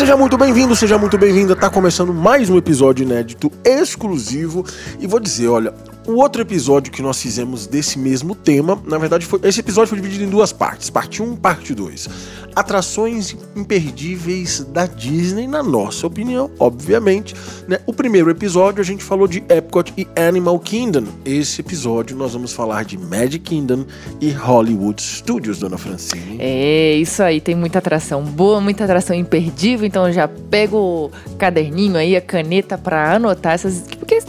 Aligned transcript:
seja 0.00 0.16
muito 0.16 0.38
bem-vindo, 0.38 0.74
seja 0.74 0.96
muito 0.96 1.18
bem-vinda. 1.18 1.54
Tá 1.54 1.68
começando 1.68 2.14
mais 2.14 2.48
um 2.48 2.56
episódio 2.56 3.02
inédito 3.02 3.52
exclusivo 3.62 4.64
e 4.98 5.06
vou 5.06 5.20
dizer, 5.20 5.48
olha, 5.48 5.74
o 6.06 6.12
outro 6.12 6.40
episódio 6.40 6.90
que 6.90 7.02
nós 7.02 7.20
fizemos 7.20 7.66
desse 7.66 7.98
mesmo 7.98 8.34
tema, 8.34 8.80
na 8.86 8.96
verdade, 8.96 9.26
foi 9.26 9.38
esse 9.42 9.60
episódio 9.60 9.90
foi 9.90 10.00
dividido 10.00 10.24
em 10.24 10.30
duas 10.30 10.54
partes, 10.54 10.88
parte 10.88 11.22
1 11.22 11.36
parte 11.36 11.74
2. 11.74 12.08
Atrações 12.54 13.36
imperdíveis 13.56 14.64
da 14.64 14.86
Disney, 14.86 15.46
na 15.46 15.62
nossa 15.62 16.06
opinião, 16.06 16.50
obviamente. 16.58 17.34
Né? 17.68 17.78
O 17.86 17.92
primeiro 17.92 18.30
episódio 18.30 18.80
a 18.80 18.84
gente 18.84 19.04
falou 19.04 19.26
de 19.26 19.42
Epcot 19.48 19.92
e 19.96 20.06
Animal 20.16 20.58
Kingdom. 20.58 21.04
Esse 21.24 21.60
episódio 21.60 22.16
nós 22.16 22.32
vamos 22.32 22.52
falar 22.52 22.84
de 22.84 22.98
Magic 22.98 23.40
Kingdom 23.40 23.84
e 24.20 24.30
Hollywood 24.30 25.00
Studios, 25.02 25.58
dona 25.58 25.78
Francine. 25.78 26.36
É, 26.38 26.94
isso 26.94 27.22
aí, 27.22 27.40
tem 27.40 27.54
muita 27.54 27.78
atração 27.78 28.22
boa, 28.22 28.60
muita 28.60 28.84
atração 28.84 29.14
imperdível, 29.16 29.86
então 29.86 30.12
já 30.12 30.28
pego 30.28 30.76
o 30.76 31.10
caderninho 31.36 31.96
aí, 31.96 32.16
a 32.16 32.20
caneta 32.20 32.76
para 32.76 33.14
anotar 33.14 33.54
essas. 33.54 33.82
Porque 33.98 34.20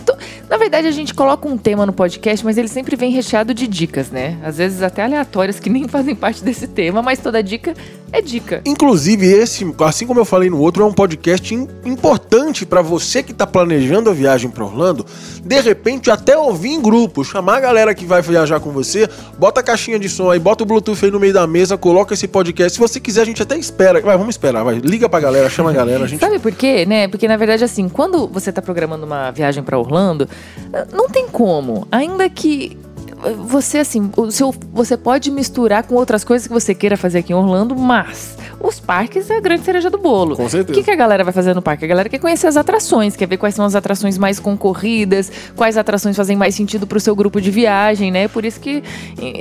na 0.52 0.58
verdade, 0.58 0.86
a 0.86 0.92
gente 0.92 1.14
coloca 1.14 1.48
um 1.48 1.58
tema 1.58 1.86
no 1.86 1.94
podcast, 1.94 2.44
mas 2.44 2.58
ele 2.58 2.68
sempre 2.68 2.98
vem 2.98 3.10
recheado 3.10 3.54
de 3.54 3.66
dicas, 3.66 4.12
né? 4.12 4.38
Às 4.44 4.58
vezes 4.58 4.82
até 4.82 5.02
aleatórias 5.02 5.62
que 5.62 5.70
nem 5.70 5.88
fazem 5.90 6.14
parte 6.14 6.44
desse 6.44 6.68
tema, 6.68 7.02
mas 7.02 7.20
toda 7.20 7.42
dica 7.42 7.74
é 8.12 8.22
dica. 8.22 8.62
Inclusive, 8.66 9.26
esse, 9.26 9.66
assim 9.80 10.06
como 10.06 10.20
eu 10.20 10.26
falei 10.26 10.50
no 10.50 10.60
outro, 10.60 10.84
é 10.84 10.86
um 10.86 10.94
podcast 10.94 11.54
importante 11.86 12.66
para 12.66 12.82
você 12.82 13.24
que 13.24 13.32
está 13.32 13.48
planejando 13.48 14.10
a 14.10 14.14
viagem 14.14 14.50
para 14.50 14.66
Orlando. 14.66 15.06
De 15.44 15.60
repente, 15.62 16.12
até 16.12 16.38
ouvir 16.38 16.70
em 16.70 16.82
grupo, 16.82 17.24
chamar 17.24 17.58
a 17.58 17.60
galera 17.62 17.96
que 17.96 18.06
vai 18.06 18.22
viajar 18.22 18.60
com 18.60 18.72
você, 18.72 19.10
bota 19.38 19.62
a 19.62 19.64
caixinha 19.64 19.98
de 19.98 20.10
som 20.10 20.30
aí, 20.30 20.40
bota 20.40 20.64
o 20.64 20.66
Bluetooth 20.66 21.04
aí 21.04 21.12
no 21.12 21.20
meio 21.20 21.34
da 21.34 21.48
mesa, 21.48 21.78
coloca 21.78 22.14
esse 22.14 22.28
podcast. 22.28 22.74
Se 22.74 22.80
você 22.80 23.00
quiser, 23.00 23.22
a 23.22 23.26
gente 23.26 23.42
até 23.42 23.58
espera. 23.58 24.02
Vai, 24.02 24.18
vamos 24.18 24.36
esperar, 24.36 24.64
vai. 24.64 24.76
Liga 24.76 25.08
pra 25.08 25.20
galera, 25.20 25.50
chama 25.50 25.70
a 25.70 25.74
galera. 25.74 26.04
A 26.04 26.08
gente... 26.08 26.20
Sabe 26.20 26.40
por 26.40 26.52
quê, 26.52 26.86
né? 26.86 27.08
Porque 27.08 27.28
na 27.28 27.38
verdade, 27.38 27.64
assim, 27.64 27.88
quando 27.88 28.28
você 28.28 28.50
está 28.50 28.62
programando 28.62 29.06
uma 29.06 29.32
viagem 29.32 29.64
para 29.64 29.78
Orlando, 29.78 30.28
não 30.92 31.08
tem 31.08 31.28
como. 31.28 31.88
Ainda 31.92 32.30
que 32.30 32.78
você 33.46 33.80
assim, 33.80 34.12
o 34.18 34.32
seu, 34.32 34.54
você 34.74 34.98
pode 34.98 35.30
misturar 35.32 35.84
com 35.84 35.96
outras 35.96 36.24
coisas 36.24 36.48
que 36.48 36.54
você 36.54 36.74
queira 36.74 36.98
fazer 36.98 37.20
aqui 37.20 37.34
em 37.34 37.36
Orlando, 37.36 37.76
mas 37.76 38.38
os 38.60 38.80
parques 38.80 39.30
é 39.30 39.38
a 39.38 39.40
grande 39.40 39.64
cereja 39.64 39.90
do 39.90 39.98
bolo. 39.98 40.36
Com 40.36 40.48
certeza. 40.48 40.72
O 40.72 40.74
que, 40.74 40.84
que 40.84 40.92
a 40.92 40.96
galera 40.96 41.24
vai 41.24 41.34
fazer 41.34 41.54
no 41.54 41.62
parque? 41.62 41.86
A 41.86 41.88
galera 41.88 42.10
quer 42.10 42.20
conhecer 42.20 42.48
as 42.48 42.58
atrações, 42.58 43.16
quer 43.16 43.28
ver 43.28 43.38
quais 43.38 43.56
são 43.56 43.66
as 43.66 43.76
atrações 43.76 44.18
mais 44.18 44.40
concorridas, 44.40 45.32
quais 45.56 45.78
atrações 45.78 46.16
fazem 46.16 46.38
mais 46.38 46.56
sentido 46.56 46.86
pro 46.86 47.00
seu 47.00 47.16
grupo 47.16 47.42
de 47.42 47.50
viagem, 47.50 48.12
né? 48.12 48.28
Por 48.28 48.46
isso 48.46 48.60
que, 48.60 48.84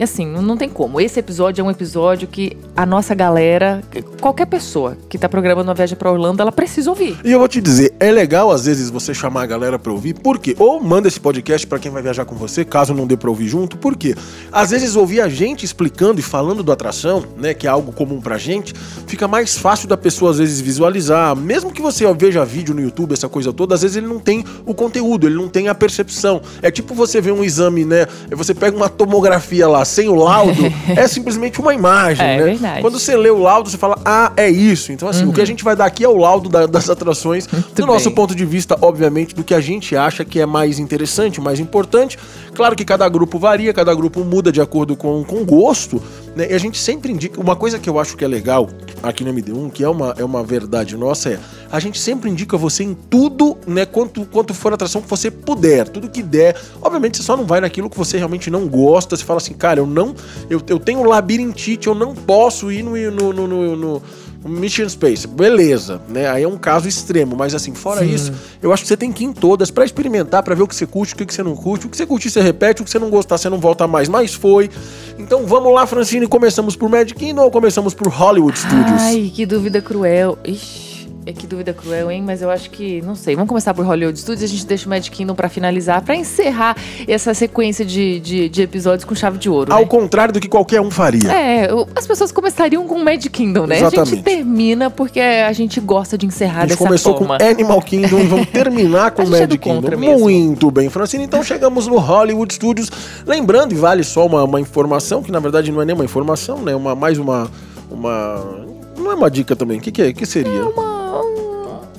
assim, 0.03 0.27
não 0.27 0.57
tem 0.57 0.69
como. 0.69 1.01
Esse 1.01 1.21
episódio 1.21 1.63
é 1.63 1.65
um 1.65 1.71
episódio 1.71 2.29
que 2.29 2.57
a 2.77 2.87
nossa 2.87 3.15
galera, 3.15 3.83
qualquer 4.21 4.47
pessoa 4.47 4.97
que 5.09 5.19
tá 5.19 5.29
programando 5.29 5.69
uma 5.69 5.75
viagem 5.75 5.97
para 5.97 6.11
Orlando, 6.11 6.41
ela 6.41 6.53
precisa 6.53 6.91
ouvir. 6.91 7.19
E 7.25 7.33
eu 7.33 7.39
vou 7.39 7.49
te 7.49 7.61
dizer, 7.61 7.95
é 8.01 8.11
legal 8.11 8.51
às 8.51 8.65
vezes 8.65 8.91
você 8.91 9.13
chamar 9.13 9.43
a 9.43 9.47
galera 9.47 9.79
pra 9.79 9.93
ouvir, 9.93 10.15
por 10.15 10.39
quê? 10.39 10.55
Ou 10.59 10.81
manda 10.83 11.09
esse 11.09 11.21
podcast 11.21 11.67
para 11.67 11.79
quem 11.79 11.91
vai 11.91 12.03
viajar 12.03 12.25
com 12.25 12.35
você, 12.35 12.65
caso 12.65 12.95
não 12.95 13.07
dê 13.07 13.17
pra 13.17 13.29
ouvir 13.31 13.49
junto, 13.49 13.70
por 13.77 13.97
quê? 13.97 14.15
Às 14.53 14.71
vezes 14.71 14.97
ouvir 14.97 15.21
a 15.21 15.29
gente 15.29 15.65
explicando 15.65 16.21
e 16.21 16.23
falando 16.23 16.63
do 16.63 16.73
atração, 16.73 17.25
né, 17.37 17.55
que 17.55 17.67
é 17.67 17.71
algo 17.71 17.93
comum 17.93 18.21
pra 18.21 18.39
gente, 18.39 18.75
fica 19.07 19.29
mais 19.29 19.57
fácil 19.57 19.89
da 19.89 19.97
pessoa 19.97 20.31
às 20.31 20.39
vezes 20.39 20.61
visualizar. 20.61 21.35
Mesmo 21.37 21.73
que 21.73 21.83
você 21.83 22.11
veja 22.15 22.45
vídeo 22.45 22.75
no 22.75 22.81
YouTube, 22.81 23.13
essa 23.13 23.29
coisa 23.29 23.53
toda, 23.53 23.75
às 23.75 23.83
vezes 23.83 23.97
ele 23.97 24.07
não 24.07 24.19
tem 24.19 24.45
o 24.67 24.75
conteúdo, 24.75 25.27
ele 25.27 25.37
não 25.37 25.49
tem 25.49 25.69
a 25.69 25.75
percepção. 25.75 26.41
É 26.63 26.71
tipo 26.71 26.95
você 26.95 27.21
ver 27.21 27.33
um 27.33 27.45
exame, 27.45 27.85
né? 27.85 28.07
Você 28.31 28.55
pega 28.55 28.77
uma 28.77 28.89
tomografia 28.89 29.69
lá 29.69 29.85
sem 29.85 30.09
o 30.09 30.15
laudo, 30.15 30.63
é 30.97 31.07
simplesmente 31.07 31.61
uma 31.61 31.75
imagem, 31.75 32.25
é, 32.27 32.37
né? 32.39 32.45
Verdade. 32.45 32.81
Quando 32.81 32.99
você 32.99 33.17
lê 33.17 33.31
o 33.31 33.39
laudo, 33.39 33.71
você 33.71 33.79
fala, 33.79 33.99
ah, 34.05 34.33
é 34.37 34.49
isso. 34.49 34.93
Então, 34.93 35.09
assim, 35.09 35.25
uhum. 35.25 35.31
o 35.31 35.33
que 35.33 35.41
a 35.41 35.45
gente 35.45 35.63
vai 35.63 35.77
dar 35.77 35.87
aqui 35.87 36.05
é 36.05 36.09
o 36.09 36.17
laudo 36.17 36.49
da, 36.49 36.67
das 36.67 36.91
atrações, 36.91 37.47
Muito 37.49 37.69
do 37.69 37.75
bem. 37.75 37.87
nosso 37.87 38.11
ponto 38.11 38.35
de 38.35 38.45
vista, 38.45 38.77
obviamente, 38.81 39.35
do 39.35 39.45
que 39.45 39.55
a 39.55 39.61
gente 39.61 39.97
acha 39.97 40.25
que 40.25 40.41
é 40.41 40.47
mais 40.47 40.79
interessante, 40.79 41.41
mais 41.41 41.61
importante. 41.61 42.19
Claro 42.61 42.77
que 42.77 42.85
cada 42.85 43.09
grupo 43.09 43.39
varia, 43.39 43.73
cada 43.73 43.95
grupo 43.95 44.23
muda 44.23 44.53
de 44.53 44.61
acordo 44.61 44.95
com, 44.95 45.25
com 45.25 45.47
gosto, 45.47 45.99
né? 46.37 46.47
E 46.51 46.53
a 46.53 46.59
gente 46.59 46.77
sempre 46.77 47.11
indica. 47.11 47.41
Uma 47.41 47.57
coisa 47.57 47.79
que 47.79 47.89
eu 47.89 47.99
acho 47.99 48.15
que 48.19 48.23
é 48.23 48.29
legal 48.29 48.69
aqui 49.03 49.25
no 49.25 49.33
MD1, 49.33 49.73
que 49.73 49.83
é 49.83 49.89
uma, 49.89 50.15
é 50.19 50.23
uma 50.23 50.45
verdade 50.45 50.95
nossa, 50.95 51.31
é 51.31 51.41
a 51.73 51.81
gente 51.81 51.99
sempre 51.99 52.29
indica 52.29 52.59
você 52.59 52.85
em 52.85 52.93
tudo, 52.93 53.57
né? 53.67 53.87
Quanto, 53.87 54.27
quanto 54.27 54.53
for 54.53 54.75
atração 54.75 55.01
que 55.01 55.09
você 55.09 55.31
puder, 55.31 55.89
tudo 55.89 56.11
que 56.11 56.23
der. 56.23 56.55
Obviamente 56.83 57.17
você 57.17 57.23
só 57.23 57.35
não 57.35 57.47
vai 57.47 57.63
naquilo 57.63 57.89
que 57.89 57.97
você 57.97 58.19
realmente 58.19 58.51
não 58.51 58.69
gosta. 58.69 59.17
Você 59.17 59.25
fala 59.25 59.39
assim, 59.39 59.55
cara, 59.55 59.81
eu 59.81 59.87
não. 59.87 60.15
Eu, 60.51 60.61
eu 60.69 60.79
tenho 60.79 61.03
labirintite, 61.03 61.87
eu 61.87 61.95
não 61.95 62.15
posso 62.15 62.71
ir 62.71 62.83
no, 62.83 62.93
no, 63.11 63.33
no, 63.33 63.77
no 63.77 64.03
Mission 64.45 64.89
Space, 64.89 65.27
beleza, 65.27 66.01
né? 66.09 66.29
Aí 66.29 66.43
é 66.43 66.49
um 66.49 66.57
caso 66.57 66.89
extremo, 66.89 67.37
mas 67.37 67.55
assim, 67.55 67.75
fora 67.75 68.01
Sim. 68.01 68.15
isso, 68.15 68.33
eu 68.63 68.73
acho 68.73 68.83
que 68.83 68.89
você 68.89 68.97
tem 68.97 69.13
que 69.13 69.25
ir 69.25 69.27
em 69.27 69.33
todas 69.33 69.71
para 69.71 69.85
experimentar, 69.85 70.43
para 70.43 70.55
ver 70.55 70.63
o 70.63 70.69
que 70.69 70.75
você 70.75 70.87
curte, 70.87 71.15
o 71.15 71.17
que 71.17 71.33
você 71.33 71.43
não 71.43 71.55
curte. 71.55 71.87
O 71.87 71.91
que 71.91 71.97
você 71.97 72.07
curte, 72.07 72.31
você 72.31 72.41
repete, 72.41 72.81
o 72.81 72.85
que 72.85 72.91
você 72.91 72.99
não 72.99 73.11
gostar, 73.11 73.37
você 73.37 73.49
não 73.49 73.59
volta 73.59 73.87
mais. 73.87 74.09
Mas 74.09 74.33
foi. 74.33 74.71
Então 75.19 75.47
vamos 75.47 75.73
lá, 75.75 75.87
Francine, 75.87 76.27
começamos 76.27 76.75
por 76.75 76.89
Magic 76.89 77.15
Kingdom 77.15 77.43
ou 77.43 77.51
começamos 77.51 77.93
por 77.93 78.09
Hollywood 78.09 78.59
Studios? 78.59 79.01
Ai, 79.03 79.31
que 79.35 79.45
dúvida 79.45 79.83
cruel. 79.83 80.39
Ixi. 80.45 80.90
É 81.27 81.33
que 81.33 81.47
dúvida 81.47 81.75
cruel, 81.75 82.11
hein? 82.11 82.23
Mas 82.25 82.41
eu 82.41 82.51
acho 82.51 82.71
que, 82.71 83.03
não 83.03 83.15
sei. 83.15 83.35
Vamos 83.35 83.49
começar 83.49 83.75
por 83.75 83.85
Hollywood 83.85 84.19
Studios 84.19 84.41
e 84.41 84.45
a 84.47 84.49
gente 84.49 84.67
deixa 84.67 84.87
o 84.87 84.89
Magic 84.89 85.15
Kingdom 85.15 85.35
pra 85.35 85.51
finalizar, 85.51 86.03
pra 86.03 86.17
encerrar 86.17 86.75
essa 87.07 87.35
sequência 87.35 87.85
de, 87.85 88.19
de, 88.21 88.49
de 88.49 88.63
episódios 88.63 89.05
com 89.05 89.15
chave 89.15 89.37
de 89.37 89.51
ouro. 89.51 89.71
Ao 89.73 89.81
né? 89.81 89.87
contrário 89.87 90.33
do 90.33 90.41
que 90.41 90.49
qualquer 90.49 90.81
um 90.81 90.91
faria. 90.91 91.31
É, 91.31 91.69
as 91.95 92.07
pessoas 92.07 92.33
começariam 92.33 92.87
com 92.87 92.99
Magic 93.05 93.29
Kingdom, 93.29 93.67
né? 93.67 93.77
Exatamente. 93.77 94.01
A 94.01 94.15
gente 94.17 94.25
termina 94.25 94.91
porque 94.91 95.21
a 95.21 95.53
gente 95.53 95.79
gosta 95.79 96.17
de 96.17 96.25
encerrar 96.25 96.65
dessa 96.65 96.79
forma. 96.79 96.95
A 96.95 96.97
gente 96.97 97.05
começou 97.05 97.27
forma. 97.27 97.39
com 97.39 97.45
Animal 97.45 97.83
Kingdom 97.83 98.19
e 98.19 98.27
vamos 98.27 98.49
terminar 98.51 99.11
com 99.11 99.27
Magic 99.27 99.55
é 99.55 99.59
Kingdom. 99.59 99.99
Muito 99.99 100.71
bem, 100.71 100.89
Francine. 100.89 101.25
Então 101.25 101.43
chegamos 101.43 101.87
no 101.87 101.99
Hollywood 101.99 102.55
Studios. 102.55 102.91
Lembrando, 103.27 103.73
e 103.73 103.77
vale 103.77 104.03
só 104.05 104.25
uma, 104.25 104.43
uma 104.43 104.61
informação, 104.61 105.23
que 105.23 105.31
na 105.31 105.39
verdade 105.39 105.71
não 105.71 105.83
é 105.83 105.85
nem 105.85 105.95
uma 105.95 106.05
informação, 106.05 106.63
né? 106.63 106.75
Uma, 106.75 106.95
mais 106.95 107.19
uma. 107.19 107.51
uma 107.91 108.67
não 108.97 109.13
é 109.13 109.15
uma 109.15 109.31
dica 109.31 109.55
também. 109.55 109.79
O 109.79 109.81
que, 109.81 109.93
que, 109.93 110.03
é? 110.03 110.13
que 110.13 110.25
seria? 110.25 110.51
É 110.51 110.63
uma 110.63 111.00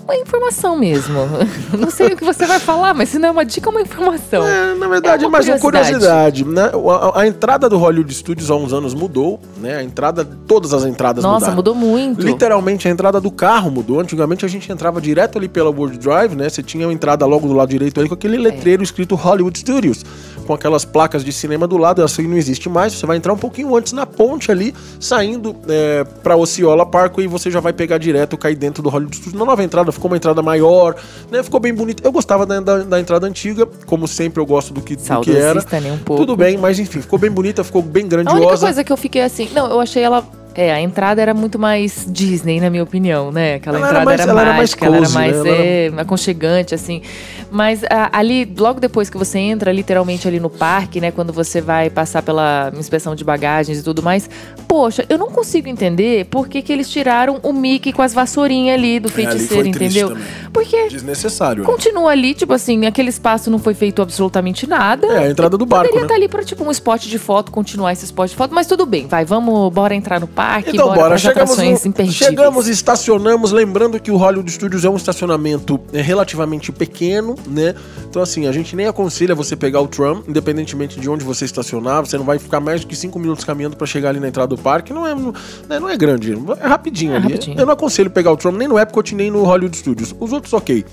uma 0.03 0.15
informação 0.15 0.77
mesmo. 0.77 1.19
Não 1.77 1.89
sei 1.89 2.07
o 2.07 2.17
que 2.17 2.23
você 2.23 2.45
vai 2.45 2.59
falar, 2.59 2.93
mas 2.93 3.09
se 3.09 3.19
não 3.19 3.29
é 3.29 3.31
uma 3.31 3.45
dica, 3.45 3.69
é 3.69 3.71
uma 3.71 3.81
informação. 3.81 4.45
É, 4.45 4.73
na 4.75 4.87
verdade, 4.87 5.23
é, 5.23 5.27
uma 5.27 5.31
mais 5.31 5.47
uma 5.47 5.59
curiosidade. 5.59 6.45
Né? 6.45 6.71
A, 7.13 7.21
a, 7.21 7.27
entrada 7.27 7.69
do 7.69 7.77
Hollywood 7.77 8.13
Studios 8.13 8.51
há 8.51 8.55
uns 8.55 8.73
anos 8.73 8.93
mudou, 8.93 9.39
né? 9.57 9.77
A 9.77 9.83
entrada, 9.83 10.25
todas 10.47 10.73
as 10.73 10.85
entradas 10.85 11.23
Nossa, 11.23 11.51
mudaram. 11.51 11.55
mudou 11.55 11.75
muito. 11.75 12.21
Literalmente, 12.21 12.87
a 12.87 12.91
entrada 12.91 13.21
do 13.21 13.31
carro 13.31 13.71
mudou. 13.71 13.99
Antigamente, 13.99 14.45
a 14.45 14.47
gente 14.47 14.71
entrava 14.71 14.99
direto 14.99 15.37
ali 15.37 15.47
pela 15.47 15.69
World 15.69 15.97
Drive, 15.97 16.35
né? 16.35 16.49
Você 16.49 16.61
tinha 16.61 16.87
a 16.87 16.93
entrada 16.93 17.25
logo 17.25 17.47
do 17.47 17.53
lado 17.53 17.69
direito 17.69 17.99
ali 17.99 18.09
com 18.09 18.15
aquele 18.15 18.37
letreiro 18.37 18.81
é. 18.81 18.85
escrito 18.85 19.15
Hollywood 19.15 19.57
Studios 19.57 20.03
com 20.51 20.55
aquelas 20.55 20.83
placas 20.83 21.23
de 21.23 21.31
cinema 21.31 21.65
do 21.65 21.77
lado, 21.77 22.03
essa 22.03 22.21
aí 22.21 22.27
não 22.27 22.35
existe 22.35 22.67
mais. 22.67 22.91
Você 22.91 23.05
vai 23.05 23.15
entrar 23.15 23.31
um 23.31 23.37
pouquinho 23.37 23.73
antes 23.73 23.93
na 23.93 24.05
ponte 24.05 24.51
ali, 24.51 24.75
saindo 24.99 25.55
é, 25.69 26.03
pra 26.21 26.35
Osceola 26.35 26.85
Park 26.85 27.19
e 27.19 27.27
você 27.27 27.49
já 27.49 27.61
vai 27.61 27.71
pegar 27.71 27.97
direto, 27.97 28.37
cair 28.37 28.57
dentro 28.57 28.83
do 28.83 28.89
Hollywood 28.89 29.15
Studios. 29.15 29.39
Na 29.39 29.45
nova 29.45 29.63
entrada 29.63 29.93
ficou 29.93 30.11
uma 30.11 30.17
entrada 30.17 30.41
maior, 30.41 30.95
né? 31.31 31.41
Ficou 31.41 31.57
bem 31.57 31.73
bonito. 31.73 32.03
Eu 32.03 32.11
gostava 32.11 32.45
da, 32.45 32.59
da, 32.59 32.77
da 32.79 32.99
entrada 32.99 33.25
antiga, 33.25 33.65
como 33.85 34.09
sempre 34.09 34.41
eu 34.41 34.45
gosto 34.45 34.73
do 34.73 34.81
que, 34.81 34.97
do 34.97 35.21
que 35.21 35.31
era. 35.31 35.65
Nem 35.79 35.93
um 35.93 35.97
pouco. 35.99 36.21
Tudo 36.21 36.35
bem, 36.35 36.57
mas 36.57 36.77
enfim, 36.79 36.99
ficou 36.99 37.17
bem 37.17 37.31
bonita, 37.31 37.63
ficou 37.63 37.81
bem 37.81 38.05
grandiosa. 38.05 38.37
A 38.37 38.41
única 38.41 38.59
coisa 38.59 38.83
que 38.83 38.91
eu 38.91 38.97
fiquei 38.97 39.21
assim, 39.21 39.49
não, 39.53 39.71
eu 39.71 39.79
achei 39.79 40.03
ela 40.03 40.21
é, 40.53 40.71
a 40.71 40.81
entrada 40.81 41.21
era 41.21 41.33
muito 41.33 41.57
mais 41.57 42.05
Disney, 42.09 42.59
na 42.59 42.69
minha 42.69 42.83
opinião, 42.83 43.31
né? 43.31 43.55
Aquela 43.55 43.77
ela 43.77 43.87
entrada 43.87 44.11
era, 44.13 44.23
mais, 44.25 44.29
era 44.29 44.53
mágica, 44.53 44.85
ela 44.85 44.97
era 44.97 45.09
mais, 45.09 45.35
ela 45.35 45.47
era 45.47 45.57
mais 45.57 45.59
né? 45.59 45.97
é, 45.97 46.01
aconchegante, 46.01 46.75
assim. 46.75 47.01
Mas 47.49 47.83
a, 47.89 48.17
ali, 48.17 48.51
logo 48.57 48.79
depois 48.79 49.09
que 49.09 49.17
você 49.17 49.39
entra, 49.39 49.71
literalmente 49.71 50.27
ali 50.27 50.39
no 50.39 50.49
parque, 50.49 50.99
né? 50.99 51.11
Quando 51.11 51.31
você 51.31 51.61
vai 51.61 51.89
passar 51.89 52.21
pela 52.21 52.71
inspeção 52.77 53.15
de 53.15 53.23
bagagens 53.23 53.79
e 53.79 53.83
tudo 53.83 54.03
mais, 54.03 54.29
poxa, 54.67 55.05
eu 55.09 55.17
não 55.17 55.29
consigo 55.29 55.69
entender 55.69 56.25
por 56.25 56.47
que, 56.47 56.61
que 56.61 56.71
eles 56.71 56.89
tiraram 56.89 57.39
o 57.43 57.53
Mickey 57.53 57.93
com 57.93 58.01
as 58.01 58.13
vassourinhas 58.13 58.77
ali 58.77 58.99
do 58.99 59.09
feiticeiro, 59.09 59.55
é, 59.55 59.59
ali 59.59 59.69
entendeu? 59.69 60.17
Porque. 60.51 60.89
Desnecessário. 60.89 61.63
Né? 61.63 61.69
Continua 61.69 62.11
ali, 62.11 62.33
tipo 62.33 62.51
assim, 62.51 62.85
aquele 62.85 63.09
espaço 63.09 63.49
não 63.49 63.59
foi 63.59 63.73
feito 63.73 64.01
absolutamente 64.01 64.67
nada. 64.67 65.07
É, 65.07 65.27
a 65.27 65.29
entrada 65.29 65.57
do 65.57 65.65
barco. 65.65 65.87
Poderia 65.87 66.01
né? 66.01 66.05
estar 66.05 66.15
ali 66.15 66.27
pra, 66.27 66.43
tipo, 66.43 66.63
um 66.63 66.71
spot 66.71 67.05
de 67.05 67.17
foto, 67.17 67.51
continuar 67.51 67.93
esse 67.93 68.03
spot 68.03 68.29
de 68.29 68.35
foto, 68.35 68.53
mas 68.53 68.67
tudo 68.67 68.85
bem, 68.85 69.07
vai, 69.07 69.23
vamos, 69.23 69.71
bora 69.71 69.95
entrar 69.95 70.19
no 70.19 70.27
parque 70.27 70.40
parque, 70.41 70.69
então, 70.71 70.87
bora, 70.87 71.01
bora. 71.01 71.17
Chegamos, 71.17 71.57
no, 71.57 72.11
chegamos, 72.11 72.67
estacionamos, 72.67 73.51
lembrando 73.51 73.99
que 73.99 74.11
o 74.11 74.17
Hollywood 74.17 74.51
Studios 74.51 74.83
é 74.83 74.89
um 74.89 74.95
estacionamento 74.95 75.79
é, 75.93 76.01
relativamente 76.01 76.71
pequeno, 76.71 77.35
né? 77.47 77.75
Então, 78.09 78.21
assim, 78.21 78.47
a 78.47 78.51
gente 78.51 78.75
nem 78.75 78.87
aconselha 78.87 79.35
você 79.35 79.55
pegar 79.55 79.81
o 79.81 79.87
tram, 79.87 80.23
independentemente 80.27 80.99
de 80.99 81.09
onde 81.09 81.23
você 81.23 81.45
estacionar, 81.45 82.05
você 82.05 82.17
não 82.17 82.25
vai 82.25 82.39
ficar 82.39 82.59
mais 82.59 82.81
do 82.81 82.87
que 82.87 82.95
5 82.95 83.17
minutos 83.19 83.45
caminhando 83.45 83.75
para 83.75 83.85
chegar 83.85 84.09
ali 84.09 84.19
na 84.19 84.27
entrada 84.27 84.55
do 84.55 84.61
parque, 84.61 84.91
não 84.91 85.07
é, 85.07 85.13
não, 85.13 85.33
né, 85.69 85.79
não 85.79 85.89
é 85.89 85.95
grande, 85.95 86.33
é 86.59 86.67
rapidinho 86.67 87.13
é 87.13 87.17
ali. 87.17 87.33
Rapidinho. 87.33 87.59
Eu 87.59 87.65
não 87.65 87.73
aconselho 87.73 88.09
pegar 88.09 88.31
o 88.31 88.37
tram 88.37 88.51
nem 88.51 88.67
no 88.67 88.79
Epcot, 88.79 89.13
nem 89.15 89.29
no 89.29 89.43
Hollywood 89.43 89.77
Studios. 89.77 90.15
Os 90.19 90.33
outros, 90.33 90.53
ok. 90.53 90.83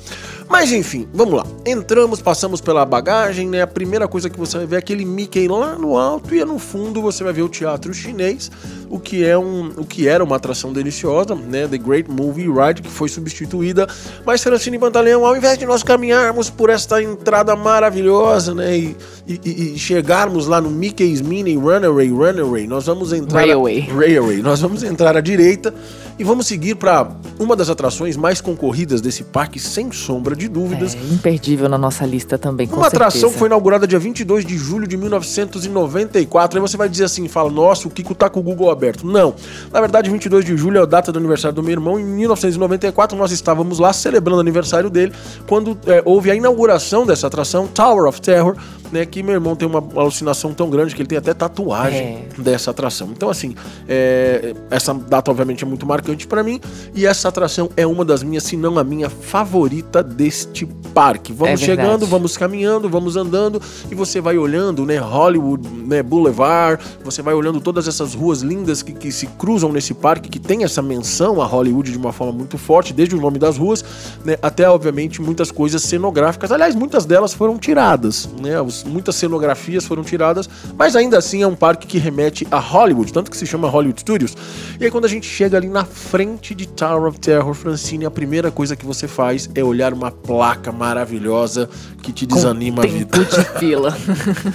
Mas 0.48 0.72
enfim, 0.72 1.06
vamos 1.12 1.34
lá. 1.34 1.46
Entramos, 1.66 2.22
passamos 2.22 2.60
pela 2.60 2.84
bagagem, 2.84 3.48
né? 3.48 3.62
A 3.62 3.66
primeira 3.66 4.08
coisa 4.08 4.30
que 4.30 4.38
você 4.38 4.56
vai 4.56 4.66
ver 4.66 4.76
é 4.76 4.78
aquele 4.78 5.04
Mickey 5.04 5.46
lá 5.46 5.76
no 5.76 5.96
alto 5.98 6.34
e 6.34 6.42
no 6.44 6.58
fundo 6.58 7.02
você 7.02 7.22
vai 7.22 7.32
ver 7.32 7.42
o 7.42 7.48
teatro 7.48 7.92
chinês. 7.92 8.50
o 8.90 8.98
que 8.98 9.24
é 9.24 9.36
um, 9.36 9.72
o 9.76 9.84
que 9.84 10.08
era 10.08 10.24
uma 10.24 10.36
atração 10.36 10.72
deliciosa, 10.72 11.34
né? 11.34 11.68
The 11.68 11.76
Great 11.76 12.10
Movie 12.10 12.48
Ride, 12.48 12.80
que 12.82 12.88
foi 12.88 13.08
substituída. 13.08 13.86
Mas 14.24 14.42
Francine 14.42 14.78
Pantaleão, 14.78 15.26
ao 15.26 15.36
invés 15.36 15.58
de 15.58 15.66
nós 15.66 15.82
caminharmos 15.82 16.48
por 16.48 16.70
esta 16.70 17.02
entrada 17.02 17.54
maravilhosa, 17.54 18.54
né? 18.54 18.76
E, 18.76 18.96
e, 19.26 19.74
e 19.74 19.78
chegarmos 19.78 20.46
lá 20.46 20.60
no 20.60 20.70
Mickey's 20.70 21.20
Mini 21.20 21.56
Runaway 21.56 22.08
Runaway, 22.10 22.66
nós 22.66 22.86
vamos 22.86 23.12
entrar 23.12 23.40
Railway. 23.40 23.86
A, 23.90 23.94
Railway. 23.94 24.38
Nós 24.38 24.60
vamos 24.60 24.82
entrar 24.82 25.16
à 25.16 25.20
direita 25.20 25.74
e 26.18 26.24
vamos 26.24 26.46
seguir 26.46 26.74
para 26.74 27.08
uma 27.38 27.54
das 27.54 27.70
atrações 27.70 28.16
mais 28.16 28.40
concorridas 28.40 29.00
desse 29.00 29.22
parque, 29.22 29.60
sem 29.60 29.92
sombra 29.92 30.34
de 30.34 30.48
dúvidas. 30.48 30.94
É, 30.94 31.14
imperdível 31.14 31.68
na 31.68 31.78
nossa 31.78 32.04
lista 32.04 32.36
também, 32.36 32.66
com 32.66 32.76
Uma 32.76 32.90
certeza. 32.90 33.04
atração 33.04 33.30
que 33.30 33.38
foi 33.38 33.46
inaugurada 33.46 33.86
dia 33.86 33.98
22 33.98 34.44
de 34.44 34.56
julho 34.58 34.86
de 34.86 34.96
1994. 34.96 36.58
Aí 36.58 36.60
você 36.60 36.76
vai 36.76 36.88
dizer 36.88 37.04
assim, 37.04 37.28
fala, 37.28 37.50
nossa, 37.50 37.86
o 37.86 37.90
Kiko 37.90 38.14
tá 38.14 38.28
com 38.28 38.40
o 38.40 38.42
Google 38.42 38.70
aberto. 38.70 39.06
Não. 39.06 39.34
Na 39.72 39.80
verdade, 39.80 40.10
22 40.10 40.44
de 40.44 40.56
julho 40.56 40.78
é 40.78 40.82
a 40.82 40.86
data 40.86 41.12
do 41.12 41.18
aniversário 41.18 41.54
do 41.54 41.62
meu 41.62 41.72
irmão. 41.72 41.98
Em 42.00 42.04
1994, 42.04 43.16
nós 43.16 43.30
estávamos 43.30 43.78
lá 43.78 43.92
celebrando 43.92 44.38
o 44.38 44.40
aniversário 44.40 44.90
dele, 44.90 45.12
quando 45.46 45.78
é, 45.86 46.02
houve 46.04 46.30
a 46.30 46.34
inauguração 46.34 47.06
dessa 47.06 47.26
atração, 47.28 47.66
Tower 47.68 48.06
of 48.06 48.20
Terror, 48.20 48.56
né, 48.92 49.04
que 49.04 49.22
meu 49.22 49.34
irmão 49.34 49.54
tem 49.54 49.68
uma 49.68 49.78
alucinação 50.00 50.52
tão 50.52 50.70
grande 50.70 50.94
que 50.94 51.02
ele 51.02 51.08
tem 51.08 51.18
até 51.18 51.34
tatuagem 51.34 52.26
é. 52.38 52.42
dessa 52.42 52.70
atração. 52.70 53.10
Então, 53.10 53.28
assim, 53.28 53.54
é, 53.88 54.54
essa 54.70 54.94
data 54.94 55.30
obviamente 55.30 55.64
é 55.64 55.66
muito 55.66 55.86
marcante 55.86 56.26
para 56.26 56.42
mim 56.42 56.60
e 56.94 57.06
essa 57.06 57.28
atração 57.28 57.70
é 57.76 57.86
uma 57.86 58.04
das 58.04 58.22
minhas, 58.22 58.44
se 58.44 58.56
não 58.56 58.78
a 58.78 58.84
minha 58.84 59.10
favorita 59.10 60.02
deste 60.02 60.66
parque. 60.94 61.32
Vamos 61.32 61.62
é 61.62 61.64
chegando, 61.64 62.06
vamos 62.06 62.36
caminhando, 62.36 62.88
vamos 62.88 63.16
andando 63.16 63.60
e 63.90 63.94
você 63.94 64.20
vai 64.20 64.38
olhando, 64.38 64.84
né, 64.84 64.98
Hollywood, 64.98 65.68
né, 65.68 66.02
Boulevard, 66.02 66.82
você 67.04 67.22
vai 67.22 67.34
olhando 67.34 67.60
todas 67.60 67.86
essas 67.86 68.14
ruas 68.14 68.40
lindas 68.40 68.82
que, 68.82 68.92
que 68.92 69.12
se 69.12 69.26
cruzam 69.26 69.72
nesse 69.72 69.94
parque, 69.94 70.28
que 70.28 70.38
tem 70.38 70.64
essa 70.64 70.82
menção 70.82 71.40
a 71.40 71.46
Hollywood 71.46 71.90
de 71.90 71.98
uma 71.98 72.12
forma 72.12 72.32
muito 72.32 72.58
forte, 72.58 72.92
desde 72.92 73.14
o 73.14 73.20
nome 73.20 73.38
das 73.38 73.56
ruas, 73.56 73.84
né, 74.24 74.36
até 74.42 74.68
obviamente 74.68 75.20
muitas 75.20 75.50
coisas 75.50 75.82
cenográficas. 75.82 76.50
Aliás, 76.52 76.74
muitas 76.74 77.04
delas 77.04 77.32
foram 77.32 77.58
tiradas, 77.58 78.28
né, 78.40 78.60
os 78.60 78.77
muitas 78.84 79.16
cenografias 79.16 79.84
foram 79.84 80.02
tiradas, 80.02 80.48
mas 80.76 80.96
ainda 80.96 81.18
assim 81.18 81.42
é 81.42 81.46
um 81.46 81.54
parque 81.54 81.86
que 81.86 81.98
remete 81.98 82.46
a 82.50 82.58
Hollywood, 82.58 83.12
tanto 83.12 83.30
que 83.30 83.36
se 83.36 83.46
chama 83.46 83.68
Hollywood 83.68 84.00
Studios. 84.00 84.36
E 84.80 84.84
aí 84.84 84.90
quando 84.90 85.04
a 85.04 85.08
gente 85.08 85.26
chega 85.26 85.56
ali 85.56 85.68
na 85.68 85.84
frente 85.84 86.54
de 86.54 86.66
Tower 86.66 87.08
of 87.08 87.20
Terror, 87.20 87.54
Francine, 87.54 88.06
a 88.06 88.10
primeira 88.10 88.50
coisa 88.50 88.76
que 88.76 88.86
você 88.86 89.08
faz 89.08 89.48
é 89.54 89.62
olhar 89.62 89.92
uma 89.92 90.10
placa 90.10 90.72
maravilhosa 90.72 91.68
que 92.08 92.12
te 92.12 92.26
desanima 92.26 92.76
Com 92.82 92.88
a 92.88 92.90
vida. 92.90 93.18
Tempo 93.18 93.36
de 93.36 93.58
fila. 93.58 93.96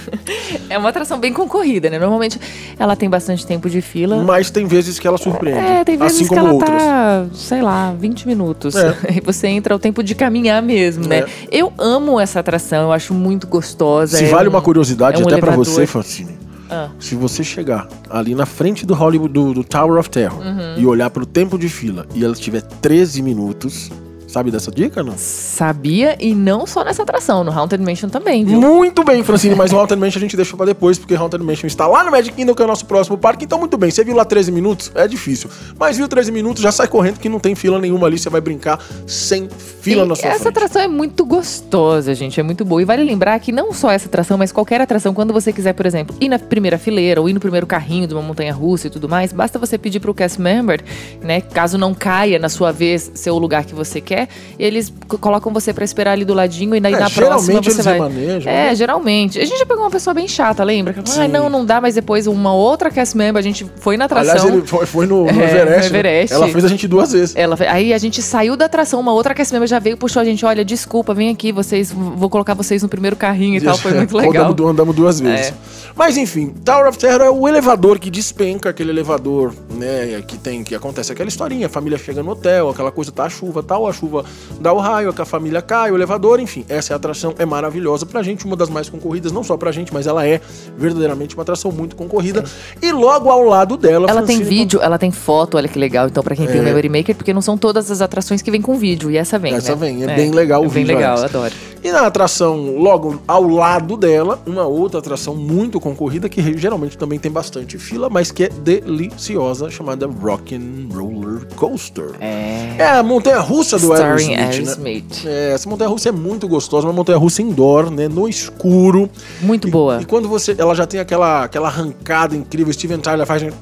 é 0.68 0.76
uma 0.76 0.88
atração 0.88 1.18
bem 1.20 1.32
concorrida, 1.32 1.88
né? 1.88 1.98
Normalmente 2.00 2.40
ela 2.78 2.96
tem 2.96 3.08
bastante 3.08 3.46
tempo 3.46 3.70
de 3.70 3.80
fila. 3.80 4.22
Mas 4.24 4.50
tem 4.50 4.66
vezes 4.66 4.98
que 4.98 5.06
ela 5.06 5.16
surpreende. 5.18 5.60
É, 5.60 5.84
tem 5.84 5.96
vezes 5.96 6.16
assim 6.22 6.28
que 6.28 6.34
ela 6.38 6.52
outras. 6.52 6.82
tá, 6.82 7.26
sei 7.32 7.62
lá, 7.62 7.92
20 7.98 8.26
minutos. 8.26 8.74
É. 8.74 8.94
E 9.14 9.20
você 9.20 9.46
entra 9.46 9.74
o 9.74 9.78
tempo 9.78 10.02
de 10.02 10.14
caminhar 10.14 10.60
mesmo, 10.62 11.06
né? 11.06 11.20
É. 11.20 11.26
Eu 11.50 11.72
amo 11.78 12.18
essa 12.18 12.40
atração, 12.40 12.84
eu 12.84 12.92
acho 12.92 13.14
muito 13.14 13.46
gostosa. 13.46 14.16
Se 14.18 14.24
é 14.24 14.28
vale 14.28 14.48
um- 14.48 14.52
uma 14.52 14.60
curiosidade 14.62 15.20
é 15.22 15.24
um 15.24 15.28
até 15.28 15.38
pra 15.38 15.48
elevador. 15.52 15.64
você, 15.72 15.86
Francine. 15.86 16.36
Ah. 16.68 16.88
Se 16.98 17.14
você 17.14 17.44
chegar 17.44 17.86
ali 18.10 18.34
na 18.34 18.46
frente 18.46 18.84
do 18.84 18.94
Hollywood 18.94 19.32
do, 19.32 19.54
do 19.54 19.62
Tower 19.62 19.98
of 20.00 20.10
Terror 20.10 20.40
Uhum. 20.40 20.74
e 20.78 20.86
olhar 20.86 21.10
pro 21.10 21.24
tempo 21.24 21.56
de 21.58 21.68
fila 21.68 22.06
e 22.14 22.24
ela 22.24 22.34
tiver 22.34 22.62
13 22.62 23.22
minutos, 23.22 23.90
sabe 24.34 24.50
dessa 24.50 24.70
dica 24.70 25.02
não? 25.02 25.14
Sabia, 25.16 26.16
e 26.20 26.34
não 26.34 26.66
só 26.66 26.82
nessa 26.84 27.02
atração, 27.02 27.44
no 27.44 27.52
Haunted 27.52 27.82
Mansion 27.82 28.08
também, 28.08 28.44
viu? 28.44 28.60
Muito 28.60 29.04
bem, 29.04 29.22
Francine, 29.22 29.54
mas 29.54 29.72
o 29.72 29.78
Haunted 29.78 29.98
Mansion 30.00 30.18
a 30.18 30.20
gente 30.22 30.36
deixou 30.36 30.56
pra 30.56 30.66
depois, 30.66 30.98
porque 30.98 31.14
Haunted 31.14 31.42
Mansion 31.44 31.66
está 31.68 31.86
lá 31.86 32.02
no 32.04 32.10
Magic 32.10 32.34
Kingdom, 32.34 32.54
que 32.54 32.60
é 32.60 32.64
o 32.64 32.68
nosso 32.68 32.84
próximo 32.84 33.16
parque. 33.16 33.44
Então, 33.44 33.58
muito 33.58 33.76
bem, 33.78 33.90
você 33.90 34.02
viu 34.04 34.14
lá 34.16 34.24
13 34.24 34.50
minutos? 34.50 34.90
É 34.94 35.06
difícil. 35.06 35.48
Mas 35.78 35.96
viu 35.96 36.08
13 36.08 36.32
minutos, 36.32 36.62
já 36.62 36.72
sai 36.72 36.88
correndo 36.88 37.18
que 37.20 37.28
não 37.28 37.38
tem 37.38 37.54
fila 37.54 37.78
nenhuma 37.78 38.06
ali, 38.08 38.18
você 38.18 38.28
vai 38.28 38.40
brincar 38.40 38.78
sem 39.06 39.48
fila 39.80 40.04
E 40.04 40.08
na 40.08 40.14
sua 40.16 40.28
essa 40.30 40.38
frente. 40.40 40.48
atração 40.48 40.82
é 40.82 40.88
muito 40.88 41.24
gostosa, 41.24 42.12
gente. 42.14 42.40
É 42.40 42.42
muito 42.42 42.64
boa. 42.64 42.82
E 42.82 42.84
vale 42.84 43.04
lembrar 43.04 43.38
que 43.38 43.52
não 43.52 43.72
só 43.72 43.90
essa 43.90 44.06
atração, 44.08 44.36
mas 44.36 44.50
qualquer 44.50 44.80
atração, 44.80 45.14
quando 45.14 45.32
você 45.32 45.52
quiser, 45.52 45.72
por 45.74 45.86
exemplo, 45.86 46.16
ir 46.20 46.28
na 46.28 46.38
primeira 46.38 46.76
fileira 46.78 47.20
ou 47.20 47.28
ir 47.28 47.32
no 47.32 47.40
primeiro 47.40 47.66
carrinho 47.66 48.06
de 48.08 48.14
uma 48.14 48.22
montanha 48.22 48.52
russa 48.52 48.88
e 48.88 48.90
tudo 48.90 49.08
mais, 49.08 49.32
basta 49.32 49.58
você 49.58 49.78
pedir 49.78 50.00
pro 50.00 50.12
cast 50.12 50.40
member, 50.40 50.82
né? 51.22 51.40
Caso 51.40 51.78
não 51.78 51.94
caia 51.94 52.38
na 52.38 52.48
sua 52.48 52.72
vez 52.72 53.10
ser 53.14 53.30
o 53.30 53.38
lugar 53.38 53.64
que 53.64 53.74
você 53.74 54.00
quer, 54.00 54.23
eles 54.58 54.92
colocam 55.20 55.52
você 55.52 55.72
pra 55.72 55.84
esperar 55.84 56.12
ali 56.12 56.24
do 56.24 56.34
ladinho 56.34 56.74
e 56.74 56.80
daí 56.80 56.94
É, 56.94 56.98
na 56.98 57.10
próxima 57.10 57.62
você 57.62 57.70
eles 57.70 57.84
vai. 57.84 57.94
remanejam, 57.94 58.52
É, 58.52 58.66
né? 58.68 58.74
geralmente. 58.74 59.38
A 59.40 59.44
gente 59.44 59.58
já 59.58 59.66
pegou 59.66 59.84
uma 59.84 59.90
pessoa 59.90 60.14
bem 60.14 60.26
chata, 60.28 60.62
lembra? 60.64 60.94
Sim. 61.04 61.22
Ah, 61.22 61.28
não, 61.28 61.48
não 61.48 61.64
dá, 61.64 61.80
mas 61.80 61.94
depois 61.94 62.26
uma 62.26 62.52
outra 62.54 62.90
cast 62.90 63.16
member, 63.16 63.38
a 63.38 63.42
gente 63.42 63.66
foi 63.76 63.96
na 63.96 64.04
atração. 64.06 64.32
Aliás, 64.34 64.48
ele 64.52 64.66
foi, 64.66 64.86
foi 64.86 65.06
no, 65.06 65.24
no 65.24 65.30
É, 65.30 65.44
Everest. 65.60 65.66
no 65.88 65.92
né? 65.92 65.98
Everest. 65.98 66.34
Ela 66.34 66.48
fez 66.48 66.64
a 66.64 66.68
gente 66.68 66.86
duas 66.88 67.12
vezes. 67.12 67.34
Ela, 67.36 67.56
aí 67.68 67.92
a 67.92 67.98
gente 67.98 68.20
saiu 68.22 68.56
da 68.56 68.64
atração, 68.66 69.00
uma 69.00 69.12
outra 69.12 69.34
cast 69.34 69.52
member 69.52 69.68
já 69.68 69.78
veio, 69.78 69.96
puxou 69.96 70.20
a 70.20 70.24
gente, 70.24 70.44
olha, 70.44 70.64
desculpa, 70.64 71.14
vem 71.14 71.30
aqui, 71.30 71.52
vocês, 71.52 71.90
vou 71.92 72.28
colocar 72.30 72.54
vocês 72.54 72.82
no 72.82 72.88
primeiro 72.88 73.16
carrinho 73.16 73.56
e 73.56 73.60
tal, 73.60 73.76
foi 73.76 73.92
muito 73.94 74.16
legal. 74.16 74.50
Andamos, 74.50 74.70
andamos 74.70 74.94
duas 74.96 75.20
vezes. 75.20 75.48
É. 75.48 75.54
Mas 75.96 76.16
enfim, 76.16 76.52
Tower 76.64 76.88
of 76.88 76.98
Terror 76.98 77.22
é 77.22 77.30
o 77.30 77.46
elevador 77.48 77.98
que 77.98 78.10
despenca, 78.10 78.70
aquele 78.70 78.90
elevador, 78.90 79.54
né, 79.70 80.22
que 80.26 80.36
tem, 80.36 80.62
que 80.64 80.74
acontece 80.74 81.12
aquela 81.12 81.28
historinha, 81.28 81.66
a 81.66 81.70
família 81.70 81.96
chega 81.98 82.22
no 82.22 82.32
hotel, 82.32 82.68
aquela 82.70 82.90
coisa, 82.90 83.12
tá 83.12 83.24
a 83.24 83.28
chuva, 83.30 83.62
tal, 83.62 83.86
a 83.86 83.92
chuva 83.92 84.13
dá 84.60 84.72
o 84.72 84.78
raio, 84.78 85.14
a 85.16 85.24
família 85.24 85.62
cai, 85.62 85.90
o 85.90 85.94
elevador, 85.96 86.38
enfim, 86.40 86.64
essa 86.68 86.92
é 86.92 86.96
atração, 86.96 87.34
é 87.38 87.46
maravilhosa 87.46 88.04
pra 88.04 88.22
gente, 88.22 88.44
uma 88.44 88.56
das 88.56 88.68
mais 88.68 88.88
concorridas, 88.88 89.32
não 89.32 89.42
só 89.42 89.56
pra 89.56 89.72
gente, 89.72 89.92
mas 89.92 90.06
ela 90.06 90.26
é 90.26 90.40
verdadeiramente 90.76 91.34
uma 91.34 91.42
atração 91.42 91.72
muito 91.72 91.96
concorrida. 91.96 92.44
E 92.82 92.92
logo 92.92 93.30
ao 93.30 93.42
lado 93.44 93.76
dela, 93.76 94.08
Ela 94.10 94.22
tem 94.22 94.42
vídeo, 94.42 94.80
ela 94.82 94.98
tem 94.98 95.10
foto, 95.10 95.56
olha 95.56 95.68
que 95.68 95.78
legal. 95.78 96.06
Então, 96.06 96.22
pra 96.22 96.36
quem 96.36 96.46
tem 96.46 96.58
É. 96.58 96.60
o 96.60 96.64
Memory 96.64 96.88
Maker, 96.88 97.14
porque 97.16 97.32
não 97.32 97.40
são 97.42 97.56
todas 97.56 97.90
as 97.90 98.00
atrações 98.02 98.42
que 98.42 98.50
vem 98.50 98.60
com 98.60 98.76
vídeo, 98.76 99.10
e 99.10 99.16
essa 99.16 99.38
vem. 99.38 99.54
Essa 99.54 99.74
né? 99.74 99.86
vem, 99.86 100.04
é 100.04 100.14
bem 100.14 100.30
legal 100.30 100.60
o 100.62 100.66
é 100.66 100.68
bem 100.68 100.84
vídeo 100.84 100.96
legal, 100.96 101.12
antes. 101.18 101.24
adoro. 101.34 101.54
E 101.82 101.92
na 101.92 102.06
atração, 102.06 102.78
logo 102.78 103.20
ao 103.28 103.46
lado 103.46 103.96
dela, 103.96 104.40
uma 104.46 104.64
outra 104.64 105.00
atração 105.00 105.36
muito 105.36 105.78
concorrida, 105.78 106.30
que 106.30 106.56
geralmente 106.56 106.96
também 106.96 107.18
tem 107.18 107.30
bastante 107.30 107.76
fila, 107.78 108.08
mas 108.08 108.30
que 108.32 108.44
é 108.44 108.48
deliciosa, 108.48 109.70
chamada 109.70 110.06
Rock'n 110.06 110.88
Roller 110.92 111.46
Coaster. 111.56 112.12
É. 112.20 112.76
É 112.78 112.88
a 112.88 113.02
montanha 113.02 113.38
russa 113.38 113.78
do 113.78 113.88
Starring 113.94 114.34
Aerosmith, 114.36 114.36
né? 114.36 114.44
Aerosmith. 114.44 115.26
É, 115.26 115.52
essa 115.52 115.68
montanha 115.68 115.88
russa 115.90 116.08
é 116.08 116.12
muito 116.12 116.46
gostosa, 116.48 116.86
uma 116.86 116.92
montanha 116.92 117.18
russa 117.18 117.42
indoor, 117.42 117.90
né, 117.90 118.08
no 118.08 118.28
escuro. 118.28 119.08
Muito 119.40 119.68
E- 119.68 119.70
boa. 119.70 120.00
E 120.02 120.04
quando 120.04 120.28
você, 120.28 120.54
ela 120.58 120.74
já 120.74 120.86
tem 120.86 121.00
aquela, 121.00 121.44
aquela 121.44 121.68
arrancada 121.68 122.34
incrível, 122.36 122.72
Steven 122.72 122.98
Tyler 122.98 123.26
faz 123.26 123.42
gente... 123.42 123.54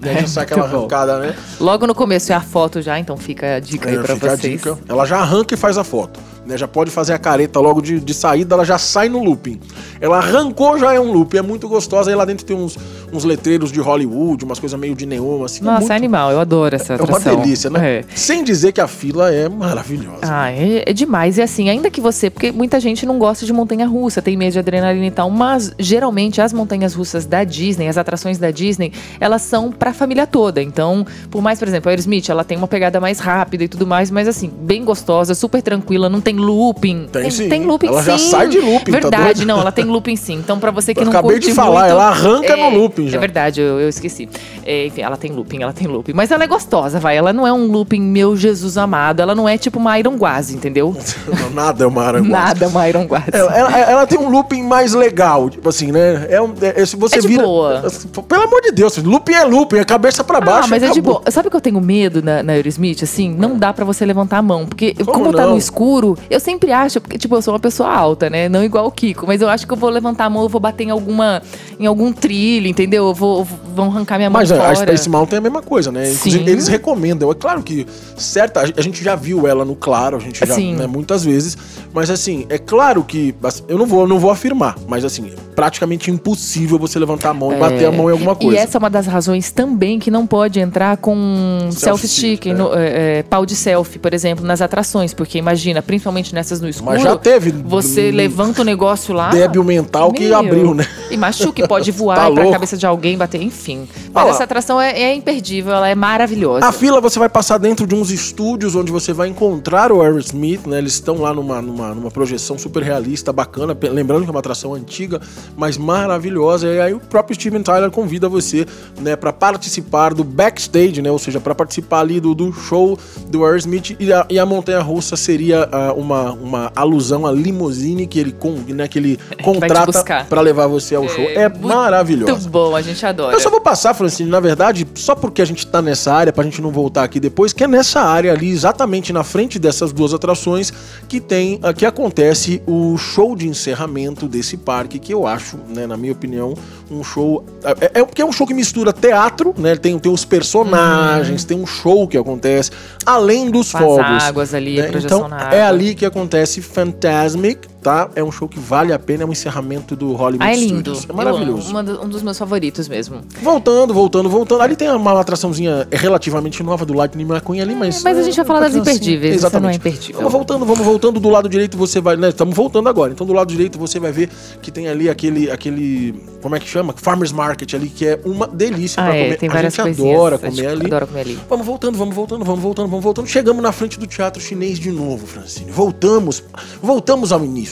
Né, 0.00 0.20
já 0.22 0.26
sai 0.26 0.44
aquela 0.44 0.62
muito 0.62 0.72
bom. 0.72 0.78
arrancada, 0.78 1.18
né? 1.18 1.34
Logo 1.60 1.86
no 1.86 1.94
começo 1.94 2.32
é 2.32 2.34
a 2.34 2.40
foto 2.40 2.80
já, 2.80 2.98
então 2.98 3.16
fica 3.18 3.56
a 3.56 3.60
dica 3.60 3.90
aí 3.90 3.96
É, 3.96 3.98
pra 4.02 4.14
fica 4.14 4.32
a 4.32 4.36
vocês. 4.36 4.62
Ela 4.88 5.04
já 5.04 5.18
arranca 5.18 5.52
e 5.52 5.56
faz 5.58 5.76
a 5.76 5.84
foto. 5.84 6.18
Né? 6.46 6.56
Já 6.56 6.66
pode 6.66 6.90
fazer 6.90 7.12
a 7.12 7.18
careta 7.18 7.60
logo 7.60 7.82
de, 7.82 8.00
de 8.00 8.14
saída, 8.14 8.54
ela 8.54 8.64
já 8.64 8.78
sai 8.78 9.10
no 9.10 9.22
looping. 9.22 9.60
Ela 10.00 10.16
arrancou, 10.18 10.78
já 10.78 10.94
é 10.94 11.00
um 11.00 11.12
looping. 11.12 11.36
É 11.36 11.42
muito 11.42 11.68
gostosa. 11.68 12.10
Aí 12.10 12.16
lá 12.16 12.24
dentro 12.24 12.46
tem 12.46 12.56
uns, 12.56 12.78
uns 13.12 13.24
letreiros 13.24 13.70
de 13.72 13.80
Hollywood, 13.80 14.44
umas 14.44 14.58
coisas 14.58 14.78
meio 14.78 14.94
de 14.94 15.06
neon, 15.06 15.42
assim. 15.44 15.60
é 15.62 15.64
Nossa, 15.64 15.78
muito- 15.80 15.92
é 15.92 15.96
animal, 15.96 16.30
eu 16.32 16.40
adoro 16.40 16.74
essa 16.76 16.94
É 16.94 16.96
uma 16.96 17.04
atração. 17.18 17.40
delícia, 17.40 17.70
né? 17.70 17.90
É. 17.98 18.04
Sem 18.14 18.44
dizer 18.44 18.72
que 18.72 18.80
a 18.80 18.86
fila 18.88 19.32
é 19.32 19.48
maravilhosa. 19.48 20.20
Ah, 20.22 20.50
é, 20.50 20.84
é 20.86 20.92
demais. 20.92 21.38
E 21.38 21.42
assim, 21.42 21.68
ainda 21.68 21.90
que 21.90 22.00
você. 22.00 22.30
Porque 22.30 22.52
muita 22.52 22.78
gente 22.80 23.04
não 23.06 23.18
gosta 23.18 23.44
de 23.46 23.52
montanha 23.52 23.86
russa, 23.86 24.20
tem 24.22 24.36
medo 24.36 24.52
de 24.52 24.58
adrenalina 24.58 25.06
e 25.06 25.10
tal. 25.10 25.30
Mas 25.30 25.72
geralmente 25.78 26.40
as 26.40 26.52
montanhas 26.52 26.94
russas 26.94 27.24
da 27.26 27.44
Disney, 27.44 27.88
as 27.88 27.96
atrações 27.98 28.38
da 28.38 28.50
Disney, 28.50 28.92
elas 29.18 29.42
são 29.42 29.70
pra 29.72 29.92
família 29.92 30.26
toda. 30.26 30.62
Então, 30.62 31.06
por 31.30 31.42
mais, 31.42 31.58
por 31.58 31.66
exemplo, 31.68 31.88
a 31.88 31.92
Aerosmith, 31.92 32.28
ela 32.28 32.44
tem 32.44 32.56
uma 32.56 32.68
pegada 32.68 33.00
mais 33.00 33.18
rápida 33.18 33.64
e 33.64 33.68
tudo 33.68 33.86
mais, 33.86 34.10
mas 34.10 34.28
assim, 34.28 34.50
bem 34.60 34.84
gostosa, 34.84 35.34
super 35.34 35.62
tranquila, 35.62 36.08
não 36.08 36.20
tem 36.20 36.36
looping. 36.36 37.06
Tem 37.12 37.30
sim. 37.30 37.48
looping 37.64 37.88
Ela 37.88 38.02
já 38.02 38.18
sim. 38.18 38.30
sai 38.30 38.48
de 38.48 38.58
looping, 38.58 38.92
tá 38.92 39.00
Verdade, 39.00 39.24
doido? 39.40 39.46
não, 39.48 39.60
ela 39.60 39.72
tem 39.72 39.84
looping 39.84 40.16
sim. 40.16 40.34
Então, 40.34 40.58
pra 40.58 40.70
você 40.70 40.94
que 40.94 41.00
Eu 41.00 41.04
não 41.04 41.12
acabei 41.12 41.32
curte 41.32 41.48
de 41.48 41.54
falar, 41.54 41.80
muito- 41.80 41.90
ela 41.92 42.08
arranca 42.08 42.56
no 42.56 42.70
looping 42.70 42.99
já. 43.08 43.16
É 43.16 43.20
verdade, 43.20 43.60
eu, 43.60 43.80
eu 43.80 43.88
esqueci. 43.88 44.28
É, 44.64 44.86
enfim, 44.86 45.00
ela 45.02 45.16
tem 45.16 45.30
looping, 45.32 45.62
ela 45.62 45.72
tem 45.72 45.86
looping. 45.86 46.12
Mas 46.12 46.30
ela 46.30 46.44
é 46.44 46.46
gostosa, 46.46 46.98
vai. 47.00 47.16
Ela 47.16 47.32
não 47.32 47.46
é 47.46 47.52
um 47.52 47.66
looping, 47.70 48.00
meu 48.00 48.36
Jesus 48.36 48.76
amado. 48.76 49.20
Ela 49.20 49.34
não 49.34 49.48
é 49.48 49.56
tipo 49.58 49.78
uma 49.78 49.98
Iron 49.98 50.16
Guazi, 50.16 50.54
entendeu? 50.54 50.94
Nada 51.54 51.84
é 51.84 51.86
uma 51.86 52.02
aranguaça. 52.04 52.30
Nada 52.46 52.68
uma 52.68 52.88
Iron 52.88 53.04
Guazi. 53.04 53.30
Ela, 53.32 53.56
ela- 53.56 53.78
ela 53.78 54.06
tem 54.06 54.18
um 54.18 54.28
looping 54.28 54.62
mais 54.62 54.94
legal, 54.94 55.48
tipo 55.50 55.68
assim, 55.68 55.90
né? 55.92 56.26
É, 56.30 56.40
um, 56.40 56.52
é- 56.60 56.84
se 56.84 56.96
você 56.96 57.18
É 57.18 57.20
de 57.20 57.28
vira. 57.28 57.42
boa. 57.42 57.82
Pelo 58.28 58.42
amor 58.42 58.60
de 58.62 58.72
Deus, 58.72 58.96
looping 58.98 59.32
é 59.34 59.44
looping, 59.44 59.76
é 59.78 59.84
cabeça 59.84 60.22
pra 60.24 60.40
baixo. 60.40 60.64
Ah, 60.66 60.68
mas 60.68 60.82
é 60.82 60.86
de 60.86 60.92
acabou. 61.00 61.20
boa. 61.20 61.30
Sabe 61.30 61.48
o 61.48 61.50
que 61.50 61.56
eu 61.56 61.60
tenho 61.60 61.80
medo 61.80 62.22
na, 62.22 62.42
na 62.42 62.52
Aerosmith? 62.52 63.02
Assim, 63.02 63.30
não 63.34 63.56
dá 63.58 63.72
pra 63.72 63.84
você 63.84 64.04
levantar 64.04 64.38
a 64.38 64.42
mão. 64.42 64.66
Porque, 64.66 64.94
Como 64.94 65.20
como, 65.24 65.32
tá 65.32 65.46
no 65.46 65.56
escuro, 65.56 66.16
eu 66.28 66.40
sempre 66.40 66.72
acho, 66.72 67.00
porque, 67.00 67.18
tipo, 67.18 67.34
eu 67.34 67.42
sou 67.42 67.54
uma 67.54 67.60
pessoa 67.60 67.88
alta, 67.92 68.28
né? 68.30 68.48
Não 68.48 68.62
igual 68.64 68.86
o 68.86 68.90
Kiko, 68.90 69.26
mas 69.26 69.40
eu 69.40 69.48
acho 69.48 69.66
que 69.66 69.72
eu 69.72 69.76
vou 69.76 69.90
levantar 69.90 70.24
a 70.26 70.30
mão, 70.30 70.42
eu 70.42 70.48
vou 70.48 70.60
bater 70.60 70.84
em 70.84 70.90
alguma. 70.90 71.42
em 71.78 71.86
algum 71.86 72.12
trilho, 72.12 72.66
entendeu? 72.66 72.89
Eu 72.92 73.14
vou, 73.14 73.44
vão 73.44 73.86
arrancar 73.86 74.16
minha 74.16 74.30
mão 74.30 74.40
Mas 74.40 74.50
a- 74.50 74.56
fora. 74.56 74.70
a 74.70 74.74
Space 74.74 75.08
Mountain 75.08 75.36
é 75.36 75.38
a 75.38 75.42
mesma 75.42 75.62
coisa, 75.62 75.92
né? 75.92 76.10
Inclusive, 76.10 76.44
Sim. 76.44 76.50
eles 76.50 76.68
recomendam. 76.68 77.30
É 77.30 77.34
claro 77.34 77.62
que 77.62 77.86
certa, 78.16 78.60
a 78.60 78.82
gente 78.82 79.02
já 79.02 79.14
viu 79.14 79.46
ela 79.46 79.64
no 79.64 79.74
claro, 79.74 80.16
a 80.16 80.20
gente 80.20 80.44
já, 80.44 80.54
Sim. 80.54 80.74
né, 80.74 80.86
muitas 80.86 81.24
vezes. 81.24 81.56
Mas 81.92 82.10
assim, 82.10 82.46
é 82.48 82.58
claro 82.58 83.02
que 83.02 83.34
eu 83.68 83.76
não 83.76 83.86
vou, 83.86 84.06
não 84.06 84.18
vou 84.18 84.30
afirmar, 84.30 84.76
mas 84.86 85.04
assim, 85.04 85.32
praticamente 85.54 86.10
impossível 86.10 86.78
você 86.78 86.98
levantar 86.98 87.30
a 87.30 87.34
mão 87.34 87.52
é. 87.52 87.56
e 87.56 87.58
bater 87.58 87.84
a 87.86 87.92
mão 87.92 88.08
em 88.08 88.12
alguma 88.12 88.36
coisa. 88.36 88.56
E 88.56 88.60
essa 88.60 88.76
é 88.76 88.78
uma 88.78 88.90
das 88.90 89.06
razões 89.06 89.50
também 89.50 89.98
que 89.98 90.10
não 90.10 90.26
pode 90.26 90.60
entrar 90.60 90.96
com 90.96 91.68
self-stick, 91.70 92.44
self 92.44 92.76
é. 92.76 92.80
é. 92.80 93.18
é, 93.18 93.22
pau 93.22 93.44
de 93.44 93.56
selfie, 93.56 93.98
por 93.98 94.14
exemplo, 94.14 94.44
nas 94.44 94.60
atrações, 94.60 95.12
porque 95.12 95.38
imagina, 95.38 95.82
principalmente 95.82 96.34
nessas 96.34 96.60
no 96.60 96.68
escuro. 96.68 96.92
Mas 96.92 97.02
já 97.02 97.16
teve. 97.16 97.50
Você 97.50 98.10
levanta 98.10 98.62
o 98.62 98.64
negócio 98.64 99.14
lá. 99.14 99.30
Débil 99.30 99.64
mental 99.64 100.08
meu, 100.08 100.14
que 100.14 100.32
abriu, 100.32 100.74
né? 100.74 100.86
E 101.10 101.16
machuque, 101.16 101.66
pode 101.66 101.90
voar 101.92 102.16
tá 102.16 102.30
pra 102.30 102.50
cabeça 102.50 102.76
de 102.76 102.79
alguém, 102.86 103.16
bater, 103.16 103.40
enfim. 103.40 103.88
Mas 104.12 104.28
essa 104.28 104.44
atração 104.44 104.80
é, 104.80 104.90
é 104.90 105.14
imperdível, 105.14 105.72
ela 105.72 105.88
é 105.88 105.94
maravilhosa. 105.94 106.66
A 106.66 106.72
fila 106.72 107.00
você 107.00 107.18
vai 107.18 107.28
passar 107.28 107.58
dentro 107.58 107.86
de 107.86 107.94
uns 107.94 108.10
estúdios 108.10 108.74
onde 108.74 108.90
você 108.90 109.12
vai 109.12 109.28
encontrar 109.28 109.92
o 109.92 110.02
Aerosmith, 110.02 110.66
né? 110.66 110.78
Eles 110.78 110.94
estão 110.94 111.18
lá 111.18 111.32
numa, 111.32 111.60
numa, 111.60 111.94
numa 111.94 112.10
projeção 112.10 112.58
super 112.58 112.82
realista, 112.82 113.32
bacana. 113.32 113.76
Lembrando 113.90 114.24
que 114.24 114.28
é 114.28 114.32
uma 114.32 114.40
atração 114.40 114.74
antiga, 114.74 115.20
mas 115.56 115.76
maravilhosa. 115.76 116.66
E 116.66 116.80
aí 116.80 116.94
o 116.94 117.00
próprio 117.00 117.34
Steven 117.34 117.62
Tyler 117.62 117.90
convida 117.90 118.28
você, 118.28 118.66
né, 119.00 119.16
para 119.16 119.32
participar 119.32 120.14
do 120.14 120.24
backstage, 120.24 121.02
né? 121.02 121.10
Ou 121.10 121.18
seja, 121.18 121.40
para 121.40 121.54
participar 121.54 122.00
ali 122.00 122.20
do, 122.20 122.34
do 122.34 122.52
show 122.52 122.98
do 123.28 123.44
Aerosmith. 123.44 123.96
E 123.98 124.12
a, 124.12 124.26
e 124.28 124.38
a 124.38 124.46
Montanha 124.46 124.80
Russa 124.80 125.16
seria 125.16 125.68
uh, 125.68 125.98
uma, 125.98 126.32
uma 126.32 126.72
alusão 126.74 127.26
à 127.26 127.32
limusine 127.32 128.06
que 128.06 128.18
ele, 128.18 128.32
com, 128.32 128.52
né, 128.68 128.88
que 128.88 128.98
ele 128.98 129.18
contrata 129.42 130.24
para 130.28 130.40
levar 130.40 130.66
você 130.66 130.94
ao 130.94 131.08
show. 131.08 131.24
É, 131.24 131.42
é 131.42 131.48
maravilhoso. 131.48 132.32
Muito 132.32 132.48
bom, 132.48 132.69
a 132.74 132.82
gente 132.82 133.04
adora. 133.04 133.34
Eu 133.34 133.40
só 133.40 133.50
vou 133.50 133.60
passar, 133.60 133.94
Francine, 133.94 134.28
na 134.28 134.40
verdade, 134.40 134.86
só 134.94 135.14
porque 135.14 135.42
a 135.42 135.44
gente 135.44 135.66
tá 135.66 135.80
nessa 135.82 136.12
área, 136.12 136.32
pra 136.32 136.44
gente 136.44 136.60
não 136.60 136.70
voltar 136.70 137.04
aqui 137.04 137.20
depois, 137.20 137.52
que 137.52 137.64
é 137.64 137.68
nessa 137.68 138.00
área 138.00 138.32
ali, 138.32 138.50
exatamente 138.50 139.12
na 139.12 139.24
frente 139.24 139.58
dessas 139.58 139.92
duas 139.92 140.14
atrações, 140.14 140.72
que 141.08 141.20
tem, 141.20 141.58
ah, 141.62 141.72
que 141.72 141.86
acontece 141.86 142.62
o 142.66 142.96
show 142.96 143.34
de 143.36 143.48
encerramento 143.48 144.28
desse 144.28 144.56
parque, 144.56 144.98
que 144.98 145.12
eu 145.12 145.26
acho, 145.26 145.58
né, 145.68 145.86
na 145.86 145.96
minha 145.96 146.12
opinião, 146.12 146.54
um 146.90 147.04
show. 147.04 147.44
É, 147.62 148.00
é 148.00 148.04
porque 148.04 148.22
é 148.22 148.24
um 148.24 148.32
show 148.32 148.46
que 148.46 148.54
mistura 148.54 148.92
teatro, 148.92 149.54
né? 149.56 149.76
Tem, 149.76 149.98
tem 149.98 150.10
os 150.10 150.24
personagens, 150.24 151.44
hum. 151.44 151.46
tem 151.46 151.56
um 151.56 151.66
show 151.66 152.06
que 152.08 152.16
acontece, 152.16 152.70
além 153.06 153.50
dos 153.50 153.72
Com 153.72 153.78
fogos. 153.78 154.04
As 154.04 154.24
águas 154.24 154.54
ali, 154.54 154.80
né? 154.80 154.90
Então, 154.94 155.28
é 155.50 155.62
ali 155.62 155.94
que 155.94 156.04
acontece 156.04 156.60
Fantasmic, 156.60 157.68
tá? 157.82 158.10
É 158.14 158.22
um 158.22 158.30
show 158.30 158.48
que 158.48 158.58
vale 158.58 158.92
a 158.92 158.98
pena, 158.98 159.22
é 159.22 159.26
um 159.26 159.32
encerramento 159.32 159.96
do 159.96 160.12
Hollywood 160.12 160.44
ah, 160.44 160.52
é 160.52 160.56
lindo. 160.56 160.94
Studios. 160.94 161.06
É 161.08 161.12
maravilhoso. 161.12 161.76
um 161.76 162.08
dos 162.08 162.22
meus 162.22 162.38
favoritos 162.38 162.88
mesmo. 162.88 163.20
Voltando, 163.42 163.92
voltando, 163.94 164.28
voltando. 164.28 164.62
Ali 164.62 164.76
tem 164.76 164.88
uma 164.90 165.20
atraçãozinha 165.20 165.86
relativamente 165.90 166.62
nova 166.62 166.84
do 166.84 166.94
Lightning 166.94 167.24
McQueen 167.24 167.60
ali, 167.60 167.74
mas. 167.74 168.00
É, 168.00 168.04
mas 168.04 168.18
a 168.18 168.22
gente 168.22 168.36
vai 168.36 168.44
falar 168.44 168.60
das 168.60 168.74
imperdíveis. 168.74 169.34
Exatamente. 169.36 169.62
não 169.62 169.70
é 169.70 169.74
imperdível. 169.76 170.16
Vamos 170.16 170.32
voltando, 170.32 170.64
vamos 170.64 170.84
voltando. 170.84 171.20
Do 171.20 171.28
lado 171.28 171.48
direito 171.48 171.76
você 171.76 172.00
vai. 172.00 172.16
Né, 172.16 172.28
estamos 172.28 172.54
voltando 172.54 172.88
agora. 172.88 173.12
Então 173.12 173.26
do 173.26 173.32
lado 173.32 173.48
direito 173.48 173.78
você 173.78 173.98
vai 173.98 174.12
ver 174.12 174.30
que 174.62 174.70
tem 174.70 174.88
ali 174.88 175.08
aquele. 175.08 175.50
aquele 175.50 176.14
como 176.42 176.56
é 176.56 176.60
que 176.60 176.68
chama? 176.68 176.94
Farmers 176.96 177.32
Market 177.32 177.74
ali, 177.74 177.88
que 177.88 178.06
é 178.06 178.20
uma 178.24 178.46
delícia 178.46 179.02
ah, 179.02 179.06
pra 179.06 179.16
é, 179.16 179.24
comer. 179.24 179.36
Tem 179.38 179.48
várias 179.48 179.78
a 179.78 179.86
gente 179.86 180.00
adora 180.00 180.38
comer 180.38 180.66
ali. 180.66 180.86
Adora 180.86 181.06
comer 181.06 181.20
ali. 181.20 181.38
Vamos 181.48 181.66
voltando, 181.66 181.98
vamos 181.98 182.14
voltando, 182.14 182.44
vamos 182.44 182.62
voltando, 182.62 182.88
vamos 182.88 183.04
voltando. 183.04 183.26
Chegamos 183.28 183.62
na 183.62 183.72
frente 183.72 183.98
do 183.98 184.06
teatro 184.06 184.40
chinês 184.40 184.78
de 184.78 184.90
novo, 184.90 185.26
Francine. 185.26 185.70
Voltamos. 185.70 186.42
Voltamos 186.82 187.32
ao 187.32 187.44
início. 187.44 187.69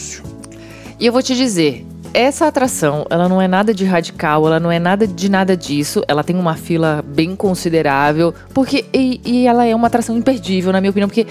E 1.00 1.06
eu 1.06 1.12
vou 1.12 1.22
te 1.22 1.34
dizer, 1.34 1.86
essa 2.12 2.46
atração, 2.46 3.06
ela 3.10 3.28
não 3.28 3.40
é 3.40 3.46
nada 3.46 3.72
de 3.72 3.84
radical, 3.84 4.46
ela 4.46 4.58
não 4.58 4.72
é 4.72 4.78
nada 4.78 5.06
de 5.06 5.28
nada 5.28 5.56
disso. 5.56 6.02
Ela 6.08 6.24
tem 6.24 6.36
uma 6.36 6.56
fila 6.56 7.04
bem 7.06 7.36
considerável, 7.36 8.34
porque 8.52 8.84
e, 8.92 9.20
e 9.24 9.46
ela 9.46 9.64
é 9.64 9.74
uma 9.74 9.86
atração 9.86 10.16
imperdível, 10.16 10.72
na 10.72 10.80
minha 10.80 10.90
opinião, 10.90 11.08
porque 11.08 11.26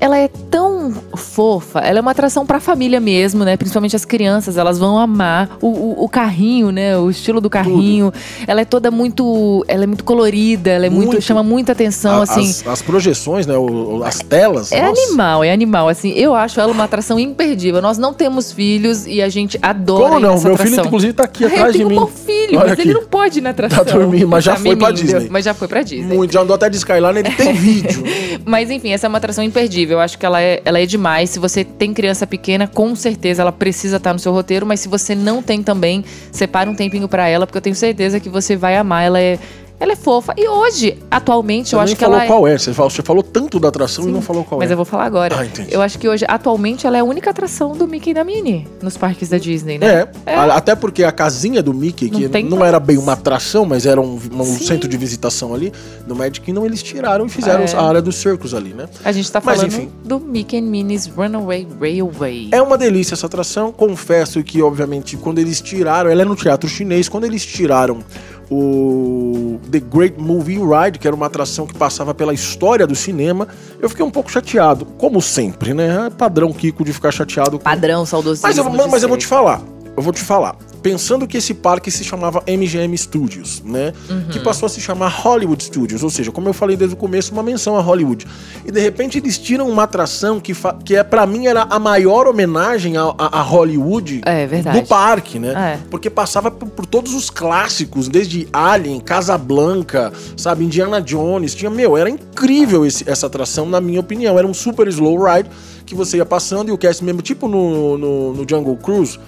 ela 0.00 0.18
é 0.18 0.28
tão 0.50 0.92
fofa, 1.16 1.80
ela 1.80 1.98
é 1.98 2.00
uma 2.00 2.12
atração 2.12 2.46
pra 2.46 2.60
família 2.60 3.00
mesmo, 3.00 3.44
né? 3.44 3.56
Principalmente 3.56 3.96
as 3.96 4.04
crianças, 4.04 4.56
elas 4.56 4.78
vão 4.78 4.98
amar 4.98 5.58
o, 5.60 5.66
o, 5.66 6.04
o 6.04 6.08
carrinho, 6.08 6.70
né? 6.70 6.96
O 6.96 7.10
estilo 7.10 7.40
do 7.40 7.50
carrinho. 7.50 8.12
Tudo. 8.12 8.44
Ela 8.46 8.60
é 8.60 8.64
toda 8.64 8.90
muito. 8.90 9.64
Ela 9.66 9.84
é 9.84 9.86
muito 9.86 10.04
colorida, 10.04 10.70
ela 10.70 10.86
é 10.86 10.90
muito. 10.90 11.12
muito 11.12 11.22
chama 11.22 11.42
muita 11.42 11.72
atenção, 11.72 12.20
a, 12.20 12.22
assim. 12.22 12.48
As, 12.48 12.66
as, 12.66 12.82
projeções, 12.82 13.46
né? 13.46 13.56
O, 13.56 14.02
as 14.04 14.18
telas. 14.20 14.72
É 14.72 14.82
nossa. 14.82 15.02
animal, 15.02 15.44
é 15.44 15.52
animal. 15.52 15.88
Assim, 15.88 16.10
eu 16.12 16.34
acho 16.34 16.60
ela 16.60 16.72
uma 16.72 16.84
atração 16.84 17.18
imperdível. 17.18 17.82
Nós 17.82 17.98
não 17.98 18.14
temos 18.14 18.52
filhos 18.52 19.06
e 19.06 19.20
a 19.20 19.28
gente 19.28 19.58
adora. 19.60 20.04
Como 20.04 20.20
não? 20.20 20.40
Meu 20.40 20.54
atração. 20.54 20.66
filho, 20.66 20.86
inclusive, 20.86 21.12
tá 21.12 21.24
aqui 21.24 21.44
atrás 21.44 21.72
de 21.72 21.84
mim. 21.84 21.94
Eu 21.94 22.00
tenho 22.00 22.02
um 22.04 22.06
filho, 22.06 22.58
Olha 22.58 22.60
mas 22.60 22.72
aqui. 22.72 22.82
ele 22.82 22.94
não 22.94 23.04
pode 23.04 23.38
ir 23.38 23.42
na 23.42 23.50
atração. 23.50 23.84
Tá 23.84 23.92
dormindo, 23.92 24.28
mas 24.28 24.44
já 24.44 24.54
tá 24.54 24.60
foi 24.60 24.76
pra 24.76 24.90
Disney. 24.90 25.28
Mas 25.30 25.44
já 25.44 25.54
foi 25.54 25.68
pra 25.68 25.82
Disney. 25.82 26.16
Muito, 26.16 26.32
já 26.32 26.40
andou 26.40 26.54
até 26.54 26.68
de 26.70 26.76
Skyline, 26.76 27.18
ele 27.18 27.30
tem 27.30 27.52
vídeo. 27.58 28.04
mas 28.44 28.70
enfim, 28.70 28.90
essa 28.90 29.06
é 29.06 29.08
uma 29.08 29.18
atração 29.18 29.42
imperdível. 29.42 29.87
Eu 29.92 30.00
acho 30.00 30.18
que 30.18 30.26
ela 30.26 30.40
é, 30.40 30.60
ela 30.64 30.80
é 30.80 30.86
demais. 30.86 31.30
Se 31.30 31.38
você 31.38 31.64
tem 31.64 31.92
criança 31.92 32.26
pequena, 32.26 32.66
com 32.66 32.94
certeza 32.94 33.42
ela 33.42 33.52
precisa 33.52 33.96
estar 33.96 34.12
no 34.12 34.18
seu 34.18 34.32
roteiro, 34.32 34.66
mas 34.66 34.80
se 34.80 34.88
você 34.88 35.14
não 35.14 35.42
tem 35.42 35.62
também, 35.62 36.04
separe 36.30 36.68
um 36.68 36.74
tempinho 36.74 37.08
para 37.08 37.28
ela, 37.28 37.46
porque 37.46 37.58
eu 37.58 37.62
tenho 37.62 37.76
certeza 37.76 38.20
que 38.20 38.28
você 38.28 38.56
vai 38.56 38.76
amar. 38.76 39.04
Ela 39.04 39.20
é 39.20 39.38
ela 39.80 39.92
é 39.92 39.96
fofa. 39.96 40.34
E 40.36 40.48
hoje, 40.48 40.98
atualmente, 41.10 41.70
você 41.70 41.76
eu 41.76 41.80
acho 41.80 41.96
que 41.96 42.04
ela. 42.04 42.20
Você 42.20 42.26
falou 42.26 42.40
qual 42.40 42.48
é. 42.48 42.58
Você 42.58 42.74
falou, 42.74 42.90
você 42.90 43.02
falou 43.02 43.22
tanto 43.22 43.60
da 43.60 43.68
atração 43.68 44.04
Sim, 44.04 44.10
e 44.10 44.12
não 44.12 44.20
falou 44.20 44.44
qual 44.44 44.58
mas 44.58 44.66
é. 44.66 44.66
Mas 44.66 44.70
eu 44.72 44.76
vou 44.76 44.84
falar 44.84 45.04
agora. 45.04 45.36
Ah, 45.38 45.46
entendi. 45.46 45.72
Eu 45.72 45.80
acho 45.80 45.98
que 45.98 46.08
hoje, 46.08 46.24
atualmente, 46.26 46.86
ela 46.86 46.96
é 46.96 47.00
a 47.00 47.04
única 47.04 47.30
atração 47.30 47.76
do 47.76 47.86
Mickey 47.86 48.10
e 48.10 48.14
da 48.14 48.24
Minnie 48.24 48.66
nos 48.82 48.96
parques 48.96 49.28
da 49.28 49.38
Disney, 49.38 49.78
né? 49.78 50.08
É. 50.26 50.32
é. 50.32 50.36
Até 50.36 50.74
porque 50.74 51.04
a 51.04 51.12
casinha 51.12 51.62
do 51.62 51.72
Mickey, 51.72 52.10
que 52.10 52.28
não, 52.28 52.58
não 52.58 52.64
era 52.64 52.80
bem 52.80 52.98
uma 52.98 53.12
atração, 53.12 53.64
mas 53.64 53.86
era 53.86 54.00
um, 54.00 54.18
um 54.32 54.44
centro 54.58 54.88
de 54.88 54.96
visitação 54.96 55.54
ali, 55.54 55.72
no 56.06 56.14
Magic 56.14 56.40
Kingdom, 56.40 56.66
eles 56.66 56.82
tiraram 56.82 57.26
e 57.26 57.28
fizeram 57.28 57.64
é. 57.64 57.76
a 57.76 57.82
área 57.82 58.02
dos 58.02 58.16
circos 58.16 58.54
ali, 58.54 58.70
né? 58.70 58.88
A 59.04 59.12
gente 59.12 59.30
tá 59.30 59.40
falando 59.40 59.62
mas, 59.62 59.74
enfim, 59.74 59.90
do 60.04 60.18
Mickey 60.18 60.58
and 60.58 60.62
Minnie's 60.62 61.06
Runaway 61.06 61.66
Railway. 61.80 62.48
É 62.50 62.60
uma 62.60 62.76
delícia 62.76 63.14
essa 63.14 63.26
atração. 63.26 63.70
Confesso 63.70 64.42
que, 64.42 64.60
obviamente, 64.60 65.16
quando 65.16 65.38
eles 65.38 65.60
tiraram, 65.60 66.10
ela 66.10 66.22
é 66.22 66.24
no 66.24 66.34
teatro 66.34 66.68
chinês, 66.68 67.08
quando 67.08 67.24
eles 67.24 67.46
tiraram 67.46 68.02
o 68.50 69.60
The 69.70 69.80
Great 69.80 70.20
Movie 70.20 70.58
Ride, 70.58 70.98
que 70.98 71.06
era 71.06 71.14
uma 71.14 71.26
atração 71.26 71.66
que 71.66 71.74
passava 71.74 72.14
pela 72.14 72.32
história 72.32 72.86
do 72.86 72.94
cinema, 72.94 73.48
eu 73.80 73.88
fiquei 73.88 74.04
um 74.04 74.10
pouco 74.10 74.30
chateado, 74.30 74.84
como 74.96 75.20
sempre, 75.20 75.74
né? 75.74 76.06
É 76.06 76.10
padrão 76.10 76.52
Kiko 76.52 76.84
de 76.84 76.92
ficar 76.92 77.12
chateado. 77.12 77.58
Com... 77.58 77.64
Padrão, 77.64 78.06
saudoso. 78.06 78.40
Mas, 78.42 78.56
eu, 78.56 78.64
mas 78.64 79.02
eu 79.02 79.08
vou 79.08 79.18
te 79.18 79.26
falar, 79.26 79.62
eu 79.98 80.02
vou 80.02 80.12
te 80.12 80.22
falar 80.22 80.56
pensando 80.82 81.26
que 81.26 81.36
esse 81.36 81.52
parque 81.54 81.90
se 81.90 82.04
chamava 82.04 82.42
MGM 82.46 82.96
Studios, 82.96 83.62
né? 83.64 83.92
Uhum. 84.08 84.28
Que 84.30 84.40
passou 84.40 84.66
a 84.66 84.68
se 84.68 84.80
chamar 84.80 85.08
Hollywood 85.08 85.62
Studios, 85.62 86.02
ou 86.02 86.10
seja, 86.10 86.30
como 86.30 86.48
eu 86.48 86.52
falei 86.52 86.76
desde 86.76 86.94
o 86.94 86.96
começo, 86.96 87.32
uma 87.32 87.42
menção 87.42 87.76
a 87.76 87.80
Hollywood. 87.80 88.26
E 88.64 88.70
de 88.70 88.80
repente 88.80 89.18
eles 89.18 89.38
tiram 89.38 89.68
uma 89.68 89.82
atração 89.82 90.40
que, 90.40 90.52
que 90.84 90.96
é 90.96 91.02
para 91.02 91.26
mim 91.26 91.46
era 91.46 91.62
a 91.62 91.78
maior 91.78 92.26
homenagem 92.26 92.96
a, 92.96 93.02
a, 93.18 93.40
a 93.40 93.42
Hollywood 93.42 94.22
é, 94.24 94.46
do 94.46 94.86
parque, 94.86 95.38
né? 95.38 95.74
É. 95.74 95.78
Porque 95.90 96.08
passava 96.08 96.50
por, 96.50 96.68
por, 96.68 96.86
todos 96.86 97.12
os 97.12 97.28
clássicos, 97.28 98.08
desde 98.08 98.48
Alien, 98.52 99.00
Casablanca, 99.00 100.12
sabe, 100.36 100.64
Indiana 100.64 101.00
Jones, 101.00 101.54
tinha, 101.54 101.70
meu, 101.70 101.96
era 101.96 102.08
incrível 102.08 102.86
esse, 102.86 103.08
essa 103.08 103.26
atração, 103.26 103.66
na 103.66 103.80
minha 103.80 104.00
opinião, 104.00 104.38
era 104.38 104.46
um 104.46 104.54
super 104.54 104.86
slow 104.88 105.24
ride 105.24 105.50
que 105.88 105.94
você 105.94 106.18
ia 106.18 106.26
passando 106.26 106.68
e 106.68 106.72
o 106.72 106.78
cast 106.78 107.02
member, 107.04 107.22
tipo 107.22 107.48
no, 107.48 107.96
no, 107.96 108.34
no 108.34 108.46
Jungle 108.48 108.76
Cruise, 108.76 109.18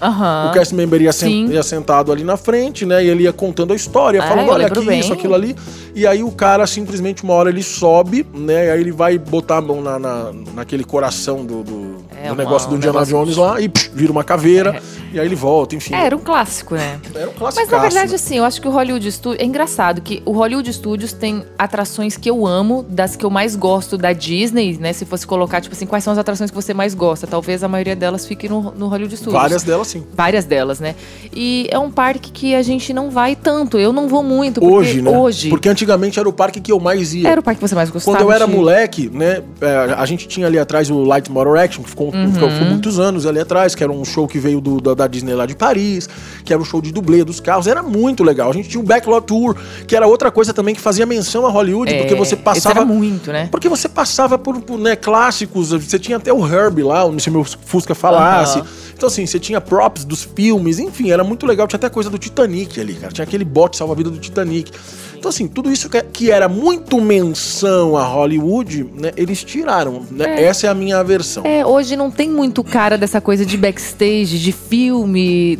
o 0.49 0.52
cast 0.52 0.75
member 0.75 1.00
ia, 1.00 1.12
sen 1.12 1.47
ia, 1.47 1.62
sentado 1.62 2.12
ali 2.12 2.23
na 2.23 2.37
frente, 2.37 2.85
né? 2.85 3.05
E 3.05 3.09
ele 3.09 3.25
ia 3.25 3.33
contando 3.33 3.73
a 3.73 3.76
história, 3.76 4.19
é, 4.19 4.23
falando, 4.23 4.50
olha 4.50 4.67
aqui, 4.67 4.85
bem. 4.85 5.00
isso, 5.00 5.12
aquilo 5.12 5.35
ali. 5.35 5.57
E 5.95 6.07
aí 6.07 6.23
o 6.23 6.31
cara 6.31 6.67
simplesmente, 6.67 7.25
uma 7.25 7.35
hora 7.35 7.50
ele 7.50 7.62
sobe, 7.62 8.26
né? 8.35 8.67
E 8.67 8.71
aí 8.71 8.81
ele 8.81 8.93
vai 8.93 9.19
botar 9.19 9.59
a 9.59 9.61
mão 9.61 9.81
na, 9.81 9.99
na 9.99 10.33
naquele 10.55 10.85
coração 10.85 11.45
do, 11.45 11.62
do, 11.62 11.97
é 12.23 12.29
do 12.29 12.35
negócio 12.35 12.69
do 12.69 12.76
Indiana 12.76 13.05
Jones 13.05 13.37
lá 13.37 13.61
e 13.61 13.69
pff, 13.69 13.90
vira 13.95 14.12
uma 14.12 14.25
caveira. 14.25 14.76
É. 15.10 15.10
E 15.12 15.19
aí 15.19 15.26
ele 15.26 15.35
volta, 15.35 15.75
enfim. 15.75 15.95
É, 15.95 16.07
era 16.07 16.17
um 16.17 16.21
clássico, 16.21 16.75
né? 16.75 17.00
Era 17.14 17.29
um 17.29 17.33
clássico. 17.33 17.62
Mas 17.62 17.71
na 17.71 17.79
verdade, 17.79 18.14
assim, 18.14 18.38
eu 18.38 18.45
acho 18.45 18.61
que 18.61 18.69
o 18.69 18.71
Hollywood 18.71 19.11
Studios. 19.11 19.43
É 19.43 19.47
engraçado 19.47 20.00
que 20.00 20.23
o 20.25 20.33
Hollywood 20.33 20.73
Studios 20.73 21.12
tem 21.12 21.45
atrações 21.59 22.17
que 22.17 22.31
eu 22.31 22.47
amo, 22.47 22.85
das 22.88 23.17
que 23.17 23.25
eu 23.25 23.31
mais 23.31 23.57
gosto 23.57 23.97
da 23.97 24.12
Disney, 24.12 24.79
né? 24.79 24.93
Se 24.93 25.05
fosse 25.05 25.26
colocar, 25.26 25.61
tipo 25.61 25.75
assim, 25.75 25.87
quais 25.87 26.05
são 26.05 26.12
as 26.12 26.19
atrações 26.19 26.50
que 26.50 26.57
você 26.57 26.73
mais 26.73 26.95
gosta. 26.95 27.26
Talvez 27.26 27.64
a 27.64 27.69
maioria 27.69 27.97
delas 27.97 28.26
fique 28.26 28.49
no, 28.49 28.73
no 28.73 28.88
Hollywood 28.88 29.17
Studios. 29.17 29.40
Várias 29.40 29.62
delas, 29.62 29.88
sim. 29.88 30.05
Várias 30.14 30.45
delas, 30.45 30.81
né? 30.81 30.95
E 31.33 31.69
é 31.71 31.79
um 31.79 31.90
parque 31.90 32.31
que 32.31 32.55
a 32.55 32.62
gente 32.62 32.93
não 32.93 33.11
vai 33.11 33.35
tanto. 33.35 33.79
Eu 33.79 33.93
não 33.93 34.09
vou 34.09 34.23
muito. 34.23 34.64
Hoje, 34.64 35.02
né? 35.02 35.11
Hoje. 35.11 35.49
Porque 35.49 35.69
antigamente 35.69 36.19
era 36.19 36.29
o 36.29 36.33
parque 36.33 36.61
que 36.61 36.73
eu 36.73 36.81
mais 36.81 37.14
ia. 37.14 37.29
Era 37.29 37.40
o 37.40 37.43
parque 37.43 37.61
que 37.61 37.69
você 37.69 37.75
mais 37.75 37.90
gostava. 37.90 38.17
Quando 38.17 38.29
eu 38.29 38.33
era 38.33 38.47
de... 38.47 38.52
moleque, 38.52 39.11
né? 39.12 39.43
É, 39.61 39.95
a 39.97 40.07
gente 40.07 40.29
tinha 40.29 40.47
ali 40.47 40.59
atrás 40.59 40.90
o 40.90 41.02
Light 41.02 41.31
Motor 41.31 41.59
Action, 41.59 41.83
que 41.83 41.90
ficou, 41.90 42.14
uhum. 42.14 42.33
ficou, 42.33 42.50
ficou, 42.50 42.67
muitos 42.67 42.99
anos 42.99 43.26
ali 43.26 43.40
atrás, 43.40 43.75
que 43.75 43.83
era 43.83 43.93
um 43.93 44.05
show 44.05 44.26
que 44.26 44.38
veio 44.38 44.61
do, 44.61 44.81
da, 44.81 44.95
da, 45.00 45.07
Disney 45.07 45.35
lá 45.35 45.47
de 45.47 45.54
Paris, 45.54 46.09
que 46.45 46.52
era 46.52 46.61
um 46.61 46.64
show 46.64 46.80
de 46.80 46.92
dublê 46.92 47.25
dos 47.25 47.40
carros. 47.40 47.66
Era 47.66 47.83
muito 47.83 48.23
legal. 48.23 48.50
A 48.50 48.52
gente 48.52 48.69
tinha 48.69 48.80
o 48.80 48.85
Backlot 48.85 49.26
Tour, 49.26 49.57
que 49.87 49.97
era 49.97 50.07
outra 50.07 50.30
coisa 50.30 50.52
também 50.52 50.75
que 50.75 50.80
fazia 50.80 51.07
menção 51.07 51.47
a 51.47 51.50
Hollywood, 51.50 51.92
é, 51.92 51.99
porque 51.99 52.14
você 52.14 52.37
passava. 52.37 52.85
muito, 52.85 53.33
né? 53.33 53.49
Porque 53.50 53.69
você 53.69 53.88
passava 53.88 54.38
por, 54.38 54.61
por 54.61 54.78
né, 54.78 54.97
clássicos. 54.97 55.71
Você 55.71 55.99
tinha 55.99 56.19
até 56.19 56.33
o 56.33 56.47
Herbie 56.47 56.83
lá, 56.83 57.02
se 57.19 57.30
meu 57.30 57.45
Fusca 57.45 57.95
falasse. 57.95 58.59
Uhum. 58.59 58.66
Então, 59.00 59.07
assim, 59.07 59.25
você 59.25 59.40
tinha 59.40 59.62
props 59.62 60.04
dos 60.04 60.25
filmes, 60.25 60.78
enfim, 60.78 61.11
era 61.11 61.25
muito 61.25 61.47
legal. 61.47 61.66
Tinha 61.66 61.78
até 61.78 61.88
coisa 61.88 62.11
do 62.11 62.19
Titanic 62.19 62.78
ali, 62.78 62.92
cara. 62.92 63.11
Tinha 63.11 63.25
aquele 63.25 63.47
bote 63.47 63.78
salva-vida 63.78 64.11
do 64.11 64.19
Titanic. 64.19 64.71
Então, 65.16 65.30
assim, 65.30 65.49
tudo 65.49 65.73
isso 65.73 65.88
que 66.12 66.30
era 66.30 66.50
muito 66.50 67.00
menção 67.00 67.97
a 67.97 68.04
Hollywood, 68.04 68.90
né? 68.95 69.11
Eles 69.16 69.42
tiraram, 69.42 70.02
né? 70.11 70.42
É. 70.42 70.45
Essa 70.45 70.66
é 70.66 70.71
a 70.71 70.75
minha 70.75 71.02
versão. 71.02 71.47
É, 71.47 71.64
hoje 71.64 71.97
não 71.97 72.11
tem 72.11 72.28
muito 72.28 72.62
cara 72.62 72.99
dessa 72.99 73.23
coisa 73.23 73.47
de 73.47 73.57
backstage, 73.57 74.38
de 74.38 74.52
filme 74.52 75.59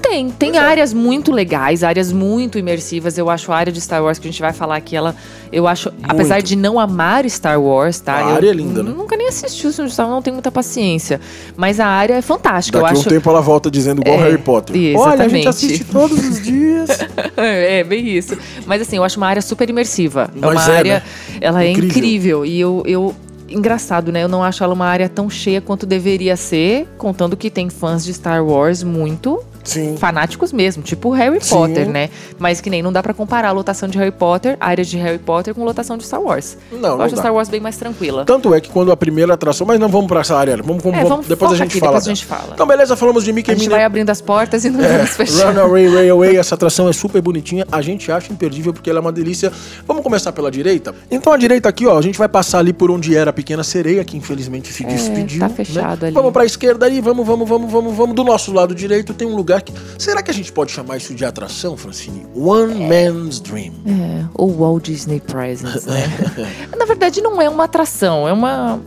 Tem, 0.00 0.30
tem 0.30 0.52
pois 0.52 0.62
é. 0.62 0.66
áreas 0.66 0.92
é. 0.92 0.94
muito 0.94 1.32
legais, 1.32 1.82
áreas 1.82 2.12
muito 2.12 2.58
imersivas. 2.58 3.18
Eu 3.18 3.28
acho 3.28 3.50
a 3.52 3.56
área 3.56 3.72
de 3.72 3.80
Star 3.80 4.02
Wars 4.02 4.18
que 4.18 4.28
a 4.28 4.30
gente 4.30 4.40
vai 4.40 4.52
falar 4.52 4.76
aqui, 4.76 4.96
ela, 4.96 5.14
eu 5.52 5.66
acho, 5.66 5.90
muito. 5.90 6.10
apesar 6.10 6.40
de 6.40 6.56
não 6.56 6.78
amar 6.78 7.28
Star 7.28 7.60
Wars, 7.60 8.00
tá? 8.00 8.16
A 8.16 8.20
eu, 8.20 8.28
área 8.28 8.50
é 8.50 8.52
linda, 8.52 8.82
né? 8.82 8.92
Nunca 8.96 9.16
nem 9.16 9.28
assisti 9.28 9.66
o 9.66 9.72
Star 9.72 9.86
Wars, 9.86 9.96
não 9.98 10.22
tenho 10.22 10.34
muita 10.34 10.50
paciência. 10.50 11.20
Mas 11.56 11.80
a 11.80 11.86
área 11.86 12.14
é 12.14 12.22
fantástica. 12.22 12.78
Daqui 12.78 12.94
eu 12.94 12.98
acho... 12.98 13.08
um 13.08 13.12
tempo 13.12 13.28
ela 13.28 13.40
volta 13.40 13.70
dizendo 13.70 14.02
igual 14.02 14.18
é, 14.18 14.22
Harry 14.22 14.38
Potter. 14.38 14.76
Exatamente. 14.76 15.12
Olha, 15.12 15.24
a 15.24 15.28
gente 15.28 15.48
assiste 15.48 15.84
todos 15.84 16.18
os 16.18 16.42
dias. 16.42 16.90
é, 17.36 17.84
bem 17.84 18.08
isso. 18.08 18.36
Mas 18.66 18.82
assim, 18.82 18.96
eu 18.96 19.04
acho 19.04 19.16
uma 19.16 19.26
área 19.26 19.42
super 19.42 19.68
imersiva. 19.68 20.30
É 20.40 20.46
uma 20.46 20.54
é, 20.54 20.76
área, 20.76 20.94
né? 20.94 21.02
ela 21.40 21.64
incrível. 21.64 21.84
é 21.84 21.90
incrível. 21.90 22.46
E 22.46 22.60
eu, 22.60 22.82
eu 22.86 23.14
engraçado, 23.48 24.10
né? 24.10 24.22
Eu 24.22 24.28
não 24.28 24.42
acho 24.42 24.62
ela 24.64 24.74
uma 24.74 24.86
área 24.86 25.08
tão 25.08 25.28
cheia 25.28 25.60
quanto 25.60 25.86
deveria 25.86 26.36
ser, 26.36 26.88
contando 26.98 27.36
que 27.36 27.50
tem 27.50 27.68
fãs 27.68 28.04
de 28.04 28.12
Star 28.12 28.44
Wars 28.44 28.82
muito 28.82 29.42
Sim. 29.64 29.96
fanáticos 29.96 30.52
mesmo, 30.52 30.82
tipo 30.82 31.10
Harry 31.10 31.38
Sim. 31.40 31.54
Potter, 31.54 31.88
né? 31.88 32.10
Mas 32.38 32.60
que 32.60 32.70
nem 32.70 32.82
não 32.82 32.92
dá 32.92 33.02
para 33.02 33.14
comparar 33.14 33.48
a 33.48 33.52
lotação 33.52 33.88
de 33.88 33.98
Harry 33.98 34.10
Potter, 34.10 34.56
a 34.60 34.68
área 34.68 34.84
de 34.84 34.96
Harry 34.96 35.18
Potter 35.18 35.54
com 35.54 35.64
lotação 35.64 35.96
de 35.96 36.04
Star 36.04 36.20
Wars. 36.20 36.56
Não, 36.70 36.96
Eu 36.96 37.02
acho 37.02 37.16
Star 37.16 37.32
Wars 37.32 37.48
bem 37.48 37.60
mais 37.60 37.76
tranquila. 37.76 38.24
Tanto 38.24 38.54
é 38.54 38.60
que 38.60 38.68
quando 38.68 38.92
a 38.92 38.96
primeira 38.96 39.34
atração, 39.34 39.66
mas 39.66 39.78
não 39.78 39.88
vamos 39.88 40.08
para 40.08 40.20
essa 40.20 40.36
área, 40.36 40.56
vamos, 40.56 40.82
vamos, 40.82 40.98
é, 40.98 41.04
vamos 41.04 41.26
depois 41.26 41.52
a 41.52 41.56
gente 41.56 41.70
aqui, 41.70 41.80
fala. 41.80 41.92
Depois 41.92 42.06
a 42.06 42.14
gente 42.14 42.24
fala. 42.24 42.50
Então 42.54 42.66
beleza, 42.66 42.96
falamos 42.96 43.24
de 43.24 43.32
Mickey 43.32 43.50
A 43.50 43.54
gente 43.54 43.62
Minnie. 43.62 43.76
vai 43.76 43.84
abrindo 43.84 44.10
as 44.10 44.20
portas 44.20 44.64
e 44.64 44.70
não 44.70 44.82
é, 44.82 44.98
vamos 44.98 45.10
fechar. 45.10 45.48
Runaway 45.48 45.88
Railway, 45.88 46.36
essa 46.36 46.54
atração 46.54 46.88
é 46.88 46.92
super 46.92 47.20
bonitinha, 47.22 47.66
a 47.70 47.80
gente 47.80 48.10
acha 48.10 48.32
imperdível 48.32 48.72
porque 48.72 48.90
ela 48.90 48.98
é 48.98 49.02
uma 49.02 49.12
delícia. 49.12 49.52
Vamos 49.86 50.02
começar 50.02 50.32
pela 50.32 50.50
direita? 50.50 50.94
Então 51.10 51.32
a 51.32 51.36
direita 51.36 51.68
aqui, 51.68 51.86
ó, 51.86 51.98
a 51.98 52.02
gente 52.02 52.18
vai 52.18 52.28
passar 52.28 52.58
ali 52.58 52.72
por 52.72 52.90
onde 52.90 53.16
era 53.16 53.30
a 53.30 53.32
pequena 53.32 53.62
sereia, 53.62 54.04
que 54.04 54.16
infelizmente 54.16 54.72
se 54.72 54.84
é, 54.84 54.86
despediu. 54.86 55.40
Tá 55.40 55.48
fechado 55.48 56.02
né? 56.02 56.08
ali. 56.08 56.14
Vamos 56.14 56.32
para 56.32 56.42
a 56.42 56.46
esquerda 56.46 56.86
ali, 56.86 57.00
vamos, 57.00 57.26
vamos, 57.26 57.48
vamos, 57.48 57.70
vamos, 57.70 57.94
vamos 57.94 58.14
do 58.14 58.24
nosso 58.24 58.52
lado 58.52 58.74
direito 58.74 59.12
tem 59.12 59.28
um 59.28 59.36
lugar 59.36 59.51
que 59.60 59.72
será 59.98 60.22
que 60.22 60.30
a 60.30 60.34
gente 60.34 60.52
pode 60.52 60.72
chamar 60.72 60.96
isso 60.96 61.14
de 61.14 61.24
atração, 61.24 61.76
Francine? 61.76 62.26
One 62.34 62.84
é. 62.84 63.10
Man's 63.10 63.40
Dream. 63.40 63.72
É, 63.86 64.24
ou 64.34 64.50
Walt 64.56 64.84
Disney 64.84 65.20
Presents, 65.20 65.86
né? 65.86 66.02
Na 66.76 66.84
verdade, 66.84 67.20
não 67.20 67.40
é 67.40 67.48
uma 67.48 67.64
atração, 67.64 68.28
é 68.28 68.32
uma 68.32 68.80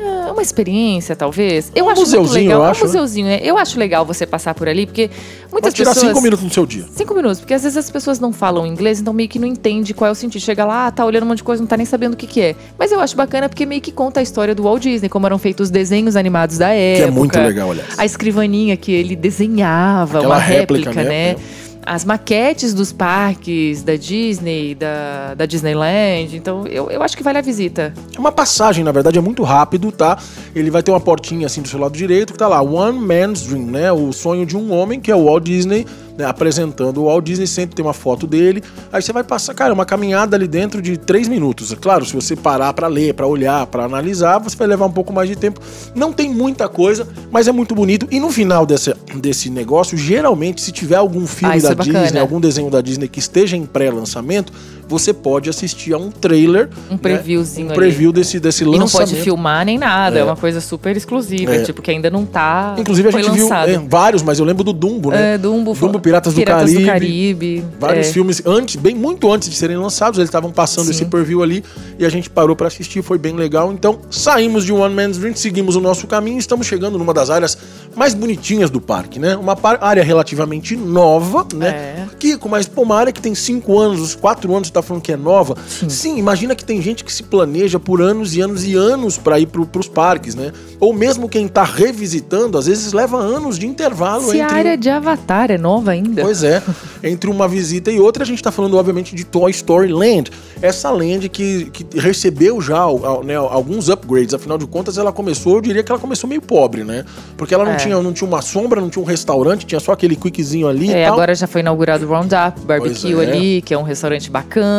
é 0.00 0.32
uma 0.32 0.42
experiência, 0.42 1.14
talvez. 1.14 1.70
Eu 1.74 1.86
um 1.86 1.88
acho 1.88 2.00
muito 2.06 2.32
legal. 2.32 2.60
Eu 2.62 2.66
acho, 2.66 2.84
um 2.84 2.86
museuzinho, 2.86 3.26
né? 3.26 3.40
Eu 3.42 3.58
acho 3.58 3.78
legal 3.78 4.04
você 4.04 4.26
passar 4.26 4.54
por 4.54 4.68
ali, 4.68 4.86
porque 4.86 5.10
muitas 5.50 5.74
tirar 5.74 5.92
pessoas. 5.92 6.12
cinco 6.12 6.22
minutos 6.22 6.44
no 6.44 6.50
seu 6.50 6.66
dia. 6.66 6.84
Cinco 6.94 7.14
minutos, 7.14 7.40
porque 7.40 7.54
às 7.54 7.62
vezes 7.62 7.76
as 7.76 7.90
pessoas 7.90 8.18
não 8.18 8.32
falam 8.32 8.66
inglês, 8.66 9.00
então 9.00 9.12
meio 9.12 9.28
que 9.28 9.38
não 9.38 9.46
entende 9.46 9.92
qual 9.92 10.08
é 10.08 10.10
o 10.12 10.14
sentido. 10.14 10.40
Chega 10.40 10.64
lá, 10.64 10.90
tá 10.90 11.04
olhando 11.04 11.24
um 11.24 11.26
monte 11.26 11.38
de 11.38 11.44
coisa, 11.44 11.62
não 11.62 11.68
tá 11.68 11.76
nem 11.76 11.86
sabendo 11.86 12.14
o 12.14 12.16
que, 12.16 12.26
que 12.26 12.40
é. 12.40 12.56
Mas 12.78 12.92
eu 12.92 13.00
acho 13.00 13.16
bacana 13.16 13.48
porque 13.48 13.66
meio 13.66 13.80
que 13.80 13.92
conta 13.92 14.20
a 14.20 14.22
história 14.22 14.54
do 14.54 14.62
Walt 14.62 14.82
Disney, 14.82 15.08
como 15.08 15.26
eram 15.26 15.38
feitos 15.38 15.64
os 15.64 15.70
desenhos 15.70 16.16
animados 16.16 16.58
da 16.58 16.68
época. 16.70 17.04
Que 17.04 17.08
é 17.08 17.10
muito 17.10 17.38
legal, 17.38 17.70
aliás. 17.70 17.98
A 17.98 18.04
escrivaninha 18.04 18.76
que 18.76 18.92
ele 18.92 19.14
desenhava, 19.16 20.18
Aquela 20.18 20.34
uma 20.34 20.40
réplica, 20.40 20.90
réplica 20.90 21.08
né? 21.08 21.32
né? 21.34 21.36
As 21.84 22.04
maquetes 22.04 22.74
dos 22.74 22.92
parques 22.92 23.82
da 23.82 23.96
Disney, 23.96 24.74
da, 24.74 25.34
da 25.34 25.46
Disneyland. 25.46 26.36
Então, 26.36 26.66
eu, 26.66 26.90
eu 26.90 27.02
acho 27.02 27.16
que 27.16 27.22
vale 27.22 27.38
a 27.38 27.42
visita. 27.42 27.92
É 28.14 28.18
uma 28.18 28.32
passagem, 28.32 28.84
na 28.84 28.92
verdade, 28.92 29.18
é 29.18 29.20
muito 29.20 29.42
rápido, 29.42 29.90
tá? 29.90 30.18
Ele 30.54 30.70
vai 30.70 30.82
ter 30.82 30.90
uma 30.90 31.00
portinha 31.00 31.46
assim 31.46 31.62
do 31.62 31.68
seu 31.68 31.78
lado 31.78 31.96
direito 31.96 32.32
que 32.32 32.38
tá 32.38 32.48
lá, 32.48 32.62
One 32.62 32.98
Man's 32.98 33.42
Dream, 33.42 33.66
né? 33.66 33.92
O 33.92 34.12
sonho 34.12 34.44
de 34.44 34.56
um 34.56 34.72
homem, 34.72 35.00
que 35.00 35.10
é 35.10 35.16
o 35.16 35.24
Walt 35.24 35.44
Disney 35.44 35.86
né, 36.16 36.24
apresentando 36.24 37.02
o 37.02 37.06
Walt 37.06 37.24
Disney, 37.24 37.46
sempre 37.46 37.76
tem 37.76 37.84
uma 37.84 37.92
foto 37.92 38.26
dele. 38.26 38.62
Aí 38.92 39.00
você 39.02 39.12
vai 39.12 39.24
passar, 39.24 39.54
cara, 39.54 39.72
uma 39.72 39.84
caminhada 39.84 40.36
ali 40.36 40.46
dentro 40.46 40.80
de 40.82 40.96
três 40.96 41.28
minutos. 41.28 41.72
É 41.72 41.76
claro, 41.76 42.04
se 42.04 42.14
você 42.14 42.36
parar 42.36 42.72
para 42.72 42.86
ler, 42.86 43.14
para 43.14 43.26
olhar, 43.26 43.66
para 43.66 43.84
analisar, 43.84 44.38
você 44.38 44.56
vai 44.56 44.66
levar 44.66 44.86
um 44.86 44.92
pouco 44.92 45.12
mais 45.12 45.28
de 45.28 45.36
tempo. 45.36 45.60
Não 45.94 46.12
tem 46.12 46.32
muita 46.32 46.68
coisa, 46.68 47.06
mas 47.30 47.48
é 47.48 47.52
muito 47.52 47.74
bonito. 47.74 48.06
E 48.10 48.20
no 48.20 48.30
final 48.30 48.66
desse, 48.66 48.94
desse 49.16 49.50
negócio, 49.50 49.96
geralmente, 49.96 50.60
se 50.60 50.72
tiver 50.72 50.96
algum 50.96 51.26
filme 51.26 51.56
ah, 51.56 51.60
da 51.60 51.70
é 51.70 52.02
Disney, 52.02 52.20
algum 52.20 52.40
desenho 52.40 52.70
da 52.70 52.80
Disney 52.80 53.08
que 53.08 53.18
esteja 53.18 53.56
em 53.56 53.64
pré-lançamento, 53.64 54.52
você 54.90 55.14
pode 55.14 55.48
assistir 55.48 55.94
a 55.94 55.98
um 55.98 56.10
trailer. 56.10 56.68
Um 56.90 56.98
previewzinho 56.98 57.68
né? 57.68 57.72
Um 57.72 57.76
preview 57.76 58.12
desse, 58.12 58.40
desse 58.40 58.64
lançamento. 58.64 58.90
E 58.90 58.92
não 58.92 59.06
pode 59.06 59.22
filmar 59.22 59.64
nem 59.64 59.78
nada, 59.78 60.18
é, 60.18 60.20
é 60.20 60.24
uma 60.24 60.36
coisa 60.36 60.60
super 60.60 60.96
exclusiva, 60.96 61.54
é. 61.54 61.62
tipo, 61.62 61.80
que 61.80 61.92
ainda 61.92 62.10
não 62.10 62.26
tá. 62.26 62.74
Inclusive 62.76 63.08
a 63.08 63.12
gente 63.12 63.40
lançado. 63.40 63.68
viu 63.68 63.80
é, 63.80 63.84
vários, 63.88 64.22
mas 64.22 64.40
eu 64.40 64.44
lembro 64.44 64.64
do 64.64 64.72
Dumbo, 64.72 65.12
né? 65.12 65.34
É, 65.34 65.38
Dumbo, 65.38 65.74
Dumbo 65.74 66.00
Piratas, 66.00 66.34
Piratas 66.34 66.72
do 66.72 66.84
Caribe. 66.84 66.84
Do 66.84 66.86
Caribe 66.86 67.64
vários 67.78 68.08
é. 68.08 68.12
filmes, 68.12 68.42
antes, 68.44 68.76
bem 68.76 68.94
muito 68.94 69.30
antes 69.30 69.48
de 69.48 69.54
serem 69.54 69.76
lançados, 69.76 70.18
eles 70.18 70.28
estavam 70.28 70.50
passando 70.50 70.86
Sim. 70.86 70.90
esse 70.90 71.04
preview 71.04 71.42
ali 71.42 71.62
e 71.96 72.04
a 72.04 72.08
gente 72.08 72.28
parou 72.28 72.56
para 72.56 72.66
assistir, 72.66 73.00
foi 73.02 73.16
bem 73.16 73.36
legal. 73.36 73.72
Então 73.72 74.00
saímos 74.10 74.64
de 74.64 74.72
One 74.72 74.94
Man's 74.94 75.18
Dream, 75.18 75.36
seguimos 75.36 75.76
o 75.76 75.80
nosso 75.80 76.08
caminho 76.08 76.36
e 76.36 76.40
estamos 76.40 76.66
chegando 76.66 76.98
numa 76.98 77.14
das 77.14 77.30
áreas 77.30 77.56
mais 77.94 78.12
bonitinhas 78.12 78.70
do 78.70 78.80
parque, 78.80 79.18
né? 79.18 79.36
Uma 79.36 79.56
área 79.80 80.02
relativamente 80.02 80.76
nova, 80.76 81.46
né? 81.54 81.68
É. 81.68 82.06
Que, 82.18 82.38
mas 82.48 82.66
pô, 82.66 82.82
uma 82.82 82.96
área 82.96 83.12
que 83.12 83.20
tem 83.20 83.34
cinco 83.34 83.78
anos, 83.78 84.14
quatro 84.14 84.54
anos, 84.54 84.68
você 84.68 84.72
tá 84.80 84.86
falando 84.86 85.02
que 85.02 85.12
é 85.12 85.16
nova. 85.16 85.56
Sim. 85.68 85.88
Sim, 85.88 86.18
imagina 86.18 86.54
que 86.54 86.64
tem 86.64 86.80
gente 86.80 87.04
que 87.04 87.12
se 87.12 87.22
planeja 87.22 87.78
por 87.78 88.00
anos 88.00 88.34
e 88.34 88.40
anos 88.40 88.64
e 88.64 88.74
anos 88.74 89.18
para 89.18 89.38
ir 89.38 89.46
pro, 89.46 89.66
pros 89.66 89.88
parques, 89.88 90.34
né? 90.34 90.52
Ou 90.78 90.92
mesmo 90.92 91.28
quem 91.28 91.46
tá 91.46 91.62
revisitando, 91.62 92.56
às 92.56 92.66
vezes 92.66 92.92
leva 92.92 93.18
anos 93.18 93.58
de 93.58 93.66
intervalo 93.66 94.30
Se 94.30 94.38
entre... 94.38 94.54
a 94.54 94.56
área 94.56 94.76
de 94.76 94.88
Avatar 94.88 95.50
é 95.50 95.58
nova 95.58 95.90
ainda. 95.92 96.22
Pois 96.22 96.42
é. 96.42 96.62
entre 97.04 97.30
uma 97.30 97.46
visita 97.46 97.90
e 97.90 98.00
outra, 98.00 98.22
a 98.22 98.26
gente 98.26 98.42
tá 98.42 98.50
falando, 98.50 98.76
obviamente, 98.76 99.14
de 99.14 99.24
Toy 99.24 99.50
Story 99.50 99.92
Land. 99.92 100.30
Essa 100.62 100.90
land 100.90 101.28
que, 101.28 101.70
que 101.70 101.98
recebeu 101.98 102.60
já 102.60 102.86
né, 103.24 103.36
alguns 103.36 103.88
upgrades, 103.88 104.34
afinal 104.34 104.58
de 104.58 104.66
contas, 104.66 104.98
ela 104.98 105.12
começou, 105.12 105.56
eu 105.56 105.60
diria 105.60 105.82
que 105.82 105.90
ela 105.90 106.00
começou 106.00 106.28
meio 106.28 106.42
pobre, 106.42 106.84
né? 106.84 107.04
Porque 107.36 107.54
ela 107.54 107.64
não, 107.64 107.72
é. 107.72 107.76
tinha, 107.76 108.00
não 108.00 108.12
tinha 108.12 108.28
uma 108.28 108.42
sombra, 108.42 108.80
não 108.80 108.90
tinha 108.90 109.02
um 109.02 109.06
restaurante, 109.06 109.66
tinha 109.66 109.80
só 109.80 109.92
aquele 109.92 110.16
quickzinho 110.16 110.68
ali. 110.68 110.92
É, 110.92 111.06
agora 111.06 111.34
já 111.34 111.46
foi 111.46 111.60
inaugurado 111.60 112.06
o 112.06 112.08
Roundup 112.08 112.60
Barbecue 112.64 113.14
é. 113.14 113.26
ali, 113.26 113.62
que 113.62 113.74
é 113.74 113.78
um 113.78 113.82
restaurante 113.82 114.30
bacana, 114.30 114.69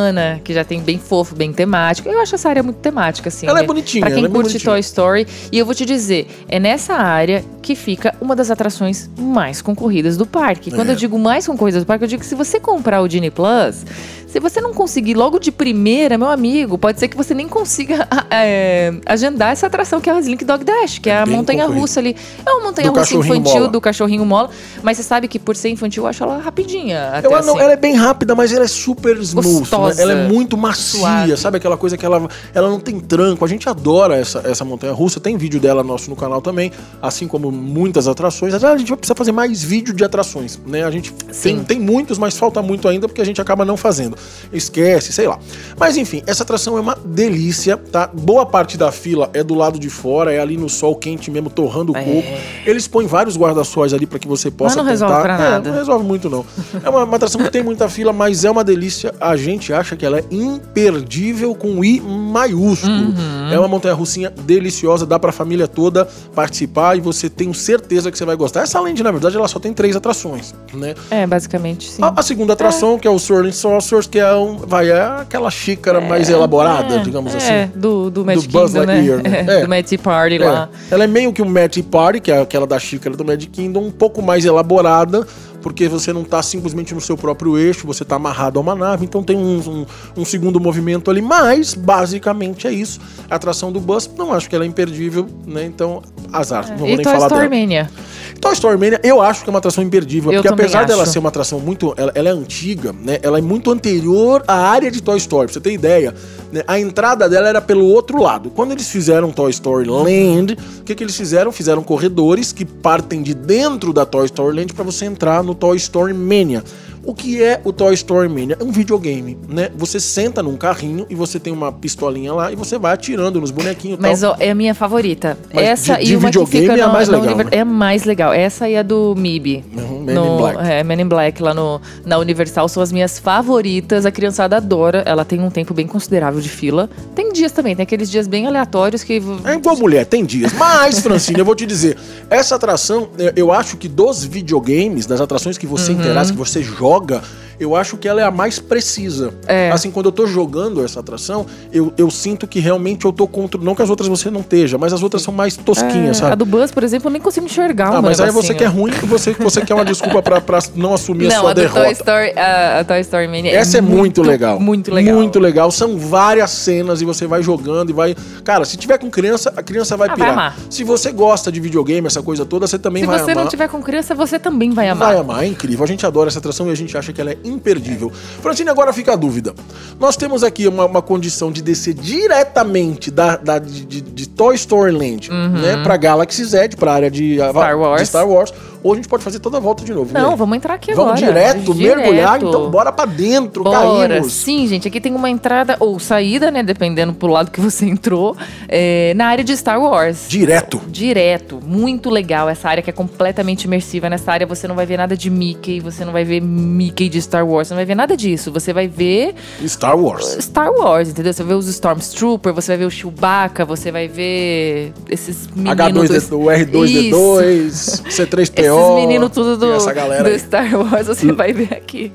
que 0.44 0.54
já 0.54 0.64
tem 0.64 0.82
bem 0.82 0.98
fofo, 0.98 1.36
bem 1.36 1.52
temático. 1.54 2.10
Eu 2.10 2.20
acho 2.20 2.36
essa 2.36 2.50
área 2.50 2.64
muito 2.64 2.78
temática, 2.78 3.30
assim. 3.30 3.48
Ela 3.48 3.60
é 3.60 3.62
né? 3.62 3.66
é 3.66 3.68
bonitinha. 3.68 4.06
Pra 4.06 4.16
quem 4.16 4.26
é 4.26 4.30
curte 4.30 4.60
Toy 4.60 4.80
Story. 4.80 5.28
E 5.52 5.58
eu 5.58 5.66
vou 5.66 5.76
te 5.76 5.86
dizer, 5.86 6.28
é 6.48 6.60
nessa 6.60 6.94
área 6.94 7.44
que 7.62 7.76
fica 7.76 8.14
uma 8.20 8.36
das 8.36 8.52
atrações 8.52 9.10
mais 9.18 9.62
concorridas 9.62 10.18
do 10.18 10.26
parque. 10.26 10.72
Quando 10.72 10.90
é. 10.90 10.92
eu 10.92 10.96
digo 10.96 11.18
mais 11.18 11.46
concorridas 11.46 11.84
do 11.84 11.86
parque, 11.86 12.04
eu 12.04 12.08
digo 12.08 12.22
que 12.22 12.28
se 12.28 12.36
você 12.36 12.60
comprar 12.60 13.02
o 13.02 13.08
Disney 13.08 13.32
Plus, 13.32 13.86
se 14.32 14.40
você 14.40 14.62
não 14.62 14.74
conseguir 14.74 15.14
logo 15.14 15.38
de 15.40 15.52
primeira, 15.52 16.18
meu 16.18 16.30
amigo, 16.30 16.78
pode 16.78 16.98
ser 16.98 17.10
que 17.10 17.18
você 17.18 17.34
nem 17.34 17.50
consiga 17.50 18.08
é, 18.32 18.94
agendar 19.06 19.52
essa 19.52 19.68
atração 19.68 20.00
que 20.00 20.10
é 20.10 20.14
a 20.14 20.20
Slink 20.20 20.46
Dog 20.46 20.64
Dash, 20.64 21.00
que 21.00 21.10
é, 21.10 21.18
a 21.18 21.26
montanha 21.26 21.68
russa 21.68 22.00
ali. 22.00 22.16
É 22.46 22.50
uma 22.50 22.68
montanha 22.68 22.90
russa 22.90 23.14
infantil 23.14 23.54
mola. 23.56 23.68
do 23.68 23.82
cachorrinho 23.82 24.26
mola, 24.26 24.50
mas 24.82 24.96
você 24.96 25.04
sabe 25.04 25.28
que 25.28 25.38
por 25.38 25.54
ser 25.54 25.68
infantil 25.68 26.04
eu 26.04 26.08
acho 26.08 26.24
ela 26.24 26.38
rapidinha. 26.38 27.10
Até 27.14 27.28
eu, 27.28 27.36
assim. 27.36 27.48
não, 27.48 27.60
ela 27.60 27.74
é 27.74 27.76
bem 27.76 27.94
rápida, 27.94 28.34
mas 28.34 28.54
ela 28.54 28.64
é 28.64 28.70
super 28.70 29.18
smooth. 29.18 29.70
Né? 29.70 29.96
Ela 29.98 30.14
é 30.14 30.28
muito 30.30 30.56
macia, 30.58 31.00
suave. 31.00 31.38
sabe 31.38 31.58
aquela 31.58 31.76
coisa 31.76 31.98
que 31.98 32.06
ela, 32.06 32.26
ela 32.54 32.70
não 32.70 32.80
tem 32.80 33.02
tranco. 33.02 33.44
A 33.44 33.48
gente 33.50 33.68
adora 33.68 34.16
essa, 34.16 34.42
essa 34.46 34.64
montanha 34.64 34.94
russa. 34.94 35.20
Tem 35.20 35.36
vídeo 35.36 35.60
dela 35.60 35.84
nosso 35.84 36.10
no 36.10 36.16
canal 36.16 36.42
também, 36.42 36.72
assim 37.02 37.28
como 37.28 37.52
muitas 37.52 38.08
atrações. 38.08 38.54
A 38.54 38.78
gente 38.78 38.88
vai 38.88 38.98
precisar 38.98 39.16
fazer 39.16 39.34
mais 39.34 39.62
vídeo 39.62 39.94
de 39.94 40.06
atrações, 40.06 40.58
né? 40.66 40.86
A 40.86 40.92
gente 40.92 41.12
tem, 41.12 41.62
tem 41.66 41.80
muitos, 41.82 42.18
mas 42.18 42.38
falta 42.38 42.62
muito 42.62 42.88
ainda 42.88 43.10
porque 43.10 43.22
a 43.22 43.26
gente 43.26 43.42
acaba 43.42 43.66
não 43.66 43.76
fazendo 43.76 44.21
esquece, 44.52 45.14
sei 45.14 45.28
lá. 45.28 45.40
Mas 45.80 45.98
enfim, 45.98 46.22
essa 46.26 46.44
atração 46.44 46.78
é 46.78 46.82
uma 46.82 46.98
delícia, 47.04 47.78
tá? 47.78 48.08
Boa 48.08 48.46
parte 48.46 48.78
da 48.78 48.92
fila 48.92 49.30
é 49.34 49.44
do 49.44 49.54
lado 49.54 49.80
de 49.80 49.90
fora, 49.90 50.34
é 50.34 50.40
ali 50.40 50.58
no 50.58 50.70
sol 50.70 50.96
quente 50.96 51.32
mesmo, 51.32 51.50
torrando 51.50 51.94
o 51.94 51.98
é. 51.98 52.04
coco. 52.04 52.28
Eles 52.66 52.88
põem 52.88 53.08
vários 53.08 53.38
guarda-sóis 53.38 53.94
ali 53.94 54.06
para 54.06 54.20
que 54.20 54.28
você 54.28 54.52
possa 54.52 54.84
mas 54.84 55.00
não 55.00 55.08
tentar. 55.08 55.24
resolve 55.24 55.24
pra 55.24 55.34
é, 55.34 55.52
nada. 55.52 55.70
não 55.70 55.78
resolve 55.78 56.06
muito 56.06 56.30
não. 56.30 56.46
É 56.84 56.90
uma, 56.90 57.04
uma 57.04 57.16
atração 57.16 57.42
que 57.42 57.50
tem 57.50 57.64
muita 57.64 57.90
fila, 57.90 58.14
mas 58.14 58.44
é 58.44 58.52
uma 58.52 58.64
delícia. 58.64 59.14
A 59.20 59.36
gente 59.36 59.74
acha 59.74 59.96
que 59.96 60.06
ela 60.06 60.20
é 60.20 60.26
imperdível 60.32 61.54
com 61.56 61.84
I 61.84 62.02
maiúsculo. 62.02 62.92
Uhum. 62.92 63.52
É 63.52 63.60
uma 63.60 63.68
montanha 63.68 63.94
russinha 63.94 64.30
deliciosa, 64.30 65.06
dá 65.06 65.20
pra 65.20 65.32
família 65.32 65.68
toda 65.68 66.08
participar 66.34 66.98
e 66.98 67.02
você 67.02 67.30
tem 67.30 67.54
certeza 67.54 68.12
que 68.12 68.18
você 68.18 68.26
vai 68.26 68.36
gostar. 68.36 68.62
Essa 68.62 68.80
Land, 68.80 69.02
na 69.04 69.12
verdade, 69.12 69.36
ela 69.36 69.48
só 69.48 69.60
tem 69.60 69.74
três 69.74 69.96
atrações, 69.96 70.54
né? 70.74 70.96
É, 71.10 71.26
basicamente, 71.28 71.90
sim. 71.90 72.02
A, 72.02 72.14
a 72.16 72.22
segunda 72.22 72.54
atração, 72.54 72.96
é. 72.96 73.00
que 73.00 73.08
é 73.08 73.12
o 73.12 73.20
Swirling 73.20 73.52
Saucers, 73.52 74.08
que 74.12 74.20
é 74.20 74.34
um, 74.36 74.58
vai, 74.58 74.92
é 74.92 75.02
aquela 75.22 75.50
xícara 75.50 76.00
é, 76.00 76.08
mais 76.08 76.30
elaborada, 76.30 76.96
é, 76.96 77.00
digamos 77.00 77.34
assim. 77.34 77.52
É, 77.52 77.70
do, 77.74 78.12
do 78.12 78.26
Magic 78.26 78.50
do 78.50 78.66
Kingdom, 78.66 78.86
né? 78.86 79.02
né? 79.24 79.46
É, 79.48 79.62
do 79.62 79.70
Magic 79.70 79.98
Party 79.98 80.38
lá. 80.38 80.70
É. 80.90 80.94
Ela 80.94 81.06
é 81.06 81.08
meio 81.08 81.32
que 81.32 81.42
um 81.42 81.50
Magic 81.50 81.84
Party, 81.84 82.20
que 82.20 82.32
é 82.32 82.42
aquela 82.42 82.68
da 82.68 82.78
xícara 82.78 83.16
do 83.16 83.24
Magic 83.24 83.50
Kingdom, 83.50 83.86
um 83.86 83.92
pouco 83.92 84.22
mais 84.22 84.44
elaborada, 84.44 85.26
porque 85.62 85.88
você 85.88 86.12
não 86.12 86.22
está 86.22 86.42
simplesmente 86.42 86.94
no 86.94 87.02
seu 87.02 87.18
próprio 87.18 87.58
eixo, 87.58 87.86
você 87.86 88.04
está 88.04 88.16
amarrado 88.16 88.60
a 88.60 88.62
uma 88.62 88.76
nave, 88.76 89.06
então 89.06 89.24
tem 89.24 89.38
um, 89.38 89.60
um, 89.60 89.86
um, 90.22 90.26
segundo 90.26 90.60
movimento 90.60 91.10
ali, 91.10 91.22
mas 91.22 91.74
basicamente 91.74 92.68
é 92.68 92.72
isso. 92.72 93.00
A 93.30 93.36
atração 93.36 93.72
do 93.72 93.80
bus, 93.80 94.10
não 94.18 94.34
acho 94.34 94.50
que 94.50 94.56
ela 94.56 94.66
é 94.66 94.68
imperdível, 94.68 95.28
né? 95.46 95.66
Então 95.66 96.02
azar. 96.32 96.70
Não 96.70 96.78
vou 96.78 96.88
e 96.88 96.96
nem 96.96 97.04
Toy 97.04 97.14
falar 97.14 97.28
Story 97.28 97.50
dela. 97.50 97.62
Mania. 97.62 97.92
Toy 98.40 98.54
Story 98.54 98.78
Mania, 98.78 99.00
eu 99.04 99.22
acho 99.22 99.44
que 99.44 99.50
é 99.50 99.52
uma 99.52 99.60
atração 99.60 99.84
imperdível. 99.84 100.32
Eu 100.32 100.42
porque 100.42 100.54
apesar 100.54 100.80
acho. 100.80 100.88
dela 100.88 101.06
ser 101.06 101.20
uma 101.20 101.30
atração 101.30 101.60
muito. 101.60 101.94
Ela, 101.98 102.12
ela, 102.16 102.30
é 102.30 102.32
antiga, 102.32 102.92
né? 102.92 103.20
Ela 103.22 103.38
é 103.38 103.42
muito 103.42 103.72
anterior 103.72 104.44
à 104.48 104.56
área 104.56 104.90
de 104.90 105.02
Toy 105.02 105.18
Story. 105.18 105.48
Pra 105.48 105.54
você 105.54 105.60
ter 105.60 105.74
ideia, 105.74 106.14
né? 106.52 106.64
a 106.68 106.80
entrada 106.80 107.30
dela 107.30 107.48
era 107.48 107.62
pelo 107.62 107.86
outro 107.86 108.22
lado. 108.22 108.50
Quando 108.50 108.72
eles 108.72 108.90
fizeram 108.90 109.32
Toy 109.32 109.52
Story 109.52 109.88
Land, 109.88 110.58
o 110.80 110.84
que, 110.84 110.96
que 110.96 111.04
eles 111.04 111.16
fizeram? 111.16 111.52
Fizeram 111.52 111.84
corredores 111.84 112.52
que 112.52 112.66
partem 112.66 113.22
de 113.22 113.34
dentro 113.34 113.94
da 113.94 114.06
Toy 114.06 114.26
Story 114.26 114.56
Land 114.56 114.74
para 114.74 114.84
você 114.84 115.06
entrar 115.06 115.44
no 115.44 115.51
Toy 115.54 115.78
Story 115.78 116.14
Mania. 116.14 116.64
O 117.04 117.16
que 117.16 117.42
é 117.42 117.60
o 117.64 117.74
Toy 117.74 117.94
Story 117.94 118.30
Mania? 118.30 118.58
É 118.60 118.64
um 118.64 118.72
videogame, 118.72 119.38
né? 119.48 119.70
Você 119.76 120.00
senta 120.00 120.44
num 120.44 120.56
carrinho 120.56 121.06
e 121.10 121.16
você 121.16 121.40
tem 121.40 121.52
uma 121.52 121.72
pistolinha 121.72 122.34
lá 122.34 122.52
e 122.52 122.56
você 122.56 122.78
vai 122.78 122.94
atirando 122.94 123.42
nos 123.42 123.50
bonequinhos 123.50 123.98
Mas 124.00 124.24
ó, 124.24 124.36
é 124.40 124.52
a 124.52 124.56
minha 124.56 124.76
favorita. 124.76 125.38
Mas 125.54 125.64
Essa 125.64 125.98
de, 125.98 126.06
de 126.06 126.14
e 126.14 126.16
uma 126.16 126.28
videogame 126.28 126.68
que 126.68 126.74
fica 126.74 126.80
é 126.80 126.84
a 126.84 126.88
mais 126.90 127.10
legal. 127.10 127.36
Né? 127.36 127.46
É 127.52 127.64
mais 127.64 128.04
legal. 128.04 128.34
Essa 128.34 128.70
e 128.70 128.78
a 128.78 128.84
do 128.84 129.16
MIB. 129.16 129.64
Uhum, 129.76 130.04
Men 130.04 130.16
no, 130.16 130.26
in 130.26 130.38
Black. 130.38 130.60
É, 130.70 130.84
Men 130.84 131.02
in 131.02 131.08
Black 131.08 131.42
lá 131.42 131.54
no, 131.54 131.82
na 132.06 132.18
Universal 132.20 132.70
são 132.70 132.84
as 132.84 132.92
minhas 132.92 133.18
favoritas. 133.18 134.06
A 134.06 134.12
criançada 134.12 134.58
adora. 134.58 135.04
Ela 135.06 135.26
tem 135.26 135.40
um 135.40 135.50
tempo 135.50 135.74
bem 135.74 135.88
considerável 135.88 136.40
de 136.40 136.50
fila. 136.50 136.90
Tem 137.16 137.32
dias 137.34 137.52
também, 137.52 137.76
tem 137.76 137.84
aqueles 137.84 138.12
dias 138.12 138.28
bem 138.28 138.46
aleatórios 138.46 139.04
que. 139.04 139.22
É 139.44 139.54
igual 139.54 139.76
mulher, 139.76 140.06
tem 140.06 140.24
dias. 140.24 140.54
Mas, 140.54 141.00
Francine, 141.00 141.40
eu 141.40 141.46
vou 141.46 141.56
te 141.56 141.66
dizer, 141.66 141.98
essa 142.30 142.56
atração, 142.56 143.10
eu 143.36 143.52
acho 143.52 143.78
que 143.78 143.88
dos 143.88 144.24
videogames, 144.24 145.06
das 145.06 145.20
atrações 145.20 145.58
que 145.58 145.66
você 145.66 145.92
uhum. 145.92 146.00
interage, 146.00 146.32
que 146.32 146.38
você 146.38 146.62
joga, 146.62 146.91
joga 146.92 147.22
eu 147.62 147.76
acho 147.76 147.96
que 147.96 148.08
ela 148.08 148.20
é 148.20 148.24
a 148.24 148.32
mais 148.32 148.58
precisa. 148.58 149.32
É. 149.46 149.70
Assim, 149.70 149.92
quando 149.92 150.08
eu 150.08 150.12
tô 150.12 150.26
jogando 150.26 150.84
essa 150.84 151.00
atração, 151.00 151.46
eu, 151.72 151.94
eu 151.96 152.10
sinto 152.10 152.48
que 152.48 152.60
realmente 152.60 153.06
eu 153.06 153.14
tô 153.14 153.28
contra. 153.28 153.62
Não 153.62 153.76
que 153.76 153.84
as 153.84 153.90
outras 153.90 154.10
você 154.10 154.32
não 154.32 154.42
esteja, 154.42 154.80
mas 154.80 154.92
as 154.92 155.04
outras 155.04 155.22
são 155.22 155.32
mais 155.32 155.56
tosquinhas, 155.56 156.18
é, 156.18 156.20
sabe? 156.22 156.32
A 156.34 156.36
do 156.36 156.46
Buzz, 156.46 156.72
por 156.72 156.84
exemplo, 156.84 157.08
eu 157.08 157.12
nem 157.12 157.22
consigo 157.22 157.46
enxergar. 157.46 157.96
Ah, 157.96 158.02
mas 158.02 158.20
aí 158.20 158.32
você 158.32 158.56
quer 158.56 158.66
ruim 158.66 158.92
e 158.92 159.06
você, 159.06 159.34
você 159.34 159.62
quer 159.64 159.76
uma 159.76 159.86
desculpa 159.86 160.24
pra, 160.24 160.42
pra 160.42 160.60
não 160.76 160.94
assumir 160.94 161.28
não, 161.28 161.36
a 161.36 161.40
sua 161.40 161.52
a 161.52 161.54
derrota. 161.54 161.84
Toy 161.84 161.92
Story, 161.92 162.34
a, 162.36 162.80
a 162.80 162.84
Toy 162.84 163.00
Story 163.02 163.28
Mania. 163.28 163.52
Essa 163.56 163.78
é, 163.78 163.80
é 163.80 163.82
muito, 163.82 164.24
legal. 164.24 164.60
Muito 164.60 164.92
legal. 164.92 165.16
Muito 165.16 165.40
legal. 165.40 165.70
São 165.70 165.98
várias 166.00 166.50
cenas 166.50 167.02
e 167.02 167.06
você 167.06 167.28
vai 167.28 167.44
jogando 167.44 167.92
e 167.92 167.94
vai. 167.94 168.16
Cara, 168.44 168.66
se 168.66 168.76
tiver 168.76 168.98
com 168.98 169.12
criança, 169.12 169.54
a 169.56 169.62
criança 169.62 169.96
vai 169.96 170.10
ah, 170.10 170.14
pirar. 170.16 170.36
Vai 170.36 170.54
se 170.68 170.84
você 170.84 171.12
gosta 171.12 171.52
de 171.52 171.60
videogame, 171.60 172.08
essa 172.08 172.24
coisa 172.24 172.44
toda, 172.44 172.66
você 172.66 172.80
também 172.80 173.04
se 173.04 173.08
vai 173.08 173.18
amar. 173.18 173.28
Se 173.28 173.34
você 173.34 173.40
não 173.40 173.48
tiver 173.48 173.68
com 173.68 173.82
criança, 173.84 174.16
você 174.16 174.40
também 174.40 174.72
vai 174.72 174.90
amar. 174.90 175.10
Vai 175.10 175.18
amar, 175.18 175.44
é 175.44 175.48
incrível. 175.48 175.84
A 175.84 175.88
gente 175.88 176.06
adora 176.08 176.28
essa 176.28 176.40
atração 176.40 176.68
e 176.68 176.72
a 176.72 176.76
gente 176.76 176.98
acha 176.98 177.14
que 177.14 177.22
ela 177.22 177.32
é 177.32 177.38
imperdível. 177.52 178.12
Francine, 178.42 178.70
agora 178.70 178.92
fica 178.94 179.14
a 179.14 179.16
dúvida. 179.16 179.54
Nós 180.00 180.16
temos 180.16 180.44
aqui 180.44 180.68
uma, 180.68 180.86
uma 180.86 181.02
condição 181.02 181.52
de 181.52 181.62
descer 181.62 181.94
diretamente 181.94 183.12
da, 183.12 183.36
da 183.36 183.60
de, 183.60 184.02
de, 184.02 184.30
Toy 184.30 184.56
Story 184.56 184.92
Land 184.92 185.30
uhum. 185.30 185.50
né, 185.50 185.84
pra 185.84 185.98
Galaxy 185.98 186.44
Z, 186.44 186.70
pra 186.78 186.94
área 186.94 187.12
de 187.12 187.38
Star 187.38 187.78
Wars. 187.78 188.02
De 188.02 188.08
Star 188.08 188.28
Wars 188.28 188.54
ou 188.84 188.94
a 188.94 188.96
gente 188.96 189.08
pode 189.08 189.24
fazer 189.24 189.40
toda 189.40 189.58
a 189.58 189.60
volta 189.60 189.84
de 189.84 189.94
novo. 189.94 190.14
Não, 190.14 190.32
né? 190.32 190.36
vamos 190.36 190.58
entrar 190.58 190.74
aqui 190.74 190.94
vamos 190.94 191.22
agora. 191.22 191.34
Direto, 191.34 191.74
direto, 191.74 191.98
mergulhar, 191.98 192.42
então 192.42 192.70
bora 192.70 192.92
pra 192.92 193.06
dentro, 193.06 193.64
bora. 193.64 194.08
caímos. 194.08 194.34
Sim, 194.34 194.68
gente, 194.68 194.88
aqui 194.88 195.00
tem 195.00 195.14
uma 195.14 195.30
entrada 195.30 195.78
ou 195.80 196.00
saída, 196.00 196.50
né, 196.50 196.64
dependendo 196.64 197.14
pro 197.14 197.28
lado 197.28 197.52
que 197.52 197.62
você 197.62 197.86
entrou, 197.86 198.36
é, 198.68 199.14
na 199.16 199.28
área 199.28 199.44
de 199.44 199.56
Star 199.56 199.80
Wars. 199.82 200.26
Direto. 200.28 200.82
Direto. 200.88 201.60
Muito 201.64 202.10
legal 202.10 202.50
essa 202.50 202.70
área 202.70 202.82
que 202.82 202.90
é 202.90 202.94
completamente 202.94 203.66
imersiva. 203.66 204.10
Nessa 204.10 204.32
área 204.32 204.48
você 204.48 204.68
não 204.68 204.76
vai 204.76 204.86
ver 204.86 204.98
nada 204.98 205.16
de 205.16 205.30
Mickey, 205.30 205.80
você 205.80 206.04
não 206.04 206.12
vai 206.12 206.24
ver 206.24 206.42
Mickey 206.42 207.08
de 207.08 207.22
Star 207.22 207.48
Wars, 207.48 207.68
você 207.68 207.74
não 207.74 207.80
vai 207.80 207.86
ver 207.86 207.96
nada 207.96 208.18
disso. 208.18 208.52
Você 208.52 208.74
vai 208.74 208.88
ver... 208.88 209.36
Star 209.66 209.98
Wars. 209.98 210.38
Star 210.40 210.72
Wars, 210.72 211.10
entendeu? 211.10 211.34
Você 211.34 211.44
vai 211.44 211.54
ver 211.54 211.60
os 211.60 211.68
Stormtroopers, 211.68 212.56
você 212.56 212.72
vai 212.72 212.78
ver 212.78 212.86
o 212.86 212.92
Chewbacca, 212.92 213.64
você 213.64 213.92
vai 213.92 214.08
ver 214.08 214.94
esses 215.10 215.48
meninos... 215.56 216.10
H2D, 216.10 216.34
o 216.34 216.46
R2D2, 216.46 218.04
C3PO... 218.08 218.71
Esses 218.80 218.96
meninos 218.96 219.30
tudo 219.32 219.58
do, 219.58 219.74
do 219.74 220.40
Star 220.40 220.76
Wars, 220.76 221.08
você 221.08 221.32
vai 221.32 221.54
ver 221.54 221.74
aqui. 221.74 222.12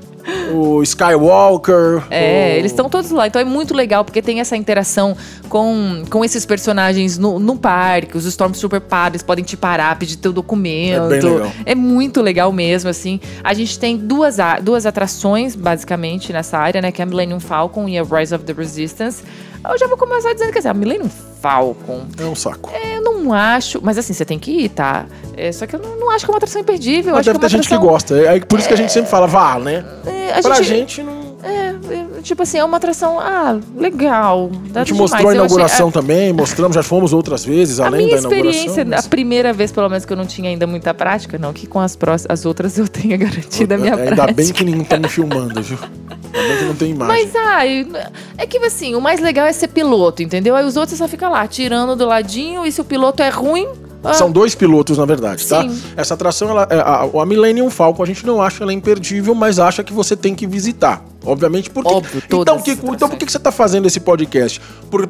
O 0.51 0.83
Skywalker. 0.83 2.03
É, 2.09 2.55
o... 2.55 2.59
eles 2.59 2.71
estão 2.71 2.89
todos 2.89 3.11
lá. 3.11 3.27
Então 3.27 3.41
é 3.41 3.45
muito 3.45 3.73
legal 3.73 4.03
porque 4.03 4.21
tem 4.21 4.39
essa 4.39 4.57
interação 4.57 5.15
com, 5.47 6.03
com 6.09 6.23
esses 6.23 6.45
personagens 6.45 7.17
no, 7.17 7.39
no 7.39 7.57
parque. 7.57 8.17
Os 8.17 8.25
Stormtrooper 8.25 8.81
padres 8.81 9.23
podem 9.23 9.43
te 9.43 9.55
parar, 9.55 9.97
pedir 9.97 10.17
teu 10.17 10.33
documento. 10.33 11.13
É, 11.13 11.19
bem 11.19 11.31
legal. 11.31 11.51
é 11.65 11.75
muito 11.75 12.21
legal 12.21 12.51
mesmo, 12.51 12.89
assim. 12.89 13.19
A 13.43 13.53
gente 13.53 13.79
tem 13.79 13.95
duas, 13.95 14.37
duas 14.61 14.85
atrações, 14.85 15.55
basicamente, 15.55 16.33
nessa 16.33 16.57
área, 16.57 16.81
né? 16.81 16.91
Que 16.91 17.01
é 17.01 17.03
a 17.03 17.05
Millennium 17.05 17.39
Falcon 17.39 17.87
e 17.87 17.97
a 17.97 18.03
Rise 18.03 18.35
of 18.35 18.43
the 18.43 18.53
Resistance. 18.53 19.23
Eu 19.71 19.77
já 19.77 19.87
vou 19.87 19.97
começar 19.97 20.33
dizendo 20.33 20.51
que 20.51 20.59
assim, 20.59 20.67
a 20.67 20.73
Millennium 20.73 21.09
Falcon. 21.41 22.05
É 22.19 22.23
um 22.23 22.35
saco. 22.35 22.69
É, 22.73 22.97
eu 22.97 23.01
não 23.01 23.33
acho. 23.33 23.79
Mas 23.81 23.97
assim, 23.97 24.13
você 24.13 24.25
tem 24.25 24.39
que 24.39 24.51
ir, 24.51 24.69
tá? 24.69 25.05
É, 25.35 25.51
só 25.51 25.65
que 25.67 25.75
eu 25.75 25.79
não, 25.79 25.97
não 25.97 26.09
acho 26.09 26.25
que 26.25 26.31
é 26.31 26.33
uma 26.33 26.37
atração 26.37 26.61
imperdível. 26.61 27.13
Mas 27.13 27.25
deve 27.25 27.39
ter 27.39 27.49
gente 27.49 27.67
que 27.67 27.77
gosta. 27.77 28.15
É 28.17 28.39
por 28.39 28.59
isso 28.59 28.67
que 28.67 28.73
a 28.73 28.77
gente 28.77 28.91
sempre 28.91 29.09
fala, 29.09 29.27
vá, 29.27 29.59
né? 29.59 29.85
É, 30.05 30.39
a 30.39 30.41
pra 30.41 30.55
gente, 30.61 30.67
gente 30.67 31.03
não. 31.03 31.16
É, 31.43 31.69
é, 31.69 32.21
tipo 32.21 32.41
assim, 32.41 32.57
é 32.57 32.63
uma 32.63 32.77
atração, 32.77 33.19
ah, 33.19 33.59
legal. 33.75 34.49
A 34.73 34.79
gente 34.79 34.93
mostrou 34.93 35.19
demais. 35.19 35.35
a 35.35 35.45
inauguração 35.45 35.87
achei, 35.89 36.01
também, 36.01 36.33
mostramos, 36.33 36.75
já 36.75 36.81
fomos 36.81 37.13
outras 37.13 37.45
vezes, 37.45 37.79
além 37.79 38.09
da 38.09 38.17
inauguração. 38.17 38.31
A 38.31 38.41
minha 38.41 38.49
experiência, 38.49 38.85
mas... 38.85 39.05
a 39.05 39.09
primeira 39.09 39.53
vez, 39.53 39.71
pelo 39.71 39.87
menos, 39.87 40.03
que 40.03 40.11
eu 40.11 40.17
não 40.17 40.25
tinha 40.25 40.49
ainda 40.49 40.65
muita 40.65 40.93
prática, 40.93 41.37
não, 41.37 41.53
que 41.53 41.67
com 41.67 41.79
as, 41.79 41.95
próximas, 41.95 42.39
as 42.39 42.45
outras 42.45 42.77
eu 42.77 42.87
tenha 42.87 43.15
garantido 43.17 43.73
a 43.73 43.77
minha 43.77 43.93
ainda 43.93 44.05
prática. 44.05 44.23
Ainda 44.23 44.33
bem 44.33 44.51
que 44.51 44.63
ninguém 44.63 44.83
tá 44.83 44.97
me 44.97 45.07
filmando, 45.07 45.61
viu? 45.61 45.77
Ainda 46.33 46.47
bem 46.47 46.57
que 46.57 46.65
não 46.65 46.75
tem 46.75 46.91
imagem. 46.91 47.25
Mas, 47.25 47.35
ai, 47.35 47.87
é 48.37 48.47
que 48.47 48.57
assim, 48.57 48.95
o 48.95 49.01
mais 49.01 49.19
legal 49.19 49.45
é 49.45 49.53
ser 49.53 49.67
piloto, 49.67 50.23
entendeu? 50.23 50.55
Aí 50.55 50.65
os 50.65 50.75
outros 50.75 50.97
só 50.97 51.07
ficam 51.07 51.31
lá, 51.31 51.47
tirando 51.47 51.95
do 51.95 52.05
ladinho, 52.05 52.65
e 52.65 52.71
se 52.71 52.81
o 52.81 52.83
piloto 52.83 53.21
é 53.21 53.29
ruim, 53.29 53.67
ah. 54.03 54.13
São 54.13 54.31
dois 54.31 54.55
pilotos, 54.55 54.97
na 54.97 55.05
verdade, 55.05 55.45
tá? 55.47 55.63
Sim. 55.63 55.69
tá? 55.69 56.01
Essa 56.01 56.13
atração, 56.13 56.49
ela, 56.49 56.67
é, 56.69 56.79
a, 56.79 57.21
a 57.21 57.25
Millennium 57.25 57.69
Falcon, 57.69 58.03
a 58.03 58.05
gente 58.05 58.25
não 58.25 58.41
acha 58.41 58.63
ela 58.63 58.71
imperdível, 58.71 59.33
mas 59.33 59.59
acha 59.59 59.83
que 59.83 59.93
você 59.93 60.15
tem 60.15 60.35
que 60.35 60.45
visitar. 60.47 61.03
Obviamente, 61.25 61.69
porque. 61.69 61.93
Óbvio, 61.93 62.23
então, 62.25 62.59
que, 62.61 62.71
então, 62.71 63.09
por 63.09 63.17
que 63.17 63.29
você 63.29 63.37
está 63.37 63.51
fazendo 63.51 63.85
esse 63.85 63.99
podcast? 63.99 64.61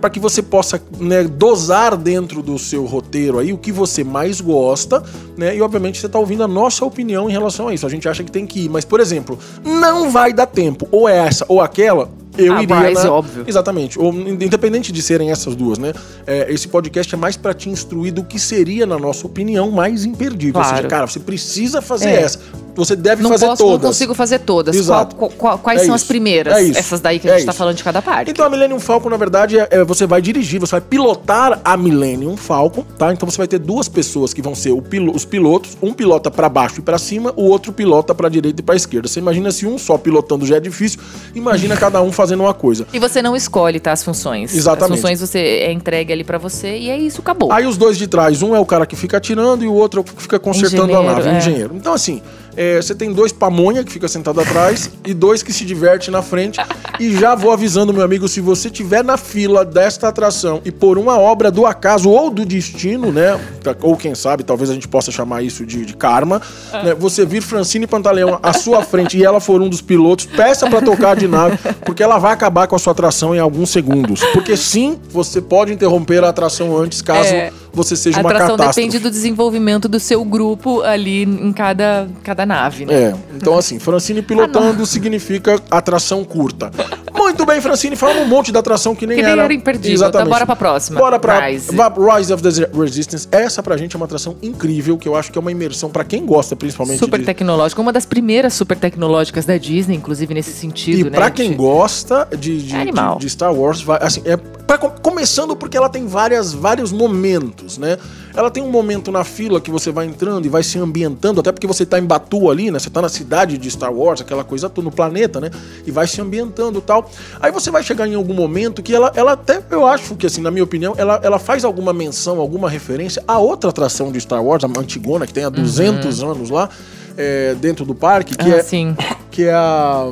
Para 0.01 0.09
que 0.09 0.19
você 0.19 0.41
possa 0.41 0.81
né, 0.99 1.23
dosar 1.23 1.95
dentro 1.95 2.41
do 2.41 2.57
seu 2.57 2.85
roteiro 2.85 3.37
aí 3.37 3.53
o 3.53 3.57
que 3.57 3.71
você 3.71 4.03
mais 4.03 4.41
gosta, 4.41 5.03
né? 5.37 5.55
E, 5.55 5.61
obviamente, 5.61 5.99
você 5.99 6.07
está 6.07 6.17
ouvindo 6.17 6.43
a 6.43 6.47
nossa 6.47 6.83
opinião 6.83 7.29
em 7.29 7.31
relação 7.31 7.67
a 7.67 7.73
isso. 7.73 7.85
A 7.85 7.89
gente 7.89 8.09
acha 8.09 8.23
que 8.23 8.31
tem 8.31 8.47
que 8.47 8.61
ir. 8.61 8.69
Mas, 8.69 8.83
por 8.83 8.99
exemplo, 8.99 9.37
não 9.63 10.09
vai 10.09 10.33
dar 10.33 10.47
tempo. 10.47 10.87
Ou 10.91 11.07
é 11.07 11.17
essa 11.17 11.45
ou 11.47 11.61
aquela 11.61 12.09
eu 12.37 12.53
ah, 12.53 12.63
iria. 12.63 12.75
Mais 12.75 13.03
na... 13.03 13.11
óbvio. 13.11 13.43
Exatamente. 13.47 13.99
Ou, 13.99 14.13
independente 14.13 14.91
de 14.91 15.01
serem 15.01 15.31
essas 15.31 15.55
duas, 15.55 15.77
né? 15.77 15.93
É, 16.25 16.51
esse 16.51 16.67
podcast 16.67 17.13
é 17.13 17.17
mais 17.17 17.37
para 17.37 17.53
te 17.53 17.69
instruir 17.69 18.13
do 18.13 18.23
que 18.23 18.39
seria, 18.39 18.85
na 18.85 18.97
nossa 18.97 19.25
opinião, 19.25 19.71
mais 19.71 20.05
imperdível. 20.05 20.53
Claro. 20.53 20.69
Ou 20.69 20.75
seja, 20.77 20.87
cara, 20.87 21.07
você 21.07 21.19
precisa 21.19 21.81
fazer 21.81 22.09
é. 22.09 22.21
essa. 22.21 22.39
Você 22.77 22.95
deve 22.95 23.23
não 23.23 23.31
fazer 23.31 23.47
posso, 23.47 23.63
todas. 23.63 23.81
Não 23.81 23.89
consigo 23.89 24.13
fazer 24.13 24.39
todas. 24.39 24.75
Exato. 24.75 25.15
Qual, 25.15 25.31
qual, 25.31 25.57
quais 25.57 25.81
é 25.81 25.85
são 25.85 25.95
isso. 25.95 26.03
as 26.03 26.07
primeiras? 26.07 26.55
É. 26.55 26.69
Essas 26.79 27.01
daí 27.01 27.17
que 27.19 27.27
a 27.27 27.33
gente 27.33 27.41
é 27.41 27.45
tá 27.45 27.53
falando 27.53 27.75
de 27.75 27.83
cada 27.83 28.03
parte. 28.03 28.29
Então 28.29 28.45
a 28.45 28.49
Millennium 28.49 28.79
Falcon, 28.79 29.09
na 29.09 29.17
verdade, 29.17 29.57
é, 29.57 29.67
é, 29.71 29.83
você 29.83 30.05
vai 30.05 30.21
dirigir, 30.21 30.59
você 30.59 30.71
vai 30.71 30.81
pilotar 30.81 31.59
a 31.65 31.75
Millennium 31.75 32.37
Falcon, 32.37 32.85
tá? 32.97 33.11
Então 33.11 33.27
você 33.27 33.37
vai 33.37 33.47
ter 33.47 33.57
duas 33.57 33.89
pessoas 33.89 34.31
que 34.31 34.43
vão 34.43 34.53
ser 34.53 34.79
pilo, 34.83 35.15
os 35.15 35.25
pilotos, 35.25 35.75
um 35.81 35.91
pilota 35.91 36.29
para 36.29 36.47
baixo 36.47 36.79
e 36.79 36.83
para 36.83 36.99
cima, 36.99 37.33
o 37.35 37.45
outro 37.45 37.73
pilota 37.73 38.13
para 38.13 38.29
direita 38.29 38.61
e 38.61 38.63
para 38.63 38.75
esquerda. 38.75 39.07
Você 39.07 39.19
imagina 39.19 39.49
se 39.49 39.65
um 39.65 39.79
só 39.79 39.97
pilotando 39.97 40.45
já 40.45 40.57
é 40.57 40.59
difícil, 40.59 40.99
imagina 41.33 41.75
cada 41.75 41.99
um 42.03 42.11
fazendo 42.11 42.26
uma 42.35 42.53
coisa. 42.53 42.87
E 42.93 42.99
você 42.99 43.21
não 43.21 43.35
escolhe, 43.35 43.79
tá, 43.79 43.91
as 43.91 44.03
funções. 44.03 44.55
Exatamente. 44.55 44.93
As 44.93 44.99
funções 44.99 45.19
você 45.19 45.39
é 45.39 45.71
entregue 45.71 46.13
ali 46.13 46.23
para 46.23 46.37
você 46.37 46.77
e 46.77 46.89
é 46.89 46.97
isso, 46.97 47.21
acabou. 47.21 47.51
Aí 47.51 47.65
os 47.65 47.77
dois 47.77 47.97
de 47.97 48.07
trás, 48.07 48.41
um 48.41 48.55
é 48.55 48.59
o 48.59 48.65
cara 48.65 48.85
que 48.85 48.95
fica 48.95 49.17
atirando 49.17 49.63
e 49.63 49.67
o 49.67 49.73
outro 49.73 49.99
é 49.99 50.01
o 50.01 50.03
que 50.03 50.21
fica 50.21 50.39
consertando 50.39 50.91
engenheiro, 50.91 51.09
a 51.09 51.13
nave, 51.13 51.29
é. 51.29 51.37
engenheiro. 51.37 51.75
Então 51.75 51.93
assim, 51.93 52.21
é, 52.57 52.81
você 52.81 52.95
tem 52.95 53.13
dois 53.13 53.31
pamonha 53.31 53.83
que 53.83 53.91
fica 53.91 54.07
sentado 54.07 54.41
atrás 54.41 54.89
e 55.05 55.13
dois 55.13 55.43
que 55.43 55.53
se 55.53 55.63
diverte 55.63 56.09
na 56.09 56.23
frente. 56.23 56.59
E 56.99 57.15
já 57.15 57.35
vou 57.35 57.51
avisando, 57.51 57.93
meu 57.93 58.03
amigo, 58.03 58.27
se 58.27 58.41
você 58.41 58.67
tiver 58.67 59.03
na 59.03 59.15
fila 59.15 59.63
desta 59.63 60.07
atração 60.07 60.59
e 60.65 60.71
por 60.71 60.97
uma 60.97 61.19
obra 61.19 61.51
do 61.51 61.67
acaso 61.67 62.09
ou 62.09 62.31
do 62.31 62.43
destino, 62.43 63.11
né? 63.11 63.39
Ou 63.83 63.95
quem 63.95 64.15
sabe, 64.15 64.43
talvez 64.43 64.71
a 64.71 64.73
gente 64.73 64.87
possa 64.87 65.11
chamar 65.11 65.43
isso 65.43 65.63
de, 65.63 65.85
de 65.85 65.95
karma, 65.95 66.41
né, 66.83 66.95
você 66.95 67.25
vir 67.25 67.41
Francine 67.41 67.85
Pantaleão 67.85 68.39
à 68.41 68.53
sua 68.53 68.81
frente 68.81 69.17
e 69.17 69.23
ela 69.23 69.39
for 69.39 69.61
um 69.61 69.69
dos 69.69 69.81
pilotos, 69.81 70.25
peça 70.25 70.67
para 70.67 70.81
tocar 70.81 71.15
de 71.15 71.27
nave, 71.27 71.59
porque 71.85 72.01
ela 72.01 72.17
vai 72.17 72.33
acabar 72.33 72.67
com 72.67 72.75
a 72.75 72.79
sua 72.79 72.91
atração 72.91 73.35
em 73.35 73.39
alguns 73.39 73.69
segundos. 73.69 74.21
Porque 74.33 74.57
sim, 74.57 74.97
você 75.11 75.39
pode 75.41 75.71
interromper 75.71 76.23
a 76.23 76.29
atração 76.29 76.75
antes, 76.75 77.01
caso. 77.01 77.29
É 77.29 77.51
você 77.77 77.95
seja 77.95 78.19
uma 78.19 78.23
catástrofe. 78.23 78.51
A 78.51 78.55
atração 78.55 78.83
depende 78.83 78.99
do 78.99 79.09
desenvolvimento 79.09 79.87
do 79.87 79.99
seu 79.99 80.25
grupo 80.25 80.81
ali 80.81 81.23
em 81.23 81.53
cada, 81.53 82.09
cada 82.23 82.45
nave, 82.45 82.85
né? 82.85 82.93
É, 82.93 83.15
então 83.35 83.57
assim, 83.57 83.79
Francine 83.79 84.21
pilotando 84.21 84.83
ah, 84.83 84.85
significa 84.85 85.61
atração 85.69 86.23
curta. 86.25 86.71
Muito 87.17 87.45
bem, 87.45 87.61
Francine, 87.61 87.95
falamos 87.95 88.23
um 88.23 88.27
monte 88.27 88.51
da 88.51 88.59
atração 88.59 88.95
que 88.95 89.05
nem, 89.05 89.17
que 89.17 89.23
nem 89.23 89.31
era. 89.31 89.43
era 89.43 89.53
imperdível. 89.53 89.95
Então, 89.95 90.07
Exatamente. 90.07 90.27
Então, 90.27 90.33
bora 90.33 90.45
pra 90.45 90.55
próxima. 90.55 90.99
Bora 90.99 91.19
pra 91.19 91.47
Rise. 91.47 91.71
Rise 91.71 92.33
of 92.33 92.43
the 92.43 92.69
Resistance. 92.77 93.27
Essa 93.31 93.61
pra 93.61 93.77
gente 93.77 93.95
é 93.95 93.97
uma 93.97 94.05
atração 94.05 94.35
incrível, 94.41 94.97
que 94.97 95.07
eu 95.07 95.15
acho 95.15 95.31
que 95.31 95.37
é 95.37 95.41
uma 95.41 95.51
imersão 95.51 95.89
pra 95.89 96.03
quem 96.03 96.25
gosta, 96.25 96.55
principalmente. 96.55 96.99
Super 96.99 97.19
de... 97.19 97.25
tecnológica. 97.25 97.81
Uma 97.81 97.93
das 97.93 98.05
primeiras 98.05 98.53
super 98.53 98.77
tecnológicas 98.77 99.45
da 99.45 99.57
Disney, 99.57 99.95
inclusive 99.95 100.33
nesse 100.33 100.51
sentido, 100.51 100.99
e 100.99 101.03
né? 101.09 101.17
pra 101.17 101.29
quem 101.29 101.55
gosta 101.55 102.27
de, 102.37 102.61
de, 102.61 102.75
é 102.75 102.85
de, 102.85 103.19
de 103.19 103.29
Star 103.29 103.53
Wars, 103.53 103.81
vai, 103.81 103.99
assim, 104.01 104.21
é 104.25 104.37
pra, 104.37 104.77
começando 104.77 105.55
porque 105.55 105.77
ela 105.77 105.89
tem 105.89 106.05
várias, 106.05 106.53
vários 106.53 106.91
momentos, 106.91 107.77
né? 107.77 107.97
Ela 108.37 108.51
tem 108.51 108.61
um 108.61 108.69
momento 108.69 109.11
na 109.11 109.23
fila 109.23 109.59
que 109.59 109.71
você 109.71 109.91
vai 109.91 110.05
entrando 110.05 110.45
e 110.45 110.49
vai 110.49 110.61
se 110.61 110.77
ambientando, 110.77 111.39
até 111.39 111.51
porque 111.51 111.65
você 111.65 111.85
tá 111.85 111.97
em 111.97 112.05
Batu 112.05 112.51
ali, 112.51 112.69
né? 112.69 112.77
Você 112.77 112.89
tá 112.89 113.01
na 113.01 113.09
cidade 113.09 113.57
de 113.57 113.71
Star 113.71 113.91
Wars, 113.91 114.21
aquela 114.21 114.43
coisa 114.43 114.69
toda 114.69 114.85
no 114.85 114.91
planeta, 114.91 115.41
né? 115.41 115.49
E 115.87 115.89
vai 115.89 116.05
se 116.05 116.21
ambientando 116.21 116.79
tal. 116.79 117.09
Aí 117.41 117.51
você 117.51 117.71
vai 117.71 117.81
chegar 117.81 118.07
em 118.07 118.13
algum 118.13 118.35
momento 118.35 118.83
que 118.83 118.93
ela, 118.93 119.11
ela 119.15 119.31
até, 119.31 119.59
eu 119.71 119.87
acho 119.87 120.15
que 120.15 120.27
assim, 120.27 120.41
na 120.41 120.51
minha 120.51 120.63
opinião, 120.63 120.93
ela, 120.97 121.19
ela 121.23 121.39
faz 121.39 121.65
alguma 121.65 121.91
menção, 121.91 122.39
alguma 122.39 122.69
referência 122.69 123.23
a 123.27 123.39
outra 123.39 123.71
atração 123.71 124.11
de 124.11 124.21
Star 124.21 124.43
Wars, 124.43 124.63
a 124.63 124.67
Antigona, 124.67 125.25
que 125.25 125.33
tem 125.33 125.43
há 125.43 125.49
200 125.49 126.21
uhum. 126.21 126.31
anos 126.31 126.49
lá, 126.51 126.69
é, 127.17 127.55
dentro 127.55 127.83
do 127.83 127.95
parque, 127.95 128.37
que 128.37 128.53
ah, 128.53 128.57
é. 128.57 128.63
Sim. 128.63 128.95
Que 129.31 129.45
é 129.45 129.53
a. 129.53 130.11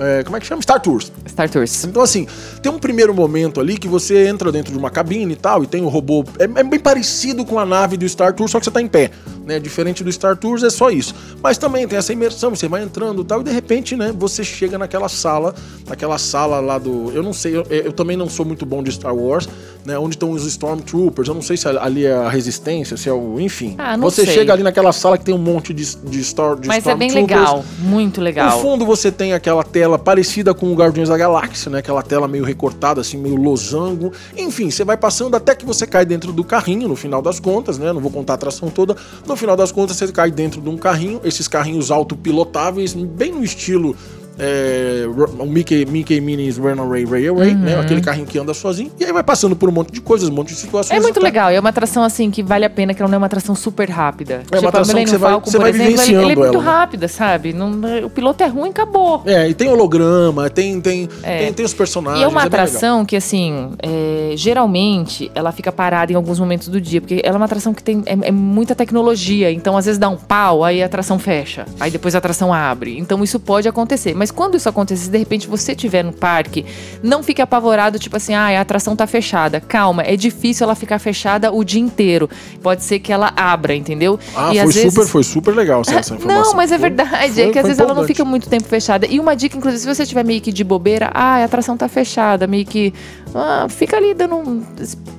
É, 0.00 0.24
como 0.24 0.34
é 0.34 0.40
que 0.40 0.46
chama? 0.46 0.62
Star 0.62 0.80
Tours. 0.80 1.12
Star 1.28 1.48
Tours. 1.50 1.84
Então, 1.84 2.02
assim, 2.02 2.26
tem 2.62 2.72
um 2.72 2.78
primeiro 2.78 3.12
momento 3.12 3.60
ali 3.60 3.76
que 3.76 3.86
você 3.86 4.26
entra 4.26 4.50
dentro 4.50 4.72
de 4.72 4.78
uma 4.78 4.90
cabine 4.90 5.34
e 5.34 5.36
tal, 5.36 5.62
e 5.62 5.66
tem 5.66 5.82
o 5.82 5.84
um 5.84 5.88
robô. 5.88 6.24
É, 6.38 6.44
é, 6.44 6.64
bem 6.64 6.80
parecido 6.80 7.44
com 7.44 7.58
a 7.58 7.66
nave 7.66 7.98
do 7.98 8.08
Star 8.08 8.32
Tours, 8.32 8.50
só 8.50 8.58
que 8.58 8.64
você 8.64 8.70
tá 8.70 8.80
em 8.80 8.88
pé. 8.88 9.10
Né? 9.50 9.58
Diferente 9.58 10.04
do 10.04 10.12
Star 10.12 10.36
Tours, 10.36 10.62
é 10.62 10.70
só 10.70 10.90
isso. 10.90 11.12
Mas 11.42 11.58
também 11.58 11.88
tem 11.88 11.98
essa 11.98 12.12
imersão, 12.12 12.54
você 12.54 12.68
vai 12.68 12.84
entrando 12.84 13.22
e 13.22 13.24
tal, 13.24 13.40
e 13.40 13.44
de 13.44 13.50
repente, 13.50 13.96
né, 13.96 14.14
você 14.16 14.44
chega 14.44 14.78
naquela 14.78 15.08
sala, 15.08 15.52
naquela 15.88 16.18
sala 16.18 16.60
lá 16.60 16.78
do. 16.78 17.10
Eu 17.10 17.20
não 17.20 17.32
sei, 17.32 17.56
eu, 17.56 17.66
eu 17.68 17.92
também 17.92 18.16
não 18.16 18.28
sou 18.28 18.46
muito 18.46 18.64
bom 18.64 18.80
de 18.80 18.92
Star 18.92 19.12
Wars, 19.12 19.48
né? 19.84 19.98
Onde 19.98 20.14
estão 20.14 20.30
os 20.30 20.46
Stormtroopers, 20.46 21.28
eu 21.28 21.34
não 21.34 21.42
sei 21.42 21.56
se 21.56 21.66
ali 21.66 22.06
é 22.06 22.12
a 22.12 22.28
resistência, 22.28 22.96
se 22.96 23.08
é 23.08 23.12
o. 23.12 23.40
Enfim. 23.40 23.74
Ah, 23.76 23.96
você 23.96 24.24
sei. 24.24 24.34
chega 24.34 24.52
ali 24.52 24.62
naquela 24.62 24.92
sala 24.92 25.18
que 25.18 25.24
tem 25.24 25.34
um 25.34 25.38
monte 25.38 25.74
de, 25.74 25.96
de, 25.96 26.22
Star, 26.22 26.54
de 26.54 26.68
Mas 26.68 26.86
é 26.86 26.94
bem 26.94 27.10
legal, 27.10 27.64
muito 27.80 28.20
legal. 28.20 28.56
No 28.56 28.62
fundo 28.62 28.86
você 28.86 29.10
tem 29.10 29.32
aquela 29.32 29.64
tela 29.64 29.98
parecida 29.98 30.54
com 30.54 30.72
o 30.72 30.74
Guardiões 30.74 31.08
da 31.08 31.16
Galáxia, 31.16 31.72
né? 31.72 31.78
Aquela 31.78 32.02
tela 32.02 32.28
meio 32.28 32.44
recortada, 32.44 33.00
assim, 33.00 33.16
meio 33.16 33.34
losango. 33.34 34.12
Enfim, 34.36 34.70
você 34.70 34.84
vai 34.84 34.96
passando 34.96 35.34
até 35.34 35.56
que 35.56 35.66
você 35.66 35.88
cai 35.88 36.04
dentro 36.04 36.32
do 36.32 36.44
carrinho, 36.44 36.86
no 36.86 36.94
final 36.94 37.20
das 37.20 37.40
contas, 37.40 37.78
né? 37.78 37.92
Não 37.92 38.00
vou 38.00 38.12
contar 38.12 38.34
a 38.34 38.36
atração 38.36 38.70
toda. 38.70 38.96
No 39.26 39.36
final 39.40 39.56
das 39.56 39.72
contas, 39.72 39.96
você 39.96 40.12
cai 40.12 40.30
dentro 40.30 40.60
de 40.60 40.68
um 40.68 40.76
carrinho, 40.76 41.20
esses 41.24 41.48
carrinhos 41.48 41.90
autopilotáveis, 41.90 42.92
bem 42.92 43.32
no 43.32 43.42
estilo 43.42 43.96
é, 44.40 45.04
o 45.38 45.46
Mickey, 45.46 45.84
Mickey 45.84 46.20
Minnie's 46.20 46.56
Runaway 46.56 47.04
Railway, 47.04 47.54
né? 47.54 47.54
uhum. 47.54 47.76
né? 47.76 47.80
Aquele 47.80 48.00
carrinho 48.00 48.26
que 48.26 48.38
anda 48.38 48.54
sozinho. 48.54 48.90
E 48.98 49.04
aí 49.04 49.12
vai 49.12 49.22
passando 49.22 49.54
por 49.54 49.68
um 49.68 49.72
monte 49.72 49.92
de 49.92 50.00
coisas, 50.00 50.30
um 50.30 50.32
monte 50.32 50.48
de 50.48 50.56
situações. 50.56 50.96
É 50.96 51.00
muito 51.00 51.20
legal. 51.20 51.50
É 51.50 51.60
uma 51.60 51.68
atração, 51.68 52.02
assim, 52.02 52.30
que 52.30 52.42
vale 52.42 52.64
a 52.64 52.70
pena, 52.70 52.94
que 52.94 53.02
ela 53.02 53.08
não 53.10 53.16
é 53.16 53.18
uma 53.18 53.26
atração 53.26 53.54
super 53.54 53.90
rápida. 53.90 54.36
É 54.36 54.38
tipo, 54.38 54.58
uma 54.58 54.68
atração 54.70 54.94
que 54.94 55.10
você 55.10 55.18
vai, 55.18 55.30
Falcon, 55.32 55.50
você 55.50 55.58
vai 55.58 55.70
exemplo, 55.70 55.90
vivenciando 55.90 56.24
ele 56.24 56.32
é 56.32 56.36
muito 56.36 56.54
ela, 56.54 56.64
né? 56.64 56.70
rápida, 56.70 57.08
sabe? 57.08 57.52
Não, 57.52 57.80
o 58.04 58.10
piloto 58.10 58.42
é 58.42 58.46
ruim, 58.46 58.70
acabou. 58.70 59.22
É, 59.26 59.48
e 59.48 59.54
tem 59.54 59.68
holograma, 59.68 60.48
tem, 60.48 60.80
tem, 60.80 61.08
é. 61.22 61.38
tem, 61.38 61.52
tem, 61.52 61.66
os 61.66 61.74
personagens. 61.74 62.20
E 62.20 62.24
é 62.24 62.28
uma 62.28 62.42
é 62.42 62.46
atração 62.46 63.04
que, 63.04 63.16
assim, 63.16 63.72
é, 63.82 64.32
geralmente, 64.36 65.30
ela 65.34 65.52
fica 65.52 65.70
parada 65.70 66.12
em 66.12 66.14
alguns 66.14 66.40
momentos 66.40 66.68
do 66.68 66.80
dia, 66.80 67.00
porque 67.00 67.20
ela 67.22 67.36
é 67.36 67.38
uma 67.38 67.46
atração 67.46 67.74
que 67.74 67.82
tem 67.82 68.02
é, 68.06 68.28
é 68.28 68.32
muita 68.32 68.74
tecnologia. 68.74 69.52
Então, 69.52 69.76
às 69.76 69.84
vezes 69.84 69.98
dá 69.98 70.08
um 70.08 70.16
pau, 70.16 70.64
aí 70.64 70.82
a 70.82 70.86
atração 70.86 71.18
fecha. 71.18 71.66
Aí 71.78 71.90
depois 71.90 72.14
a 72.14 72.18
atração 72.18 72.54
abre. 72.54 72.98
Então, 72.98 73.22
isso 73.22 73.38
pode 73.38 73.68
acontecer. 73.68 74.14
Mas 74.14 74.29
quando 74.30 74.56
isso 74.56 74.68
acontecer, 74.68 75.10
de 75.10 75.18
repente 75.18 75.46
você 75.46 75.72
estiver 75.72 76.02
no 76.02 76.12
parque, 76.12 76.64
não 77.02 77.22
fique 77.22 77.42
apavorado, 77.42 77.98
tipo 77.98 78.16
assim, 78.16 78.34
ah, 78.34 78.58
a 78.58 78.60
atração 78.60 78.94
tá 78.94 79.06
fechada. 79.06 79.60
Calma, 79.60 80.02
é 80.02 80.16
difícil 80.16 80.64
ela 80.64 80.74
ficar 80.74 80.98
fechada 80.98 81.52
o 81.52 81.64
dia 81.64 81.80
inteiro. 81.80 82.28
Pode 82.62 82.84
ser 82.84 82.98
que 82.98 83.12
ela 83.12 83.32
abra, 83.36 83.74
entendeu? 83.74 84.18
Ah, 84.34 84.54
e 84.54 84.60
foi 84.60 84.72
super, 84.72 84.90
vezes... 84.90 85.10
foi 85.10 85.22
super 85.24 85.54
legal 85.54 85.80
essa, 85.82 85.94
essa 85.98 86.14
informação. 86.14 86.44
Não, 86.44 86.54
mas 86.54 86.72
é 86.72 86.78
verdade, 86.78 87.34
foi, 87.34 87.42
é 87.42 87.50
que 87.50 87.58
às 87.58 87.66
vezes 87.66 87.78
ela 87.78 87.94
não 87.94 88.04
fica 88.04 88.24
muito 88.24 88.48
tempo 88.48 88.64
fechada. 88.64 89.06
E 89.06 89.18
uma 89.18 89.34
dica, 89.34 89.56
inclusive, 89.56 89.80
se 89.82 89.94
você 89.94 90.02
estiver 90.02 90.24
meio 90.24 90.40
que 90.40 90.52
de 90.52 90.64
bobeira, 90.64 91.10
ah, 91.12 91.36
a 91.36 91.44
atração 91.44 91.76
tá 91.76 91.88
fechada, 91.88 92.46
meio 92.46 92.64
que 92.64 92.92
ah, 93.34 93.66
fica 93.68 93.96
ali 93.96 94.14
dando 94.14 94.64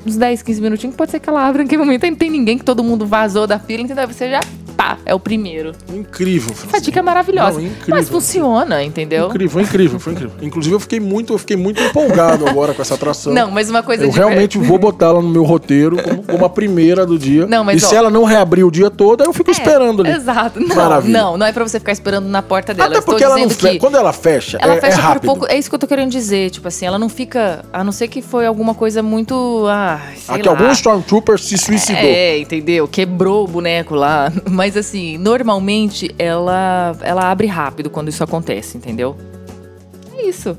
uns 0.06 0.16
10, 0.16 0.42
15 0.42 0.62
minutinhos, 0.62 0.96
pode 0.96 1.12
ser 1.12 1.20
que 1.20 1.30
ela 1.30 1.48
abra 1.48 1.64
em 1.64 1.68
que 1.68 1.78
momento 1.78 2.06
não 2.06 2.16
tem 2.16 2.30
ninguém 2.30 2.58
que 2.58 2.64
todo 2.64 2.84
mundo 2.84 3.06
vazou 3.06 3.48
da 3.48 3.60
fila, 3.60 3.82
entendeu? 3.82 4.08
Você 4.08 4.30
já 4.30 4.40
pá, 4.82 4.98
é 5.06 5.14
o 5.14 5.20
primeiro. 5.20 5.74
Incrível. 5.94 6.52
Essa 6.68 6.82
dica 6.82 7.00
é 7.00 7.04
maravilhosa. 7.04 7.60
Não, 7.60 7.68
incrível. 7.68 7.96
Mas 7.96 8.10
funciona, 8.10 8.84
entendeu? 8.84 9.28
Incrível, 9.28 9.62
incrível, 9.62 10.00
foi 10.00 10.14
incrível. 10.14 10.36
Inclusive 10.42 10.76
eu 10.76 10.80
fiquei 10.80 11.00
muito, 11.00 11.34
eu 11.34 11.38
fiquei 11.38 11.56
muito 11.56 11.82
empolgado 11.82 12.48
agora 12.48 12.74
com 12.74 12.82
essa 12.82 12.96
atração. 12.96 13.32
Não, 13.32 13.52
mas 13.52 13.70
uma 13.70 13.84
coisa 13.84 14.04
Eu 14.04 14.10
realmente 14.10 14.58
vou 14.58 14.80
botar 14.80 15.08
ela 15.08 15.22
no 15.22 15.30
meu 15.30 15.44
roteiro 15.44 16.02
como, 16.02 16.24
como 16.24 16.46
a 16.46 16.50
primeira 16.50 17.06
do 17.06 17.20
dia. 17.20 17.46
Não, 17.46 17.64
mas, 17.64 17.82
e 17.82 17.86
ó, 17.86 17.90
se 17.90 17.96
ela 17.96 18.10
não 18.10 18.24
reabrir 18.24 18.66
o 18.66 18.72
dia 18.72 18.90
todo, 18.90 19.24
eu 19.24 19.32
fico 19.34 19.52
é, 19.52 19.54
esperando 19.54 20.02
ali. 20.02 20.12
Exato. 20.12 20.60
Não, 20.60 20.76
Maravilha. 20.76 21.22
não, 21.22 21.38
não 21.38 21.46
é 21.46 21.52
pra 21.52 21.64
você 21.64 21.80
ficar 21.80 21.92
esperando 21.92 22.28
na 22.28 22.42
porta 22.42 22.74
dela. 22.74 22.98
Até 22.98 23.02
porque 23.02 23.24
ela 23.24 23.38
não 23.38 23.50
fe... 23.50 23.78
quando 23.78 23.98
ela 23.98 24.14
fecha, 24.14 24.58
ela 24.60 24.76
é, 24.76 24.82
fecha 24.82 24.98
é 24.98 25.02
rápido. 25.02 25.26
pouco. 25.26 25.46
É 25.48 25.58
isso 25.58 25.70
que 25.70 25.76
eu 25.76 25.80
tô 25.80 25.88
querendo 25.88 26.10
dizer, 26.10 26.50
tipo 26.50 26.68
assim, 26.68 26.86
ela 26.86 26.98
não 26.98 27.10
fica, 27.10 27.64
a 27.72 27.84
não 27.84 27.92
ser 27.92 28.08
que 28.08 28.22
foi 28.22 28.46
alguma 28.46 28.74
coisa 28.74 29.04
muito, 29.04 29.66
ah, 29.70 30.02
sei 30.16 30.36
Aqui 30.36 30.48
lá. 30.48 30.54
algum 30.54 30.72
Stormtrooper 30.72 31.40
se 31.40 31.58
suicidou. 31.58 32.02
É, 32.02 32.40
entendeu? 32.40 32.88
Quebrou 32.88 33.44
o 33.44 33.48
boneco 33.48 33.96
lá, 33.96 34.32
mas 34.50 34.71
assim, 34.78 35.18
normalmente 35.18 36.14
ela 36.18 36.96
ela 37.02 37.30
abre 37.32 37.48
rápido 37.48 37.90
quando 37.90 38.10
isso 38.10 38.24
acontece, 38.24 38.78
entendeu? 38.78 39.16
É 40.18 40.28
isso. 40.28 40.58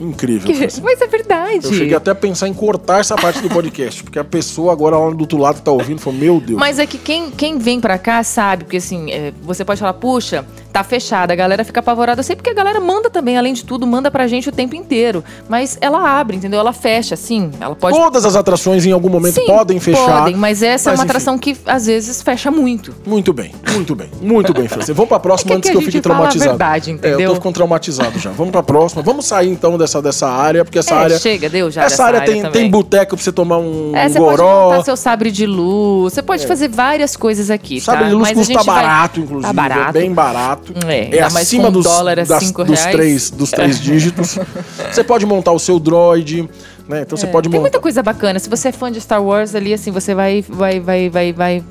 Incrível. 0.00 0.52
Que... 0.52 0.80
Mas 0.82 1.00
é 1.00 1.06
verdade. 1.06 1.66
Eu 1.66 1.72
cheguei 1.72 1.94
até 1.94 2.10
a 2.10 2.14
pensar 2.14 2.48
em 2.48 2.54
cortar 2.54 3.00
essa 3.00 3.16
parte 3.16 3.40
do 3.40 3.48
podcast, 3.48 4.02
porque 4.02 4.18
a 4.18 4.24
pessoa 4.24 4.72
agora 4.72 4.96
lá 4.96 5.10
do 5.10 5.20
outro 5.20 5.38
lado 5.38 5.60
tá 5.60 5.70
ouvindo 5.70 6.00
falou: 6.00 6.18
Meu 6.18 6.40
Deus. 6.40 6.58
Mas 6.58 6.78
é 6.78 6.86
que 6.86 6.98
quem, 6.98 7.30
quem 7.30 7.58
vem 7.58 7.80
pra 7.80 7.98
cá 7.98 8.22
sabe, 8.22 8.64
porque 8.64 8.76
assim, 8.78 9.10
é, 9.10 9.32
você 9.42 9.64
pode 9.64 9.80
falar, 9.80 9.94
puxa, 9.94 10.44
tá 10.72 10.84
fechada, 10.84 11.32
a 11.32 11.36
galera 11.36 11.64
fica 11.64 11.80
apavorada. 11.80 12.20
Eu 12.20 12.24
sei 12.24 12.36
porque 12.36 12.50
a 12.50 12.54
galera 12.54 12.80
manda 12.80 13.08
também, 13.08 13.38
além 13.38 13.54
de 13.54 13.64
tudo, 13.64 13.86
manda 13.86 14.10
pra 14.10 14.26
gente 14.26 14.48
o 14.48 14.52
tempo 14.52 14.76
inteiro. 14.76 15.24
Mas 15.48 15.78
ela 15.80 16.18
abre, 16.18 16.36
entendeu? 16.36 16.60
Ela 16.60 16.72
fecha, 16.72 17.16
sim. 17.16 17.50
Ela 17.58 17.74
pode. 17.74 17.96
Todas 17.96 18.24
as 18.24 18.36
atrações 18.36 18.84
em 18.84 18.92
algum 18.92 19.08
momento 19.08 19.34
sim, 19.36 19.46
podem 19.46 19.80
fechar. 19.80 20.20
Podem, 20.20 20.36
mas 20.36 20.62
essa 20.62 20.90
mas, 20.90 20.98
é 20.98 21.00
uma 21.00 21.04
enfim. 21.04 21.10
atração 21.10 21.38
que 21.38 21.56
às 21.66 21.86
vezes 21.86 22.20
fecha 22.20 22.50
muito. 22.50 22.94
Muito 23.06 23.32
bem, 23.32 23.54
muito 23.72 23.94
bem, 23.94 24.10
muito 24.20 24.52
bem, 24.52 24.68
Francisco. 24.68 24.94
Vamos 24.94 25.08
pra 25.08 25.18
próxima 25.20 25.52
é 25.52 25.54
que 25.54 25.58
antes 25.58 25.70
que, 25.70 25.76
eu 25.76 25.80
fique 25.80 26.00
traumatizado. 26.00 26.50
A 26.50 26.52
verdade, 26.52 26.90
entendeu? 26.90 27.20
É, 27.20 27.24
eu 27.24 27.30
tô 27.30 27.34
ficando 27.36 27.54
traumatizado 27.54 28.18
já. 28.18 28.30
Vamos 28.30 28.52
pra 28.52 28.62
próxima. 28.62 29.02
Vamos 29.02 29.24
sair 29.24 29.48
então 29.48 29.78
dessa, 29.78 29.85
dessa 30.02 30.28
área 30.28 30.64
porque 30.64 30.78
essa 30.78 30.94
é, 30.94 30.98
área. 30.98 31.18
Chega, 31.18 31.48
deu 31.48 31.70
já. 31.70 31.84
Essa 31.84 32.04
área, 32.04 32.20
área 32.20 32.32
tem, 32.32 32.50
tem 32.50 32.70
boteco 32.70 33.16
pra 33.16 33.24
você 33.24 33.32
tomar 33.32 33.58
um, 33.58 33.94
é, 33.94 34.08
você 34.08 34.18
goró. 34.18 34.70
Pode 34.70 34.84
seu 34.84 34.96
sabre 34.96 35.30
de 35.30 35.46
luz. 35.46 36.12
Você 36.12 36.22
pode 36.22 36.44
é. 36.44 36.46
fazer 36.46 36.68
várias 36.68 37.16
coisas 37.16 37.50
aqui. 37.50 37.80
Sabre 37.80 38.04
tá? 38.04 38.08
de 38.08 38.14
luz 38.14 38.28
mas 38.28 38.38
custa 38.38 38.64
barato, 38.64 39.20
vai... 39.20 39.24
inclusive. 39.24 39.46
Tá 39.46 39.52
barato. 39.52 39.88
É 39.88 39.92
bem 39.92 40.12
barato. 40.12 40.74
É, 40.86 41.16
é 41.16 41.22
acima 41.22 41.70
dos, 41.70 41.84
dólar 41.84 42.16
das, 42.16 42.50
dos, 42.52 42.80
três, 42.90 43.30
dos 43.30 43.50
três 43.50 43.80
dígitos. 43.82 44.38
Você 44.92 45.04
pode 45.04 45.24
montar 45.26 45.52
o 45.52 45.58
seu 45.58 45.78
droid. 45.78 46.48
Né? 46.88 47.02
Então 47.02 47.16
você 47.16 47.26
é. 47.26 47.30
pode 47.30 47.48
montar. 47.48 47.56
Tem 47.56 47.60
muita 47.60 47.80
coisa 47.80 48.02
bacana. 48.02 48.38
Se 48.38 48.48
você 48.48 48.68
é 48.68 48.72
fã 48.72 48.90
de 48.90 49.00
Star 49.00 49.22
Wars 49.22 49.54
ali, 49.54 49.74
assim, 49.74 49.90
você 49.90 50.14
vai, 50.14 50.44
vai, 50.48 50.78
vai, 50.80 51.10
vai, 51.10 51.32
vai 51.32 51.64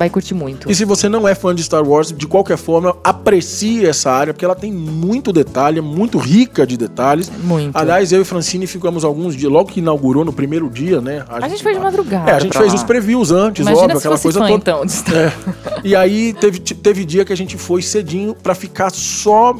vai 0.00 0.08
curtir 0.08 0.32
muito. 0.32 0.70
E 0.70 0.74
se 0.74 0.86
você 0.86 1.10
não 1.10 1.28
é 1.28 1.34
fã 1.34 1.54
de 1.54 1.62
Star 1.62 1.86
Wars, 1.86 2.10
de 2.10 2.26
qualquer 2.26 2.56
forma, 2.56 2.96
aprecie 3.04 3.84
essa 3.84 4.10
área, 4.10 4.32
porque 4.32 4.46
ela 4.46 4.54
tem 4.54 4.72
muito 4.72 5.30
detalhe, 5.30 5.78
é 5.78 5.82
muito 5.82 6.16
rica 6.16 6.66
de 6.66 6.78
detalhes. 6.78 7.30
Muito. 7.44 7.76
Aliás, 7.76 8.10
eu 8.10 8.22
e 8.22 8.24
Francine 8.24 8.66
ficamos 8.66 9.04
alguns 9.04 9.36
dias, 9.36 9.52
logo 9.52 9.68
que 9.70 9.80
inaugurou 9.80 10.24
no 10.24 10.32
primeiro 10.32 10.70
dia, 10.70 11.02
né? 11.02 11.22
A, 11.28 11.36
a 11.36 11.40
gente, 11.40 11.50
gente 11.50 11.62
foi 11.62 11.74
de 11.74 11.80
madrugada. 11.80 12.30
É, 12.30 12.34
a 12.34 12.38
gente 12.38 12.56
fez 12.56 12.70
lá. 12.70 12.76
os 12.76 12.82
previews 12.82 13.30
antes, 13.30 13.60
Imagina 13.60 13.84
óbvio, 13.84 13.98
aquela 13.98 14.18
coisa 14.18 14.38
fã, 14.38 14.46
toda. 14.46 14.58
Então, 14.58 14.82
é. 14.82 15.32
E 15.84 15.94
aí 15.94 16.32
teve, 16.32 16.60
teve 16.60 17.04
dia 17.04 17.22
que 17.22 17.32
a 17.34 17.36
gente 17.36 17.58
foi 17.58 17.82
cedinho 17.82 18.34
para 18.34 18.54
ficar 18.54 18.90
só 18.90 19.54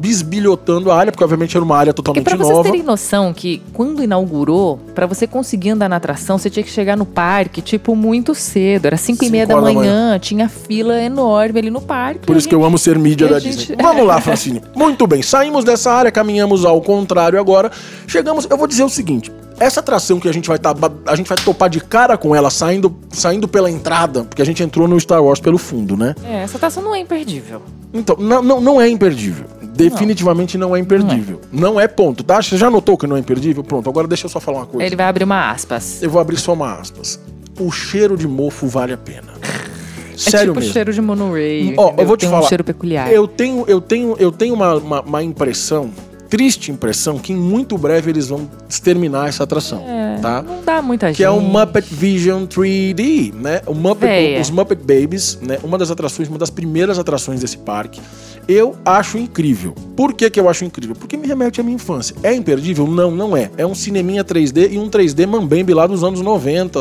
bisbilhotando 0.00 0.90
a 0.90 0.96
área, 0.96 1.12
porque 1.12 1.22
obviamente 1.22 1.54
era 1.54 1.62
uma 1.62 1.76
área 1.76 1.92
totalmente 1.92 2.24
nova. 2.30 2.36
Pra 2.38 2.54
vocês 2.54 2.72
terem 2.72 2.82
noção 2.82 3.34
que 3.34 3.62
quando 3.74 4.02
inaugurou, 4.02 4.78
para 4.94 5.06
você 5.06 5.26
conseguir 5.26 5.70
andar 5.70 5.90
na 5.90 5.96
atração, 5.96 6.38
você 6.38 6.48
tinha 6.48 6.62
que 6.62 6.70
chegar 6.70 6.96
no 6.96 7.04
parque, 7.04 7.60
tipo, 7.60 7.94
muito 7.94 8.34
cedo. 8.34 8.86
Era 8.86 8.96
5 8.96 9.22
e 9.22 9.30
meia 9.30 9.46
da 9.46 9.60
manhã, 9.60 9.74
da 9.74 9.80
manhã, 9.80 10.18
tinha 10.18 10.48
fila 10.48 10.98
enorme 10.98 11.58
ali 11.58 11.70
no 11.70 11.82
parque. 11.82 12.20
Por 12.26 12.32
isso 12.32 12.44
gente... 12.44 12.48
que 12.48 12.54
eu 12.54 12.64
amo 12.64 12.78
ser 12.78 12.98
mídia 12.98 13.28
da 13.28 13.38
gente... 13.38 13.58
Disney. 13.58 13.76
Vamos 13.82 14.06
lá, 14.06 14.20
Francine. 14.20 14.62
Muito 14.74 15.06
bem, 15.06 15.22
saímos 15.22 15.64
dessa 15.64 15.92
área, 15.92 16.10
caminhamos 16.10 16.64
ao 16.64 16.80
contrário 16.80 17.38
agora. 17.38 17.70
Chegamos, 18.06 18.46
eu 18.48 18.56
vou 18.56 18.66
dizer 18.66 18.84
o 18.84 18.88
seguinte, 18.88 19.30
essa 19.60 19.80
atração 19.80 20.18
que 20.18 20.26
a 20.26 20.32
gente 20.32 20.48
vai 20.48 20.58
tá, 20.58 20.74
a 21.06 21.14
gente 21.14 21.28
vai 21.28 21.36
topar 21.36 21.68
de 21.68 21.80
cara 21.80 22.16
com 22.16 22.34
ela 22.34 22.48
saindo, 22.48 22.96
saindo 23.10 23.46
pela 23.46 23.70
entrada, 23.70 24.24
porque 24.24 24.40
a 24.40 24.44
gente 24.46 24.62
entrou 24.62 24.88
no 24.88 24.98
Star 24.98 25.22
Wars 25.22 25.38
pelo 25.38 25.58
fundo, 25.58 25.98
né? 25.98 26.14
É, 26.24 26.42
essa 26.42 26.56
atração 26.56 26.82
não 26.82 26.94
é 26.94 27.00
imperdível. 27.00 27.60
Então, 27.92 28.16
não, 28.18 28.42
não, 28.42 28.60
não 28.60 28.80
é 28.80 28.88
imperdível. 28.88 29.46
Definitivamente 29.88 30.58
não, 30.58 30.68
não 30.68 30.76
é 30.76 30.80
imperdível. 30.80 31.40
Não 31.52 31.58
é. 31.58 31.72
não 31.72 31.80
é. 31.80 31.88
ponto, 31.88 32.22
tá? 32.22 32.40
Você 32.42 32.56
já 32.56 32.70
notou 32.70 32.96
que 32.96 33.06
não 33.06 33.16
é 33.16 33.20
imperdível? 33.20 33.62
Pronto, 33.64 33.88
agora 33.88 34.06
deixa 34.06 34.26
eu 34.26 34.30
só 34.30 34.40
falar 34.40 34.58
uma 34.58 34.66
coisa. 34.66 34.86
Ele 34.86 34.96
vai 34.96 35.06
abrir 35.06 35.24
uma 35.24 35.50
aspas. 35.50 36.02
Eu 36.02 36.10
vou 36.10 36.20
abrir 36.20 36.36
só 36.36 36.52
uma 36.52 36.74
aspas. 36.74 37.20
O 37.58 37.70
cheiro 37.70 38.16
de 38.16 38.28
mofo 38.28 38.66
vale 38.66 38.92
a 38.92 38.98
pena. 38.98 39.30
É 40.12 40.30
Sério 40.30 40.38
é 40.38 40.46
tipo 40.48 40.60
mesmo. 40.60 40.72
cheiro 40.74 40.92
de 40.92 41.00
monorail. 41.00 41.74
Ó, 41.78 41.94
eu 41.96 42.06
vou 42.06 42.14
te 42.14 42.20
Tem 42.20 42.28
falar. 42.28 42.44
um 42.44 42.48
cheiro 42.48 42.62
peculiar. 42.62 43.10
Eu 43.10 43.26
tenho, 43.26 43.64
eu 43.66 43.80
tenho, 43.80 44.16
eu 44.18 44.30
tenho 44.30 44.52
uma, 44.52 44.74
uma, 44.74 45.00
uma 45.00 45.22
impressão 45.22 45.90
triste 46.30 46.70
impressão 46.70 47.18
que 47.18 47.32
em 47.32 47.36
muito 47.36 47.76
breve 47.76 48.08
eles 48.08 48.28
vão 48.28 48.48
exterminar 48.68 49.28
essa 49.28 49.42
atração, 49.42 49.84
é, 49.86 50.18
tá? 50.22 50.40
Não 50.40 50.62
dá 50.64 50.80
muita 50.80 51.08
gente. 51.08 51.16
Que 51.16 51.24
é 51.24 51.28
o 51.28 51.40
Muppet 51.40 51.92
Vision 51.92 52.44
3D, 52.44 53.34
né? 53.34 53.60
O 53.66 53.74
Muppet, 53.74 54.40
os 54.40 54.48
Muppet 54.48 54.80
Babies, 54.80 55.38
né? 55.42 55.58
Uma 55.64 55.76
das 55.76 55.90
atrações, 55.90 56.28
uma 56.28 56.38
das 56.38 56.48
primeiras 56.48 56.98
atrações 56.98 57.40
desse 57.40 57.58
parque. 57.58 58.00
Eu 58.46 58.76
acho 58.84 59.18
incrível. 59.18 59.74
Por 59.96 60.14
que, 60.14 60.30
que 60.30 60.38
eu 60.38 60.48
acho 60.48 60.64
incrível? 60.64 60.94
Porque 60.94 61.16
me 61.16 61.26
remete 61.26 61.60
à 61.60 61.64
minha 61.64 61.74
infância. 61.74 62.14
É 62.22 62.32
imperdível? 62.32 62.86
Não, 62.86 63.10
não 63.10 63.36
é. 63.36 63.50
É 63.56 63.66
um 63.66 63.74
cineminha 63.74 64.24
3D 64.24 64.72
e 64.72 64.78
um 64.78 64.88
3D 64.88 65.26
mambembe 65.26 65.74
lá 65.74 65.86
dos 65.86 66.02
anos 66.02 66.20
90. 66.20 66.78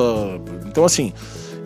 Então, 0.67 0.85
assim, 0.85 1.11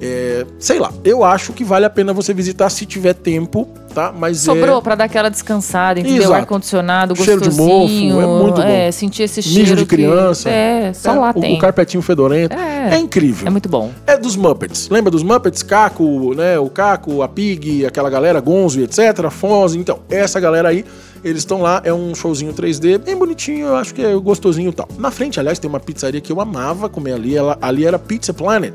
é, 0.05 0.45
sei 0.59 0.79
lá, 0.79 0.91
eu 1.05 1.23
acho 1.23 1.53
que 1.53 1.63
vale 1.63 1.85
a 1.85 1.89
pena 1.89 2.11
você 2.11 2.33
visitar 2.33 2.69
se 2.69 2.85
tiver 2.85 3.13
tempo, 3.13 3.67
tá? 3.93 4.11
Mas 4.11 4.39
Sobrou 4.39 4.79
é... 4.79 4.81
pra 4.81 4.95
dar 4.95 5.05
aquela 5.05 5.29
descansada, 5.29 5.99
entendeu? 5.99 6.33
Ar-condicionado, 6.33 7.15
gostosinho. 7.15 7.39
Cheiro 7.39 7.55
de 7.55 7.57
mofo, 7.57 8.21
é 8.21 8.25
muito 8.25 8.61
bom. 8.61 8.67
É, 8.67 8.91
sentir 8.91 9.23
esse 9.23 9.41
cheiro. 9.41 9.59
Mijo 9.59 9.75
de 9.77 9.85
criança. 9.85 10.49
Que... 10.49 10.55
É, 10.55 10.93
só 10.93 11.13
é, 11.13 11.19
lá 11.19 11.29
o, 11.33 11.39
tem. 11.39 11.55
O 11.55 11.59
carpetinho 11.59 12.03
fedorento. 12.03 12.53
É, 12.53 12.95
é 12.95 12.97
incrível. 12.97 13.47
É 13.47 13.49
muito 13.49 13.69
bom. 13.69 13.91
É 14.05 14.17
dos 14.17 14.35
Muppets. 14.35 14.89
Lembra 14.89 15.09
dos 15.09 15.23
Muppets? 15.23 15.63
Caco, 15.63 16.33
né? 16.35 16.59
O 16.59 16.69
Caco, 16.69 17.21
a 17.21 17.27
Pig, 17.29 17.85
aquela 17.85 18.09
galera, 18.09 18.41
Gonzo, 18.41 18.81
etc. 18.81 19.29
Fonz. 19.29 19.73
Então, 19.73 19.99
essa 20.09 20.37
galera 20.37 20.67
aí 20.67 20.83
eles 21.23 21.39
estão 21.39 21.61
lá, 21.61 21.81
é 21.85 21.93
um 21.93 22.13
showzinho 22.13 22.53
3D, 22.53 22.97
bem 22.97 23.15
bonitinho, 23.15 23.67
eu 23.67 23.75
acho 23.77 23.93
que 23.95 24.01
é 24.01 24.13
gostosinho 24.15 24.69
e 24.71 24.73
tal. 24.73 24.87
Na 24.97 25.09
frente, 25.09 25.39
aliás, 25.39 25.57
tem 25.57 25.69
uma 25.69 25.79
pizzaria 25.79 26.19
que 26.19 26.31
eu 26.31 26.41
amava 26.41 26.89
comer 26.89 27.13
ali, 27.13 27.35
ela, 27.35 27.57
ali 27.61 27.85
era 27.85 27.97
Pizza 27.97 28.33
Planet. 28.33 28.73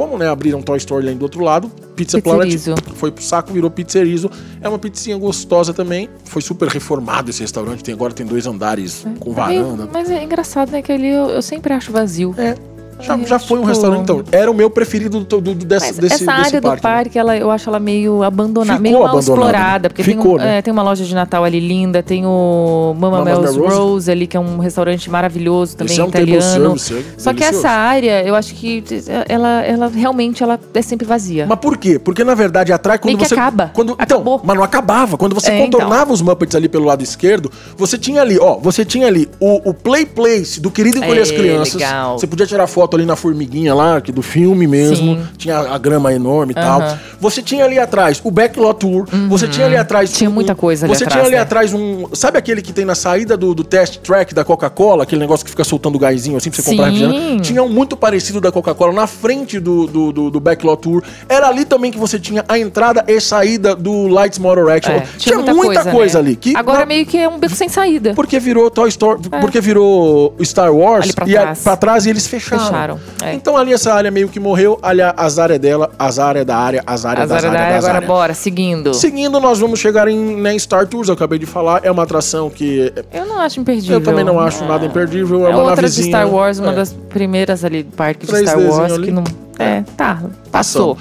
Como, 0.00 0.16
né, 0.16 0.26
abriram 0.30 0.62
Toy 0.62 0.78
Story 0.78 1.08
ali 1.08 1.14
do 1.14 1.24
outro 1.24 1.44
lado, 1.44 1.70
Pizza 1.94 2.22
Planet 2.22 2.58
foi 2.94 3.10
pro 3.10 3.22
saco, 3.22 3.52
virou 3.52 3.70
Pizzerizo. 3.70 4.30
É 4.62 4.66
uma 4.66 4.78
pizzinha 4.78 5.18
gostosa 5.18 5.74
também. 5.74 6.08
Foi 6.24 6.40
super 6.40 6.68
reformado 6.68 7.28
esse 7.28 7.42
restaurante, 7.42 7.84
tem, 7.84 7.92
agora 7.92 8.14
tem 8.14 8.24
dois 8.24 8.46
andares 8.46 9.04
é. 9.04 9.18
com 9.20 9.34
varanda. 9.34 9.86
Mas 9.92 10.08
é 10.08 10.24
engraçado, 10.24 10.70
né, 10.72 10.80
que 10.80 10.90
ali 10.90 11.08
eu, 11.08 11.28
eu 11.28 11.42
sempre 11.42 11.74
acho 11.74 11.92
vazio. 11.92 12.34
É, 12.38 12.54
já, 13.00 13.16
já 13.18 13.38
foi 13.38 13.58
um 13.58 13.64
restaurante, 13.64 14.02
então. 14.02 14.22
Era 14.32 14.50
o 14.50 14.54
meu 14.54 14.70
preferido 14.70 15.20
do, 15.20 15.40
do, 15.40 15.54
do 15.54 15.54
desse, 15.66 16.00
desse 16.00 16.22
Essa 16.22 16.32
área 16.32 16.44
desse 16.44 16.60
do 16.60 16.80
parque, 16.80 17.18
ela, 17.18 17.36
eu 17.36 17.50
acho 17.50 17.68
ela 17.68 17.80
meio 17.80 18.22
abandonada, 18.22 18.72
Ficou 18.78 18.82
meio 18.82 18.98
mal 18.98 19.08
abandonada. 19.08 19.40
explorada. 19.50 19.88
Porque 19.90 20.02
Ficou, 20.02 20.36
tem, 20.38 20.46
um, 20.46 20.50
né? 20.50 20.58
é, 20.58 20.62
tem 20.62 20.72
uma 20.72 20.82
loja 20.82 21.04
de 21.04 21.14
Natal 21.14 21.44
ali 21.44 21.60
linda, 21.60 22.02
tem 22.02 22.24
o 22.26 22.94
Mama 22.98 23.24
Mel's 23.24 23.56
Rose. 23.56 23.76
Rose. 23.76 24.10
ali, 24.10 24.26
que 24.26 24.36
é 24.36 24.40
um 24.40 24.58
restaurante 24.58 25.10
maravilhoso 25.10 25.76
também, 25.76 25.92
Esse 25.92 26.00
é 26.00 26.04
um 26.04 26.08
italiano. 26.08 26.78
Service, 26.78 26.94
é 27.16 27.20
Só 27.20 27.32
que 27.32 27.42
essa 27.44 27.68
área, 27.70 28.22
eu 28.22 28.34
acho 28.34 28.54
que 28.54 28.82
ela, 29.28 29.62
ela 29.64 29.88
realmente 29.88 30.42
ela 30.42 30.58
é 30.74 30.82
sempre 30.82 31.06
vazia. 31.06 31.46
Mas 31.46 31.58
por 31.58 31.76
quê? 31.76 31.98
Porque 31.98 32.24
na 32.24 32.34
verdade 32.34 32.72
atrai 32.72 32.98
quando 32.98 33.18
você. 33.18 33.34
que 33.34 33.40
acaba. 33.40 33.70
Quando, 33.74 33.92
então, 33.92 34.18
Acabou. 34.18 34.40
mas 34.44 34.56
não 34.56 34.64
acabava. 34.64 35.16
Quando 35.16 35.34
você 35.34 35.50
É, 35.50 35.58
contornava 35.58 36.02
então. 36.02 36.12
os 36.14 36.22
Muppets 36.22 36.54
ali 36.54 36.68
pelo 36.68 36.84
lado 36.86 37.02
esquerdo, 37.02 37.50
você 37.76 37.96
tinha 37.98 38.20
ali, 38.20 38.38
ó, 38.38 38.56
você 38.56 38.84
tinha 38.84 39.06
ali 39.06 39.28
o, 39.40 39.70
o 39.70 39.74
Play 39.74 40.06
Place 40.06 40.60
do 40.60 40.70
Querido 40.70 40.98
Encolher 40.98 41.18
É, 41.18 41.22
as 41.22 41.30
Crianças. 41.30 41.74
legal. 41.74 42.18
Você 42.18 42.26
podia 42.26 42.46
tirar 42.46 42.66
foto 42.66 42.89
ali 42.96 43.06
na 43.06 43.16
formiguinha 43.16 43.74
lá, 43.74 44.00
que 44.00 44.12
do 44.12 44.22
filme 44.22 44.66
mesmo. 44.66 45.16
Sim. 45.16 45.22
Tinha 45.36 45.58
a 45.58 45.78
grama 45.78 46.12
enorme 46.12 46.52
e 46.56 46.58
Aham. 46.60 46.78
tal. 46.80 46.98
Você 47.20 47.42
tinha 47.42 47.64
ali 47.64 47.78
atrás 47.78 48.20
o 48.24 48.30
Backlot 48.30 48.78
Tour. 48.80 49.06
Você 49.28 49.46
tinha 49.48 49.66
ali 49.66 49.76
atrás. 49.76 50.12
Tinha 50.12 50.30
muita 50.30 50.54
coisa 50.54 50.86
ali 50.86 50.94
Você 50.94 51.04
atrás, 51.04 51.20
tinha 51.20 51.26
ali 51.28 51.36
né? 51.36 51.42
atrás 51.42 51.72
um. 51.74 52.06
Sabe 52.12 52.38
aquele 52.38 52.62
que 52.62 52.72
tem 52.72 52.84
na 52.84 52.94
saída 52.94 53.36
do, 53.36 53.54
do 53.54 53.62
test 53.64 53.98
track 53.98 54.34
da 54.34 54.44
Coca-Cola? 54.44 55.02
Aquele 55.04 55.20
negócio 55.20 55.44
que 55.44 55.50
fica 55.50 55.64
soltando 55.64 55.98
gásinho 55.98 56.36
assim 56.36 56.50
pra 56.50 56.62
você 56.62 56.70
comprar 56.70 56.86
Sim. 56.90 56.98
refrigerante? 57.06 57.42
Tinha 57.42 57.62
um 57.62 57.68
muito 57.68 57.96
parecido 57.96 58.40
da 58.40 58.50
Coca-Cola 58.52 58.92
na 58.92 59.06
frente 59.06 59.58
do, 59.60 59.86
do, 59.86 60.12
do, 60.12 60.30
do 60.30 60.40
Backlot 60.40 60.80
Tour. 60.82 61.02
Era 61.28 61.48
ali 61.48 61.64
também 61.64 61.90
que 61.90 61.98
você 61.98 62.18
tinha 62.18 62.44
a 62.48 62.58
entrada 62.58 63.04
e 63.06 63.20
saída 63.20 63.74
do 63.74 64.08
Lights 64.08 64.38
Motor 64.38 64.70
Action. 64.70 64.92
É, 64.92 65.06
tinha, 65.18 65.38
muita, 65.38 65.84
coisa, 65.90 66.20
né? 66.22 66.28
ali. 66.28 66.36
Que 66.36 66.56
Agora 66.56 66.80
na- 66.80 66.86
meio 66.86 67.06
que 67.06 67.18
é 67.18 67.28
um 67.28 67.38
beco 67.38 67.54
sem 67.54 67.68
saída. 67.68 68.14
Porque 68.14 68.38
virou 68.38 68.70
Toy 68.70 68.88
Story. 68.88 69.22
Porque 69.40 69.60
virou 69.60 70.34
Star 70.42 70.72
Wars. 70.74 71.04
Ali 71.04 71.12
pra 71.12 71.28
e 71.28 71.36
a- 71.36 71.42
trás. 71.42 71.60
pra 71.62 71.76
trás 71.76 72.06
e 72.06 72.10
eles 72.10 72.26
fecharam. 72.26 72.64
Fecharam, 72.64 72.79
é. 73.22 73.34
Então 73.34 73.56
ali 73.56 73.72
essa 73.72 73.92
área 73.92 74.10
meio 74.10 74.28
que 74.28 74.38
morreu. 74.40 74.78
Ali 74.82 75.02
a- 75.02 75.14
as 75.16 75.38
áreas 75.38 75.58
dela, 75.58 75.90
as 75.98 76.18
áreas 76.18 76.46
da 76.46 76.56
área, 76.56 76.82
as 76.86 77.04
áreas 77.04 77.24
As 77.24 77.28
das 77.30 77.38
áreas 77.44 77.52
da 77.52 77.60
área, 77.66 77.76
agora 77.78 77.94
áreas. 77.94 78.06
bora, 78.08 78.34
seguindo. 78.34 78.94
Seguindo, 78.94 79.38
nós 79.40 79.58
vamos 79.58 79.78
chegar 79.80 80.08
em 80.08 80.36
né, 80.36 80.58
Star 80.58 80.86
Tours, 80.86 81.08
eu 81.08 81.14
acabei 81.14 81.38
de 81.38 81.46
falar. 81.46 81.80
É 81.84 81.90
uma 81.90 82.02
atração 82.04 82.48
que 82.50 82.92
Eu 83.12 83.26
não 83.26 83.38
acho 83.40 83.60
imperdível. 83.60 83.98
eu 83.98 84.04
também 84.04 84.24
não 84.24 84.38
acho 84.40 84.64
nada 84.64 84.84
imperdível. 84.86 85.46
É, 85.46 85.50
É 85.50 85.54
uma 85.54 85.58
outra 85.64 85.76
de 85.76 85.82
navezinha. 85.82 86.06
Star 86.08 86.28
Wars, 86.28 86.58
uma 86.58 86.72
É. 86.72 86.74
das 86.76 86.92
primeiras 87.10 87.64
ali 87.64 87.82
do 87.82 87.92
parque 87.96 88.26
de 88.26 88.32
3Dzinho 88.32 88.70
Star 88.70 88.80
Wars 88.80 88.92
ali. 88.92 89.06
que 89.06 89.12
não. 89.12 89.24
É, 89.58 89.82
tá, 89.96 90.22
passou. 90.50 90.96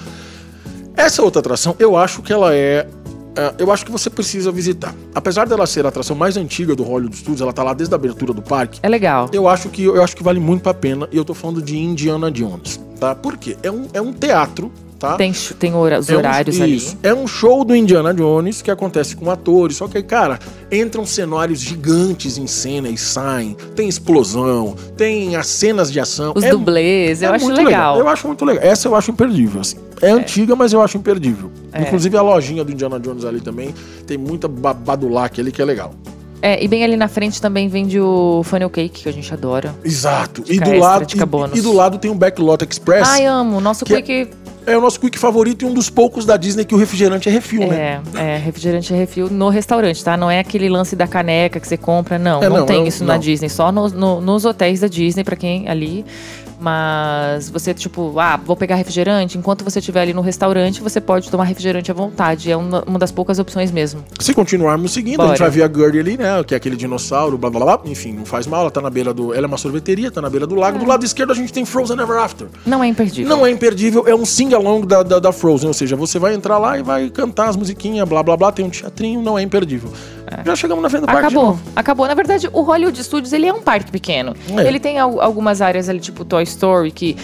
Essa 0.96 1.22
outra 1.24 1.40
atração, 1.40 1.76
eu 1.80 1.96
acho 1.96 2.22
que 2.22 2.34
ela 2.34 2.54
é. 2.54 2.86
É, 3.36 3.56
Eu 3.58 3.72
acho 3.72 3.86
que 3.86 3.92
você 3.92 4.10
precisa 4.10 4.52
visitar. 4.52 4.94
Apesar 5.14 5.48
dela 5.48 5.66
ser 5.68 5.86
a 5.86 5.90
atração 5.90 6.16
mais 6.16 6.38
antiga 6.38 6.76
do 6.76 6.84
Hollywood 6.84 7.16
Studios, 7.16 7.42
ela 7.42 7.54
tá 7.54 7.64
lá 7.64 7.74
desde 7.74 7.94
a 7.94 7.98
abertura 7.98 8.34
do 8.34 8.42
parque. 8.42 8.80
É 8.82 8.90
legal. 8.90 9.30
Eu 9.34 9.48
acho 9.48 9.70
que 9.70 9.84
eu 9.84 10.04
acho 10.04 10.16
que 10.16 10.24
vale 10.24 10.40
muito 10.40 10.70
a 10.70 10.74
pena. 10.74 11.08
E 11.12 11.18
eu 11.18 11.26
tô 11.26 11.34
falando 11.34 11.62
de 11.62 11.78
Indiana 11.78 12.32
Jones, 12.32 12.80
tá? 13.00 13.16
Por 13.16 13.38
quê? 13.38 13.58
É 13.64 13.72
um, 13.72 13.88
é 13.94 14.02
um 14.02 14.14
teatro, 14.14 14.72
tá? 15.00 15.16
Tem, 15.16 15.32
tem 15.58 15.74
hora- 15.74 16.00
os 16.00 16.10
É 16.10 16.14
um- 16.14 16.18
horários 16.18 16.56
isso. 16.58 16.64
ali. 16.64 16.98
É 17.02 17.14
um 17.14 17.26
show 17.26 17.64
do 17.64 17.74
Indiana 17.76 18.14
Jones 18.14 18.62
que 18.62 18.70
acontece 18.70 19.16
com 19.16 19.32
atores, 19.32 19.78
só 19.78 19.88
que 19.88 20.04
cara, 20.04 20.38
entram 20.72 21.06
cenários 21.06 21.60
gigantes 21.62 22.38
em 22.38 22.46
cena 22.46 22.90
e 22.90 22.98
saem. 22.98 23.56
Tem 23.76 23.88
explosão, 23.88 24.76
tem 24.98 25.36
as 25.36 25.48
cenas 25.48 25.92
de 25.92 26.00
ação. 26.00 26.34
Os 26.36 26.44
é, 26.44 26.50
dublês, 26.52 27.22
eu 27.22 27.32
é 27.32 27.36
acho 27.36 27.46
muito 27.46 27.62
legal. 27.64 27.98
Eu 27.98 28.08
acho 28.08 28.28
muito 28.28 28.44
legal. 28.46 28.64
Essa 28.64 28.88
eu 28.88 28.96
acho 28.96 29.10
imperdível, 29.12 29.62
assim. 29.62 29.78
É, 30.02 30.12
antiga, 30.12 30.56
mas 30.56 30.74
eu 30.74 30.82
acho 30.82 30.98
imperdível. 30.98 31.50
É. 31.74 31.82
Inclusive 31.82 32.16
a 32.18 32.22
lojinha 32.22 32.64
do 32.64 32.72
Indiana 32.72 33.00
Jones 33.00 33.26
ali 33.26 33.42
também 33.42 33.74
tem 34.06 34.18
muita 34.18 34.48
babadulac 34.48 35.40
ali 35.40 35.52
que 35.52 35.62
é 35.62 35.66
legal. 35.66 35.94
É, 36.42 36.64
e 36.64 36.70
bem 36.70 36.86
ali 36.86 36.96
na 36.96 37.10
frente 37.10 37.42
também 37.42 37.68
vende 37.68 38.00
o 38.00 38.42
funnel 38.46 38.70
cake, 38.70 39.04
que 39.04 39.10
a 39.10 39.12
gente 39.12 39.34
adora. 39.34 39.76
Exato. 39.84 40.42
E 40.48 40.58
do, 40.58 40.70
extra, 40.72 40.80
lado, 40.80 41.06
e- 41.54 41.58
e, 41.58 41.62
do 41.62 41.74
lado 41.74 41.98
tem 41.98 42.10
um 42.10 42.16
Backlot 42.18 42.64
Express. 42.64 43.06
Ai, 43.10 43.26
amo. 43.26 43.60
Nosso 43.60 43.84
Que 43.84 43.94
é- 43.96 44.28
É 44.72 44.78
o 44.78 44.82
nosso 44.82 45.00
quick 45.00 45.18
favorito 45.18 45.64
e 45.64 45.66
um 45.68 45.74
dos 45.74 45.90
poucos 45.90 46.26
da 46.26 46.38
Disney 46.38 46.64
que 46.66 46.76
o 46.76 46.78
refrigerante 46.78 47.28
é 47.28 47.32
refil, 47.32 47.68
né? 47.68 48.02
é, 48.16 48.36
é 48.36 48.38
refrigerante 48.38 48.94
refil 48.94 49.30
no 49.30 49.50
restaurante, 49.50 50.04
tá? 50.04 50.16
Não 50.16 50.30
é 50.30 50.40
aquele 50.40 50.70
lance 50.70 50.96
da 50.96 51.08
caneca 51.08 51.60
que 51.60 51.68
você 51.68 51.78
compra, 51.78 52.18
não. 52.20 52.42
É, 52.44 52.50
não, 52.50 52.58
não, 52.60 52.66
tem 52.66 52.84
é 52.84 52.88
isso 52.88 53.04
na 53.04 53.14
não. 53.14 53.20
Disney, 53.20 53.50
só 53.50 53.72
no- 53.72 53.90
no- 53.90 54.22
nos 54.22 54.46
hotéis 54.46 54.80
da 54.82 54.88
Disney, 54.88 55.24
pra 55.24 55.36
quem 55.36 55.68
ali. 55.68 56.06
Mas 56.62 57.50
você, 57.50 57.74
tipo, 57.74 58.20
ah, 58.20 58.36
vou 58.38 58.56
pegar 58.56 58.76
refrigerante. 58.76 59.38
Enquanto 59.38 59.64
você 59.64 59.80
estiver 59.80 60.02
ali 60.02 60.14
no 60.14 60.22
restaurante, 60.22 60.82
você 60.82 61.00
pode 61.00 61.30
tomar 61.32 61.46
refrigerante 61.46 61.90
à 61.90 61.94
vontade. 61.94 62.52
É 62.52 62.58
uma, 62.58 62.84
uma 62.86 63.00
das 63.00 63.12
poucas 63.14 63.40
opções 63.40 63.72
mesmo. 63.72 64.04
Se 64.20 64.34
continuarmos 64.34 64.92
seguindo, 64.92 65.22
a 65.22 65.24
Bora. 65.24 65.30
gente 65.30 65.40
vai 65.40 65.50
ver 65.50 65.64
a 65.64 65.68
Gertie 65.74 66.00
ali, 66.00 66.18
né? 66.18 66.44
Que 66.46 66.54
é 66.54 66.58
aquele 66.58 66.76
dinossauro, 66.76 67.38
blá 67.38 67.50
blá 67.50 67.62
blá. 67.62 67.80
Enfim, 67.86 68.12
não 68.12 68.26
faz 68.26 68.46
mal, 68.46 68.62
ela 68.62 68.72
tá 68.72 68.82
na 68.82 68.90
beira 68.90 69.14
do. 69.14 69.34
Ela 69.34 69.46
é 69.46 69.48
uma 69.48 69.58
sorveteria, 69.58 70.12
tá 70.12 70.22
na 70.22 70.30
beira 70.30 70.46
do 70.46 70.54
lago. 70.56 70.76
É. 70.78 70.80
Do 70.82 70.86
lado 70.86 71.06
esquerdo 71.06 71.32
a 71.32 71.36
gente 71.36 71.54
tem 71.54 71.64
Frozen 71.64 71.98
Ever 71.98 72.18
After. 72.18 72.48
Não 72.66 72.84
é 72.84 72.88
imperdível. 72.88 73.30
Não 73.30 73.46
é 73.46 73.50
imperdível, 73.52 74.04
é 74.06 74.14
um 74.14 74.26
sing-along 74.60 74.86
da, 74.86 75.04
da, 75.04 75.20
da 75.20 75.32
Frozen. 75.32 75.68
Ou 75.68 75.74
seja, 75.74 75.96
você 75.96 76.20
vai 76.20 76.34
entrar 76.34 76.58
lá 76.58 76.78
e 76.78 76.84
vai 76.84 77.10
cantar 77.10 77.50
as 77.50 77.56
musiquinhas, 77.56 78.08
blá 78.08 78.22
blá 78.22 78.36
blá, 78.38 78.52
tem 78.52 78.66
um 78.66 78.70
teatrinho, 78.70 79.22
não 79.22 79.38
é 79.38 79.42
imperdível. 79.42 79.92
Já 80.46 80.56
chegamos 80.56 80.84
na 80.84 80.90
frente 80.90 81.02
do 81.02 81.08
parque 81.08 81.26
Acabou, 81.26 81.60
acabou. 81.76 82.08
Na 82.08 82.14
verdade, 82.14 82.48
o 82.54 82.62
Hollywood 82.62 83.04
Studios, 83.04 83.34
ele 83.34 83.48
é 83.48 83.54
um 83.54 83.62
parque 83.62 83.92
pequeno. 83.92 84.36
É. 84.58 84.68
Ele 84.68 84.80
tem 84.80 85.00
al- 85.00 85.20
algumas 85.22 85.62
áreas 85.62 85.90
ali, 85.90 86.00
tipo 86.00 86.24
Toy 86.24 86.44
Story, 86.44 86.92
que 86.92 87.18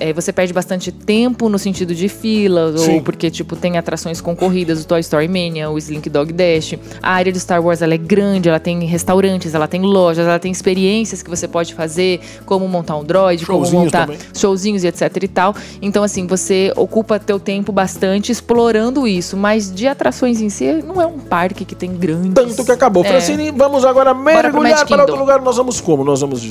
é, 0.00 0.12
você 0.12 0.32
perde 0.32 0.52
bastante 0.52 0.90
tempo 0.90 1.48
no 1.48 1.58
sentido 1.58 1.94
de 1.94 2.08
fila, 2.08 2.76
Sim. 2.76 2.96
ou 2.96 3.02
porque, 3.02 3.30
tipo, 3.30 3.56
tem 3.56 3.78
atrações 3.78 4.20
concorridas, 4.20 4.82
o 4.82 4.86
Toy 4.86 5.00
Story 5.00 5.28
Mania, 5.28 5.70
o 5.70 5.78
Slink 5.78 6.08
Dog 6.08 6.32
Dash. 6.32 6.74
A 7.02 7.12
área 7.12 7.32
de 7.32 7.40
Star 7.40 7.62
Wars, 7.64 7.82
ela 7.82 7.94
é 7.94 7.98
grande, 7.98 8.48
ela 8.48 8.60
tem 8.60 8.84
restaurantes, 8.84 9.54
ela 9.54 9.66
tem 9.66 9.82
lojas, 9.82 10.26
ela 10.26 10.38
tem 10.38 10.52
experiências 10.52 11.22
que 11.22 11.30
você 11.30 11.46
pode 11.46 11.74
fazer, 11.74 12.20
como 12.44 12.66
montar 12.68 12.96
um 12.96 13.04
droid, 13.04 13.44
como 13.44 13.68
montar 13.70 14.06
também. 14.06 14.18
showzinhos 14.34 14.84
e 14.84 14.86
etc 14.86 15.16
e 15.22 15.28
tal. 15.28 15.54
Então, 15.80 16.02
assim, 16.02 16.26
você 16.26 16.72
ocupa 16.76 17.18
teu 17.18 17.38
tempo 17.38 17.72
bastante 17.72 18.32
explorando 18.32 19.06
isso, 19.06 19.36
mas 19.36 19.72
de 19.72 19.86
atrações 19.86 20.40
em 20.40 20.48
si, 20.48 20.82
não 20.82 21.00
é 21.00 21.06
um 21.06 21.18
parque 21.18 21.64
que 21.64 21.74
tem 21.74 21.94
grandes... 21.96 22.34
Tanto 22.34 22.64
que 22.64 22.72
acabou. 22.72 23.04
É. 23.04 23.08
Francine, 23.08 23.50
vamos 23.50 23.84
agora 23.84 24.14
mergulhar 24.14 24.86
para 24.86 25.02
outro 25.02 25.18
lugar. 25.18 25.40
Nós 25.40 25.56
vamos 25.56 25.80
como? 25.80 26.04
Nós 26.04 26.20
vamos. 26.20 26.48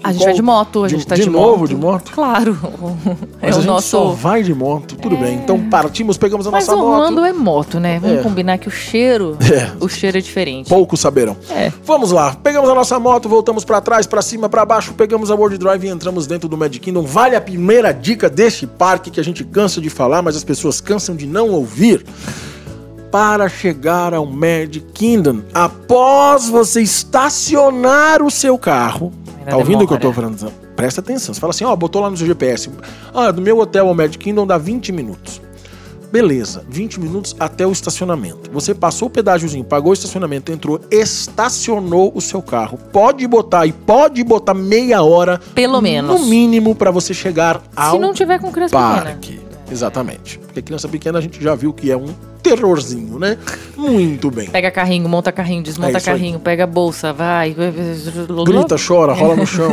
De- 0.00 0.06
A 0.08 0.12
gente 0.12 0.24
vai 0.24 0.34
de 0.34 0.42
moto, 0.42 0.84
a 0.84 0.88
gente 0.88 1.06
tá 1.06 1.14
de, 1.14 1.22
de 1.24 1.30
moto. 1.30 1.40
novo 1.50 1.68
de 1.68 1.76
moto? 1.76 2.12
Claro. 2.12 2.58
É 3.42 3.46
Mas 3.46 3.56
o 3.56 3.58
a 3.58 3.62
gente 3.62 3.66
nosso. 3.70 3.88
só 3.88 4.04
vai 4.10 4.42
de 4.42 4.52
moto, 4.54 4.96
tudo 4.96 5.16
bem. 5.16 5.36
Então 5.36 5.58
partimos, 5.70 6.18
pegamos 6.18 6.46
a 6.46 6.50
Mas 6.50 6.66
nossa 6.66 6.78
Orlando 6.78 7.16
moto. 7.22 7.24
é 7.26 7.32
moto, 7.32 7.80
né? 7.80 7.98
Vamos 7.98 8.18
É. 8.18 8.22
combinar 8.22 8.58
que 8.58 8.68
o 8.68 8.70
cheiro, 8.70 9.36
É. 9.40 9.70
o 9.82 9.88
cheiro 9.88 10.18
é 10.18 10.20
diferente. 10.20 10.68
Poucos 10.68 11.00
saberão. 11.00 11.36
É. 11.50 11.72
Vamos 11.84 12.12
lá, 12.12 12.34
pegamos 12.42 12.68
a 12.68 12.74
nossa 12.74 12.98
moto, 13.00 13.28
voltamos 13.28 13.64
pra 13.64 13.80
trás, 13.80 14.06
pra 14.06 14.20
cima, 14.20 14.48
pra 14.48 14.64
baixo, 14.66 14.92
pegamos 14.92 15.30
a 15.30 15.34
World 15.34 15.56
Drive 15.58 15.84
e 15.84 15.88
entramos 15.88 16.26
dentro 16.26 16.48
do 16.48 16.56
Magic 16.56 16.80
Kingdom. 16.80 17.02
Vale 17.02 17.34
a 17.36 17.40
primeira 17.40 17.92
dica 17.92 18.28
deste 18.28 18.66
parque 18.66 19.10
que 19.10 19.18
a 19.20 19.24
gente 19.24 19.42
cansa 19.44 19.80
de 19.80 19.88
falar, 19.88 20.20
mas 20.22 20.36
as 20.36 20.44
pessoas 20.44 20.80
cansam 20.80 21.16
de 21.16 21.26
não 21.26 21.50
ouvir. 21.50 22.04
Para 23.10 23.48
chegar 23.48 24.14
ao 24.14 24.24
Magic 24.24 24.82
Kingdom, 24.94 25.40
após 25.52 26.48
você 26.48 26.80
estacionar 26.82 28.22
o 28.22 28.30
seu 28.30 28.56
carro, 28.56 29.12
Ainda 29.40 29.50
tá 29.52 29.56
ouvindo 29.56 29.84
o 29.84 29.86
que 29.86 29.94
eu 29.94 29.98
tô 29.98 30.10
demora. 30.10 30.36
falando? 30.36 30.52
Presta 30.76 31.00
atenção. 31.00 31.34
Você 31.34 31.40
fala 31.40 31.50
assim, 31.50 31.64
ó, 31.64 31.74
botou 31.74 32.00
lá 32.02 32.10
no 32.10 32.16
seu 32.16 32.26
GPS. 32.26 32.70
Ah, 33.12 33.30
do 33.30 33.40
meu 33.42 33.58
hotel 33.58 33.88
ao 33.88 33.94
Magic 33.94 34.18
Kingdom 34.18 34.46
dá 34.46 34.56
20 34.58 34.92
minutos. 34.92 35.40
Beleza, 36.12 36.64
20 36.68 36.98
minutos 36.98 37.36
até 37.38 37.64
o 37.64 37.70
estacionamento. 37.70 38.50
Você 38.50 38.74
passou 38.74 39.06
o 39.06 39.10
pedágiozinho, 39.10 39.64
pagou 39.64 39.90
o 39.90 39.94
estacionamento, 39.94 40.50
entrou, 40.50 40.80
estacionou 40.90 42.10
o 42.14 42.20
seu 42.20 42.42
carro. 42.42 42.78
Pode 42.92 43.26
botar 43.28 43.64
e 43.64 43.72
pode 43.72 44.22
botar 44.24 44.52
meia 44.52 45.02
hora. 45.02 45.40
Pelo 45.54 45.80
menos. 45.80 46.20
No 46.20 46.26
mínimo 46.26 46.74
para 46.74 46.90
você 46.90 47.14
chegar 47.14 47.62
ao 47.76 47.92
Se 47.92 47.98
não 48.00 48.12
tiver 48.12 48.40
com 48.40 48.50
criança 48.50 48.76
parque. 48.76 49.32
Pequena. 49.34 49.50
Exatamente. 49.70 50.38
Porque 50.40 50.60
criança 50.62 50.88
pequena 50.88 51.18
a 51.18 51.22
gente 51.22 51.40
já 51.42 51.54
viu 51.54 51.72
que 51.72 51.92
é 51.92 51.96
um 51.96 52.08
terrorzinho, 52.40 53.18
né? 53.18 53.38
Muito 53.76 54.30
bem. 54.30 54.48
Pega 54.48 54.70
carrinho, 54.70 55.08
monta 55.08 55.32
carrinho, 55.32 55.62
desmonta 55.62 55.98
é 55.98 56.00
carrinho, 56.00 56.36
aí. 56.36 56.42
pega 56.42 56.66
bolsa, 56.66 57.12
vai. 57.12 57.54
Grita, 57.54 58.76
chora, 58.76 59.12
rola 59.12 59.36
no 59.36 59.46
chão, 59.46 59.70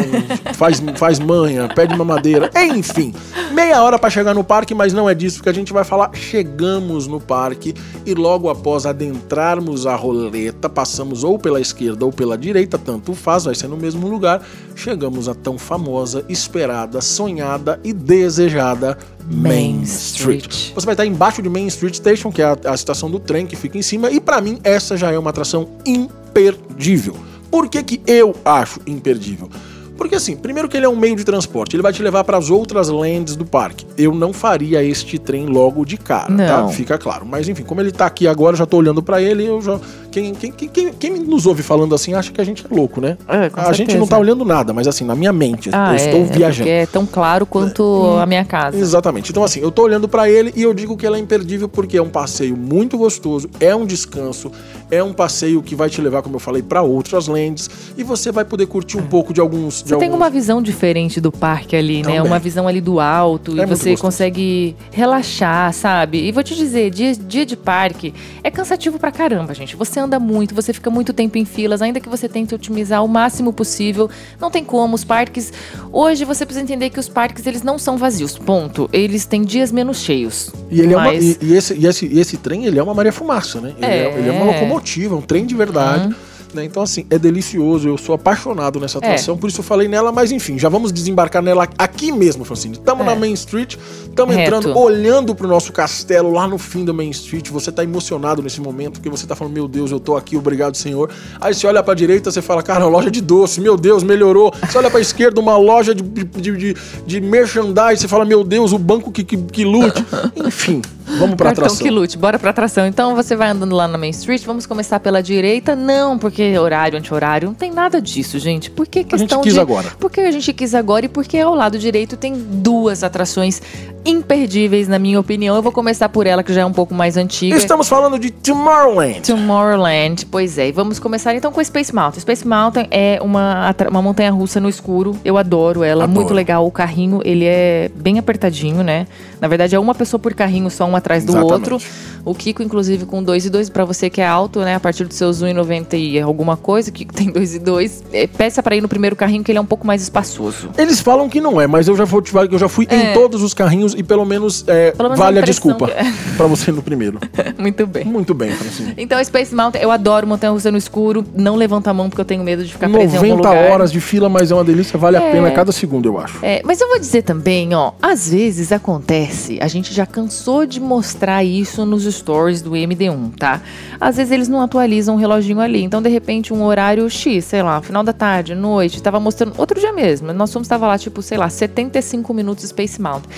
faz, 0.53 0.81
faz 0.95 1.19
manha, 1.19 1.67
pede 1.73 1.95
mamadeira. 1.95 2.49
Enfim, 2.55 3.13
meia 3.53 3.81
hora 3.81 3.97
para 3.99 4.09
chegar 4.09 4.33
no 4.33 4.43
parque, 4.43 4.73
mas 4.73 4.93
não 4.93 5.09
é 5.09 5.13
disso 5.13 5.41
que 5.41 5.49
a 5.49 5.53
gente 5.53 5.73
vai 5.73 5.83
falar. 5.83 6.11
Chegamos 6.13 7.07
no 7.07 7.19
parque 7.19 7.73
e 8.05 8.13
logo 8.13 8.49
após 8.49 8.85
adentrarmos 8.85 9.85
a 9.85 9.95
roleta, 9.95 10.69
passamos 10.69 11.23
ou 11.23 11.37
pela 11.37 11.59
esquerda 11.59 12.05
ou 12.05 12.11
pela 12.11 12.37
direita, 12.37 12.77
tanto 12.77 13.13
faz, 13.13 13.45
vai 13.45 13.55
ser 13.55 13.67
no 13.67 13.77
mesmo 13.77 14.07
lugar. 14.07 14.41
Chegamos 14.75 15.27
à 15.27 15.33
tão 15.33 15.57
famosa, 15.57 16.23
esperada, 16.29 17.01
sonhada 17.01 17.79
e 17.83 17.91
desejada 17.93 18.97
Main 19.29 19.81
Street. 19.83 20.49
Street. 20.49 20.73
Você 20.73 20.85
vai 20.85 20.93
estar 20.93 21.05
embaixo 21.05 21.41
de 21.41 21.49
Main 21.49 21.67
Street 21.67 21.95
Station, 21.95 22.31
que 22.31 22.41
é 22.41 22.45
a 22.45 22.55
a, 22.65 22.73
estação 22.73 23.09
do 23.09 23.19
trem 23.19 23.45
que 23.45 23.55
fica 23.55 23.77
em 23.77 23.81
cima, 23.81 24.11
e 24.11 24.19
para 24.19 24.41
mim 24.41 24.59
essa 24.63 24.97
já 24.97 25.11
é 25.11 25.17
uma 25.17 25.29
atração 25.29 25.69
imperdível. 25.85 27.15
Por 27.49 27.69
que, 27.69 27.81
que 27.83 28.01
eu 28.05 28.35
acho 28.43 28.79
imperdível? 28.85 29.49
Porque 29.97 30.15
assim, 30.15 30.35
primeiro 30.35 30.69
que 30.69 30.77
ele 30.77 30.85
é 30.85 30.89
um 30.89 30.95
meio 30.95 31.15
de 31.15 31.23
transporte, 31.23 31.75
ele 31.75 31.83
vai 31.83 31.91
te 31.91 32.01
levar 32.01 32.23
para 32.23 32.37
as 32.37 32.49
outras 32.49 32.89
lands 32.89 33.35
do 33.35 33.45
parque. 33.45 33.85
Eu 33.97 34.13
não 34.13 34.31
faria 34.31 34.83
este 34.83 35.17
trem 35.17 35.45
logo 35.45 35.85
de 35.85 35.97
cara, 35.97 36.27
tá? 36.27 36.33
não. 36.33 36.67
tá? 36.67 36.69
Fica 36.69 36.97
claro. 36.97 37.25
Mas 37.25 37.49
enfim, 37.49 37.63
como 37.63 37.81
ele 37.81 37.91
tá 37.91 38.05
aqui 38.05 38.27
agora, 38.27 38.53
eu 38.53 38.57
já 38.57 38.65
tô 38.65 38.77
olhando 38.77 39.01
para 39.01 39.21
ele, 39.21 39.45
eu 39.45 39.61
já 39.61 39.79
quem, 40.11 40.33
quem, 40.33 40.51
quem, 40.51 40.93
quem, 40.93 41.19
nos 41.19 41.45
ouve 41.45 41.61
falando 41.61 41.93
assim 41.93 42.13
acha 42.13 42.31
que 42.31 42.41
a 42.41 42.43
gente 42.43 42.65
é 42.65 42.73
louco, 42.73 42.99
né? 42.99 43.17
É, 43.27 43.45
a 43.45 43.49
certeza. 43.49 43.73
gente 43.73 43.97
não 43.97 44.07
tá 44.07 44.17
olhando 44.17 44.43
nada, 44.43 44.73
mas 44.73 44.87
assim, 44.87 45.05
na 45.05 45.15
minha 45.15 45.31
mente, 45.31 45.69
ah, 45.71 45.89
eu 45.89 45.93
é, 45.93 45.95
estou 45.95 46.25
viajando. 46.25 46.69
É, 46.69 46.81
é 46.81 46.85
tão 46.85 47.05
claro 47.05 47.45
quanto 47.45 47.83
hum, 47.83 48.19
a 48.19 48.25
minha 48.25 48.43
casa. 48.43 48.77
Exatamente. 48.77 49.29
Então 49.31 49.43
assim, 49.43 49.59
eu 49.59 49.71
tô 49.71 49.83
olhando 49.83 50.07
para 50.07 50.29
ele 50.29 50.51
e 50.55 50.63
eu 50.63 50.73
digo 50.73 50.97
que 50.97 51.05
ela 51.05 51.17
é 51.17 51.19
imperdível 51.19 51.67
porque 51.67 51.97
é 51.97 52.01
um 52.01 52.09
passeio 52.09 52.57
muito 52.57 52.97
gostoso, 52.97 53.49
é 53.59 53.75
um 53.75 53.85
descanso, 53.85 54.51
é 54.89 55.03
um 55.03 55.13
passeio 55.13 55.61
que 55.61 55.75
vai 55.75 55.89
te 55.89 56.01
levar, 56.01 56.21
como 56.21 56.35
eu 56.35 56.39
falei, 56.39 56.61
para 56.61 56.81
outras 56.81 57.27
lands 57.27 57.69
e 57.97 58.03
você 58.03 58.31
vai 58.31 58.45
poder 58.45 58.67
curtir 58.67 58.97
um 58.97 59.01
é. 59.01 59.07
pouco 59.07 59.33
de 59.33 59.41
alguns. 59.41 59.81
De 59.81 59.89
você 59.89 59.93
alguns... 59.93 60.07
tem 60.07 60.15
uma 60.15 60.29
visão 60.29 60.61
diferente 60.61 61.19
do 61.19 61.31
parque 61.31 61.75
ali, 61.75 62.03
né? 62.03 62.21
Uma 62.21 62.39
visão 62.39 62.67
ali 62.67 62.79
do 62.79 62.99
alto 62.99 63.51
é 63.59 63.63
e 63.63 63.65
você 63.65 63.91
gostoso. 63.91 64.01
consegue 64.01 64.75
relaxar, 64.91 65.73
sabe? 65.73 66.25
E 66.25 66.31
vou 66.31 66.43
te 66.43 66.55
dizer, 66.55 66.89
dia, 66.89 67.13
dia 67.15 67.45
de 67.45 67.55
parque 67.55 68.13
é 68.43 68.49
cansativo 68.49 68.97
pra 68.97 69.11
caramba, 69.11 69.53
gente. 69.53 69.75
Você 69.75 69.99
anda 69.99 70.19
muito, 70.19 70.55
você 70.55 70.73
fica 70.73 70.89
muito 70.89 71.13
tempo 71.13 71.37
em 71.37 71.45
filas, 71.45 71.81
ainda 71.81 71.99
que 71.99 72.09
você 72.09 72.29
tente 72.29 72.55
otimizar 72.55 73.03
o 73.03 73.07
máximo 73.07 73.51
possível, 73.51 74.09
não 74.39 74.49
tem 74.49 74.63
como. 74.63 74.95
Os 74.95 75.03
parques. 75.03 75.51
Hoje 75.91 76.23
você 76.23 76.45
precisa 76.45 76.63
entender 76.63 76.89
que 76.89 76.99
os 76.99 77.09
parques 77.09 77.45
eles 77.45 77.61
não 77.61 77.77
são 77.77 77.97
vazios, 77.97 78.37
ponto. 78.37 78.89
Eles 78.93 79.25
têm 79.25 79.43
dias 79.43 79.71
menos 79.71 79.99
cheios. 79.99 80.51
E, 80.71 80.79
ele 80.79 80.95
mas... 80.95 81.05
é 81.05 81.09
uma, 81.09 81.13
e, 81.15 81.37
e, 81.41 81.53
esse, 81.55 81.73
e, 81.73 81.85
esse, 81.85 82.19
esse 82.19 82.37
trem, 82.37 82.65
ele 82.65 82.79
é 82.79 82.83
uma 82.83 82.93
Maria 82.93 83.11
Fumaça, 83.11 83.59
né? 83.59 83.73
Ele 83.77 83.85
é, 83.85 83.89
é 83.89 84.17
ele 84.17 84.29
é 84.29 84.31
uma 84.31 84.45
locomotiva, 84.45 84.76
um 85.15 85.21
trem 85.21 85.45
de 85.45 85.55
verdade. 85.55 86.07
Uhum. 86.07 86.15
Né? 86.53 86.65
Então, 86.65 86.83
assim, 86.83 87.05
é 87.09 87.17
delicioso. 87.17 87.87
Eu 87.87 87.97
sou 87.97 88.15
apaixonado 88.15 88.79
nessa 88.79 88.97
atração, 88.97 89.35
é. 89.35 89.37
por 89.37 89.49
isso 89.49 89.59
eu 89.59 89.63
falei 89.63 89.87
nela, 89.87 90.11
mas 90.11 90.31
enfim, 90.31 90.57
já 90.57 90.69
vamos 90.69 90.91
desembarcar 90.91 91.41
nela 91.41 91.67
aqui 91.77 92.11
mesmo, 92.11 92.43
Francine. 92.45 92.75
Estamos 92.75 93.05
é. 93.05 93.09
na 93.09 93.15
Main 93.15 93.33
Street, 93.33 93.75
estamos 94.09 94.35
entrando, 94.35 94.77
olhando 94.77 95.35
pro 95.35 95.47
nosso 95.47 95.71
castelo 95.71 96.31
lá 96.31 96.47
no 96.47 96.57
fim 96.57 96.85
da 96.85 96.93
Main 96.93 97.09
Street. 97.09 97.49
Você 97.49 97.71
tá 97.71 97.83
emocionado 97.83 98.41
nesse 98.41 98.61
momento, 98.61 98.93
porque 98.93 99.09
você 99.09 99.25
tá 99.27 99.35
falando, 99.35 99.53
meu 99.53 99.67
Deus, 99.67 99.91
eu 99.91 99.99
tô 99.99 100.15
aqui, 100.15 100.37
obrigado, 100.37 100.75
Senhor. 100.75 101.09
Aí 101.39 101.53
você 101.53 101.67
olha 101.67 101.83
pra 101.83 101.93
direita, 101.93 102.31
você 102.31 102.41
fala, 102.41 102.63
cara, 102.63 102.85
loja 102.85 103.11
de 103.11 103.21
doce, 103.21 103.61
meu 103.61 103.77
Deus, 103.77 104.03
melhorou. 104.03 104.53
Você 104.67 104.77
olha 104.77 104.89
pra 104.89 104.99
esquerda, 104.99 105.39
uma 105.39 105.57
loja 105.57 105.93
de, 105.93 106.03
de, 106.03 106.23
de, 106.57 106.75
de 107.05 107.21
merchandise, 107.21 108.01
você 108.01 108.07
fala, 108.07 108.25
meu 108.25 108.43
Deus, 108.43 108.71
o 108.71 108.77
banco 108.77 109.11
que, 109.11 109.23
que, 109.23 109.37
que 109.37 109.65
lute. 109.65 110.03
Enfim. 110.35 110.81
Vamos 111.17 111.35
pra 111.35 111.47
Cartão 111.47 111.65
atração. 111.65 111.85
que 111.85 111.91
lute, 111.91 112.17
bora 112.17 112.37
pra 112.39 112.51
atração. 112.51 112.85
Então 112.85 113.15
você 113.15 113.35
vai 113.35 113.49
andando 113.49 113.75
lá 113.75 113.87
na 113.87 113.97
Main 113.97 114.09
Street, 114.11 114.43
vamos 114.45 114.65
começar 114.65 114.99
pela 114.99 115.21
direita? 115.21 115.75
Não, 115.75 116.17
porque 116.17 116.57
horário, 116.57 116.97
anti-horário, 116.97 117.47
não 117.47 117.55
tem 117.55 117.71
nada 117.71 118.01
disso, 118.01 118.39
gente. 118.39 118.69
Por 118.69 118.87
que 118.87 119.03
questão 119.03 119.39
a 119.39 119.43
gente 119.43 119.43
quis 119.43 119.53
de... 119.53 119.59
agora. 119.59 119.91
Porque 119.99 120.21
a 120.21 120.31
gente 120.31 120.53
quis 120.53 120.73
agora 120.73 121.05
e 121.05 121.09
porque 121.09 121.37
ao 121.39 121.55
lado 121.55 121.77
direito 121.77 122.17
tem 122.17 122.33
duas 122.33 123.03
atrações 123.03 123.61
imperdíveis, 124.05 124.87
na 124.87 124.97
minha 124.97 125.19
opinião. 125.19 125.55
Eu 125.55 125.61
vou 125.61 125.71
começar 125.71 126.09
por 126.09 126.25
ela, 126.25 126.43
que 126.43 126.53
já 126.53 126.61
é 126.61 126.65
um 126.65 126.71
pouco 126.71 126.93
mais 126.93 127.17
antiga. 127.17 127.57
Estamos 127.57 127.89
falando 127.89 128.17
de 128.17 128.31
Tomorrowland. 128.31 129.21
Tomorrowland, 129.21 130.25
pois 130.27 130.57
é. 130.57 130.69
E 130.69 130.71
vamos 130.71 130.99
começar 130.99 131.35
então 131.35 131.51
com 131.51 131.63
Space 131.63 131.93
Mountain. 131.93 132.21
Space 132.21 132.47
Mountain 132.47 132.87
é 132.89 133.19
uma, 133.21 133.75
uma 133.89 134.01
montanha 134.01 134.31
russa 134.31 134.59
no 134.59 134.69
escuro. 134.69 135.17
Eu 135.25 135.37
adoro 135.37 135.83
ela, 135.83 136.05
adoro. 136.05 136.19
muito 136.19 136.33
legal. 136.33 136.65
O 136.65 136.71
carrinho, 136.71 137.21
ele 137.23 137.45
é 137.45 137.91
bem 137.95 138.17
apertadinho, 138.17 138.83
né? 138.83 139.07
Na 139.41 139.47
verdade, 139.47 139.75
é 139.75 139.79
uma 139.79 139.93
pessoa 139.93 140.19
por 140.19 140.33
carrinho, 140.33 140.69
só 140.69 140.85
um 140.85 140.95
atrás 141.07 141.23
do 141.23 141.31
Exatamente. 141.31 141.73
outro. 141.73 141.81
O 142.25 142.35
Kiko, 142.35 142.61
inclusive, 142.61 143.05
com 143.05 143.23
2 143.23 143.45
e 143.45 143.49
2, 143.49 143.69
para 143.69 143.85
você 143.85 144.09
que 144.09 144.19
é 144.19 144.27
alto, 144.27 144.59
né? 144.59 144.75
A 144.75 144.79
partir 144.81 145.05
dos 145.05 145.15
seus 145.15 145.41
1,90 145.41 145.97
e 145.97 146.19
alguma 146.19 146.57
coisa, 146.57 146.89
o 146.89 146.93
Kiko 146.93 147.13
tem 147.13 147.31
2 147.31 147.55
e 147.55 147.59
2, 147.59 148.03
é, 148.11 148.27
peça 148.27 148.61
para 148.61 148.75
ir 148.75 148.81
no 148.81 148.89
primeiro 148.89 149.15
carrinho 149.15 149.41
que 149.45 149.49
ele 149.49 149.57
é 149.57 149.61
um 149.61 149.65
pouco 149.65 149.87
mais 149.87 150.01
espaçoso. 150.01 150.69
Eles 150.77 150.99
falam 150.99 151.29
que 151.29 151.39
não 151.39 151.61
é, 151.61 151.67
mas 151.67 151.87
eu 151.87 151.95
já 151.95 152.03
vou 152.03 152.21
te 152.21 152.31
falar 152.31 152.49
que 152.49 152.53
eu 152.53 152.59
já 152.59 152.67
fui 152.67 152.85
é. 152.89 153.11
em 153.11 153.13
todos 153.13 153.41
os 153.41 153.53
carrinhos 153.53 153.93
e 153.93 154.03
pelo 154.03 154.25
menos, 154.25 154.65
é, 154.67 154.91
pelo 154.91 155.07
menos 155.07 155.19
vale 155.19 155.39
a, 155.39 155.41
a 155.41 155.45
desculpa 155.45 155.89
é. 155.89 156.03
para 156.35 156.47
você 156.47 156.69
ir 156.69 156.73
no 156.73 156.81
primeiro. 156.81 157.17
Muito 157.57 157.87
bem. 157.87 158.03
Muito 158.03 158.33
bem, 158.33 158.51
Francine. 158.51 158.93
Então, 158.97 159.23
Space 159.23 159.55
Mountain, 159.55 159.81
eu 159.81 159.89
adoro 159.89 160.27
montanha 160.27 160.51
russa 160.51 160.69
no 160.69 160.77
escuro. 160.77 161.25
Não 161.33 161.55
levanta 161.55 161.91
a 161.91 161.93
mão 161.93 162.09
porque 162.09 162.19
eu 162.19 162.25
tenho 162.25 162.43
medo 162.43 162.65
de 162.65 162.73
ficar 162.73 162.89
preso 162.89 163.15
em 163.15 163.17
algum 163.17 163.35
lugar. 163.37 163.55
90 163.55 163.71
horas 163.71 163.91
de 163.91 164.01
fila, 164.01 164.27
mas 164.27 164.51
é 164.51 164.53
uma 164.53 164.65
delícia, 164.65 164.99
vale 164.99 165.15
a 165.15 165.21
é. 165.21 165.31
pena 165.31 165.49
cada 165.51 165.71
segundo, 165.71 166.09
eu 166.09 166.19
acho. 166.19 166.39
É, 166.43 166.61
mas 166.65 166.81
eu 166.81 166.89
vou 166.89 166.99
dizer 166.99 167.21
também, 167.21 167.73
ó, 167.73 167.93
às 168.01 168.29
vezes 168.29 168.73
acontece, 168.73 169.59
a 169.61 169.67
gente 169.69 169.93
já 169.93 170.05
cansou 170.05 170.65
de 170.65 170.81
mostrar 170.97 171.43
isso 171.43 171.85
nos 171.85 172.05
stories 172.05 172.63
do 172.63 172.71
MD1, 172.71 173.35
tá? 173.37 173.61
Às 174.01 174.17
vezes 174.17 174.31
eles 174.31 174.47
não 174.47 174.59
atualizam 174.61 175.13
o 175.15 175.17
reloginho 175.17 175.59
ali, 175.59 175.83
então 175.83 176.01
de 176.01 176.09
repente 176.09 176.51
um 176.51 176.63
horário 176.63 177.07
X, 177.07 177.45
sei 177.45 177.61
lá, 177.61 177.79
final 177.83 178.03
da 178.03 178.13
tarde, 178.13 178.55
noite, 178.55 179.01
tava 179.01 179.19
mostrando 179.19 179.53
outro 179.57 179.79
dia 179.79 179.93
mesmo. 179.93 180.33
Nós 180.33 180.51
fomos 180.51 180.67
tava 180.67 180.87
lá 180.87 180.97
tipo, 180.97 181.21
sei 181.21 181.37
lá, 181.37 181.49
75 181.49 182.33
minutos 182.33 182.67
Space 182.69 182.99
Mountain. 182.99 183.29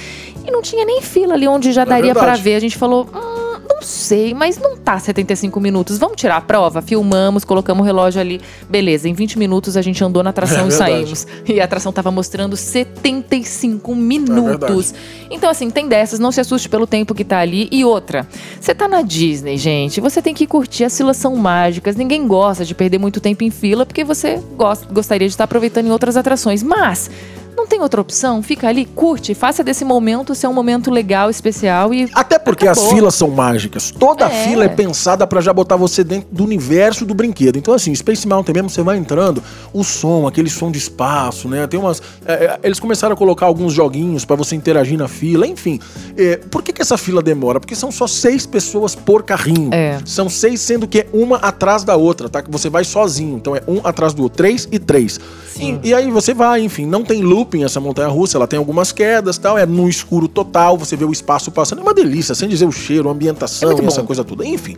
E 0.47 0.49
não 0.49 0.61
tinha 0.61 0.85
nem 0.85 1.01
fila 1.01 1.33
ali 1.33 1.47
onde 1.49 1.73
já 1.73 1.81
é 1.81 1.85
daria 1.85 2.13
para 2.15 2.35
ver. 2.35 2.55
A 2.55 2.59
gente 2.61 2.77
falou, 2.77 3.09
hum, 3.13 3.48
não 3.69 3.83
sei, 3.83 4.33
mas 4.33 4.57
não 4.57 4.75
tá 4.75 4.97
75 4.97 5.59
minutos. 5.59 5.99
Vamos 5.99 6.17
tirar 6.17 6.37
a 6.37 6.41
prova? 6.41 6.81
Filmamos, 6.81 7.45
colocamos 7.45 7.83
o 7.83 7.85
relógio 7.85 8.19
ali. 8.19 8.41
Beleza, 8.67 9.07
em 9.07 9.13
20 9.13 9.37
minutos 9.37 9.77
a 9.77 9.81
gente 9.81 10.03
andou 10.03 10.23
na 10.23 10.31
atração 10.31 10.65
é 10.65 10.67
e 10.67 10.71
saímos. 10.71 11.27
E 11.47 11.61
a 11.61 11.63
atração 11.63 11.93
tava 11.93 12.09
mostrando 12.09 12.57
75 12.57 13.95
minutos. 13.95 14.93
É 14.93 15.29
então, 15.29 15.49
assim, 15.49 15.69
tem 15.69 15.87
dessas, 15.87 16.19
não 16.19 16.31
se 16.31 16.41
assuste 16.41 16.67
pelo 16.67 16.87
tempo 16.87 17.13
que 17.13 17.23
tá 17.23 17.39
ali. 17.39 17.69
E 17.71 17.85
outra, 17.85 18.27
você 18.59 18.73
tá 18.73 18.87
na 18.87 19.03
Disney, 19.03 19.57
gente, 19.57 20.01
você 20.01 20.21
tem 20.21 20.33
que 20.33 20.47
curtir 20.47 20.85
as 20.85 20.97
filas 20.97 21.17
são 21.17 21.35
mágicas. 21.35 21.95
Ninguém 21.95 22.27
gosta 22.27 22.65
de 22.65 22.73
perder 22.73 22.97
muito 22.97 23.21
tempo 23.21 23.43
em 23.43 23.51
fila, 23.51 23.85
porque 23.85 24.03
você 24.03 24.41
gosta, 24.57 24.91
gostaria 24.91 25.27
de 25.27 25.33
estar 25.33 25.43
aproveitando 25.43 25.85
em 25.85 25.91
outras 25.91 26.17
atrações. 26.17 26.63
Mas 26.63 27.09
não 27.59 27.67
tem 27.67 27.81
outra 27.81 27.99
opção? 27.99 28.41
Fica 28.41 28.67
ali, 28.67 28.85
curte, 28.85 29.33
faça 29.33 29.63
desse 29.63 29.83
momento 29.83 30.33
ser 30.33 30.47
um 30.47 30.53
momento 30.53 30.89
legal, 30.89 31.29
especial 31.29 31.93
e. 31.93 32.09
Até 32.13 32.39
porque 32.39 32.67
acabou. 32.67 32.85
as 32.85 32.93
filas 32.93 33.15
são 33.15 33.29
mágicas. 33.29 33.91
Toda 33.91 34.25
é. 34.25 34.43
fila 34.45 34.63
é 34.63 34.69
pensada 34.69 35.27
para 35.27 35.41
já 35.41 35.51
botar 35.51 35.75
você 35.75 36.03
dentro 36.03 36.29
do 36.31 36.43
universo 36.43 37.05
do 37.05 37.13
brinquedo. 37.13 37.57
Então, 37.57 37.73
assim, 37.73 37.93
Space 37.93 38.27
Mountain 38.27 38.53
mesmo, 38.53 38.69
você 38.69 38.81
vai 38.81 38.97
entrando, 38.97 39.43
o 39.73 39.83
som, 39.83 40.25
aquele 40.25 40.49
som 40.49 40.71
de 40.71 40.77
espaço, 40.77 41.47
né? 41.47 41.67
Tem 41.67 41.79
umas. 41.79 42.01
É, 42.25 42.33
é 42.33 42.59
eles 42.63 42.79
começaram 42.79 43.13
a 43.13 43.17
colocar 43.17 43.45
alguns 43.45 43.73
joguinhos 43.73 44.23
para 44.23 44.35
você 44.35 44.55
interagir 44.55 44.97
na 44.97 45.07
fila, 45.07 45.45
enfim. 45.45 45.79
É, 46.17 46.37
por 46.37 46.63
que, 46.63 46.71
que 46.71 46.81
essa 46.81 46.97
fila 46.97 47.21
demora? 47.21 47.59
Porque 47.59 47.75
são 47.75 47.91
só 47.91 48.07
seis 48.07 48.45
pessoas 48.45 48.95
por 48.95 49.23
carrinho. 49.23 49.69
É. 49.73 49.99
São 50.05 50.29
seis, 50.29 50.61
sendo 50.61 50.87
que 50.87 50.99
é 50.99 51.07
uma 51.11 51.37
atrás 51.37 51.83
da 51.83 51.95
outra, 51.95 52.29
tá? 52.29 52.41
Que 52.41 52.49
você 52.49 52.69
vai 52.69 52.83
sozinho. 52.83 53.35
Então 53.35 53.55
é 53.55 53.61
um 53.67 53.81
atrás 53.83 54.13
do 54.13 54.23
outro. 54.23 54.37
Três 54.37 54.67
e 54.71 54.79
três. 54.79 55.19
E, 55.59 55.89
e 55.89 55.93
aí 55.93 56.09
você 56.09 56.33
vai, 56.33 56.61
enfim, 56.61 56.85
não 56.85 57.03
tem 57.03 57.21
looping 57.21 57.63
essa 57.63 57.79
montanha 57.79 58.07
russa, 58.07 58.37
ela 58.37 58.47
tem 58.47 58.57
algumas 58.57 58.91
quedas 58.91 59.37
tal, 59.37 59.57
é 59.57 59.65
no 59.65 59.89
escuro 59.89 60.27
total, 60.27 60.77
você 60.77 60.95
vê 60.95 61.05
o 61.05 61.11
espaço 61.11 61.51
passando, 61.51 61.79
é 61.79 61.81
uma 61.81 61.93
delícia, 61.93 62.33
sem 62.33 62.47
dizer 62.47 62.65
o 62.65 62.71
cheiro, 62.71 63.09
a 63.09 63.11
ambientação 63.11 63.71
é 63.71 63.85
essa 63.85 64.03
coisa 64.03 64.23
toda. 64.23 64.45
Enfim. 64.45 64.77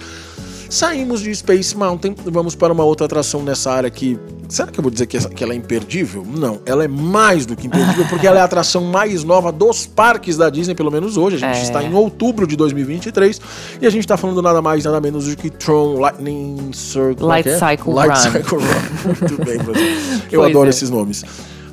Saímos 0.72 1.20
de 1.20 1.36
Space 1.36 1.76
Mountain, 1.76 2.16
vamos 2.24 2.56
para 2.56 2.72
uma 2.72 2.86
outra 2.86 3.06
atração 3.06 3.44
nessa 3.44 3.70
área 3.70 3.90
que. 3.90 4.18
Será 4.48 4.72
que 4.72 4.80
eu 4.80 4.82
vou 4.82 4.90
dizer 4.90 5.06
que, 5.06 5.20
que 5.20 5.44
ela 5.44 5.52
é 5.52 5.56
imperdível? 5.58 6.26
Não, 6.26 6.62
ela 6.66 6.86
é 6.86 6.88
mais 6.88 7.46
do 7.46 7.58
que 7.58 7.68
imperdível, 7.68 8.06
porque 8.10 8.26
ela 8.26 8.38
é 8.38 8.42
a 8.42 8.46
atração 8.46 8.86
mais 8.86 9.22
nova 9.22 9.52
dos 9.52 9.86
parques 9.86 10.38
da 10.38 10.50
Disney, 10.50 10.74
pelo 10.74 10.90
menos 10.90 11.18
hoje. 11.18 11.36
A 11.36 11.40
gente 11.40 11.60
é. 11.60 11.64
está 11.64 11.84
em 11.84 11.94
outubro 11.94 12.48
de 12.48 12.56
2023 12.56 13.42
e 13.82 13.86
a 13.86 13.90
gente 13.90 14.04
está 14.04 14.16
falando 14.16 14.42
nada 14.42 14.62
mais, 14.62 14.86
nada 14.86 15.02
menos 15.02 15.28
do 15.28 15.36
que 15.36 15.50
Tron 15.50 16.00
Lightning 16.00 16.72
Circle. 16.72 17.26
Light 17.26 17.50
é? 17.50 17.58
Cycle 17.58 17.94
Light 17.94 18.10
Run. 18.10 18.32
Cycle 18.32 18.58
Run. 18.58 19.16
Muito 19.20 19.46
bem, 19.46 19.58
Brasil. 19.58 19.88
Eu 20.32 20.40
pois 20.40 20.52
adoro 20.52 20.68
é. 20.68 20.70
esses 20.70 20.90
nomes. 20.90 21.26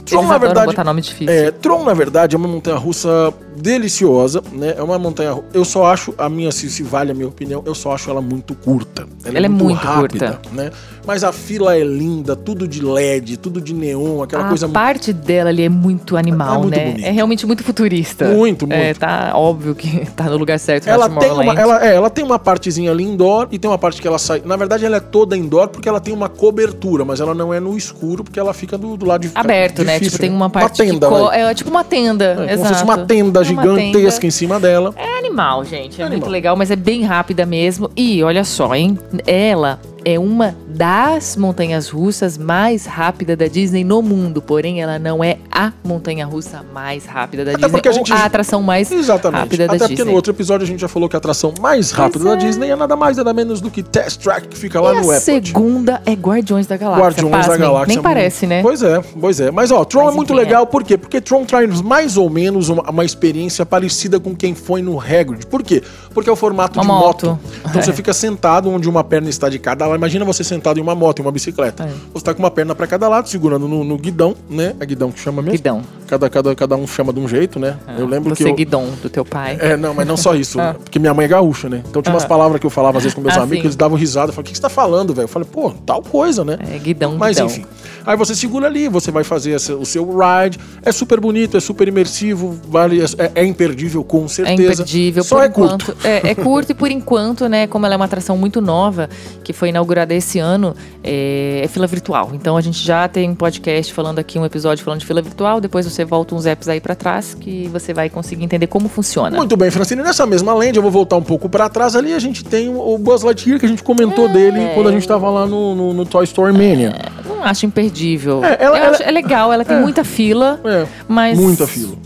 Tron, 0.09 0.27
na 0.27 0.39
verdade, 0.39 0.67
botar 0.67 0.85
nome 0.85 1.01
difícil. 1.01 1.33
É, 1.33 1.51
Tron, 1.51 1.85
na 1.85 1.95
verdade, 1.95 2.35
é 2.35 2.39
uma 2.39 2.49
montanha 2.49 2.77
russa 2.77 3.33
deliciosa, 3.57 4.43
né? 4.53 4.75
É 4.77 4.83
uma 4.83 4.99
montanha. 4.99 5.37
Eu 5.53 5.65
só 5.65 5.87
acho, 5.87 6.15
a 6.17 6.29
minha, 6.29 6.51
se, 6.53 6.71
se 6.71 6.83
vale 6.83 7.11
a 7.11 7.15
minha 7.15 7.29
opinião, 7.29 7.63
eu 7.67 7.75
só 7.75 7.93
acho 7.93 8.09
ela 8.11 8.21
muito 8.21 8.55
curta. 8.55 9.07
Ela, 9.25 9.39
ela 9.39 9.47
é, 9.47 9.49
muito, 9.49 9.65
muito 9.65 9.85
rápida, 9.85 10.33
curta. 10.33 10.51
né? 10.53 10.71
Mas 11.07 11.25
a 11.25 11.33
fila 11.33 11.77
é 11.77 11.83
linda, 11.83 12.37
tudo 12.37 12.69
de 12.69 12.85
LED, 12.85 13.39
tudo 13.39 13.61
de 13.61 13.73
neon, 13.73 14.23
aquela 14.23 14.45
a 14.45 14.49
coisa. 14.49 14.67
A 14.67 14.69
parte 14.69 15.13
muito... 15.13 15.27
dela 15.27 15.49
ali 15.49 15.63
é 15.63 15.69
muito 15.69 16.17
animal, 16.17 16.55
é 16.55 16.59
muito 16.59 16.77
né? 16.77 16.85
Bonito. 16.91 17.07
É 17.07 17.11
realmente 17.11 17.47
muito 17.47 17.65
futurista. 17.65 18.27
Muito, 18.27 18.67
muito. 18.67 18.79
É, 18.79 18.95
tá 18.95 19.33
óbvio 19.35 19.75
que 19.75 20.07
tá 20.15 20.25
no 20.25 20.37
lugar 20.37 20.59
certo. 20.59 20.87
Ela 20.87 21.09
tem, 21.09 21.31
uma, 21.31 21.55
ela, 21.55 21.87
é, 21.87 21.95
ela 21.95 22.11
tem 22.11 22.25
uma 22.25 22.39
partezinha 22.39 22.91
ali 22.91 23.05
indoor 23.05 23.49
e 23.51 23.59
tem 23.59 23.71
uma 23.71 23.79
parte 23.79 24.01
que 24.01 24.07
ela 24.07 24.19
sai. 24.19 24.43
Na 24.45 24.57
verdade, 24.57 24.85
ela 24.85 24.97
é 24.97 25.01
toda 25.01 25.37
indoor 25.37 25.69
porque 25.69 25.89
ela 25.89 26.01
tem 26.01 26.13
uma 26.13 26.29
cobertura, 26.29 27.05
mas 27.05 27.21
ela 27.21 27.35
não 27.35 27.53
é 27.53 27.61
no 27.61 27.77
escuro 27.77 28.23
porque 28.23 28.39
ela 28.39 28.53
fica 28.53 28.77
do, 28.77 28.97
do 28.97 29.07
lado 29.07 29.23
de 29.23 29.31
Aberto, 29.35 29.85
né? 29.85 29.98
Tipo, 30.05 30.19
tem 30.19 30.31
uma 30.31 30.51
parte. 30.51 30.83
Uma 30.83 30.91
tenda, 30.91 31.09
co... 31.09 31.33
É 31.33 31.55
tipo 31.55 31.71
uma 31.71 31.85
tenda. 31.85 32.25
É, 32.25 32.31
exato. 32.31 32.57
Como 32.57 32.67
se 32.67 32.73
fosse 32.75 32.85
uma 32.85 32.99
tenda 32.99 33.45
gigantesca 33.45 33.99
uma 33.99 34.11
tenda. 34.11 34.27
em 34.27 34.31
cima 34.31 34.61
dela. 34.61 34.95
É 34.97 35.19
animal, 35.19 35.65
gente. 35.65 36.01
É, 36.01 36.05
é 36.05 36.09
muito 36.09 36.15
animal. 36.15 36.31
legal, 36.31 36.57
mas 36.57 36.71
é 36.71 36.77
bem 36.77 37.03
rápida 37.05 37.45
mesmo. 37.47 37.91
E 37.97 38.23
olha 38.23 38.45
só, 38.45 38.75
hein? 38.75 38.99
Ela 39.27 39.79
é 40.05 40.19
uma 40.19 40.55
das 40.69 41.37
montanhas 41.37 41.89
russas 41.89 42.39
mais 42.39 42.87
rápidas 42.87 43.37
da 43.37 43.47
Disney 43.47 43.85
no 43.85 44.03
mundo, 44.03 44.41
porém 44.41 44.81
ela 44.81 44.99
não 44.99 45.23
é 45.23 45.39
a 45.51 45.73
montanha 45.85 46.27
russa 46.27 46.65
mais 46.73 47.05
rápida 47.05 47.45
da 47.45 47.53
Até 47.53 47.59
Disney 47.59 47.73
porque 47.73 47.89
a, 47.89 47.93
gente... 47.93 48.13
a 48.13 48.25
atração 48.25 48.63
mais 48.63 48.91
Exatamente. 48.91 49.41
rápida 49.41 49.65
Até 49.65 49.73
da 49.73 49.73
Disney. 49.73 49.85
Até 49.87 49.97
porque 49.97 50.11
no 50.11 50.17
outro 50.17 50.33
episódio 50.33 50.65
a 50.65 50.67
gente 50.67 50.81
já 50.81 50.89
falou 50.89 51.09
que 51.09 51.17
a 51.17 51.19
atração 51.19 51.53
mais 51.61 51.91
rápida 51.91 52.25
da 52.25 52.33
é. 52.33 52.37
Disney 52.37 52.71
é 52.71 52.77
nada 52.77 52.97
mais 52.97 53.17
nada 53.17 53.33
menos 53.33 53.61
do 53.61 53.71
que 53.71 53.83
Test 53.83 54.23
Track 54.23 54.49
que 54.49 54.57
fica 54.57 54.81
lá 54.81 54.95
e 54.95 55.01
no 55.01 55.11
a 55.11 55.17
Epcot. 55.17 55.25
segunda 55.25 56.03
é 56.07 56.13
Guardiões 56.13 56.67
da 56.67 56.77
Galáxia. 56.77 57.05
Guardiões 57.05 57.33
Pasmem. 57.33 57.59
da 57.59 57.67
Galáxia. 57.67 57.95
Nem 57.95 58.03
parece, 58.03 58.47
né? 58.47 58.63
Pois 58.63 58.83
é, 58.83 59.01
pois 59.21 59.41
é. 59.41 59.51
Mas 59.51 59.71
ó, 59.71 59.85
Tron 59.85 60.05
Mas 60.05 60.13
é 60.15 60.17
muito 60.17 60.35
legal, 60.35 60.63
é. 60.63 60.67
por 60.67 60.85
quê? 60.85 60.97
Porque 60.97 61.21
Tron 61.21 61.45
traz 61.45 61.81
mais 61.81 62.17
ou 62.17 62.31
menos 62.31 62.69
uma, 62.69 62.89
uma, 62.91 63.05
experiência 63.05 63.65
parecida 63.67 64.21
com 64.21 64.35
quem 64.35 64.55
foi 64.55 64.83
no 64.83 65.01
Hagrid. 65.01 65.47
Por 65.47 65.63
quê? 65.63 65.83
Porque 66.13 66.29
é 66.29 66.33
o 66.33 66.37
formato 66.37 66.79
uma 66.79 66.83
de 66.83 66.89
moto. 66.89 67.27
moto. 67.27 67.41
Então 67.61 67.81
é. 67.81 67.83
você 67.83 67.93
fica 67.93 68.13
sentado 68.13 68.71
onde 68.71 68.89
uma 68.89 69.03
perna 69.03 69.29
está 69.29 69.49
de 69.49 69.59
cada 69.59 69.88
lado. 69.89 69.99
Imagina 69.99 70.25
você 70.25 70.45
sentado 70.45 70.79
em 70.79 70.83
uma 70.83 70.95
moto, 70.95 71.21
em 71.21 71.23
uma 71.23 71.33
bicicleta. 71.33 71.85
É. 71.85 71.93
Você 72.13 72.25
tá 72.25 72.35
com 72.35 72.43
uma 72.43 72.51
perna 72.51 72.75
para 72.75 72.87
cada 72.87 73.09
lado, 73.09 73.29
segurando 73.29 73.67
no, 73.69 73.85
no, 73.85 73.99
guidão, 73.99 74.35
né? 74.49 74.75
É 74.79 74.87
guidão 74.87 75.11
que 75.11 75.21
chama 75.21 75.43
mesmo? 75.43 75.57
Guidão. 75.57 75.83
Cada, 76.07 76.31
cada, 76.31 76.55
cada 76.55 76.77
um 76.77 76.87
chama 76.87 77.13
de 77.13 77.21
um 77.21 77.29
jeito, 77.29 77.59
né? 77.59 77.77
Ah, 77.87 77.97
eu 77.99 78.07
lembro 78.07 78.31
você 78.31 78.37
que. 78.37 78.43
Você 78.45 78.51
eu... 78.51 78.55
guidão 78.55 78.87
do 79.03 79.11
teu 79.11 79.25
pai. 79.25 79.59
É, 79.61 79.77
não, 79.77 79.95
mas 79.95 80.07
não 80.07 80.17
só 80.17 80.35
isso. 80.35 80.59
ah. 80.61 80.75
Porque 80.75 80.99
minha 80.99 81.13
mãe 81.13 81.25
é 81.25 81.29
gaúcha, 81.29 81.69
né? 81.69 81.83
Então 81.89 82.01
tinha 82.01 82.15
umas 82.15 82.25
ah. 82.25 82.29
palavras 82.29 82.61
que 82.61 82.67
eu 82.67 82.71
falava 82.71 82.99
às 82.99 83.05
vezes 83.05 83.15
com 83.15 83.21
meus 83.21 83.37
ah, 83.37 83.43
amigos, 83.43 83.63
sim. 83.63 83.67
eles 83.67 83.77
davam 83.77 83.97
risada. 83.97 84.31
Eu 84.31 84.35
falei, 84.35 84.45
o 84.45 84.47
que, 84.47 84.53
que 84.53 84.59
você 84.59 84.63
tá 84.63 84.69
falando, 84.69 85.15
velho? 85.15 85.25
Eu 85.25 85.29
falei, 85.29 85.49
pô, 85.51 85.71
tal 85.85 86.03
coisa, 86.03 86.45
né? 86.45 86.59
É, 86.61 86.79
guidão, 86.79 87.17
Mas 87.17 87.37
guidão. 87.37 87.47
enfim. 87.47 87.65
Aí 88.07 88.17
você 88.17 88.35
segura 88.35 88.67
ali, 88.67 88.89
você 88.89 89.11
vai 89.11 89.23
fazer 89.23 89.55
o 89.57 89.85
seu 89.85 90.09
ride. 90.19 90.59
É 90.83 90.91
super 90.91 91.21
bonito, 91.21 91.59
é 91.59 91.61
super 91.61 91.87
imersivo, 91.87 92.59
vale, 92.67 93.03
é, 93.03 93.43
é 93.43 93.45
imperdível 93.45 94.03
com 94.03 94.25
é 94.25 94.29
certeza. 94.29 94.63
É 94.63 94.65
imperdível. 94.73 95.25
Só 95.25 95.43
é 95.43 95.47
enquanto, 95.47 95.87
curto. 95.87 96.07
É, 96.07 96.31
é 96.31 96.35
curto 96.35 96.73
e 96.73 96.75
por 96.75 96.89
enquanto, 96.91 97.49
né, 97.49 97.67
como 97.67 97.85
ela 97.85 97.95
é 97.95 97.97
uma 97.97 98.07
atração 98.07 98.37
muito 98.37 98.63
nova, 98.63 99.11
que 99.45 99.53
foi 99.53 99.73
inaugurada 99.79 100.15
esse 100.15 100.39
ano, 100.39 100.75
é, 101.03 101.63
é 101.65 101.69
fila 101.69 101.87
virtual. 101.87 102.31
Então 102.35 102.57
a 102.57 102.61
gente 102.61 102.85
já 102.85 103.09
tem 103.09 103.31
um 103.31 103.35
podcast 103.35 103.93
falando 103.93 104.19
aqui, 104.19 104.39
um 104.39 104.45
episódio 104.45 104.85
falando 104.85 105.01
de 105.01 105.07
fila 105.07 105.23
virtual. 105.23 105.61
Depois 105.61 105.87
você 105.87 106.05
volta 106.05 106.35
uns 106.35 106.45
apps 106.45 106.69
aí 106.69 106.81
para 106.81 106.95
trás 106.95 107.35
que 107.35 107.69
você 107.69 107.95
vai 107.95 108.11
conseguir 108.11 108.45
entender 108.45 108.67
como 108.67 108.89
funciona. 108.89 109.37
Muito 109.37 109.57
bem, 109.57 109.71
Francine. 109.71 110.03
Nessa 110.03 110.27
mesma 110.27 110.53
lente, 110.55 110.77
eu 110.77 110.83
vou 110.83 110.91
voltar 110.91 111.17
um 111.17 111.23
pouco 111.23 111.49
para 111.49 111.69
trás 111.69 111.95
ali. 111.97 112.13
A 112.13 112.19
gente 112.19 112.45
tem 112.45 112.69
o 112.69 112.99
Buzz 112.99 113.23
Lightyear 113.23 113.59
que 113.59 113.67
a 113.67 113.69
gente 113.69 113.83
comentou 113.83 114.27
é... 114.27 114.33
dele 114.33 114.71
quando 114.75 114.89
a 114.89 114.93
gente 114.93 115.03
estava 115.03 115.31
lá 115.31 115.47
no, 115.47 115.75
no, 115.75 115.95
no, 115.95 116.05
Toy 116.05 116.25
Story 116.25 116.53
Mania. 116.53 116.89
É, 116.89 117.29
não 117.29 117.43
acho 117.45 117.65
imperdível. 117.65 118.45
É, 118.45 118.57
ela, 118.61 118.79
ela, 118.79 118.91
acho, 118.91 119.03
é 119.03 119.11
legal, 119.11 119.53
ela 119.53 119.65
tem 119.65 119.77
é. 119.77 119.81
muita 119.81 120.05
fila, 120.05 120.61
é. 120.65 120.87
mas 121.07 121.39
muita 121.39 121.67
fila. 121.67 121.97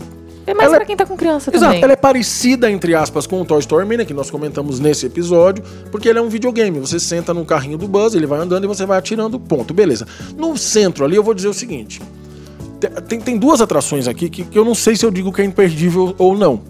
É 0.45 0.53
mais 0.53 0.67
ela 0.69 0.77
pra 0.77 0.85
quem 0.85 0.95
tá 0.95 1.05
com 1.05 1.15
criança 1.15 1.49
Exato, 1.49 1.65
também. 1.65 1.83
ela 1.83 1.93
é 1.93 1.95
parecida, 1.95 2.69
entre 2.69 2.93
aspas, 2.93 3.25
com 3.25 3.41
o 3.41 3.45
Toy 3.45 3.59
Story 3.59 3.87
Mania, 3.87 4.05
que 4.05 4.13
nós 4.13 4.29
comentamos 4.29 4.79
nesse 4.79 5.05
episódio, 5.05 5.63
porque 5.91 6.09
ele 6.09 6.19
é 6.19 6.21
um 6.21 6.29
videogame. 6.29 6.79
Você 6.79 6.99
senta 6.99 7.33
no 7.33 7.45
carrinho 7.45 7.77
do 7.77 7.87
Buzz, 7.87 8.13
ele 8.13 8.27
vai 8.27 8.39
andando 8.39 8.65
e 8.65 8.67
você 8.67 8.85
vai 8.85 8.97
atirando, 8.97 9.39
ponto. 9.39 9.73
Beleza. 9.73 10.05
No 10.37 10.57
centro 10.57 11.05
ali, 11.05 11.15
eu 11.15 11.23
vou 11.23 11.33
dizer 11.33 11.47
o 11.47 11.53
seguinte. 11.53 12.01
Tem, 13.07 13.19
tem 13.19 13.37
duas 13.37 13.61
atrações 13.61 14.07
aqui 14.07 14.29
que, 14.29 14.43
que 14.43 14.59
eu 14.59 14.65
não 14.65 14.75
sei 14.75 14.95
se 14.95 15.05
eu 15.05 15.11
digo 15.11 15.31
que 15.31 15.41
é 15.41 15.45
imperdível 15.45 16.13
ou 16.17 16.37
não. 16.37 16.61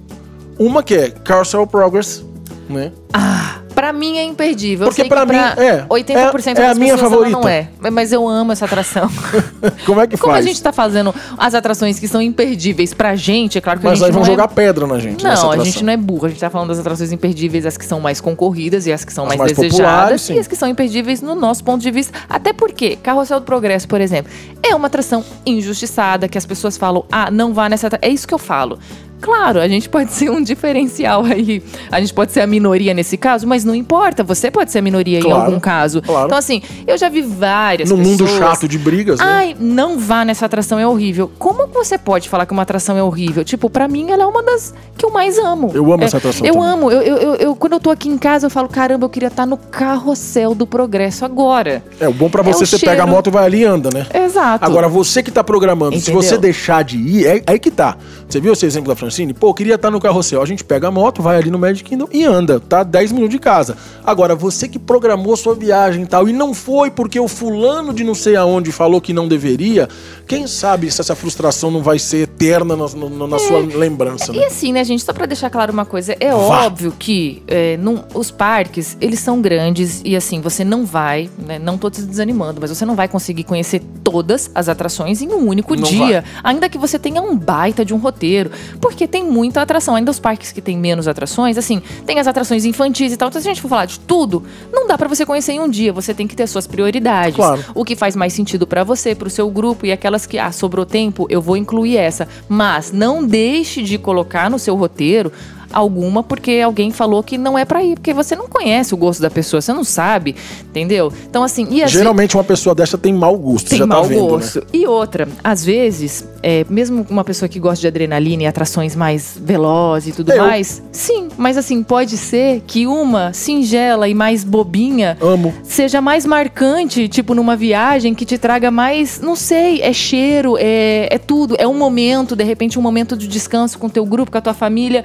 Uma 0.60 0.84
que 0.84 0.94
é 0.94 1.10
Carousel 1.10 1.66
Progress, 1.66 2.24
né? 2.70 2.92
Ah, 3.14 3.64
Pra 3.74 3.92
mim 3.92 4.18
é 4.18 4.24
imperdível. 4.24 4.88
Porque 4.88 5.06
pra, 5.06 5.26
mim, 5.26 5.36
é. 5.36 5.86
80% 5.90 6.58
é, 6.58 6.62
é 6.62 6.70
a 6.70 6.76
minha 6.76 6.98
favorita. 6.98 7.38
não 7.38 7.48
é. 7.48 7.70
Mas 7.92 8.12
eu 8.12 8.28
amo 8.28 8.52
essa 8.52 8.66
atração. 8.66 9.10
Como 9.86 10.00
é 10.00 10.08
que 10.08 10.18
Como 10.18 10.34
faz? 10.34 10.46
a 10.46 10.48
gente 10.48 10.62
tá 10.62 10.72
fazendo 10.72 11.14
as 11.38 11.54
atrações 11.56 12.00
que 12.00 12.08
são 12.08 12.22
imperdíveis 12.22 12.94
pra 12.94 13.16
gente, 13.16 13.58
é 13.58 13.62
claro 13.62 13.80
que 13.80 13.86
Mas 13.86 13.94
a 13.94 13.96
gente. 13.96 14.02
Mas 14.04 14.10
aí 14.10 14.14
vão 14.14 14.24
é... 14.24 14.26
jogar 14.26 14.48
pedra 14.48 14.86
na 14.86 15.00
gente. 15.00 15.24
Não, 15.24 15.52
a 15.52 15.64
gente 15.64 15.84
não 15.84 15.94
é 15.94 15.98
burro. 15.98 16.28
A 16.28 16.30
gente 16.30 16.40
tá 16.40 16.50
falando 16.50 16.70
das 16.70 16.80
atrações 16.80 17.12
imperdíveis, 17.12 17.66
as 17.66 17.78
que 17.78 17.86
são 17.86 18.00
mais 18.00 18.22
concorridas 18.22 18.86
e 18.86 18.94
as 18.94 19.04
que 19.04 19.12
são 19.12 19.26
as 19.26 19.30
mais, 19.30 19.40
mais 19.40 19.54
desejadas. 19.54 20.30
E 20.30 20.40
as 20.40 20.48
que 20.48 20.56
são 20.56 20.70
imperdíveis 20.70 21.22
no 21.22 21.36
nosso 21.36 21.64
ponto 21.64 21.82
de 21.82 21.92
vista. 21.92 22.18
Até 22.30 22.54
porque 22.54 22.96
Carrossel 22.98 23.40
do 23.40 23.46
Progresso, 23.46 23.88
por 23.88 24.02
exemplo, 24.02 24.32
é 24.62 24.76
uma 24.76 24.88
atração 24.88 25.26
injustiçada 25.46 26.28
que 26.28 26.38
as 26.38 26.46
pessoas 26.46 26.78
falam, 26.78 27.06
ah, 27.12 27.32
não 27.32 27.54
vá 27.54 27.68
nessa. 27.68 27.90
É 28.02 28.10
isso 28.10 28.28
que 28.28 28.34
eu 28.34 28.40
falo. 28.40 28.80
Claro, 29.24 29.62
a 29.62 29.68
gente 29.70 29.88
pode 29.88 30.12
ser 30.12 30.30
um 30.30 30.44
diferencial 30.44 31.24
aí. 31.24 31.64
A 31.90 32.02
gente 32.02 32.14
pode 32.14 32.34
ser 32.34 32.42
a 32.42 32.48
minoria 32.48 32.94
nesse 32.94 33.16
caso, 33.16 33.48
mas 33.48 33.64
não 33.64 33.74
importa. 33.74 34.22
Você 34.22 34.52
pode 34.52 34.70
ser 34.70 34.80
a 34.80 34.82
minoria 34.82 35.22
claro, 35.22 35.38
em 35.38 35.46
algum 35.46 35.60
caso. 35.62 36.02
Claro. 36.02 36.26
Então, 36.26 36.38
assim, 36.38 36.62
eu 36.86 36.98
já 36.98 37.08
vi 37.08 37.22
várias 37.22 37.90
no 37.90 37.98
pessoas... 37.98 38.20
mundo 38.20 38.28
chato 38.38 38.68
de 38.68 38.78
brigas, 38.78 39.20
né? 39.20 39.26
Ai, 39.26 39.56
não 39.58 39.98
vá 39.98 40.26
nessa 40.26 40.46
atração, 40.46 40.78
é 40.78 40.86
horrível. 40.86 41.32
Como 41.40 41.68
você 41.68 41.98
pode 41.98 42.28
falar 42.28 42.46
que 42.46 42.52
uma 42.52 42.64
atração 42.64 42.98
é 42.98 43.04
horrível? 43.04 43.46
Tipo, 43.46 43.70
para 43.70 43.88
mim, 43.88 44.12
ela 44.12 44.24
é 44.24 44.26
uma 44.26 44.44
das 44.44 44.74
que 44.98 45.06
eu 45.06 45.10
mais 45.10 45.38
amo. 45.38 45.72
Eu 45.74 45.94
amo 45.94 46.04
é, 46.04 46.06
essa 46.06 46.18
atração. 46.18 46.46
Eu 46.46 46.56
também. 46.56 46.70
amo. 46.70 46.92
Eu, 46.92 47.02
eu, 47.02 47.36
eu, 47.36 47.56
quando 47.56 47.74
eu 47.74 47.80
tô 47.80 47.92
aqui 47.92 48.10
em 48.10 48.18
casa, 48.18 48.48
eu 48.48 48.50
falo, 48.50 48.68
caramba, 48.68 49.06
eu 49.06 49.10
queria 49.10 49.28
estar 49.28 49.46
no 49.46 49.56
carrossel 49.56 50.54
do 50.54 50.68
progresso 50.68 51.24
agora. 51.24 51.82
É, 51.98 52.10
o 52.10 52.14
bom 52.14 52.30
para 52.30 52.42
você, 52.44 52.64
é 52.64 52.66
você 52.66 52.78
cheiro... 52.78 52.92
pega 52.92 53.04
a 53.04 53.08
moto 53.08 53.28
e 53.28 53.32
vai 53.32 53.46
ali 53.46 53.60
e 53.60 53.64
anda, 53.64 53.90
né? 53.90 54.06
Exato. 54.14 54.66
Agora, 54.66 54.90
você 54.90 55.24
que 55.24 55.32
tá 55.32 55.44
programando, 55.46 55.96
Entendeu? 55.96 56.22
se 56.22 56.30
você 56.30 56.38
deixar 56.38 56.84
de 56.84 56.98
ir, 56.98 57.26
é 57.26 57.42
aí 57.48 57.58
que 57.58 57.72
tá. 57.72 57.96
Você 58.28 58.42
viu 58.42 58.52
esse 58.52 58.66
exemplo 58.66 58.90
da 58.90 58.96
Francine? 59.14 59.34
Pô, 59.34 59.54
queria 59.54 59.76
estar 59.76 59.92
no 59.92 60.02
carrossel. 60.02 60.42
A 60.42 60.46
gente 60.46 60.64
pega 60.64 60.88
a 60.88 60.92
moto, 60.92 61.22
vai 61.22 61.38
ali 61.38 61.52
no 61.52 61.60
Magic 61.60 61.88
Kingdom 61.88 62.08
e 62.12 62.24
anda, 62.24 62.60
tá? 62.60 62.84
10 62.84 63.12
minutos 63.12 63.32
de 63.32 63.40
casa. 63.40 63.78
Agora, 64.04 64.36
você 64.36 64.68
que 64.68 64.80
programou 64.80 65.38
sua 65.38 65.54
viagem 65.54 66.04
e 66.04 66.08
tal, 66.08 66.28
e 66.28 66.34
não 66.34 66.54
foi 66.54 66.90
porque 66.90 67.20
o 67.20 67.28
fulano 67.28 67.94
de 67.94 68.04
não 68.04 68.16
sei 68.16 68.36
aonde 68.36 68.72
falou 68.72 69.00
que 69.00 69.14
não 69.14 69.28
deveria, 69.28 69.88
quem 70.28 70.48
sabe 70.48 70.90
se 70.90 71.00
essa 71.00 71.16
frustração 71.16 71.70
não 71.70 71.84
vai 71.84 72.00
ser 72.00 72.24
eterna 72.24 72.76
na, 72.76 72.88
na, 72.90 73.28
na 73.28 73.36
é, 73.36 73.40
sua 73.40 73.60
lembrança, 73.60 74.34
né? 74.34 74.40
E 74.40 74.46
assim, 74.46 74.74
né, 74.74 74.84
gente, 74.84 75.04
só 75.04 75.14
pra 75.14 75.26
deixar 75.26 75.50
claro 75.50 75.72
uma 75.72 75.86
coisa, 75.86 76.16
é 76.20 76.32
Vá. 76.32 76.66
óbvio 76.66 76.94
que 76.98 77.44
é, 77.48 77.78
não, 77.78 78.06
os 78.14 78.32
parques, 78.32 78.98
eles 79.00 79.20
são 79.20 79.42
grandes 79.42 80.02
e 80.04 80.16
assim, 80.16 80.42
você 80.42 80.64
não 80.64 80.86
vai, 80.86 81.30
né, 81.38 81.60
não 81.60 81.78
tô 81.78 81.90
te 81.90 82.02
desanimando, 82.02 82.60
mas 82.60 82.70
você 82.70 82.86
não 82.86 82.96
vai 82.96 83.08
conseguir 83.08 83.44
conhecer 83.44 83.82
todas 84.04 84.50
as 84.56 84.68
atrações 84.68 85.22
em 85.22 85.30
um 85.30 85.48
único 85.48 85.76
não 85.76 85.84
dia. 85.84 86.22
Vai. 86.22 86.54
Ainda 86.54 86.68
que 86.68 86.78
você 86.78 86.98
tenha 86.98 87.22
um 87.22 87.38
baita 87.38 87.86
de 87.86 87.94
um 87.94 87.98
roteiro, 87.98 88.52
porque 88.82 89.03
tem 89.08 89.24
muita 89.24 89.62
atração. 89.62 89.96
Ainda 89.96 90.12
os 90.12 90.20
parques 90.20 90.52
que 90.52 90.62
tem 90.62 90.78
menos 90.78 91.08
atrações, 91.08 91.58
assim, 91.58 91.82
tem 92.06 92.20
as 92.20 92.28
atrações 92.28 92.66
infantis 92.66 93.12
e 93.14 93.18
tal. 93.18 93.30
Então, 93.30 93.42
se 93.42 93.48
a 93.48 93.52
gente 93.52 93.62
for 93.62 93.70
falar 93.70 93.86
de 93.86 94.00
tudo, 94.00 94.44
não 94.72 94.88
dá 94.88 94.98
para 94.98 95.08
você 95.08 95.26
conhecer 95.26 95.54
em 95.54 95.60
um 95.60 95.70
dia. 95.70 95.94
Você 95.94 96.14
tem 96.14 96.28
que 96.28 96.36
ter 96.36 96.48
suas 96.48 96.68
prioridades. 96.68 97.36
Claro. 97.36 97.64
O 97.74 97.84
que 97.84 97.96
faz 97.96 98.16
mais 98.16 98.34
sentido 98.34 98.68
para 98.68 98.84
você, 98.84 99.16
para 99.16 99.28
o 99.28 99.32
seu 99.32 99.50
grupo 99.50 99.86
e 99.86 99.92
aquelas 99.92 100.26
que, 100.26 100.38
ah, 100.38 100.52
sobrou 100.52 100.86
tempo, 100.86 101.28
eu 101.30 101.42
vou 101.42 101.58
incluir 101.58 101.98
essa. 101.98 102.28
Mas 102.48 102.92
não 102.92 103.26
deixe 103.26 103.82
de 103.82 103.98
colocar 103.98 104.50
no 104.50 104.60
seu 104.60 104.76
roteiro 104.76 105.32
alguma 105.74 106.24
porque 106.24 106.62
alguém 106.64 106.92
falou 106.92 107.24
que 107.24 107.38
não 107.38 107.58
é 107.58 107.66
para 107.66 107.84
ir, 107.84 107.96
porque 107.96 108.14
você 108.14 108.36
não 108.36 108.48
conhece 108.48 108.94
o 108.94 108.98
gosto 108.98 109.22
da 109.22 109.30
pessoa, 109.30 109.60
você 109.62 109.74
não 109.74 109.84
sabe, 109.84 110.36
entendeu? 110.70 111.12
Então, 111.28 111.44
assim. 111.44 111.68
E 111.70 111.86
Geralmente 111.88 112.38
uma 112.38 112.44
pessoa 112.44 112.76
dessa 112.76 112.98
tem 112.98 113.14
mau 113.14 113.38
gosto, 113.38 113.70
tem 113.70 113.80
já 113.80 113.88
mau 113.88 114.04
tá 114.04 114.08
vendo, 114.08 114.22
né? 114.22 114.30
gosto. 114.30 114.60
Né? 114.60 114.66
E 114.74 114.88
outra, 114.88 115.28
às 115.44 115.66
vezes, 115.66 116.26
é, 116.42 116.66
mesmo 116.70 117.06
uma 117.10 117.24
pessoa 117.24 117.50
que 117.50 117.60
gosta 117.60 117.82
de 117.82 117.88
adrenalina 117.88 118.44
e 118.44 118.46
atrações 118.46 118.96
mais 118.96 119.38
velozes 119.40 120.14
e 120.14 120.16
tudo 120.16 120.32
é, 120.32 120.38
mais, 120.38 120.80
eu... 120.80 120.86
sim, 120.92 121.30
mas 121.38 121.58
assim, 121.58 121.82
pode 121.84 122.18
ser 122.18 122.62
que 122.68 122.86
uma 122.86 123.34
singela 123.34 124.08
e 124.08 124.14
mais 124.14 124.44
bobinha 124.44 125.18
Amo. 125.22 125.54
seja 125.64 126.02
mais 126.02 126.26
marcante, 126.26 127.08
tipo 127.08 127.34
numa 127.34 127.56
viagem 127.56 128.14
que 128.14 128.26
te 128.26 128.38
traga 128.38 128.70
mais, 128.70 129.20
não 129.20 129.36
sei, 129.36 129.82
é 129.82 129.92
cheiro, 129.92 130.56
é, 130.60 131.08
é 131.10 131.18
tudo, 131.18 131.56
é 131.58 131.68
um 131.68 131.78
momento, 131.78 132.36
de 132.36 132.44
repente 132.44 132.78
um 132.78 132.82
momento 132.82 133.18
de 133.18 133.28
descanso 133.28 133.80
com 133.80 133.90
teu 133.90 134.06
grupo, 134.06 134.32
com 134.32 134.38
a 134.38 134.42
tua 134.42 134.54
família. 134.54 135.04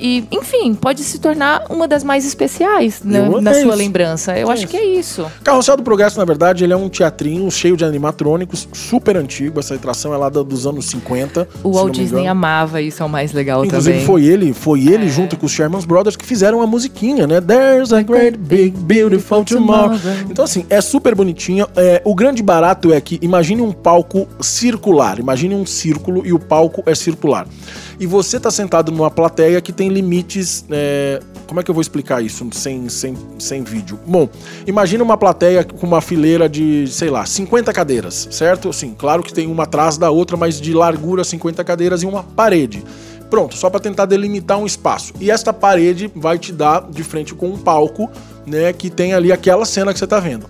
E 0.00 0.24
enfim, 0.30 0.74
pode 0.74 1.02
se 1.02 1.18
tornar 1.18 1.64
uma 1.68 1.88
das 1.88 2.04
mais 2.04 2.24
especiais 2.24 3.02
né, 3.02 3.28
na 3.40 3.50
é 3.50 3.62
sua 3.62 3.74
lembrança. 3.74 4.38
Eu 4.38 4.50
é 4.50 4.52
acho 4.52 4.64
isso. 4.64 4.70
que 4.70 4.76
é 4.76 4.84
isso. 4.84 5.26
Carrossel 5.42 5.76
do 5.76 5.82
Progresso, 5.82 6.18
na 6.18 6.24
verdade, 6.24 6.64
ele 6.64 6.72
é 6.72 6.76
um 6.76 6.88
teatrinho 6.88 7.50
cheio 7.50 7.76
de 7.76 7.84
animatrônicos, 7.84 8.68
super 8.72 9.16
antigo. 9.16 9.58
Essa 9.58 9.74
atração 9.74 10.14
é 10.14 10.16
lá 10.16 10.28
dos 10.28 10.66
anos 10.66 10.86
50. 10.86 11.48
O 11.62 11.72
Walt 11.72 11.94
Disney 11.94 12.26
amava 12.26 12.80
isso, 12.80 13.02
é 13.02 13.06
o 13.06 13.08
mais 13.08 13.32
legal 13.32 13.64
Inclusive, 13.64 13.92
também. 13.92 14.06
foi 14.06 14.24
ele, 14.24 14.52
foi 14.52 14.86
ele 14.86 15.06
é. 15.06 15.08
junto 15.08 15.36
com 15.36 15.46
os 15.46 15.52
Sherman 15.52 15.80
Brothers 15.82 16.16
que 16.16 16.24
fizeram 16.24 16.60
a 16.62 16.66
musiquinha, 16.66 17.26
né? 17.26 17.40
There's 17.40 17.92
a 17.92 18.02
great 18.02 18.38
big 18.38 18.76
beautiful 18.78 19.44
tomorrow. 19.44 19.98
Então, 20.30 20.44
assim, 20.44 20.64
é 20.70 20.80
super 20.80 21.14
bonitinho. 21.14 21.66
É, 21.76 22.02
o 22.04 22.14
grande 22.14 22.42
barato 22.42 22.92
é 22.92 23.00
que 23.00 23.18
imagine 23.22 23.62
um 23.62 23.72
palco 23.72 24.28
circular, 24.40 25.18
imagine 25.18 25.54
um 25.54 25.66
círculo 25.66 26.26
e 26.26 26.32
o 26.32 26.38
palco 26.38 26.82
é 26.86 26.94
circular. 26.94 27.46
E 28.00 28.06
você 28.06 28.36
está 28.36 28.50
sentado 28.50 28.92
numa 28.92 29.10
plateia 29.10 29.60
que 29.60 29.72
tem 29.72 29.88
limites. 29.88 30.64
É, 30.70 31.20
como 31.48 31.58
é 31.58 31.62
que 31.64 31.70
eu 31.70 31.74
vou 31.74 31.82
explicar 31.82 32.22
isso 32.22 32.46
sem, 32.52 32.88
sem, 32.88 33.16
sem 33.38 33.64
vídeo? 33.64 33.98
Bom, 34.06 34.28
imagina 34.66 35.02
uma 35.02 35.16
plateia 35.16 35.64
com 35.64 35.86
uma 35.86 36.00
fileira 36.00 36.48
de, 36.48 36.86
sei 36.86 37.10
lá, 37.10 37.26
50 37.26 37.72
cadeiras, 37.72 38.28
certo? 38.30 38.72
Sim, 38.72 38.94
claro 38.96 39.22
que 39.22 39.32
tem 39.32 39.46
uma 39.48 39.64
atrás 39.64 39.98
da 39.98 40.10
outra, 40.10 40.36
mas 40.36 40.60
de 40.60 40.72
largura 40.72 41.24
50 41.24 41.64
cadeiras 41.64 42.02
e 42.02 42.06
uma 42.06 42.22
parede. 42.22 42.84
Pronto, 43.28 43.56
só 43.56 43.68
para 43.68 43.80
tentar 43.80 44.06
delimitar 44.06 44.58
um 44.58 44.66
espaço. 44.66 45.12
E 45.20 45.30
esta 45.30 45.52
parede 45.52 46.10
vai 46.14 46.38
te 46.38 46.52
dar 46.52 46.88
de 46.88 47.02
frente 47.02 47.34
com 47.34 47.48
um 47.48 47.58
palco, 47.58 48.10
né, 48.46 48.72
que 48.72 48.88
tem 48.88 49.12
ali 49.12 49.32
aquela 49.32 49.64
cena 49.64 49.92
que 49.92 49.98
você 49.98 50.04
está 50.04 50.20
vendo. 50.20 50.46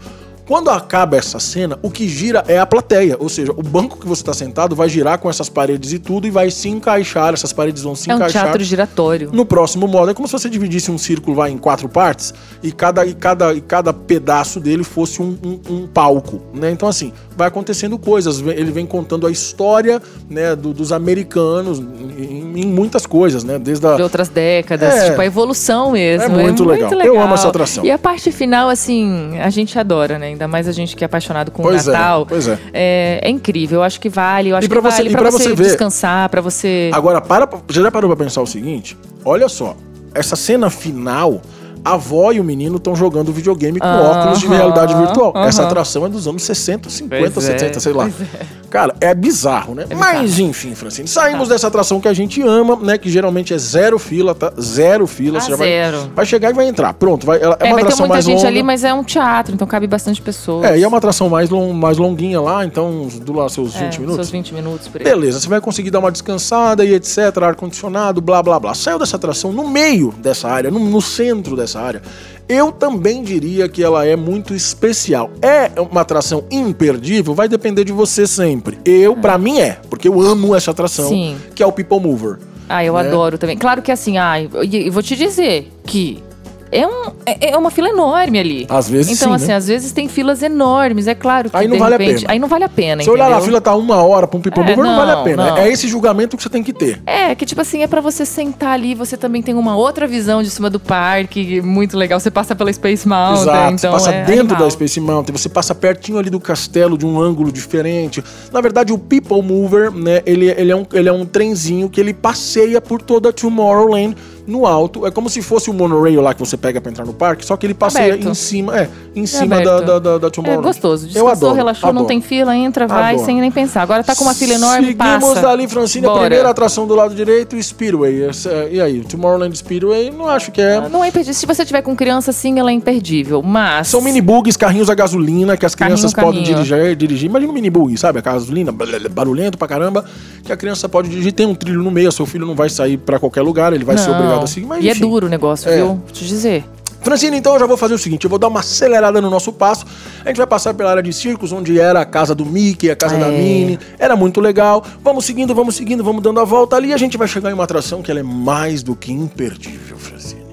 Quando 0.49 0.71
acaba 0.71 1.15
essa 1.15 1.39
cena, 1.39 1.79
o 1.83 1.91
que 1.91 2.09
gira 2.09 2.43
é 2.49 2.59
a 2.59 2.65
plateia, 2.65 3.19
ou 3.21 3.29
seja, 3.29 3.53
o 3.53 3.63
banco 3.63 3.99
que 3.99 4.09
você 4.09 4.23
está 4.23 4.33
sentado 4.33 4.75
vai 4.75 4.89
girar 4.89 5.19
com 5.19 5.29
essas 5.29 5.51
paredes 5.51 5.93
e 5.93 5.99
tudo 5.99 6.27
e 6.27 6.31
vai 6.31 6.51
se 6.51 6.71
encaixar, 6.71 7.35
essas 7.35 7.53
paredes 7.53 7.83
vão 7.83 7.95
se 7.95 8.11
é 8.11 8.15
encaixar. 8.15 8.45
É 8.45 8.45
um 8.45 8.49
teatro 8.49 8.65
giratório. 8.65 9.31
No 9.31 9.45
próximo 9.45 9.87
modo, 9.87 10.11
é 10.11 10.15
como 10.15 10.27
se 10.27 10.33
você 10.33 10.49
dividisse 10.49 10.91
um 10.91 10.97
círculo 10.97 11.37
vai 11.37 11.51
em 11.51 11.59
quatro 11.59 11.87
partes 11.87 12.33
e 12.63 12.73
cada, 12.73 13.05
e 13.05 13.13
cada, 13.13 13.53
e 13.53 13.61
cada 13.61 13.93
pedaço 13.93 14.59
dele 14.59 14.85
fosse 14.85 15.21
um, 15.21 15.37
um, 15.45 15.61
um 15.75 15.87
palco, 15.87 16.41
né? 16.55 16.71
Então 16.71 16.89
assim, 16.89 17.13
vai 17.37 17.49
acontecendo 17.49 17.99
coisas, 17.99 18.41
ele 18.41 18.71
vem 18.71 18.87
contando 18.87 19.27
a 19.27 19.31
história, 19.31 20.01
né, 20.31 20.57
do, 20.57 20.73
dos 20.73 20.93
americanos 20.93 21.79
em, 21.79 22.63
em, 22.63 22.67
muitas 22.67 23.05
coisas, 23.05 23.45
né, 23.45 23.59
desde 23.59 23.87
a... 23.87 23.97
de 23.97 24.03
outras 24.03 24.31
décadas, 24.31 24.95
é, 24.95 25.11
tipo 25.11 25.21
a 25.21 25.27
evolução 25.27 25.93
mesmo. 25.93 26.25
É 26.25 26.29
muito, 26.29 26.63
é 26.63 26.67
legal. 26.67 26.89
muito 26.89 26.99
legal. 26.99 27.15
Eu 27.15 27.21
amo 27.21 27.35
essa 27.35 27.49
atração. 27.49 27.85
E 27.85 27.91
a 27.91 27.99
parte 27.99 28.33
final, 28.33 28.71
assim, 28.71 29.39
a 29.39 29.51
gente 29.51 29.79
adora, 29.79 30.19
né? 30.19 30.38
Ainda 30.39 30.47
mais 30.47 30.69
a 30.69 30.73
gente 30.73 30.95
que 30.95 31.03
é 31.03 31.07
apaixonado 31.07 31.51
com 31.51 31.65
pois 31.65 31.89
o 31.89 31.91
é, 31.91 31.93
Natal. 31.93 32.23
É, 32.23 32.25
pois 32.27 32.47
é. 32.47 32.59
é. 32.73 33.21
É, 33.25 33.29
incrível, 33.29 33.81
eu 33.81 33.83
acho 33.83 34.01
que 34.01 34.09
vale. 34.09 34.51
Eu 34.51 34.57
acho 34.57 34.67
e 34.67 34.69
pra 34.69 34.77
que 34.77 34.83
você, 34.83 34.97
vale 34.99 35.11
pra, 35.11 35.23
pra 35.23 35.31
você, 35.33 35.49
você 35.49 35.55
descansar, 35.57 36.29
para 36.29 36.41
você. 36.41 36.91
Agora, 36.95 37.21
para, 37.21 37.49
já 37.69 37.91
parou 37.91 38.09
pra 38.09 38.25
pensar 38.25 38.41
o 38.41 38.47
seguinte? 38.47 38.97
Olha 39.25 39.49
só, 39.49 39.75
essa 40.15 40.37
cena 40.37 40.71
final 40.71 41.43
a 41.89 41.95
avó 41.95 42.33
e 42.33 42.41
o 42.41 42.45
menino 42.45 42.77
estão 42.77 42.95
jogando 42.95 43.33
videogame 43.33 43.79
com 43.79 43.87
uh 43.87 43.91
-huh, 43.91 44.19
óculos 44.19 44.41
de 44.41 44.47
realidade 44.47 44.95
virtual. 44.95 45.31
Uh 45.31 45.35
-huh. 45.35 45.47
Essa 45.47 45.65
atração 45.65 46.07
é 46.07 46.09
dos 46.09 46.27
anos 46.27 46.43
60, 46.43 46.91
50, 46.91 47.31
pois 47.31 47.47
70, 47.47 47.79
é, 47.79 47.81
sei 47.81 47.93
lá. 47.93 48.09
É. 48.09 48.59
Cara, 48.71 48.95
é 49.01 49.15
bizarro, 49.15 49.75
né? 49.75 49.87
É 49.89 49.95
Mas 49.95 50.21
bizarro. 50.23 50.51
enfim, 50.51 50.75
Francine, 50.75 51.09
saímos 51.09 51.49
tá. 51.49 51.55
dessa 51.55 51.67
atração 51.69 52.01
que 52.01 52.09
a 52.09 52.13
gente 52.13 52.43
ama, 52.43 52.77
né? 52.77 52.99
Que 52.99 53.09
geralmente 53.09 53.55
é 53.55 53.59
zero 53.59 53.99
fila, 53.99 54.35
tá? 54.35 54.53
Zero 54.61 55.07
fila. 55.07 55.39
Ah, 55.39 55.41
você 55.41 55.57
zero. 55.57 55.99
Vai, 55.99 56.11
vai 56.17 56.27
chegar 56.27 56.51
e 56.51 56.53
vai 56.53 56.69
entrar. 56.69 56.93
Pronto, 56.93 57.25
vai, 57.25 57.41
ela, 57.41 57.57
é, 57.61 57.69
é 57.69 57.73
uma 57.73 57.81
atração 57.81 58.07
mais 58.07 58.09
longa. 58.09 58.09
Vai 58.09 58.23
ter 58.23 58.27
muita 58.27 58.41
gente 58.41 58.47
ali, 58.47 58.63
mas 58.63 58.85
é 58.85 58.93
um 58.93 59.03
teatro, 59.03 59.55
então 59.55 59.67
cabe 59.67 59.87
bastante 59.87 60.21
pessoas. 60.21 60.67
É, 60.67 60.79
e 60.79 60.83
é 60.83 60.89
uma 60.89 60.99
atração 60.99 61.31
mais, 61.31 61.49
long, 61.49 61.73
mais 61.73 61.97
longuinha 61.97 62.41
lá, 62.41 62.65
então 62.65 63.09
do 63.23 63.33
lá 63.33 63.49
seus 63.49 63.75
20 63.75 63.83
é, 63.83 63.99
minutos. 64.01 64.17
Seus 64.17 64.31
20 64.31 64.55
minutos 64.55 64.89
por 64.89 65.01
aí. 65.01 65.05
Beleza, 65.05 65.41
você 65.41 65.49
vai 65.49 65.61
conseguir 65.61 65.91
dar 65.91 66.01
uma 66.01 66.13
descansada 66.13 66.85
e 66.85 66.93
etc, 66.93 67.39
ar-condicionado, 67.43 68.21
blá 68.21 68.43
blá 68.43 68.61
blá. 68.61 68.75
Saiu 68.75 68.99
dessa 68.99 69.17
atração 69.17 69.51
no 69.51 69.67
meio 69.67 70.13
dessa 70.19 70.49
área, 70.49 70.71
no, 70.71 70.79
no 70.79 71.01
centro 71.01 71.57
dessa 71.57 71.78
área 71.81 72.03
eu 72.49 72.73
também 72.73 73.23
diria 73.23 73.69
que 73.69 73.85
ela 73.85 74.07
é 74.07 74.17
muito 74.17 74.55
especial. 74.55 75.31
É 75.43 75.71
uma 75.81 76.01
atração 76.01 76.45
imperdível? 76.51 77.35
Vai 77.35 77.47
depender 77.47 77.85
de 77.85 77.93
você 77.93 78.27
sempre. 78.27 78.79
Eu, 78.85 79.15
para 79.15 79.37
mim, 79.37 79.61
é, 79.61 79.79
porque 79.91 80.09
eu 80.09 80.21
amo 80.21 80.57
essa 80.57 80.71
atração, 80.71 81.09
Sim. 81.09 81.37
que 81.55 81.63
é 81.63 81.67
o 81.67 81.73
People 81.73 82.01
Mover. 82.01 82.39
Ah, 82.69 82.83
eu 82.83 82.95
né? 82.95 83.01
adoro 83.01 83.37
também. 83.37 83.57
Claro 83.57 83.83
que 83.83 83.93
assim, 83.93 84.17
ah, 84.17 84.41
eu 84.41 84.93
vou 84.93 85.03
te 85.03 85.15
dizer 85.15 85.71
que 85.85 86.23
é, 86.71 86.87
um, 86.87 87.13
é, 87.25 87.51
é 87.51 87.57
uma 87.57 87.71
fila 87.71 87.89
enorme 87.89 88.39
ali. 88.39 88.67
Às 88.69 88.89
vezes 88.89 89.17
Então, 89.17 89.31
sim, 89.31 89.35
assim, 89.35 89.49
né? 89.49 89.55
às 89.55 89.67
vezes 89.69 89.93
tem 89.93 90.09
filas 90.09 90.43
enormes, 90.43 91.07
é 91.07 91.15
claro 91.15 91.51
que 91.51 91.57
aí 91.57 91.67
não 91.67 91.79
vale 91.79 91.97
repente, 91.97 92.17
a 92.17 92.21
pena. 92.21 92.33
Aí 92.33 92.39
não 92.39 92.49
vale 92.49 92.65
a 92.65 92.69
pena, 92.69 93.03
Se 93.03 93.11
olhar 93.11 93.29
lá, 93.29 93.39
a 93.39 93.41
fila 93.41 93.61
tá 93.61 93.75
uma 93.75 94.03
hora 94.03 94.27
pra 94.27 94.39
um 94.39 94.43
people 94.43 94.63
é, 94.63 94.65
mover, 94.65 94.77
não, 94.77 94.91
não, 94.91 94.97
vale 94.97 95.13
a 95.13 95.25
pena. 95.25 95.51
Não. 95.51 95.57
É 95.57 95.69
esse 95.69 95.89
julgamento 95.89 96.37
que 96.37 96.43
você 96.43 96.49
tem 96.49 96.63
que 96.63 96.73
ter. 96.73 97.01
É, 97.07 97.35
que 97.35 97.47
tipo 97.47 97.61
assim, 97.61 97.83
é 97.83 97.87
para 97.87 98.01
você 98.01 98.25
sentar 98.25 98.73
ali, 98.73 98.95
você 98.95 99.17
também 99.17 99.43
tem 99.43 99.55
uma 99.55 99.77
outra 99.77 100.07
visão 100.07 100.43
de 100.43 100.51
cima 100.51 100.69
do 100.69 100.79
parque, 100.79 101.61
muito 101.61 101.97
legal. 101.97 102.21
Você 102.21 102.31
passa 102.31 102.55
pela 102.55 102.73
Space 102.73 103.07
Mountain, 103.07 103.43
Exato, 103.43 103.75
então 103.75 103.77
você 103.77 103.89
passa 103.89 104.11
é 104.11 104.25
dentro 104.25 104.41
animal. 104.41 104.63
da 104.63 104.71
Space 104.71 105.01
Mountain, 105.01 105.37
você 105.37 105.49
passa 105.49 105.75
pertinho 105.75 106.19
ali 106.19 106.31
do 106.31 106.41
castelo, 106.41 106.99
de 106.99 107.07
um 107.07 107.21
ângulo 107.21 107.51
diferente. 107.51 108.23
Na 108.53 108.61
verdade, 108.61 108.93
o 108.93 108.99
People 108.99 109.43
Mover, 109.43 109.91
né, 109.91 110.23
ele, 110.27 110.47
ele, 110.51 110.71
é, 110.71 110.77
um, 110.77 110.87
ele 110.93 111.09
é 111.09 111.13
um 111.13 111.25
trenzinho 111.25 111.89
que 111.89 112.01
ele 112.01 112.13
passeia 112.13 112.81
por 112.81 113.01
toda 113.01 113.33
Tomorrowland 113.33 114.17
no 114.49 114.67
alto. 114.67 115.07
É 115.07 115.11
como 115.11 115.29
se 115.29 115.43
fosse 115.43 115.71
o 115.71 115.75
monorail 115.75 116.21
lá 116.21 116.33
que 116.33 116.41
você 116.41 116.57
pega 116.57 116.81
para 116.81 116.91
entrar 116.91 117.05
no 117.05 117.13
parque, 117.13 117.45
só 117.45 117.57
que 117.57 117.67
ele 117.67 117.75
passeia 117.75 118.15
aberto. 118.15 118.29
em 118.29 118.35
cima, 118.35 118.77
é, 118.77 118.89
em 119.15 119.25
é 119.25 119.27
cima 119.27 119.61
da, 119.61 119.81
da, 119.81 119.99
da, 119.99 120.19
da 120.19 120.31
Tomorrowland. 120.31 120.67
É 120.67 120.73
gostoso. 120.73 121.07
Descansou, 121.07 121.29
Eu 121.29 121.33
adoro, 121.33 121.55
relaxou, 121.55 121.89
adoro. 121.91 122.03
não 122.03 122.09
tem 122.09 122.21
fila, 122.21 122.57
entra, 122.57 122.87
vai 122.87 123.15
adoro. 123.15 123.27
sem 123.27 123.41
nem 123.41 123.51
pensar. 123.53 123.83
Agora 123.83 124.03
tá 124.03 124.17
com 124.17 124.25
uma 124.25 124.35
fila 124.35 124.55
enorme, 124.55 124.89
Seguimos 124.89 125.29
passa. 125.29 125.43
dali, 125.43 125.69
Francine, 125.69 126.07
Bora. 126.07 126.19
a 126.19 126.21
primeira 126.23 126.49
atração 126.49 126.87
do 126.87 126.95
lado 126.95 127.15
direito, 127.15 127.63
Speedway. 127.63 128.31
E 128.71 128.81
aí, 128.81 129.05
Tomorrowland 129.05 129.57
Speedway, 129.57 130.11
não 130.11 130.29
acho 130.29 130.51
que 130.51 130.61
é... 130.61 130.89
Não 130.89 131.05
é 131.05 131.09
imperdível. 131.09 131.35
Se 131.35 131.45
você 131.45 131.65
tiver 131.65 131.83
com 131.83 131.95
criança, 131.95 132.33
sim, 132.33 132.59
ela 132.59 132.71
é 132.71 132.75
imperdível, 132.75 133.43
mas... 133.43 133.89
São 133.89 134.01
mini 134.01 134.21
bugs, 134.21 134.57
carrinhos 134.57 134.89
a 134.89 134.95
gasolina, 134.95 135.57
que 135.57 135.67
as 135.67 135.75
crianças 135.75 136.15
carrinho, 136.15 136.33
podem 136.33 136.55
dirigir, 136.55 136.97
dirigir. 136.97 137.29
Imagina 137.29 137.53
um 137.53 137.55
mini 137.55 137.69
bug, 137.71 137.97
sabe? 137.99 138.19
A 138.19 138.23
gasolina, 138.23 138.73
barulhento 139.11 139.59
pra 139.59 139.69
caramba, 139.69 140.05
que 140.43 140.53
a 140.53 140.57
criança 140.57 140.89
pode 140.89 141.09
dirigir. 141.09 141.33
Tem 141.33 141.47
um 141.47 141.55
trilho 141.55 141.83
no 141.83 141.91
meio, 141.91 142.11
seu 142.11 142.25
filho 142.25 142.47
não 142.47 142.55
vai 142.55 142.71
sair 142.71 142.97
para 142.97 143.19
qualquer 143.19 143.43
lugar, 143.43 143.73
ele 143.73 143.85
vai 143.85 143.97
não. 143.97 144.03
ser 144.03 144.11
obrigado 144.11 144.38
a 144.45 144.47
seguir, 144.47 144.67
mas 144.67 144.85
E 144.85 144.89
é 144.89 144.93
enfim. 144.93 145.05
é 145.05 145.07
duro 145.09 145.27
o 145.27 145.31
negócio, 145.31 145.69
é. 145.69 145.77
viu? 145.77 145.87
Vou 145.87 146.01
te 146.13 146.27
dizer. 146.27 146.65
Francine, 147.01 147.37
então 147.37 147.55
eu 147.55 147.61
já 147.61 147.67
vou 147.67 147.77
fazer 147.77 147.95
o 147.95 147.99
seguinte: 147.99 148.25
eu 148.25 148.31
vou 148.31 148.39
dar 148.39 148.49
uma 148.49 148.61
acelerada 148.61 149.21
no 149.21 149.31
nosso 149.31 149.53
passo. 149.53 149.87
A 150.25 150.29
gente 150.29 150.37
vai 150.37 150.47
passar 150.47 150.75
pela 150.75 150.91
área 150.91 151.03
de 151.03 151.13
circos, 151.13 151.53
onde 151.53 151.81
era 151.81 152.01
a 152.01 152.05
casa 152.05 152.35
do 152.35 152.45
Mickey, 152.45 152.91
a 152.91 152.97
casa 152.97 153.17
é. 153.17 153.21
da 153.21 153.29
Minnie. 153.29 153.79
Era 153.99 154.17
muito 154.17 154.41
legal. 154.41 154.85
Vamos 155.03 155.25
seguindo, 155.25 155.55
vamos 155.55 155.77
seguindo, 155.77 156.03
vamos 156.03 156.23
dando 156.23 156.41
a 156.41 156.45
volta 156.45 156.77
ali. 156.77 156.93
A 156.93 156.97
gente 156.97 157.17
vai 157.17 157.29
chegar 157.29 157.51
em 157.51 157.55
uma 157.55 157.65
atração 157.65 158.03
que 158.03 158.11
ela 158.11 158.21
é 158.21 158.25
mais 158.25 158.83
do 158.83 158.97
que 158.97 159.13
imperdível, 159.13 159.97
Francine. 159.97 160.49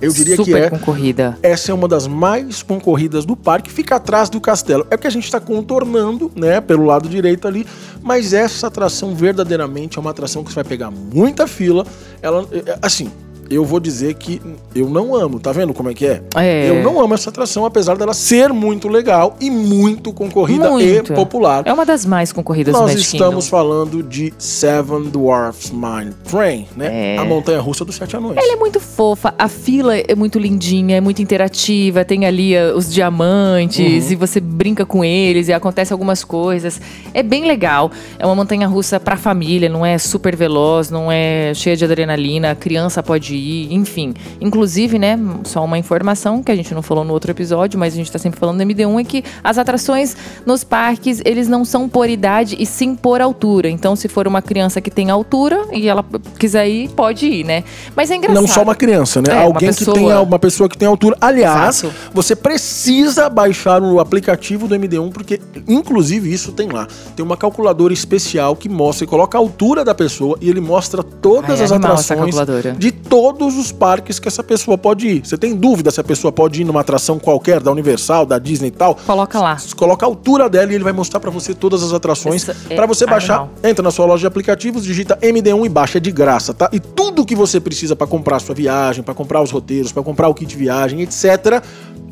Eu 0.00 0.12
diria 0.12 0.36
Super 0.36 0.52
que 0.52 0.58
é. 0.58 0.70
concorrida. 0.70 1.36
Essa 1.42 1.72
é 1.72 1.74
uma 1.74 1.88
das 1.88 2.06
mais 2.06 2.62
concorridas 2.62 3.24
do 3.24 3.36
parque, 3.36 3.70
fica 3.70 3.96
atrás 3.96 4.30
do 4.30 4.40
castelo. 4.40 4.86
É 4.90 4.96
que 4.96 5.08
a 5.08 5.10
gente 5.10 5.24
está 5.24 5.40
contornando, 5.40 6.30
né, 6.36 6.60
pelo 6.60 6.84
lado 6.84 7.08
direito 7.08 7.48
ali, 7.48 7.66
mas 8.00 8.32
essa 8.32 8.68
atração 8.68 9.14
verdadeiramente 9.14 9.98
é 9.98 10.00
uma 10.00 10.10
atração 10.10 10.44
que 10.44 10.50
você 10.50 10.54
vai 10.54 10.64
pegar 10.64 10.90
muita 10.90 11.48
fila. 11.48 11.84
Ela, 12.22 12.46
é, 12.52 12.78
assim, 12.80 13.10
eu 13.50 13.64
vou 13.64 13.80
dizer 13.80 14.14
que 14.14 14.40
eu 14.74 14.88
não 14.88 15.14
amo, 15.14 15.40
tá 15.40 15.52
vendo 15.52 15.72
como 15.72 15.90
é 15.90 15.94
que 15.94 16.06
é? 16.06 16.22
é? 16.36 16.68
Eu 16.70 16.82
não 16.82 17.00
amo 17.00 17.14
essa 17.14 17.30
atração, 17.30 17.64
apesar 17.64 17.96
dela 17.96 18.14
ser 18.14 18.52
muito 18.52 18.88
legal 18.88 19.36
e 19.40 19.50
muito 19.50 20.12
concorrida 20.12 20.70
muito. 20.70 21.12
e 21.12 21.16
popular. 21.16 21.62
É 21.66 21.72
uma 21.72 21.86
das 21.86 22.04
mais 22.04 22.32
concorridas 22.32 22.74
Nós 22.74 22.92
do 22.92 22.98
estamos 22.98 23.44
Kingdom. 23.46 23.56
falando 23.56 24.02
de 24.02 24.32
Seven 24.38 25.04
Dwarfs 25.04 25.70
Mine 25.70 26.14
Train, 26.30 26.66
né? 26.76 27.14
É. 27.14 27.18
A 27.18 27.24
montanha 27.24 27.60
russa 27.60 27.84
dos 27.84 27.94
sete 27.94 28.16
anões. 28.16 28.36
Ela 28.36 28.54
é 28.54 28.56
muito 28.56 28.80
fofa, 28.80 29.34
a 29.38 29.48
fila 29.48 29.96
é 29.96 30.14
muito 30.14 30.38
lindinha, 30.38 30.96
é 30.96 31.00
muito 31.00 31.22
interativa, 31.22 32.04
tem 32.04 32.26
ali 32.26 32.56
uh, 32.56 32.76
os 32.76 32.92
diamantes 32.92 34.06
uhum. 34.06 34.12
e 34.12 34.16
você 34.16 34.40
brinca 34.40 34.84
com 34.84 35.04
eles 35.04 35.48
e 35.48 35.52
acontece 35.52 35.92
algumas 35.92 36.24
coisas. 36.24 36.80
É 37.14 37.22
bem 37.22 37.46
legal. 37.46 37.90
É 38.18 38.26
uma 38.26 38.34
montanha 38.34 38.66
russa 38.66 39.00
pra 39.00 39.16
família, 39.16 39.68
não 39.68 39.84
é 39.84 39.96
super 39.98 40.36
veloz, 40.36 40.90
não 40.90 41.10
é 41.10 41.52
cheia 41.54 41.76
de 41.76 41.84
adrenalina, 41.84 42.50
a 42.50 42.54
criança 42.54 43.02
pode 43.02 43.34
ir, 43.34 43.37
enfim. 43.70 44.14
Inclusive, 44.40 44.98
né, 44.98 45.18
só 45.44 45.64
uma 45.64 45.78
informação 45.78 46.42
que 46.42 46.52
a 46.52 46.56
gente 46.56 46.74
não 46.74 46.82
falou 46.82 47.04
no 47.04 47.12
outro 47.12 47.30
episódio, 47.30 47.78
mas 47.78 47.94
a 47.94 47.96
gente 47.96 48.10
tá 48.10 48.18
sempre 48.18 48.38
falando 48.38 48.58
do 48.58 48.64
MD1, 48.64 49.00
é 49.00 49.04
que 49.04 49.24
as 49.42 49.58
atrações 49.58 50.16
nos 50.44 50.64
parques, 50.64 51.20
eles 51.24 51.48
não 51.48 51.64
são 51.64 51.88
por 51.88 52.08
idade 52.08 52.56
e 52.58 52.66
sim 52.66 52.94
por 52.94 53.20
altura. 53.20 53.68
Então, 53.68 53.96
se 53.96 54.08
for 54.08 54.26
uma 54.26 54.42
criança 54.42 54.80
que 54.80 54.90
tem 54.90 55.10
altura 55.10 55.66
e 55.72 55.88
ela 55.88 56.04
quiser 56.38 56.68
ir, 56.68 56.88
pode 56.90 57.26
ir, 57.26 57.44
né? 57.44 57.64
Mas 57.94 58.10
é 58.10 58.16
engraçado. 58.16 58.40
Não 58.40 58.48
só 58.48 58.62
uma 58.62 58.74
criança, 58.74 59.22
né? 59.22 59.32
É, 59.32 59.44
Alguém 59.44 59.68
pessoa... 59.68 59.94
que 59.94 60.00
tenha 60.00 60.20
uma 60.20 60.38
pessoa 60.38 60.68
que 60.68 60.78
tem 60.78 60.88
altura. 60.88 61.16
Aliás, 61.20 61.84
Exato. 61.84 61.94
você 62.12 62.34
precisa 62.34 63.28
baixar 63.28 63.82
o 63.82 64.00
aplicativo 64.00 64.66
do 64.66 64.74
MD1 64.74 65.12
porque 65.12 65.40
inclusive 65.66 66.32
isso 66.32 66.52
tem 66.52 66.68
lá. 66.68 66.86
Tem 67.14 67.24
uma 67.24 67.36
calculadora 67.36 67.92
especial 67.92 68.56
que 68.56 68.68
mostra 68.68 69.04
e 69.04 69.08
coloca 69.08 69.36
a 69.36 69.40
altura 69.40 69.84
da 69.84 69.94
pessoa 69.94 70.38
e 70.40 70.48
ele 70.48 70.60
mostra 70.60 71.02
todas 71.02 71.58
Ai, 71.58 71.64
as 71.64 71.72
atrações 71.72 72.34
de 72.78 72.92
todos 72.92 73.27
os 73.36 73.72
parques 73.72 74.18
que 74.18 74.28
essa 74.28 74.42
pessoa 74.42 74.78
pode 74.78 75.06
ir. 75.06 75.26
Você 75.26 75.36
tem 75.36 75.54
dúvida 75.54 75.90
se 75.90 76.00
a 76.00 76.04
pessoa 76.04 76.32
pode 76.32 76.62
ir 76.62 76.64
numa 76.64 76.80
atração 76.80 77.18
qualquer, 77.18 77.60
da 77.60 77.70
Universal, 77.70 78.26
da 78.26 78.38
Disney 78.38 78.68
e 78.68 78.72
tal? 78.72 78.94
Coloca 78.94 79.40
lá. 79.40 79.56
Coloca 79.76 80.06
a 80.06 80.08
altura 80.08 80.48
dela 80.48 80.72
e 80.72 80.74
ele 80.74 80.84
vai 80.84 80.92
mostrar 80.92 81.20
para 81.20 81.30
você 81.30 81.54
todas 81.54 81.82
as 81.82 81.92
atrações. 81.92 82.48
É 82.70 82.74
para 82.74 82.86
você 82.86 83.06
baixar, 83.06 83.40
animal. 83.40 83.54
entra 83.62 83.82
na 83.82 83.90
sua 83.90 84.06
loja 84.06 84.20
de 84.20 84.26
aplicativos, 84.26 84.84
digita 84.84 85.16
MD1 85.22 85.66
e 85.66 85.68
baixa 85.68 86.00
de 86.00 86.10
graça, 86.10 86.54
tá? 86.54 86.68
E 86.72 86.80
tudo 86.80 87.24
que 87.24 87.34
você 87.34 87.60
precisa 87.60 87.94
para 87.94 88.06
comprar 88.06 88.38
sua 88.38 88.54
viagem, 88.54 89.02
para 89.02 89.14
comprar 89.14 89.42
os 89.42 89.50
roteiros, 89.50 89.92
para 89.92 90.02
comprar 90.02 90.28
o 90.28 90.34
kit 90.34 90.56
viagem, 90.56 91.02
etc 91.02 91.62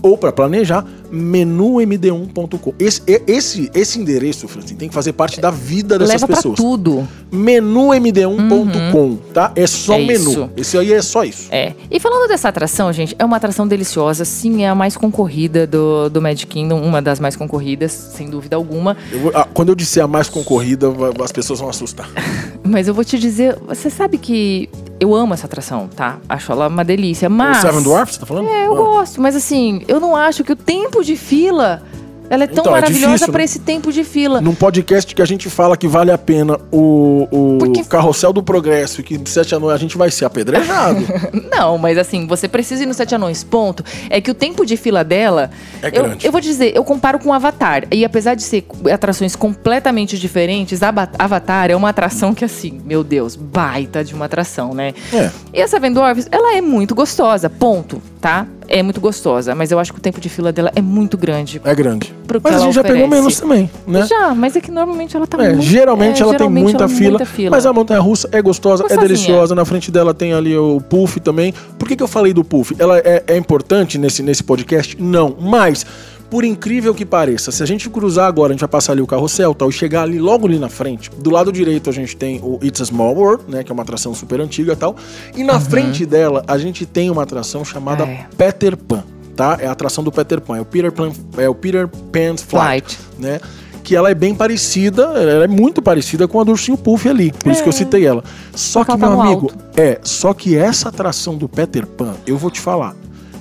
ou 0.03 0.17
para 0.17 0.33
planejar, 0.33 0.85
menumd1.com. 1.13 2.75
Esse, 2.79 3.03
esse, 3.27 3.71
esse 3.75 3.99
endereço, 3.99 4.49
Francine, 4.49 4.79
tem 4.79 4.89
que 4.89 4.95
fazer 4.95 5.13
parte 5.13 5.41
da 5.41 5.51
vida 5.51 5.99
dessas 5.99 6.23
Leva 6.23 6.27
pessoas. 6.27 6.59
Leva 6.59 6.71
tudo. 6.71 7.09
menumd1.com, 7.33 8.99
uhum. 8.99 9.19
tá? 9.33 9.53
É 9.55 9.67
só 9.67 9.95
é 9.95 10.05
menu. 10.05 10.31
Isso. 10.31 10.51
Esse 10.57 10.79
aí 10.79 10.93
é 10.93 11.03
só 11.03 11.25
isso. 11.25 11.49
É. 11.51 11.75
E 11.91 12.01
falando 12.01 12.29
dessa 12.29 12.49
atração, 12.49 12.93
gente, 12.93 13.15
é 13.19 13.25
uma 13.25 13.37
atração 13.37 13.67
deliciosa. 13.67 14.25
Sim, 14.25 14.65
é 14.65 14.69
a 14.69 14.75
mais 14.75 14.97
concorrida 14.97 15.67
do, 15.67 16.09
do 16.09 16.21
Magic 16.21 16.47
Kingdom, 16.47 16.81
uma 16.81 17.01
das 17.03 17.21
mais 17.21 17.37
concorridas, 17.37 17.93
sem 17.93 18.29
dúvida 18.29 18.57
alguma. 18.57 18.97
Eu 19.11 19.21
vou, 19.21 19.33
ah, 19.35 19.49
quando 19.53 19.69
eu 19.71 19.75
disser 19.75 20.05
a 20.05 20.09
mais 20.09 20.29
concorrida, 20.29 20.89
as 21.23 21.33
pessoas 21.33 21.61
vão 21.61 21.69
assustar. 21.69 22.09
Mas 22.65 22.89
eu 22.89 22.95
vou 22.95 23.05
te 23.05 23.19
dizer, 23.19 23.57
você 23.67 23.89
sabe 23.89 24.19
que 24.19 24.69
eu 24.99 25.15
amo 25.15 25.35
essa 25.35 25.47
atração, 25.47 25.89
tá? 25.95 26.19
Acho 26.29 26.53
ela 26.53 26.69
uma 26.69 26.85
delícia, 26.85 27.29
mas... 27.29 27.59
O 27.59 27.61
Seven 27.61 27.83
Dwarfs, 27.83 28.15
você 28.15 28.21
tá 28.21 28.27
falando? 28.27 28.49
É, 28.49 28.67
eu 28.67 28.73
ah. 28.73 28.77
gosto, 28.77 29.21
mas 29.21 29.37
assim, 29.37 29.83
eu 29.87 30.01
não 30.01 30.17
acho 30.17 30.43
que 30.43 30.53
o 30.53 30.57
tempo 30.57 30.96
de 31.03 31.17
fila 31.17 31.83
ela 32.29 32.45
é 32.45 32.47
tão 32.47 32.63
então, 32.63 32.77
é 32.77 32.81
maravilhosa 32.81 33.25
é 33.25 33.29
para 33.29 33.39
né? 33.39 33.45
esse 33.45 33.59
tempo 33.61 33.93
de 33.93 34.03
fila. 34.03 34.41
Num 34.41 34.55
podcast 34.55 35.15
que 35.15 35.23
a 35.23 35.25
gente 35.25 35.49
fala 35.49 35.77
que 35.77 35.87
vale 35.87 36.11
a 36.11 36.19
pena 36.19 36.59
o, 36.73 37.29
o 37.31 37.59
Porque... 37.59 37.85
carrossel 37.85 38.33
do 38.33 38.43
progresso 38.43 39.01
e 39.01 39.05
que 39.05 39.21
Sete 39.31 39.55
Anões 39.55 39.75
a 39.75 39.79
gente 39.79 39.97
vai 39.97 40.11
ser 40.11 40.25
apedrejado. 40.25 41.05
não, 41.51 41.79
mas 41.79 41.97
assim, 41.99 42.27
você 42.27 42.49
precisa 42.49 42.83
ir 42.83 42.87
no 42.87 42.95
Sete 42.95 43.15
Anões, 43.15 43.45
ponto. 43.45 43.85
É 44.11 44.21
que 44.21 44.31
o 44.31 44.35
tempo 44.35 44.65
de 44.67 44.77
fila 44.77 45.05
dela. 45.05 45.51
É 45.81 45.91
grande. 45.91 46.27
Eu, 46.27 46.33
vou 46.33 46.41
te 46.41 46.49
dizer, 46.49 46.75
eu 46.75 46.85
comparo 46.85 47.19
com 47.19 47.33
Avatar. 47.33 47.85
E 47.93 48.05
apesar 48.05 48.35
de 48.35 48.43
ser 48.43 48.67
atrações 48.93 49.37
completamente 49.37 50.19
diferentes, 50.19 50.81
Avatar 50.83 51.71
é 51.71 51.77
uma 51.77 51.91
atração 51.91 52.35
que, 52.35 52.45
assim, 52.45 52.81
meu 52.85 53.05
Deus, 53.05 53.37
baita 53.37 54.03
de 54.03 54.15
uma 54.15 54.25
atração, 54.25 54.75
né? 54.75 54.95
É. 55.13 55.31
E 55.55 55.63
a 55.63 55.69
Seven 55.69 55.93
Dwarfs, 55.93 56.29
ela 56.31 56.57
é 56.57 56.61
muito 56.61 56.95
gostosa, 56.95 57.49
ponto, 57.49 58.03
tá? 58.27 58.47
é 58.69 58.83
muito 58.83 59.01
gostosa, 59.01 59.55
mas 59.55 59.71
eu 59.71 59.79
acho 59.79 59.93
que 59.93 59.99
o 59.99 60.03
tempo 60.03 60.21
de 60.21 60.29
fila 60.29 60.53
dela 60.53 60.71
é 60.75 60.83
muito 60.83 61.17
grande. 61.17 61.61
É 61.65 61.75
grande. 61.75 62.15
Mas 62.43 62.57
a 62.57 62.59
gente 62.59 62.75
já 62.75 62.83
pegou 62.83 63.07
menos 63.07 63.39
também, 63.39 63.71
né? 63.87 64.07
Já, 64.07 64.35
mas 64.35 64.57
é 64.57 64.61
que 64.61 64.71
normalmente 64.71 65.17
ela 65.17 65.27
tá 65.27 65.43
é, 65.43 65.51
muito... 65.51 65.63
Geralmente 65.63 66.21
é, 66.21 66.23
ela 66.23 66.33
geralmente 66.33 66.55
tem 66.55 66.65
muita, 66.65 66.85
ela 66.85 66.89
fila, 66.89 67.11
muita, 67.11 67.27
fila, 67.27 67.51
mas 67.51 67.67
a 67.67 67.73
montanha-russa 67.73 68.29
é 68.33 68.43
gostosa, 68.43 68.85
é 68.89 68.97
deliciosa. 68.97 69.55
Na 69.55 69.65
frente 69.65 69.91
dela 69.91 70.13
tem 70.13 70.33
ali 70.33 70.57
o 70.57 70.81
puff 70.81 71.21
também. 71.21 71.55
Por 71.79 71.87
que, 71.87 71.97
que 71.97 72.03
eu 72.03 72.09
falei 72.09 72.33
do 72.33 72.43
puff? 72.43 72.75
Ela 72.79 72.99
é, 72.99 73.23
é 73.27 73.37
importante 73.37 73.99
nesse, 73.99 74.23
nesse 74.23 74.43
podcast? 74.43 75.01
Não, 75.01 75.37
mas 75.41 75.87
por 76.31 76.45
incrível 76.45 76.95
que 76.95 77.05
pareça, 77.05 77.51
se 77.53 77.63
a 77.63 77.67
gente 77.67 77.89
cruzar 77.89 78.27
agora, 78.27 78.53
a 78.53 78.55
gente 78.55 78.61
vai 78.61 78.69
passar 78.69 78.93
ali 78.93 79.01
o 79.01 79.07
carrossel 79.07 79.55
tal, 79.55 79.69
e 79.69 79.73
chegar 79.73 80.03
ali 80.03 80.19
logo 80.19 80.47
ali 80.47 80.59
na 80.59 80.69
frente, 80.69 81.11
do 81.11 81.31
lado 81.31 81.53
direito 81.53 81.89
a 81.89 81.93
gente 81.93 82.17
tem 82.17 82.41
o 82.43 82.59
It's 82.63 82.81
a 82.81 82.85
Small 82.85 83.15
World, 83.15 83.45
né, 83.49 83.63
que 83.63 83.71
é 83.71 83.75
uma 83.75 83.83
atração 83.83 84.15
super 84.15 84.41
antiga 84.41 84.73
e 84.73 84.77
tal, 84.77 84.97
e 85.37 85.45
na 85.45 85.55
uhum. 85.55 85.61
frente 85.61 86.05
dela 86.05 86.45
a 86.47 86.59
gente 86.59 86.85
tem 86.85 87.11
uma 87.11 87.23
atração 87.23 87.65
chamada 87.65 88.05
é. 88.05 88.27
Peter 88.37 88.77
Pan, 88.77 89.05
tá? 89.35 89.59
É 89.61 89.67
a 89.67 89.73
atração 89.73 90.03
do 90.03 90.11
Peter 90.11 90.41
Pan, 90.41 90.59
é 90.59 90.61
o 90.61 90.65
Peter 90.65 90.93
Pan, 90.93 91.13
é 91.37 91.49
o 91.49 91.55
Peter 91.55 91.89
Pan's 91.89 92.43
Flight, 92.43 92.97
Flight. 92.97 92.99
né? 93.19 93.41
que 93.87 93.95
ela 93.95 94.11
é 94.11 94.15
bem 94.17 94.35
parecida, 94.35 95.05
ela 95.15 95.45
é 95.45 95.47
muito 95.47 95.81
parecida 95.81 96.27
com 96.27 96.41
a 96.41 96.45
do 96.45 96.51
Ursinho 96.51 96.77
Puff 96.77 97.09
ali, 97.09 97.31
por 97.31 97.51
é. 97.51 97.53
isso 97.53 97.63
que 97.63 97.69
eu 97.69 97.73
é. 97.73 97.77
citei 97.77 98.05
ela. 98.05 98.25
Só 98.53 98.83
que, 98.83 98.97
meu 98.97 99.21
amigo, 99.21 99.43
alto. 99.43 99.59
é, 99.77 100.01
só 100.03 100.35
que 100.35 100.57
essa 100.57 100.89
atração 100.89 101.37
do 101.37 101.49
Peter 101.49 101.87
Pan, 101.87 102.15
eu 102.27 102.37
vou 102.37 102.51
te 102.51 102.61
falar, 102.61 102.97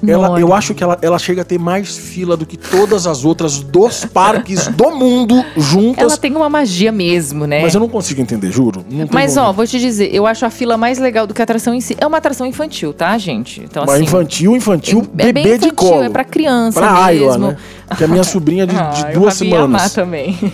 ela, 0.08 0.40
eu 0.40 0.54
acho 0.54 0.74
que 0.74 0.84
ela, 0.84 0.98
ela 1.02 1.20
chega 1.20 1.42
a 1.42 1.46
ter 1.46 1.60
mais 1.60 1.98
fila 1.98 2.36
do 2.36 2.46
que 2.46 2.58
todas 2.58 3.08
as 3.08 3.26
outras 3.26 3.60
dos 3.60 4.06
parques 4.06 4.68
do 4.68 4.92
mundo 4.92 5.44
juntas. 5.58 6.04
Ela 6.04 6.18
tem 6.18 6.36
uma 6.36 6.50
magia 6.50 6.92
mesmo, 6.92 7.46
né? 7.46 7.62
Mas 7.62 7.74
eu 7.74 7.80
não 7.80 7.90
consigo 7.90 8.22
entender, 8.22 8.52
juro. 8.52 8.86
Mas, 9.12 9.38
ó, 9.38 9.52
vou 9.52 9.66
te 9.66 9.80
dizer, 9.80 10.14
eu 10.14 10.26
acho 10.26 10.46
a 10.46 10.50
fila 10.50 10.78
mais 10.78 11.00
legal 11.00 11.28
do 11.28 11.34
que 11.34 11.42
a 11.42 11.44
atração 11.44 11.74
em 11.74 11.82
si. 11.82 11.96
É 12.00 12.06
uma 12.06 12.18
atração 12.18 12.46
infantil, 12.46 12.94
tá, 12.94 13.18
gente? 13.18 13.62
Então, 13.62 13.84
Mas 13.86 13.96
assim, 13.96 14.04
infantil, 14.04 14.56
infantil, 14.56 15.08
é, 15.18 15.32
bebê 15.32 15.40
é 15.40 15.56
infantil, 15.56 15.70
de 15.70 15.76
colo. 15.76 16.04
É 16.04 16.10
pra 16.10 16.24
criança 16.24 16.80
pra 16.80 16.92
mesmo. 16.92 17.04
Ayla, 17.04 17.38
né? 17.38 17.58
Que 17.98 18.04
é 18.04 18.08
minha 18.08 18.24
sobrinha 18.24 18.66
de, 18.66 18.76
ah, 18.76 18.90
de 18.90 19.14
duas 19.14 19.34
semanas. 19.36 19.60
Ia 19.60 19.66
amar 19.66 19.90
também. 19.90 20.36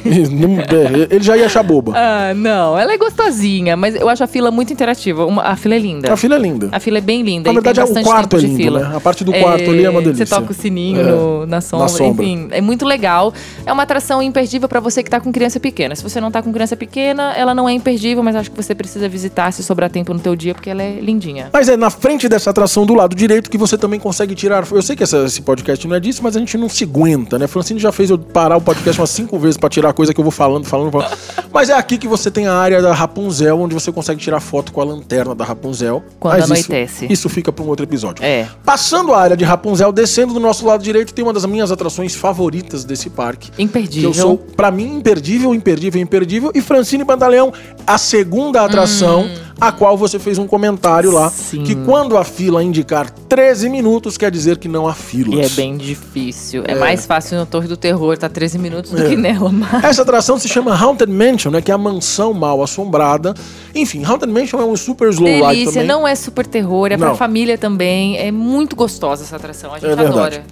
É, 0.71 1.15
ele 1.15 1.23
já 1.23 1.37
ia 1.37 1.45
achar 1.45 1.63
boba. 1.63 1.93
Ah, 1.95 2.33
não. 2.33 2.77
Ela 2.77 2.93
é 2.93 2.97
gostosinha, 2.97 3.75
mas 3.75 3.95
eu 3.95 4.07
acho 4.09 4.23
a 4.23 4.27
fila 4.27 4.51
muito 4.51 4.71
interativa. 4.71 5.25
Uma, 5.25 5.43
a 5.43 5.55
fila 5.55 5.75
é 5.75 5.79
linda. 5.79 6.13
A 6.13 6.17
fila 6.17 6.35
é 6.35 6.39
linda. 6.39 6.69
A 6.71 6.79
fila 6.79 6.97
é 6.97 7.01
bem 7.01 7.21
linda. 7.21 7.51
Na 7.51 7.53
verdade, 7.53 7.79
é 7.79 7.83
o 7.83 8.03
quarto 8.03 8.37
é 8.37 8.39
lindo, 8.39 8.71
né? 8.71 8.91
A 8.95 8.99
parte 8.99 9.23
do 9.23 9.31
quarto 9.31 9.63
é, 9.63 9.69
ali 9.69 9.85
é 9.85 9.89
uma 9.89 10.01
delícia. 10.01 10.25
Você 10.25 10.35
toca 10.35 10.51
o 10.51 10.55
sininho 10.55 10.99
é, 10.99 11.03
no, 11.03 11.45
na, 11.45 11.61
sombra, 11.61 11.85
na 11.85 11.89
sombra. 11.89 12.25
Enfim, 12.25 12.47
é 12.51 12.61
muito 12.61 12.85
legal. 12.85 13.33
É 13.65 13.71
uma 13.71 13.83
atração 13.83 14.21
imperdível 14.21 14.67
para 14.67 14.79
você 14.79 15.03
que 15.03 15.09
tá 15.09 15.19
com 15.19 15.31
criança 15.31 15.59
pequena. 15.59 15.95
Se 15.95 16.03
você 16.03 16.19
não 16.19 16.31
tá 16.31 16.41
com 16.41 16.51
criança 16.51 16.75
pequena, 16.75 17.33
ela 17.33 17.53
não 17.53 17.67
é 17.67 17.73
imperdível, 17.73 18.23
mas 18.23 18.35
acho 18.35 18.51
que 18.51 18.57
você 18.57 18.73
precisa 18.75 19.07
visitar 19.07 19.51
se 19.51 19.63
sobrar 19.63 19.89
tempo 19.89 20.13
no 20.13 20.19
teu 20.19 20.35
dia, 20.35 20.53
porque 20.53 20.69
ela 20.69 20.83
é 20.83 20.99
lindinha. 20.99 21.49
Mas 21.53 21.69
é 21.69 21.77
na 21.77 21.89
frente 21.89 22.27
dessa 22.27 22.49
atração 22.49 22.85
do 22.85 22.93
lado 22.93 23.15
direito 23.15 23.49
que 23.49 23.57
você 23.57 23.77
também 23.77 23.99
consegue 23.99 24.35
tirar. 24.35 24.65
Eu 24.71 24.81
sei 24.81 24.95
que 24.95 25.03
essa, 25.03 25.25
esse 25.25 25.41
podcast 25.41 25.87
não 25.87 25.95
é 25.95 25.99
disso, 25.99 26.21
mas 26.23 26.35
a 26.35 26.39
gente 26.39 26.57
não 26.57 26.69
se 26.69 26.83
aguenta, 26.83 27.20
né? 27.37 27.47
Francine 27.47 27.79
já 27.79 27.91
fez 27.91 28.09
eu 28.09 28.17
parar 28.17 28.57
o 28.57 28.61
podcast 28.61 28.99
umas 28.99 29.09
cinco 29.09 29.37
vezes 29.39 29.57
para 29.57 29.69
tirar 29.69 29.93
coisa 29.93 30.13
que 30.13 30.19
eu 30.19 30.23
vou 30.23 30.31
falando, 30.31 30.65
falando, 30.65 30.91
falando. 30.91 31.17
Mas 31.51 31.69
é 31.69 31.73
aqui 31.73 31.97
que 31.97 32.07
você 32.07 32.31
tem 32.31 32.47
a 32.47 32.53
área 32.53 32.81
da 32.81 32.93
Rapunzel, 32.93 33.59
onde 33.59 33.73
você 33.73 33.91
consegue 33.91 34.19
tirar 34.19 34.39
foto 34.39 34.71
com 34.71 34.81
a 34.81 34.83
lanterna 34.83 35.35
da 35.35 35.43
Rapunzel. 35.43 36.03
Quando 36.19 36.33
Mas 36.33 36.45
anoitece. 36.45 37.05
Isso, 37.05 37.13
isso 37.13 37.29
fica 37.29 37.51
para 37.51 37.63
um 37.63 37.67
outro 37.67 37.85
episódio. 37.85 38.23
É. 38.23 38.47
Passando 38.63 39.13
a 39.13 39.19
área 39.19 39.37
de 39.37 39.43
Rapunzel, 39.43 39.91
descendo 39.91 40.33
do 40.33 40.39
nosso 40.39 40.65
lado 40.65 40.83
direito, 40.83 41.13
tem 41.13 41.23
uma 41.23 41.33
das 41.33 41.45
minhas 41.45 41.71
atrações 41.71 42.15
favoritas 42.15 42.83
desse 42.83 43.09
parque. 43.09 43.51
Imperdível. 43.57 44.11
Que 44.11 44.17
eu 44.17 44.21
sou, 44.21 44.37
para 44.37 44.71
mim, 44.71 44.97
imperdível, 44.97 45.53
imperdível, 45.53 46.01
imperdível. 46.01 46.51
E 46.55 46.61
Francine 46.61 47.05
Pantaleão, 47.05 47.53
a 47.85 47.97
segunda 47.97 48.63
atração. 48.63 49.23
Hum 49.23 49.50
a 49.61 49.71
qual 49.71 49.95
você 49.95 50.17
fez 50.17 50.39
um 50.39 50.47
comentário 50.47 51.11
lá 51.11 51.29
Sim. 51.29 51.63
que 51.63 51.75
quando 51.75 52.17
a 52.17 52.23
fila 52.23 52.63
indicar 52.63 53.11
13 53.11 53.69
minutos 53.69 54.17
quer 54.17 54.31
dizer 54.31 54.57
que 54.57 54.67
não 54.67 54.87
há 54.87 54.93
filas. 54.95 55.39
E 55.39 55.53
é 55.53 55.55
bem 55.55 55.77
difícil. 55.77 56.63
É, 56.67 56.71
é 56.71 56.75
mais 56.75 57.05
fácil 57.05 57.37
no 57.37 57.45
Torre 57.45 57.67
do 57.67 57.77
Terror 57.77 58.17
tá 58.17 58.27
13 58.27 58.57
minutos 58.57 58.89
do 58.89 59.05
é. 59.05 59.09
que 59.09 59.15
nela. 59.15 59.51
Mas... 59.51 59.83
Essa 59.83 60.01
atração 60.01 60.39
se 60.39 60.49
chama 60.49 60.75
Haunted 60.75 61.11
Mansion, 61.11 61.51
né, 61.51 61.61
que 61.61 61.69
é 61.69 61.75
a 61.75 61.77
mansão 61.77 62.33
mal 62.33 62.63
assombrada. 62.63 63.35
Enfim, 63.75 64.03
Haunted 64.03 64.33
Mansion 64.33 64.59
é 64.59 64.65
um 64.65 64.75
super 64.75 65.09
slow 65.09 65.29
Delícia, 65.29 65.51
ride 65.51 65.65
também. 65.65 65.87
não 65.87 66.07
é 66.07 66.15
super 66.15 66.47
terror, 66.47 66.91
é 66.91 66.97
não. 66.97 67.09
pra 67.09 67.15
família 67.15 67.55
também. 67.55 68.17
É 68.17 68.31
muito 68.31 68.75
gostosa 68.75 69.23
essa 69.23 69.35
atração, 69.35 69.71
a 69.71 69.77
gente 69.77 69.91
é 69.91 69.93
adora. 69.93 70.43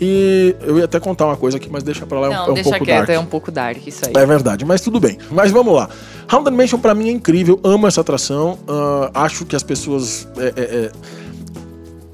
E 0.00 0.54
eu 0.62 0.78
ia 0.78 0.84
até 0.84 1.00
contar 1.00 1.26
uma 1.26 1.36
coisa 1.36 1.56
aqui, 1.56 1.68
mas 1.70 1.82
deixa 1.82 2.06
pra 2.06 2.20
lá, 2.20 2.28
Não, 2.28 2.46
é 2.46 2.50
um, 2.50 2.54
deixa 2.54 2.70
pouco 2.70 2.84
quieto, 2.84 2.98
dark. 2.98 3.10
é 3.10 3.18
um 3.18 3.26
pouco 3.26 3.50
dark 3.50 3.86
isso 3.86 4.06
aí. 4.06 4.12
É 4.16 4.26
verdade, 4.26 4.64
mas 4.64 4.80
tudo 4.80 5.00
bem. 5.00 5.18
Mas 5.30 5.50
vamos 5.50 5.74
lá. 5.74 5.88
Haunted 6.30 6.56
Mansion 6.56 6.78
pra 6.78 6.94
mim 6.94 7.08
é 7.08 7.12
incrível, 7.12 7.58
amo 7.64 7.86
essa 7.86 8.00
atração. 8.00 8.58
Uh, 8.68 9.10
acho 9.14 9.44
que 9.44 9.56
as 9.56 9.62
pessoas... 9.62 10.28
É, 10.36 10.52
é, 10.56 10.62
é 10.62 10.92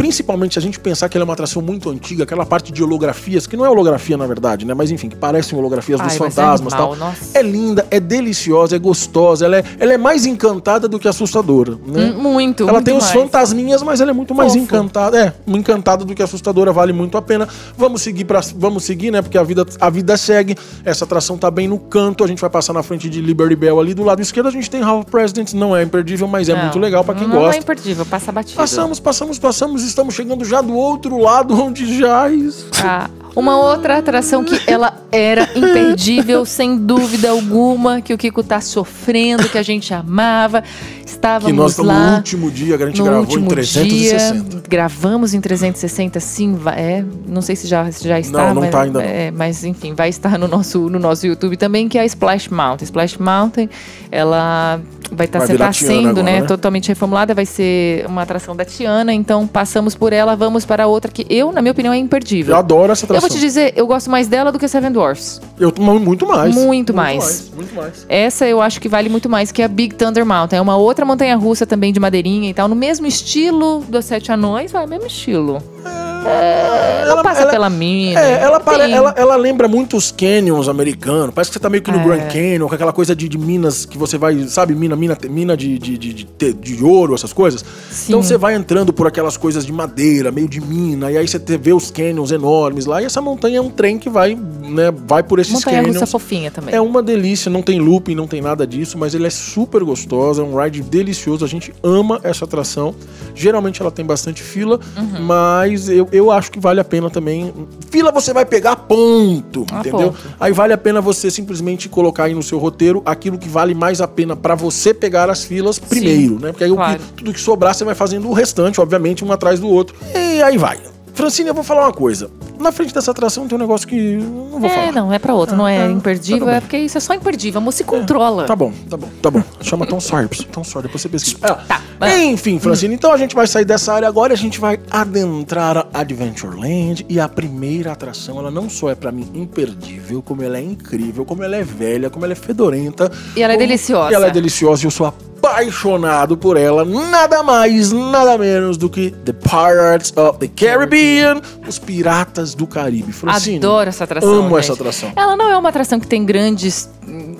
principalmente 0.04 0.52
se 0.52 0.58
a 0.58 0.62
gente 0.62 0.78
pensar 0.78 1.08
que 1.08 1.16
ela 1.16 1.22
é 1.22 1.26
uma 1.26 1.32
atração 1.32 1.62
muito 1.62 1.88
antiga, 1.88 2.24
aquela 2.24 2.44
parte 2.44 2.70
de 2.70 2.84
holografias, 2.84 3.46
que 3.46 3.56
não 3.56 3.64
é 3.64 3.70
holografia 3.70 4.18
na 4.18 4.26
verdade, 4.26 4.66
né? 4.66 4.74
Mas 4.74 4.90
enfim, 4.90 5.08
que 5.08 5.16
parecem 5.16 5.58
holografias 5.58 5.98
Ai, 5.98 6.08
dos 6.08 6.16
fantasmas 6.18 6.74
e 6.74 6.76
é 6.76 6.78
tal. 6.78 6.94
Nossa. 6.94 7.38
É 7.38 7.42
linda, 7.42 7.86
é 7.90 7.98
deliciosa, 7.98 8.76
é 8.76 8.78
gostosa, 8.78 9.46
ela 9.46 9.56
é, 9.56 9.64
ela 9.78 9.94
é 9.94 9.96
mais 9.96 10.26
encantada 10.26 10.86
do 10.86 10.98
que 10.98 11.08
assustadora, 11.08 11.78
né? 11.86 12.12
Hum, 12.14 12.20
muito. 12.20 12.64
Ela 12.64 12.74
muito 12.74 12.84
tem 12.84 12.92
mais. 12.92 13.06
os 13.06 13.12
fantasminhas, 13.12 13.82
mas 13.82 14.02
ela 14.02 14.10
é 14.10 14.12
muito 14.12 14.34
mais 14.34 14.52
Fofo. 14.52 14.62
encantada. 14.62 15.18
É, 15.18 15.32
encantada 15.46 16.04
do 16.04 16.14
que 16.14 16.22
assustadora, 16.22 16.70
vale 16.70 16.92
muito 16.92 17.16
a 17.16 17.22
pena. 17.22 17.48
Vamos 17.74 18.02
seguir 18.02 18.26
para 18.26 18.42
vamos 18.56 18.84
seguir, 18.84 19.10
né? 19.10 19.22
Porque 19.22 19.38
a 19.38 19.42
vida, 19.42 19.64
a 19.80 19.88
vida 19.88 20.18
segue. 20.18 20.54
Essa 20.84 21.06
atração 21.06 21.38
tá 21.38 21.50
bem 21.50 21.66
no 21.66 21.78
canto, 21.78 22.22
a 22.22 22.26
gente 22.26 22.42
vai 22.42 22.50
passar 22.50 22.74
na 22.74 22.82
frente 22.82 23.08
de 23.08 23.22
Liberty 23.22 23.56
Bell 23.56 23.80
ali 23.80 23.94
do 23.94 24.04
lado 24.04 24.20
esquerdo, 24.20 24.48
a 24.48 24.52
gente 24.52 24.68
tem 24.68 24.82
Half 24.82 25.06
Presidents, 25.06 25.54
não 25.54 25.74
é 25.74 25.82
imperdível, 25.82 26.28
mas 26.28 26.50
é 26.50 26.54
não, 26.54 26.60
muito 26.60 26.78
legal 26.78 27.02
para 27.02 27.14
quem 27.14 27.26
não 27.26 27.36
gosta. 27.36 27.48
Não 27.48 27.54
é 27.54 27.58
imperdível, 27.58 28.04
passa 28.04 28.30
batido. 28.30 28.56
Passamos, 28.58 29.00
passamos, 29.00 29.38
passamos, 29.38 29.93
estamos 29.94 30.14
chegando 30.16 30.44
já 30.44 30.60
do 30.60 30.74
outro 30.74 31.16
lado 31.18 31.54
onde 31.62 31.98
jaz. 31.98 32.66
Ah, 32.84 33.08
uma 33.34 33.58
outra 33.58 33.98
atração 33.98 34.44
que 34.44 34.60
ela 34.66 35.02
era 35.10 35.48
imperdível, 35.54 36.44
sem 36.46 36.76
dúvida 36.76 37.30
alguma, 37.30 38.00
que 38.00 38.12
o 38.12 38.18
Kiko 38.18 38.42
tá 38.42 38.60
sofrendo, 38.60 39.48
que 39.48 39.58
a 39.58 39.62
gente 39.62 39.92
amava. 39.92 40.62
Estávamos 41.04 41.46
que 41.46 41.52
nós 41.52 41.76
lá. 41.78 42.10
No 42.10 42.16
último 42.16 42.50
dia, 42.50 42.76
a 42.76 42.86
gente 42.86 43.02
gravou 43.02 43.38
em 43.38 43.44
360. 43.44 44.50
Dia, 44.50 44.62
gravamos 44.68 45.34
em 45.34 45.40
360, 45.40 46.20
sim. 46.20 46.58
É, 46.76 47.04
não 47.26 47.42
sei 47.42 47.56
se 47.56 47.66
já, 47.66 47.90
se 47.90 48.06
já 48.06 48.18
está. 48.18 48.48
Não, 48.48 48.54
não 48.54 48.62
mas, 48.62 48.70
tá 48.70 48.82
ainda. 48.82 49.02
É, 49.02 49.30
mas 49.30 49.64
enfim, 49.64 49.94
vai 49.94 50.08
estar 50.08 50.38
no 50.38 50.48
nosso, 50.48 50.88
no 50.88 50.98
nosso 50.98 51.26
YouTube 51.26 51.56
também, 51.56 51.88
que 51.88 51.98
é 51.98 52.02
a 52.02 52.04
Splash 52.04 52.48
Mountain. 52.48 52.84
Splash 52.84 53.18
Mountain, 53.18 53.68
ela 54.10 54.80
vai 55.12 55.26
estar 55.26 55.40
tá, 55.40 55.54
tá 55.56 55.72
sendo, 55.72 56.08
agora, 56.08 56.22
né, 56.22 56.40
né, 56.40 56.46
totalmente 56.46 56.88
reformulada, 56.88 57.34
vai 57.34 57.46
ser 57.46 58.04
uma 58.06 58.22
atração 58.22 58.56
da 58.56 58.64
Tiana, 58.64 59.12
então 59.12 59.46
passamos 59.46 59.94
por 59.94 60.12
ela, 60.12 60.34
vamos 60.34 60.64
para 60.64 60.86
outra 60.86 61.10
que 61.10 61.26
eu, 61.30 61.52
na 61.52 61.62
minha 61.62 61.72
opinião, 61.72 61.92
é 61.92 61.98
imperdível. 61.98 62.54
Eu 62.54 62.58
adoro 62.58 62.92
essa 62.92 63.04
atração 63.06 63.23
vou 63.28 63.36
te 63.36 63.40
dizer, 63.40 63.72
eu 63.76 63.86
gosto 63.86 64.10
mais 64.10 64.28
dela 64.28 64.52
do 64.52 64.58
que 64.58 64.68
Seven 64.68 64.92
Dwarfs. 64.92 65.40
Eu 65.58 65.72
muito 66.00 66.26
mais. 66.26 66.54
Muito, 66.54 66.66
muito 66.66 66.94
mais. 66.94 67.18
mais. 67.18 67.50
Muito 67.54 67.74
mais. 67.74 68.06
Essa 68.08 68.46
eu 68.46 68.60
acho 68.60 68.80
que 68.80 68.88
vale 68.88 69.08
muito 69.08 69.28
mais 69.28 69.50
que 69.50 69.62
a 69.62 69.68
Big 69.68 69.94
Thunder 69.94 70.24
Mountain. 70.26 70.56
É 70.56 70.60
uma 70.60 70.76
outra 70.76 71.04
montanha 71.04 71.36
russa 71.36 71.66
também 71.66 71.92
de 71.92 72.00
madeirinha 72.00 72.50
e 72.50 72.54
tal, 72.54 72.68
no 72.68 72.76
mesmo 72.76 73.06
estilo 73.06 73.84
dos 73.88 74.04
Sete 74.04 74.30
Anões, 74.30 74.72
vai, 74.72 74.86
mesmo 74.86 75.06
estilo. 75.06 75.62
É 75.84 76.03
é, 76.26 77.02
ela, 77.02 77.22
passa 77.22 77.42
ela, 77.42 77.50
pela 77.50 77.70
mina. 77.70 78.20
É, 78.20 78.42
ela, 78.42 78.60
para, 78.60 78.88
ela, 78.88 79.14
ela, 79.16 79.36
lembra 79.36 79.68
muito 79.68 79.96
os 79.96 80.10
canyons 80.10 80.68
americanos. 80.68 81.34
Parece 81.34 81.50
que 81.50 81.54
você 81.54 81.60
tá 81.60 81.70
meio 81.70 81.82
que 81.82 81.90
no 81.90 81.98
é. 81.98 82.04
Grand 82.04 82.28
Canyon, 82.28 82.68
com 82.68 82.74
aquela 82.74 82.92
coisa 82.92 83.14
de, 83.14 83.28
de, 83.28 83.38
minas 83.38 83.84
que 83.84 83.98
você 83.98 84.16
vai, 84.16 84.46
sabe, 84.48 84.74
mina, 84.74 84.96
mina, 84.96 85.16
mina 85.28 85.56
de, 85.56 85.78
de, 85.78 85.98
de, 85.98 86.12
de, 86.12 86.52
de 86.52 86.84
ouro, 86.84 87.14
essas 87.14 87.32
coisas. 87.32 87.64
Sim. 87.90 88.06
Então 88.08 88.22
você 88.22 88.36
vai 88.36 88.54
entrando 88.54 88.92
por 88.92 89.06
aquelas 89.06 89.36
coisas 89.36 89.66
de 89.66 89.72
madeira, 89.72 90.30
meio 90.30 90.48
de 90.48 90.60
mina, 90.60 91.10
e 91.10 91.18
aí 91.18 91.28
você 91.28 91.38
vê 91.38 91.72
os 91.72 91.90
canyons 91.90 92.30
enormes 92.30 92.86
lá. 92.86 93.02
E 93.02 93.04
essa 93.04 93.20
montanha 93.20 93.58
é 93.58 93.60
um 93.60 93.70
trem 93.70 93.98
que 93.98 94.08
vai, 94.08 94.34
né, 94.34 94.90
vai 95.06 95.22
por 95.22 95.38
esses 95.38 95.52
montanha 95.52 95.76
canyons. 95.76 95.94
Montanha 95.94 96.06
fofinha 96.06 96.50
também. 96.50 96.74
É 96.74 96.80
uma 96.80 97.02
delícia, 97.02 97.50
não 97.50 97.62
tem 97.62 97.80
looping, 97.80 98.14
não 98.14 98.26
tem 98.26 98.40
nada 98.40 98.66
disso, 98.66 98.96
mas 98.98 99.14
ele 99.14 99.26
é 99.26 99.30
super 99.30 99.82
gostoso, 99.84 100.40
é 100.40 100.44
um 100.44 100.60
ride 100.60 100.82
delicioso. 100.82 101.44
A 101.44 101.48
gente 101.48 101.74
ama 101.82 102.20
essa 102.22 102.44
atração. 102.44 102.94
Geralmente 103.34 103.80
ela 103.80 103.90
tem 103.90 104.04
bastante 104.04 104.42
fila, 104.42 104.80
uhum. 104.96 105.22
mas 105.22 105.88
eu, 105.88 106.08
eu 106.14 106.30
acho 106.30 106.52
que 106.52 106.60
vale 106.60 106.80
a 106.80 106.84
pena 106.84 107.10
também. 107.10 107.52
Fila 107.90 108.12
você 108.12 108.32
vai 108.32 108.46
pegar 108.46 108.76
ponto, 108.76 109.66
ah, 109.72 109.80
entendeu? 109.80 110.12
Ponto. 110.12 110.36
Aí 110.38 110.52
vale 110.52 110.72
a 110.72 110.78
pena 110.78 111.00
você 111.00 111.28
simplesmente 111.28 111.88
colocar 111.88 112.24
aí 112.24 112.34
no 112.34 112.42
seu 112.42 112.56
roteiro 112.58 113.02
aquilo 113.04 113.36
que 113.36 113.48
vale 113.48 113.74
mais 113.74 114.00
a 114.00 114.06
pena 114.06 114.36
para 114.36 114.54
você 114.54 114.94
pegar 114.94 115.28
as 115.28 115.44
filas 115.44 115.76
primeiro, 115.76 116.36
Sim, 116.36 116.44
né? 116.44 116.52
Porque 116.52 116.62
aí 116.62 116.72
claro. 116.72 117.00
que, 117.00 117.12
tudo 117.14 117.32
que 117.32 117.40
sobrar 117.40 117.74
você 117.74 117.84
vai 117.84 117.96
fazendo 117.96 118.28
o 118.28 118.32
restante, 118.32 118.80
obviamente, 118.80 119.24
um 119.24 119.32
atrás 119.32 119.58
do 119.58 119.68
outro. 119.68 119.96
E 120.14 120.40
aí 120.40 120.56
vai. 120.56 120.78
Francine, 121.14 121.48
eu 121.48 121.54
vou 121.54 121.64
falar 121.64 121.86
uma 121.86 121.92
coisa. 121.92 122.30
Na 122.58 122.72
frente 122.72 122.92
dessa 122.92 123.10
atração 123.10 123.46
tem 123.46 123.56
um 123.56 123.60
negócio 123.60 123.86
que 123.86 124.16
não 124.16 124.58
vou 124.60 124.66
é, 124.66 124.68
falar. 124.68 124.86
É, 124.86 124.92
não, 124.92 125.12
é 125.12 125.18
pra 125.18 125.34
outro, 125.34 125.54
ah, 125.54 125.58
não 125.58 125.66
é, 125.66 125.86
é 125.86 125.90
imperdível, 125.90 126.46
tá 126.46 126.54
é 126.54 126.60
porque 126.60 126.76
isso 126.76 126.98
é 126.98 127.00
só 127.00 127.14
imperdível, 127.14 127.60
a 127.60 127.64
moça 127.64 127.78
se 127.78 127.84
controla. 127.84 128.44
É, 128.44 128.46
tá 128.46 128.56
bom, 128.56 128.72
tá 128.90 128.96
bom, 128.96 129.08
tá 129.22 129.30
bom. 129.30 129.42
Chama 129.60 129.86
Tom 129.86 130.00
Sawyer, 130.00 130.28
Tom 130.52 130.64
Sawyer, 130.64 130.82
depois 130.82 131.00
você 131.02 131.08
pesquisa. 131.08 131.38
Ah, 131.42 131.54
tá. 131.54 131.82
Enfim, 132.24 132.58
Francine, 132.58 132.94
então 132.94 133.12
a 133.12 133.16
gente 133.16 133.34
vai 133.34 133.46
sair 133.46 133.64
dessa 133.64 133.92
área 133.92 134.08
agora 134.08 134.32
e 134.32 134.34
a 134.34 134.36
gente 134.38 134.60
vai 134.60 134.78
adentrar 134.90 135.78
a 135.78 136.00
Adventureland 136.00 137.06
e 137.08 137.20
a 137.20 137.28
primeira 137.28 137.92
atração, 137.92 138.38
ela 138.38 138.50
não 138.50 138.68
só 138.68 138.90
é 138.90 138.94
para 138.94 139.12
mim 139.12 139.28
imperdível, 139.34 140.22
como 140.22 140.42
ela 140.42 140.58
é 140.58 140.62
incrível, 140.62 141.24
como 141.24 141.42
ela 141.42 141.56
é 141.56 141.62
velha, 141.62 142.10
como 142.10 142.24
ela 142.24 142.32
é 142.32 142.36
fedorenta. 142.36 143.10
E 143.36 143.42
ela 143.42 143.54
é 143.54 143.56
deliciosa. 143.56 144.10
E 144.10 144.14
ela 144.14 144.26
é 144.26 144.30
deliciosa 144.30 144.84
e 144.84 144.86
eu 144.86 144.90
sou 144.90 145.06
apaixonado 145.44 146.38
por 146.38 146.56
ela, 146.56 146.86
nada 146.86 147.42
mais, 147.42 147.92
nada 147.92 148.38
menos 148.38 148.78
do 148.78 148.88
que 148.88 149.10
The 149.10 149.34
Pirates 149.34 150.10
of 150.16 150.38
the 150.38 150.48
Caribbean, 150.48 151.40
os 151.68 151.78
Piratas 151.78 152.54
do 152.54 152.66
Caribe. 152.66 153.12
Francine, 153.12 153.58
Adoro 153.58 153.90
essa 153.90 154.04
atração. 154.04 154.32
Amo 154.32 154.48
gente. 154.48 154.58
essa 154.58 154.72
atração. 154.72 155.12
Ela 155.14 155.36
não 155.36 155.50
é 155.50 155.56
uma 155.58 155.68
atração 155.68 156.00
que 156.00 156.06
tem 156.06 156.24
grandes 156.24 156.88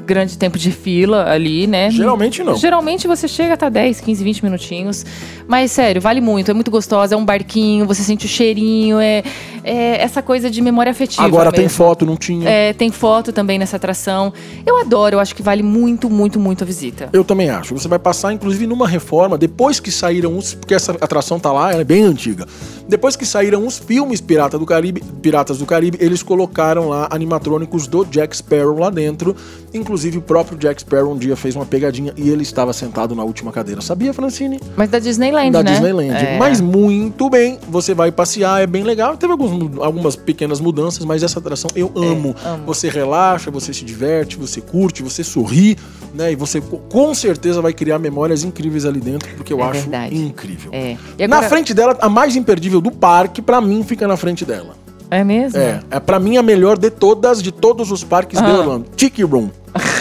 grande 0.05 0.37
tempo 0.37 0.59
de 0.59 0.71
fila 0.71 1.31
ali, 1.31 1.67
né? 1.67 1.91
Geralmente 1.91 2.43
não. 2.43 2.57
Geralmente 2.57 3.07
você 3.07 3.27
chega 3.27 3.55
até 3.55 3.71
10, 3.71 4.01
15, 4.01 4.25
20 4.25 4.45
minutinhos. 4.45 5.05
Mas 5.49 5.73
sério, 5.73 6.01
vale 6.01 6.21
muito, 6.21 6.51
é 6.51 6.55
muito 6.55 6.71
gostosa, 6.71 7.15
é 7.15 7.19
um 7.19 7.25
barquinho, 7.25 7.87
você 7.87 8.03
sente 8.03 8.27
o 8.27 8.29
cheirinho, 8.29 8.99
é, 8.99 9.23
é 9.63 10.03
essa 10.03 10.23
coisa 10.23 10.51
de 10.51 10.61
memória 10.63 10.91
afetiva. 10.91 11.23
Agora 11.23 11.51
mesmo. 11.51 11.57
tem 11.57 11.69
foto, 11.69 12.07
não 12.07 12.17
tinha? 12.17 12.49
É, 12.49 12.73
tem 12.73 12.91
foto 12.91 13.33
também 13.33 13.59
nessa 13.59 13.77
atração. 13.77 14.33
Eu 14.65 14.79
adoro, 14.79 15.17
eu 15.17 15.21
acho 15.21 15.35
que 15.35 15.43
vale 15.43 15.63
muito, 15.63 16.09
muito, 16.09 16.39
muito 16.39 16.65
a 16.65 16.67
visita. 16.67 17.09
Eu 17.13 17.25
também 17.25 17.51
acho. 17.51 17.75
Você 17.75 17.89
vai 17.89 17.94
passar, 17.99 18.33
inclusive, 18.33 18.67
numa 18.67 18.87
reforma, 18.87 19.37
depois 19.39 19.81
que 19.81 19.91
saíram 19.91 20.37
os. 20.37 20.55
Porque 20.55 20.75
essa 20.75 20.93
atração 20.93 21.39
tá 21.39 21.53
lá, 21.53 21.73
ela 21.73 21.81
é 21.81 21.85
bem 21.85 22.03
antiga. 22.03 22.47
Depois 22.89 23.17
que 23.17 23.25
saíram 23.25 23.67
os 23.67 23.79
filmes 23.79 24.21
Pirata 24.21 24.59
do 24.59 24.67
Caribe, 24.67 25.03
Piratas 25.23 25.59
do 25.59 25.67
Caribe, 25.67 25.99
eles 26.01 26.23
colocaram 26.23 26.89
lá 26.89 27.09
animatrônicos 27.11 27.87
do 27.87 28.05
Jack 28.05 28.37
Sparrow 28.37 28.79
lá 28.79 28.91
dentro. 28.91 29.35
Inclusive, 29.73 30.19
o 30.19 30.23
próprio 30.23 30.59
Jack 30.59 30.83
Sparrow 30.83 31.13
um 31.13 31.17
dia 31.17 31.35
fez 31.35 31.57
uma 31.57 31.65
pegadinha 31.65 32.13
e 32.17 32.29
ele 32.29 32.43
estava 32.43 32.73
sentado 32.73 33.15
na 33.15 33.25
última 33.25 33.51
cadeira. 33.51 33.81
Sabia, 33.81 34.13
Francine? 34.13 34.61
Mas 34.77 34.91
da 34.91 34.99
Disneyland, 34.99 35.51
da 35.51 35.63
né? 35.63 35.65
Da 35.65 35.71
Disneyland. 35.73 36.15
É. 36.15 36.39
Mas 36.39 36.61
muito 36.61 37.31
bem. 37.31 37.59
Você 37.69 37.95
vai 37.95 38.13
passear, 38.13 38.63
é 38.63 38.67
bem 38.67 38.83
legal. 38.83 39.17
Teve 39.17 39.33
alguns, 39.33 39.79
algumas 39.79 40.15
pequenas 40.15 40.61
mudanças, 40.61 41.05
mas 41.05 41.23
essa 41.23 41.39
atração 41.39 41.71
eu 41.75 41.91
é, 41.97 42.07
amo. 42.07 42.37
amo. 42.45 42.65
Você 42.67 42.89
relaxa, 42.89 43.51
você 43.51 43.73
se 43.73 43.85
diverte, 43.85 44.37
você 44.37 44.61
curte, 44.61 45.03
você 45.03 45.25
sorri, 45.25 45.77
né? 46.15 46.33
E 46.33 46.37
você 46.37 46.61
com 46.61 47.15
certeza 47.15 47.61
vai 47.61 47.73
criar 47.73 47.99
memórias 47.99 48.45
incríveis 48.45 48.85
ali 48.85 49.01
dentro, 49.01 49.29
porque 49.37 49.53
eu 49.53 49.61
é 49.61 49.63
acho 49.65 49.81
verdade. 49.81 50.17
incrível. 50.17 50.71
É. 50.73 50.97
Agora... 51.15 51.29
Na 51.29 51.43
frente 51.43 51.75
dela, 51.75 51.99
a 52.01 52.09
mais 52.09 52.37
imperdível 52.37 52.81
do 52.81 52.91
parque, 52.91 53.43
para 53.43 53.61
mim, 53.61 53.83
fica 53.83 54.07
na 54.07 54.17
frente 54.17 54.45
dela. 54.45 54.77
É 55.11 55.23
mesmo? 55.23 55.59
É. 55.59 55.81
É 55.91 56.01
para 56.01 56.19
mim 56.19 56.37
a 56.37 56.43
melhor 56.43 56.79
de 56.79 56.91
todas, 56.91 57.43
de 57.43 57.53
todos 57.53 57.91
os 57.91 58.03
parques 58.03 58.39
ah. 58.41 58.43
de 58.43 58.51
Orlando. 58.51 58.87
Tiki 58.97 59.23
Room. 59.23 59.51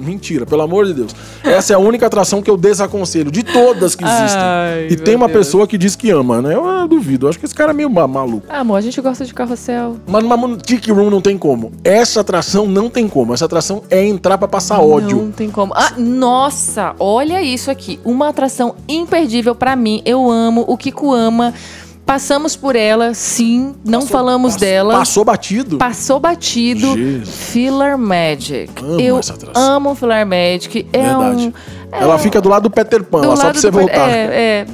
Mentira, 0.00 0.46
pelo 0.46 0.62
amor 0.62 0.86
de 0.86 0.94
Deus. 0.94 1.14
Essa 1.44 1.72
é 1.72 1.76
a 1.76 1.78
única 1.78 2.06
atração 2.06 2.42
que 2.42 2.50
eu 2.50 2.56
desaconselho, 2.56 3.30
de 3.30 3.42
todas 3.42 3.94
que 3.94 4.04
existem. 4.04 4.40
Ai, 4.40 4.88
e 4.90 4.96
tem 4.96 5.14
uma 5.14 5.26
Deus. 5.26 5.38
pessoa 5.38 5.66
que 5.66 5.78
diz 5.78 5.94
que 5.94 6.10
ama, 6.10 6.40
né? 6.42 6.54
Eu, 6.54 6.66
eu, 6.66 6.88
duvido. 6.88 7.26
Eu 7.26 7.30
acho 7.30 7.38
que 7.38 7.44
esse 7.44 7.54
cara 7.54 7.70
é 7.70 7.74
meio 7.74 7.90
maluco. 7.90 8.46
Ah, 8.48 8.60
amor, 8.60 8.76
a 8.76 8.80
gente 8.80 9.00
gosta 9.00 9.24
de 9.24 9.34
carrossel. 9.34 9.96
Mas 10.06 10.22
numa 10.22 10.56
Tiki 10.56 10.90
Room 10.90 11.10
não 11.10 11.20
tem 11.20 11.36
como. 11.36 11.72
Essa 11.84 12.20
atração 12.20 12.66
não 12.66 12.88
tem 12.88 13.08
como. 13.08 13.34
Essa 13.34 13.44
atração 13.44 13.82
é 13.90 14.04
entrar 14.04 14.38
para 14.38 14.48
passar 14.48 14.80
ódio. 14.80 15.16
Não 15.16 15.30
tem 15.30 15.50
como. 15.50 15.72
Ah, 15.74 15.92
nossa, 15.96 16.94
olha 16.98 17.42
isso 17.42 17.70
aqui. 17.70 18.00
Uma 18.04 18.28
atração 18.28 18.74
imperdível 18.88 19.54
para 19.54 19.76
mim. 19.76 20.02
Eu 20.04 20.30
amo. 20.30 20.64
O 20.66 20.76
Kiko 20.76 21.12
ama. 21.12 21.54
Passamos 22.10 22.56
por 22.56 22.74
ela, 22.74 23.14
sim, 23.14 23.72
não 23.84 24.00
passou, 24.00 24.08
falamos 24.08 24.54
passou, 24.54 24.66
dela. 24.66 24.94
Passou 24.94 25.24
batido? 25.24 25.78
Passou 25.78 26.18
batido. 26.18 26.96
Jesus. 26.96 27.28
Filler 27.28 27.96
Magic. 27.96 28.72
Amo 28.82 29.00
Eu 29.00 29.20
amo 29.54 29.94
Filler 29.94 30.26
Magic. 30.26 30.88
É 30.92 31.02
Verdade. 31.02 31.46
Um, 31.46 31.52
é 31.92 32.02
ela 32.02 32.16
um, 32.16 32.18
fica 32.18 32.40
do 32.40 32.48
lado 32.48 32.64
do 32.64 32.70
Peter 32.70 33.04
Pan, 33.04 33.20
lá, 33.20 33.36
só 33.36 33.50
pra 33.52 33.60
você 33.60 33.70
voltar. 33.70 34.10
É, 34.10 34.64
é 34.64 34.66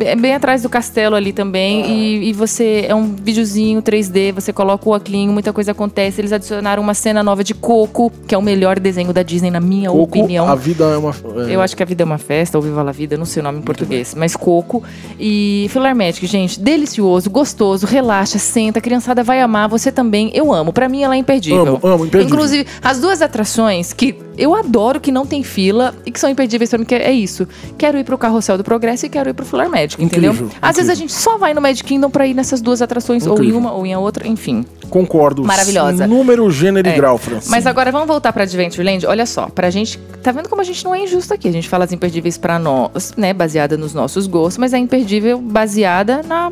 é 0.00 0.16
bem 0.16 0.34
atrás 0.34 0.62
do 0.62 0.68
castelo 0.68 1.14
ali 1.14 1.32
também. 1.32 1.82
Ah. 1.82 1.86
E, 1.88 2.28
e, 2.28 2.32
você. 2.32 2.86
É 2.88 2.94
um 2.94 3.14
videozinho 3.14 3.82
3D, 3.82 4.32
você 4.32 4.52
coloca 4.52 4.88
o 4.88 4.92
óculos, 4.92 5.26
muita 5.28 5.52
coisa 5.52 5.72
acontece. 5.72 6.20
Eles 6.20 6.32
adicionaram 6.32 6.82
uma 6.82 6.94
cena 6.94 7.22
nova 7.22 7.44
de 7.44 7.54
Coco, 7.54 8.12
que 8.26 8.34
é 8.34 8.38
o 8.38 8.42
melhor 8.42 8.78
desenho 8.78 9.12
da 9.12 9.22
Disney, 9.22 9.50
na 9.50 9.60
minha 9.60 9.90
Coco, 9.90 10.02
opinião. 10.02 10.48
A 10.48 10.54
vida 10.54 10.84
é 10.84 10.96
uma. 10.96 11.14
É... 11.48 11.54
Eu 11.54 11.60
acho 11.60 11.76
que 11.76 11.82
a 11.82 11.86
vida 11.86 12.02
é 12.02 12.06
uma 12.06 12.18
festa, 12.18 12.58
ou 12.58 12.62
Viva 12.62 12.82
la 12.82 12.92
Vida, 12.92 13.16
não 13.16 13.24
sei 13.24 13.40
o 13.40 13.44
nome 13.44 13.56
em 13.56 13.58
Muito 13.58 13.66
português. 13.66 14.14
Bem. 14.14 14.20
Mas 14.20 14.36
Coco. 14.36 14.82
E 15.18 15.66
Filar 15.70 15.94
Magic, 15.94 16.26
gente, 16.26 16.60
delicioso, 16.60 17.30
gostoso, 17.30 17.86
relaxa, 17.86 18.38
senta, 18.38 18.78
a 18.78 18.82
criançada 18.82 19.22
vai 19.22 19.40
amar, 19.40 19.68
você 19.68 19.92
também. 19.92 20.30
Eu 20.34 20.52
amo. 20.52 20.72
Para 20.72 20.88
mim, 20.88 21.02
ela 21.02 21.14
é 21.14 21.18
imperdível. 21.18 21.62
Amo, 21.62 21.80
amo, 21.82 22.06
imperdível. 22.06 22.34
Inclusive, 22.34 22.66
as 22.82 23.00
duas 23.00 23.22
atrações 23.22 23.92
que 23.92 24.16
eu 24.38 24.54
adoro 24.54 25.00
que 25.00 25.10
não 25.10 25.24
tem 25.24 25.42
fila 25.42 25.94
e 26.04 26.10
que 26.10 26.20
são 26.20 26.28
imperdíveis 26.28 26.70
pra 26.70 26.78
mim, 26.78 26.84
que 26.84 26.94
é 26.94 27.12
isso. 27.12 27.48
Quero 27.78 27.98
ir 27.98 28.04
pro 28.04 28.18
Carrossel 28.18 28.58
do 28.58 28.64
Progresso 28.64 29.06
e 29.06 29.08
quero 29.08 29.30
ir 29.30 29.34
pro 29.34 29.46
Fuller 29.46 29.68
Magic, 29.70 29.85
incrível, 29.94 30.06
entendeu? 30.06 30.32
Incrível. 30.32 30.56
Às 30.60 30.76
vezes 30.76 30.90
a 30.90 30.94
gente 30.94 31.12
só 31.12 31.38
vai 31.38 31.54
no 31.54 31.60
Magic 31.60 31.84
Kingdom 31.84 32.10
pra 32.10 32.26
ir 32.26 32.34
nessas 32.34 32.60
duas 32.60 32.82
atrações, 32.82 33.26
incrível. 33.26 33.44
ou 33.44 33.50
em 33.50 33.52
uma 33.52 33.72
ou 33.72 33.86
em 33.86 33.96
outra, 33.96 34.26
enfim. 34.26 34.64
Concordo. 34.90 35.44
Maravilhosa. 35.44 36.06
Número, 36.06 36.50
gênero 36.50 36.88
é. 36.88 36.92
e 36.92 36.96
grau, 36.96 37.18
Francisco. 37.18 37.50
Mas 37.50 37.66
agora 37.66 37.90
vamos 37.90 38.06
voltar 38.06 38.32
pra 38.32 38.44
Adventureland. 38.44 39.06
Olha 39.06 39.26
só, 39.26 39.48
pra 39.48 39.70
gente. 39.70 39.98
Tá 40.22 40.32
vendo 40.32 40.48
como 40.48 40.60
a 40.60 40.64
gente 40.64 40.84
não 40.84 40.94
é 40.94 41.00
injusto 41.04 41.32
aqui? 41.32 41.48
A 41.48 41.52
gente 41.52 41.68
fala 41.68 41.84
as 41.84 41.92
imperdíveis 41.92 42.36
pra 42.36 42.58
nós, 42.58 43.14
né? 43.16 43.32
Baseada 43.32 43.76
nos 43.76 43.94
nossos 43.94 44.26
gostos, 44.26 44.58
mas 44.58 44.72
é 44.72 44.78
imperdível 44.78 45.40
baseada 45.40 46.22
na 46.22 46.50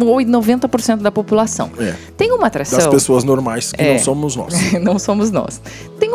ou 0.00 0.16
90% 0.16 0.98
da 0.98 1.10
população. 1.10 1.70
É. 1.78 1.94
Tem 2.16 2.32
uma 2.32 2.46
atração. 2.46 2.78
Das 2.78 2.88
pessoas 2.88 3.24
normais, 3.24 3.72
que 3.72 3.82
é. 3.82 3.92
não 3.92 3.98
somos 3.98 4.36
nós. 4.36 4.72
não 4.80 4.98
somos 4.98 5.30
nós. 5.30 5.60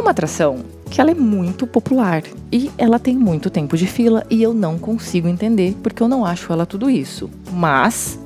Uma 0.10 0.14
atração 0.14 0.66
que 0.90 1.00
ela 1.00 1.12
é 1.12 1.14
muito 1.14 1.68
popular 1.68 2.24
e 2.52 2.72
ela 2.80 2.98
tem 2.98 3.16
muito 3.16 3.48
tempo 3.48 3.78
de 3.78 3.86
fila 3.86 4.26
e 4.28 4.42
eu 4.42 4.56
não 4.56 4.80
consigo 4.80 5.28
entender 5.28 5.78
porque 5.84 6.02
eu 6.02 6.08
não 6.08 6.26
acho 6.26 6.52
ela 6.52 6.66
tudo 6.66 6.90
isso. 6.90 7.30
Mas 7.54 8.18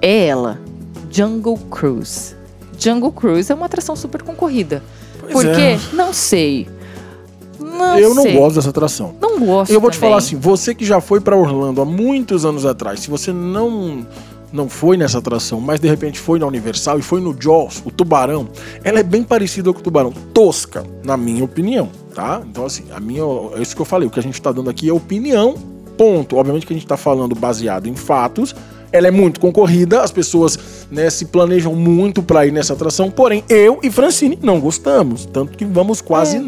é 0.00 0.26
ela, 0.26 0.60
Jungle 1.10 1.58
Cruise. 1.68 2.36
Jungle 2.78 3.10
Cruise 3.10 3.50
é 3.50 3.54
uma 3.56 3.66
atração 3.66 3.96
super 3.96 4.22
concorrida. 4.22 4.80
Pois 5.18 5.32
Por 5.32 5.56
quê? 5.56 5.60
É. 5.60 5.78
Não 5.92 6.12
sei. 6.12 6.68
Não 7.58 7.98
eu 7.98 8.14
sei. 8.14 8.32
não 8.32 8.40
gosto 8.40 8.54
dessa 8.54 8.70
atração. 8.70 9.16
Não 9.20 9.40
gosto. 9.40 9.72
Eu 9.72 9.80
vou 9.80 9.90
também. 9.90 9.98
te 9.98 10.00
falar 10.00 10.18
assim, 10.18 10.36
você 10.36 10.72
que 10.72 10.84
já 10.84 11.00
foi 11.00 11.20
para 11.20 11.36
Orlando 11.36 11.80
há 11.80 11.84
muitos 11.84 12.44
anos 12.44 12.64
atrás, 12.64 13.00
se 13.00 13.10
você 13.10 13.32
não 13.32 14.06
não 14.52 14.68
foi 14.68 14.96
nessa 14.96 15.18
atração, 15.18 15.60
mas 15.60 15.80
de 15.80 15.88
repente 15.88 16.18
foi 16.18 16.38
na 16.38 16.46
Universal 16.46 16.98
e 16.98 17.02
foi 17.02 17.20
no 17.20 17.36
Jaws, 17.38 17.82
o 17.84 17.90
tubarão, 17.90 18.48
ela 18.82 19.00
é 19.00 19.02
bem 19.02 19.22
parecida 19.22 19.72
com 19.72 19.80
o 19.80 19.82
tubarão, 19.82 20.12
tosca, 20.32 20.84
na 21.04 21.16
minha 21.16 21.44
opinião, 21.44 21.90
tá? 22.14 22.42
Então, 22.48 22.64
assim, 22.64 22.84
a 22.90 23.00
minha, 23.00 23.22
é 23.56 23.62
isso 23.62 23.74
que 23.74 23.82
eu 23.82 23.86
falei, 23.86 24.08
o 24.08 24.10
que 24.10 24.18
a 24.18 24.22
gente 24.22 24.40
tá 24.40 24.52
dando 24.52 24.70
aqui 24.70 24.88
é 24.88 24.92
opinião, 24.92 25.54
ponto. 25.98 26.36
Obviamente 26.36 26.64
que 26.64 26.72
a 26.72 26.76
gente 26.76 26.86
tá 26.86 26.96
falando 26.96 27.34
baseado 27.34 27.88
em 27.88 27.96
fatos, 27.96 28.54
ela 28.92 29.08
é 29.08 29.10
muito 29.10 29.40
concorrida, 29.40 30.00
as 30.02 30.10
pessoas 30.10 30.58
né, 30.90 31.10
se 31.10 31.26
planejam 31.26 31.74
muito 31.74 32.22
para 32.22 32.46
ir 32.46 32.52
nessa 32.52 32.72
atração, 32.72 33.10
porém 33.10 33.44
eu 33.48 33.78
e 33.82 33.90
Francine 33.90 34.38
não 34.42 34.60
gostamos, 34.60 35.26
tanto 35.26 35.56
que 35.56 35.64
vamos 35.64 36.00
quase 36.00 36.36
é. 36.36 36.40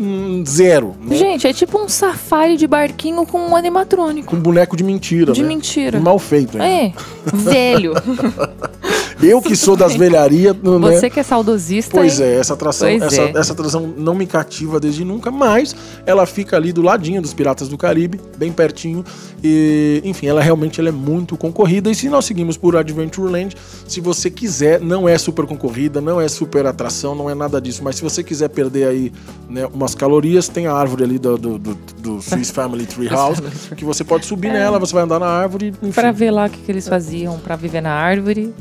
zero. 0.47 0.95
Né? 1.01 1.17
Gente, 1.17 1.47
é 1.47 1.53
tipo 1.53 1.79
um 1.79 1.89
safari 1.89 2.57
de 2.57 2.67
barquinho 2.67 3.27
com 3.27 3.39
um 3.39 3.57
animatrônico. 3.57 4.31
Com 4.31 4.37
um 4.37 4.41
boneco 4.41 4.77
de 4.77 4.85
mentira, 4.85 5.33
De 5.33 5.43
né? 5.43 5.49
mentira. 5.49 6.01
mal 6.01 6.19
feito, 6.19 6.57
hein? 6.59 6.63
É, 6.63 6.93
velho. 7.35 7.95
Eu 9.23 9.43
que 9.43 9.55
sou 9.55 9.77
das 9.77 9.95
velharias. 9.95 10.57
Né? 10.57 10.79
Você 10.79 11.11
que 11.11 11.21
é 11.21 11.23
saudosista. 11.23 11.91
Pois 11.93 12.21
é, 12.21 12.37
essa 12.37 12.55
atração, 12.55 12.89
essa, 12.89 13.23
é. 13.23 13.33
essa 13.37 13.53
atração 13.53 13.93
não 13.97 14.15
me 14.15 14.27
cativa 14.27 14.81
desde 14.81 15.05
nunca, 15.05 15.31
mas 15.31 15.75
ela 16.07 16.27
fica 16.27 16.57
ali 16.57 16.73
do 16.73 16.83
ladinho 16.83 17.21
dos 17.21 17.35
Piratas 17.35 17.69
do 17.69 17.77
Caribe, 17.77 18.21
bem 18.37 18.53
pertinho. 18.53 19.05
E, 19.43 20.01
enfim, 20.05 20.27
ela 20.27 20.41
realmente 20.41 20.81
ela 20.81 20.89
é 20.89 20.93
muito 20.93 21.37
concorrida. 21.37 21.91
E 21.91 21.95
se 21.95 22.09
nós 22.09 22.25
seguimos 22.25 22.57
por 22.57 22.77
Adventureland, 22.77 23.57
se 23.87 24.01
você 24.01 24.31
quiser, 24.31 24.81
não 24.81 25.09
é 25.09 25.17
super 25.19 25.47
concorrida, 25.47 26.01
não 26.01 26.21
é 26.21 26.29
super 26.29 26.67
atração, 26.67 27.15
não 27.15 27.29
é 27.29 27.35
nada 27.35 27.61
disso. 27.61 27.83
Mas 27.83 27.97
se 27.97 28.03
você 28.03 28.23
quiser 28.23 28.49
perder 28.49 28.89
aí 28.89 29.13
né, 29.49 29.67
umas 29.67 29.95
calorias, 29.95 30.49
tem 30.49 30.67
a 30.67 30.73
árvore 30.73 31.05
ali 31.05 31.19
do, 31.19 31.37
do, 31.37 31.59
do, 31.59 31.75
do 31.99 32.23
Swiss 32.23 32.51
Family 32.51 32.87
Tree 32.87 33.09
House, 33.09 33.41
que 33.77 33.85
você 33.85 34.05
pode 34.05 34.27
subir 34.27 34.49
é. 34.49 34.53
nela, 34.55 34.79
você 34.79 34.93
vai 34.93 35.03
andar 35.03 35.19
na 35.19 35.29
árvore. 35.29 35.73
Para 35.95 36.13
ver 36.13 36.31
lá 36.31 36.47
o 36.47 36.51
que, 36.51 36.59
que 36.59 36.71
eles 36.73 36.89
faziam 36.89 37.39
para 37.39 37.57
viver 37.57 37.81
na 37.81 37.93
árvore. 37.93 38.53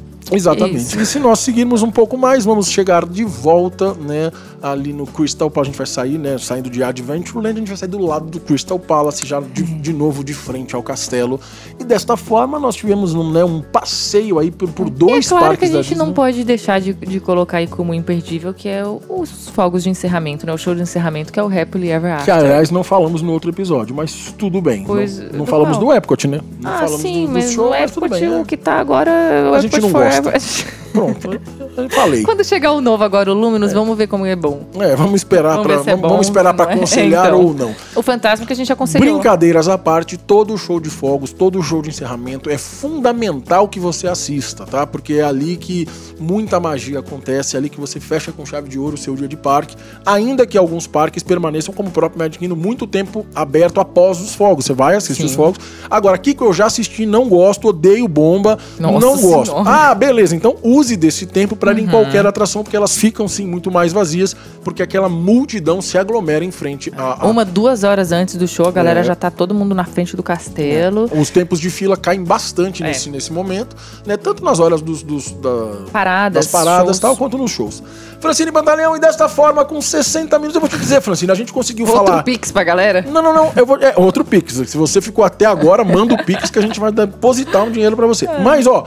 Exatamente. 0.56 0.78
Isso. 0.78 1.00
E 1.00 1.06
se 1.06 1.20
nós 1.20 1.40
seguirmos 1.40 1.84
um 1.84 1.92
pouco 1.92 2.18
mais, 2.18 2.46
vamos 2.46 2.70
chegar 2.70 3.06
de 3.06 3.24
volta, 3.24 3.94
né, 3.94 4.32
ali 4.62 4.94
no 4.94 5.06
Crystal 5.06 5.50
Palace. 5.50 5.70
A 5.70 5.72
gente 5.72 5.78
vai 5.78 5.88
sair, 5.88 6.18
né, 6.18 6.38
saindo 6.38 6.70
de 6.70 6.84
Adventureland, 6.84 7.56
a 7.56 7.60
gente 7.60 7.68
vai 7.68 7.78
sair 7.78 7.90
do 7.90 8.00
lado 8.00 8.26
do 8.26 8.40
Crystal 8.40 8.80
Palace, 8.80 9.26
já 9.26 9.40
de, 9.40 9.64
de 9.64 9.94
novo 9.94 10.24
de 10.24 10.34
frente 10.34 10.76
ao 10.76 10.84
castelo. 10.84 11.40
E 11.80 11.84
desta 11.84 12.18
forma, 12.18 12.60
nós 12.60 12.76
tivemos 12.76 13.14
um, 13.14 13.32
né, 13.32 13.44
um 13.44 13.62
passeio 13.62 14.40
aí 14.40 14.52
por, 14.52 14.70
por 14.70 14.90
dois 14.90 15.26
e 15.26 15.28
é 15.28 15.30
claro 15.30 15.46
parques 15.46 15.70
que 15.70 15.78
a 15.78 15.82
gente 15.82 15.98
não 15.98 16.14
pode 16.14 16.44
deixar 16.44 16.80
de, 16.80 16.94
de 16.94 17.20
colocar 17.20 17.58
aí 17.58 17.68
como 17.68 17.94
imperdível, 17.94 18.54
que 18.54 18.68
é 18.68 18.86
o, 18.86 19.02
os 19.10 19.50
fogos 19.50 19.84
de 19.84 19.90
encerramento, 19.90 20.46
né, 20.46 20.54
o 20.54 20.58
show 20.58 20.76
de 20.76 20.82
encerramento, 20.82 21.32
que 21.32 21.40
é 21.40 21.44
o 21.44 21.48
Happily 21.48 21.92
Ever 21.92 22.14
After. 22.14 22.26
Que, 22.26 22.32
aliás, 22.32 22.72
não 22.72 22.84
falamos 22.84 23.22
no 23.22 23.32
outro 23.32 23.50
episódio, 23.50 23.96
mas 23.96 24.34
tudo 24.38 24.62
bem. 24.62 24.84
Pois, 24.86 25.20
não, 25.20 25.40
não 25.40 25.46
falamos 25.46 25.78
qual? 25.78 25.88
do 25.88 25.94
Epcot, 25.94 26.28
né? 26.28 26.40
Não 26.60 26.72
ah, 26.72 26.80
falamos 26.80 27.02
sim, 27.02 27.22
do, 27.22 27.28
do 27.28 27.34
mas 27.34 27.52
show, 27.52 27.70
o 27.70 27.76
Epcot, 27.76 28.10
mas 28.10 28.20
bem, 28.20 28.30
o 28.30 28.42
é. 28.42 28.44
que 28.44 28.58
tá 28.58 28.80
agora... 28.80 29.12
É 29.12 29.50
a 29.56 29.62
gente 29.62 29.82
não 29.82 29.90
Forever. 29.90 30.39
Gosta. 30.40 30.72
Pronto, 30.92 31.30
eu 31.84 31.90
falei. 31.90 32.24
Quando 32.24 32.44
chegar 32.44 32.72
o 32.72 32.82
novo 32.82 33.04
agora, 33.04 33.32
o 33.32 33.34
Luminous, 33.34 33.72
é. 33.72 33.76
vamos 33.76 33.98
ver 33.98 34.08
como 34.08 34.26
é 34.26 34.36
bom. 34.36 34.68
É, 34.80 34.96
vamos 34.96 35.16
esperar 35.16 35.58
vamos, 35.58 35.66
pra, 35.66 35.76
é 35.76 35.78
vamos, 35.78 36.02
bom, 36.02 36.10
vamos 36.10 36.28
esperar 36.28 36.54
para 36.54 36.72
é? 36.72 36.74
aconselhar 36.76 37.28
então, 37.28 37.42
ou 37.42 37.54
não. 37.54 37.76
O 37.96 38.02
fantasma 38.02 38.46
que 38.46 38.54
a 38.54 38.56
gente 38.56 38.72
aconselhou. 38.72 39.14
Brincadeiras 39.14 39.68
à 39.68 39.78
parte, 39.78 40.18
todo 40.18 40.58
show 40.58 40.80
de 40.80 40.90
fogos, 40.90 41.32
todo 41.32 41.62
show 41.62 41.82
de 41.82 41.90
encerramento 41.90 42.50
é 42.50 42.58
fundamental 42.58 43.68
que 43.68 43.80
você 43.80 44.08
assista, 44.08 44.66
tá? 44.66 44.86
Porque 44.86 45.14
é 45.14 45.24
ali 45.24 45.58
que 45.58 45.88
muita 46.20 46.60
magia 46.60 47.00
acontece, 47.00 47.56
é 47.56 47.60
ali 47.60 47.70
que 47.70 47.80
você 47.80 48.00
fecha 48.00 48.32
com 48.32 48.46
chave 48.46 48.70
de 48.70 48.78
ouro 48.78 48.96
o 48.96 48.98
seu 48.98 49.16
dia 49.16 49.28
de 49.28 49.38
parque, 49.38 49.76
ainda 50.06 50.46
que 50.46 50.58
alguns 50.58 50.88
parques 50.88 51.24
permaneçam 51.24 51.74
como 51.74 51.90
o 51.90 51.92
próprio 51.92 52.20
Magic 52.20 52.40
Kingdom 52.40 52.56
muito 52.56 52.86
tempo 52.86 53.26
aberto 53.34 53.80
após 53.80 54.20
os 54.20 54.36
fogos. 54.36 54.66
Você 54.66 54.74
vai 54.74 54.96
assistir 54.96 55.24
Sim. 55.24 55.30
os 55.30 55.36
fogos. 55.36 55.60
Agora, 55.90 56.16
aqui 56.16 56.34
que 56.34 56.44
eu 56.44 56.54
já 56.54 56.66
assisti, 56.66 57.06
não 57.06 57.28
gosto, 57.28 57.70
odeio 57.70 58.08
bomba, 58.08 58.58
Nossa 58.80 59.06
não 59.06 59.20
gosto. 59.20 59.52
Senhora. 59.52 59.70
Ah, 59.70 59.96
beleza, 59.96 60.36
então 60.36 60.56
use 60.64 60.96
desse 60.96 61.26
tempo 61.26 61.56
para 61.56 61.69
uhum. 61.76 61.80
ir 61.80 61.84
em 61.84 61.88
qualquer 61.88 62.26
atração, 62.26 62.64
porque 62.64 62.76
elas 62.76 62.96
ficam 62.96 63.28
sim 63.28 63.46
muito 63.46 63.72
mais 63.72 63.94
vazias, 63.94 64.36
porque 64.64 64.82
aquela 64.82 65.10
multidão 65.10 65.82
se 65.82 65.98
aglomera 65.98 66.44
em 66.44 66.52
frente 66.52 66.92
a. 66.96 67.24
a... 67.24 67.28
Uma, 67.28 67.46
duas 67.46 67.84
horas 67.84 68.12
antes 68.12 68.36
do 68.36 68.48
show, 68.48 68.68
a 68.68 68.72
galera 68.72 69.02
é. 69.02 69.04
já 69.04 69.16
tá 69.16 69.30
todo 69.32 69.54
mundo 69.54 69.74
na 69.74 69.86
frente 69.86 70.16
do 70.16 70.24
castelo. 70.24 71.10
É. 71.14 71.20
Os 71.20 71.30
tempos 71.30 71.60
de 71.60 71.70
fila 71.70 71.98
caem 71.98 72.24
bastante 72.24 72.84
é. 72.84 72.88
nesse, 72.88 73.10
nesse 73.10 73.32
momento, 73.32 73.76
né? 74.06 74.18
Tanto 74.18 74.44
nas 74.44 74.60
horas 74.60 74.82
dos, 74.82 75.04
dos 75.04 75.32
da, 75.32 75.90
paradas, 75.92 76.46
das 76.46 76.52
paradas 76.52 77.00
tal, 77.00 77.16
quanto 77.16 77.38
nos 77.38 77.52
shows. 77.52 77.82
Francine 78.20 78.52
Bandaleão, 78.52 78.96
e 78.96 79.00
desta 79.00 79.30
forma, 79.30 79.64
com 79.64 79.82
60 79.82 80.38
minutos, 80.38 80.56
eu 80.56 80.62
vou 80.62 80.70
te 80.70 80.78
dizer, 80.78 81.02
Francine, 81.02 81.32
a 81.32 81.36
gente 81.36 81.54
conseguiu 81.54 81.86
outro 81.86 82.00
falar. 82.00 82.18
Outro 82.18 82.26
Pix 82.26 82.52
pra 82.52 82.64
galera? 82.64 83.06
Não, 83.10 83.22
não, 83.22 83.34
não. 83.34 83.52
Eu 83.56 83.66
vou, 83.66 83.78
é, 83.78 83.94
outro 83.96 84.26
Pix. 84.26 84.54
Se 84.54 84.78
você 84.78 85.00
ficou 85.02 85.24
até 85.24 85.46
agora, 85.46 85.84
manda 85.84 86.14
o 86.14 86.26
Pix 86.26 86.50
que 86.50 86.60
a 86.60 86.62
gente 86.62 86.80
vai 86.80 86.92
depositar 86.92 87.64
um 87.64 87.72
dinheiro 87.72 87.96
para 87.96 88.08
você. 88.08 88.26
É. 88.26 88.40
Mas, 88.40 88.68
ó 88.68 88.86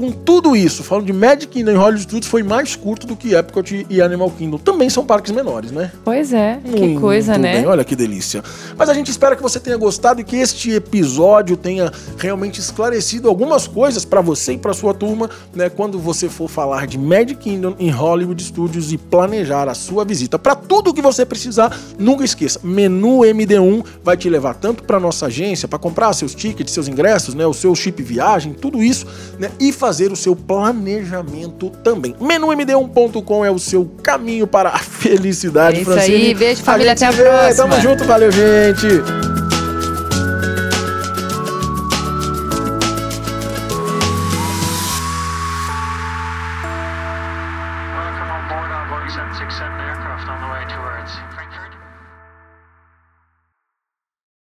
com 0.00 0.10
tudo 0.10 0.56
isso, 0.56 0.82
falando 0.82 1.04
de 1.04 1.12
Magic 1.12 1.48
Kingdom 1.48 1.72
e 1.72 1.74
Hollywood 1.74 2.02
Studios, 2.02 2.26
foi 2.26 2.42
mais 2.42 2.74
curto 2.74 3.06
do 3.06 3.14
que 3.14 3.34
Epcot 3.34 3.86
e 3.88 4.00
Animal 4.00 4.30
Kingdom. 4.30 4.56
Também 4.56 4.88
são 4.88 5.04
parques 5.04 5.30
menores, 5.30 5.70
né? 5.70 5.92
Pois 6.02 6.32
é, 6.32 6.58
que 6.64 6.80
Muito 6.80 7.00
coisa, 7.00 7.36
né? 7.36 7.56
Bem, 7.56 7.66
olha 7.66 7.84
que 7.84 7.94
delícia. 7.94 8.42
Mas 8.78 8.88
a 8.88 8.94
gente 8.94 9.10
espera 9.10 9.36
que 9.36 9.42
você 9.42 9.60
tenha 9.60 9.76
gostado 9.76 10.22
e 10.22 10.24
que 10.24 10.36
este 10.36 10.72
episódio 10.72 11.54
tenha 11.54 11.92
realmente 12.16 12.58
esclarecido 12.60 13.28
algumas 13.28 13.66
coisas 13.66 14.02
para 14.06 14.22
você 14.22 14.54
e 14.54 14.58
para 14.58 14.72
sua 14.72 14.94
turma, 14.94 15.28
né? 15.54 15.68
Quando 15.68 15.98
você 15.98 16.30
for 16.30 16.48
falar 16.48 16.86
de 16.86 16.98
Magic 16.98 17.34
Kingdom 17.34 17.74
e 17.78 17.90
Hollywood 17.90 18.42
Studios 18.42 18.92
e 18.92 18.96
planejar 18.96 19.68
a 19.68 19.74
sua 19.74 20.02
visita. 20.02 20.38
Para 20.38 20.54
tudo 20.54 20.94
que 20.94 21.02
você 21.02 21.26
precisar, 21.26 21.76
nunca 21.98 22.24
esqueça, 22.24 22.58
menu 22.64 23.18
MD1 23.18 23.84
vai 24.02 24.16
te 24.16 24.30
levar 24.30 24.54
tanto 24.54 24.82
para 24.82 24.98
nossa 24.98 25.26
agência 25.26 25.68
para 25.68 25.78
comprar 25.78 26.14
seus 26.14 26.34
tickets, 26.34 26.72
seus 26.72 26.88
ingressos, 26.88 27.34
né? 27.34 27.46
O 27.46 27.52
seu 27.52 27.74
chip 27.74 28.02
viagem, 28.02 28.54
tudo 28.54 28.82
isso, 28.82 29.06
né? 29.38 29.50
E 29.60 29.70
fazer 29.72 29.89
fazer 29.90 30.12
o 30.12 30.16
seu 30.16 30.36
planejamento 30.36 31.68
também. 31.82 32.14
MenuMD1.com 32.20 33.44
é 33.44 33.50
o 33.50 33.58
seu 33.58 33.90
caminho 34.04 34.46
para 34.46 34.68
a 34.68 34.78
felicidade, 34.78 35.78
é 35.78 35.80
isso 35.82 35.90
Francine. 35.90 36.16
aí, 36.16 36.34
beijo 36.34 36.62
família, 36.62 36.92
até 36.92 37.06
a 37.06 37.10
vê. 37.10 37.24
próxima. 37.24 37.68
Tamo 37.68 37.80
junto, 37.82 38.04
valeu, 38.04 38.30
gente. 38.30 39.39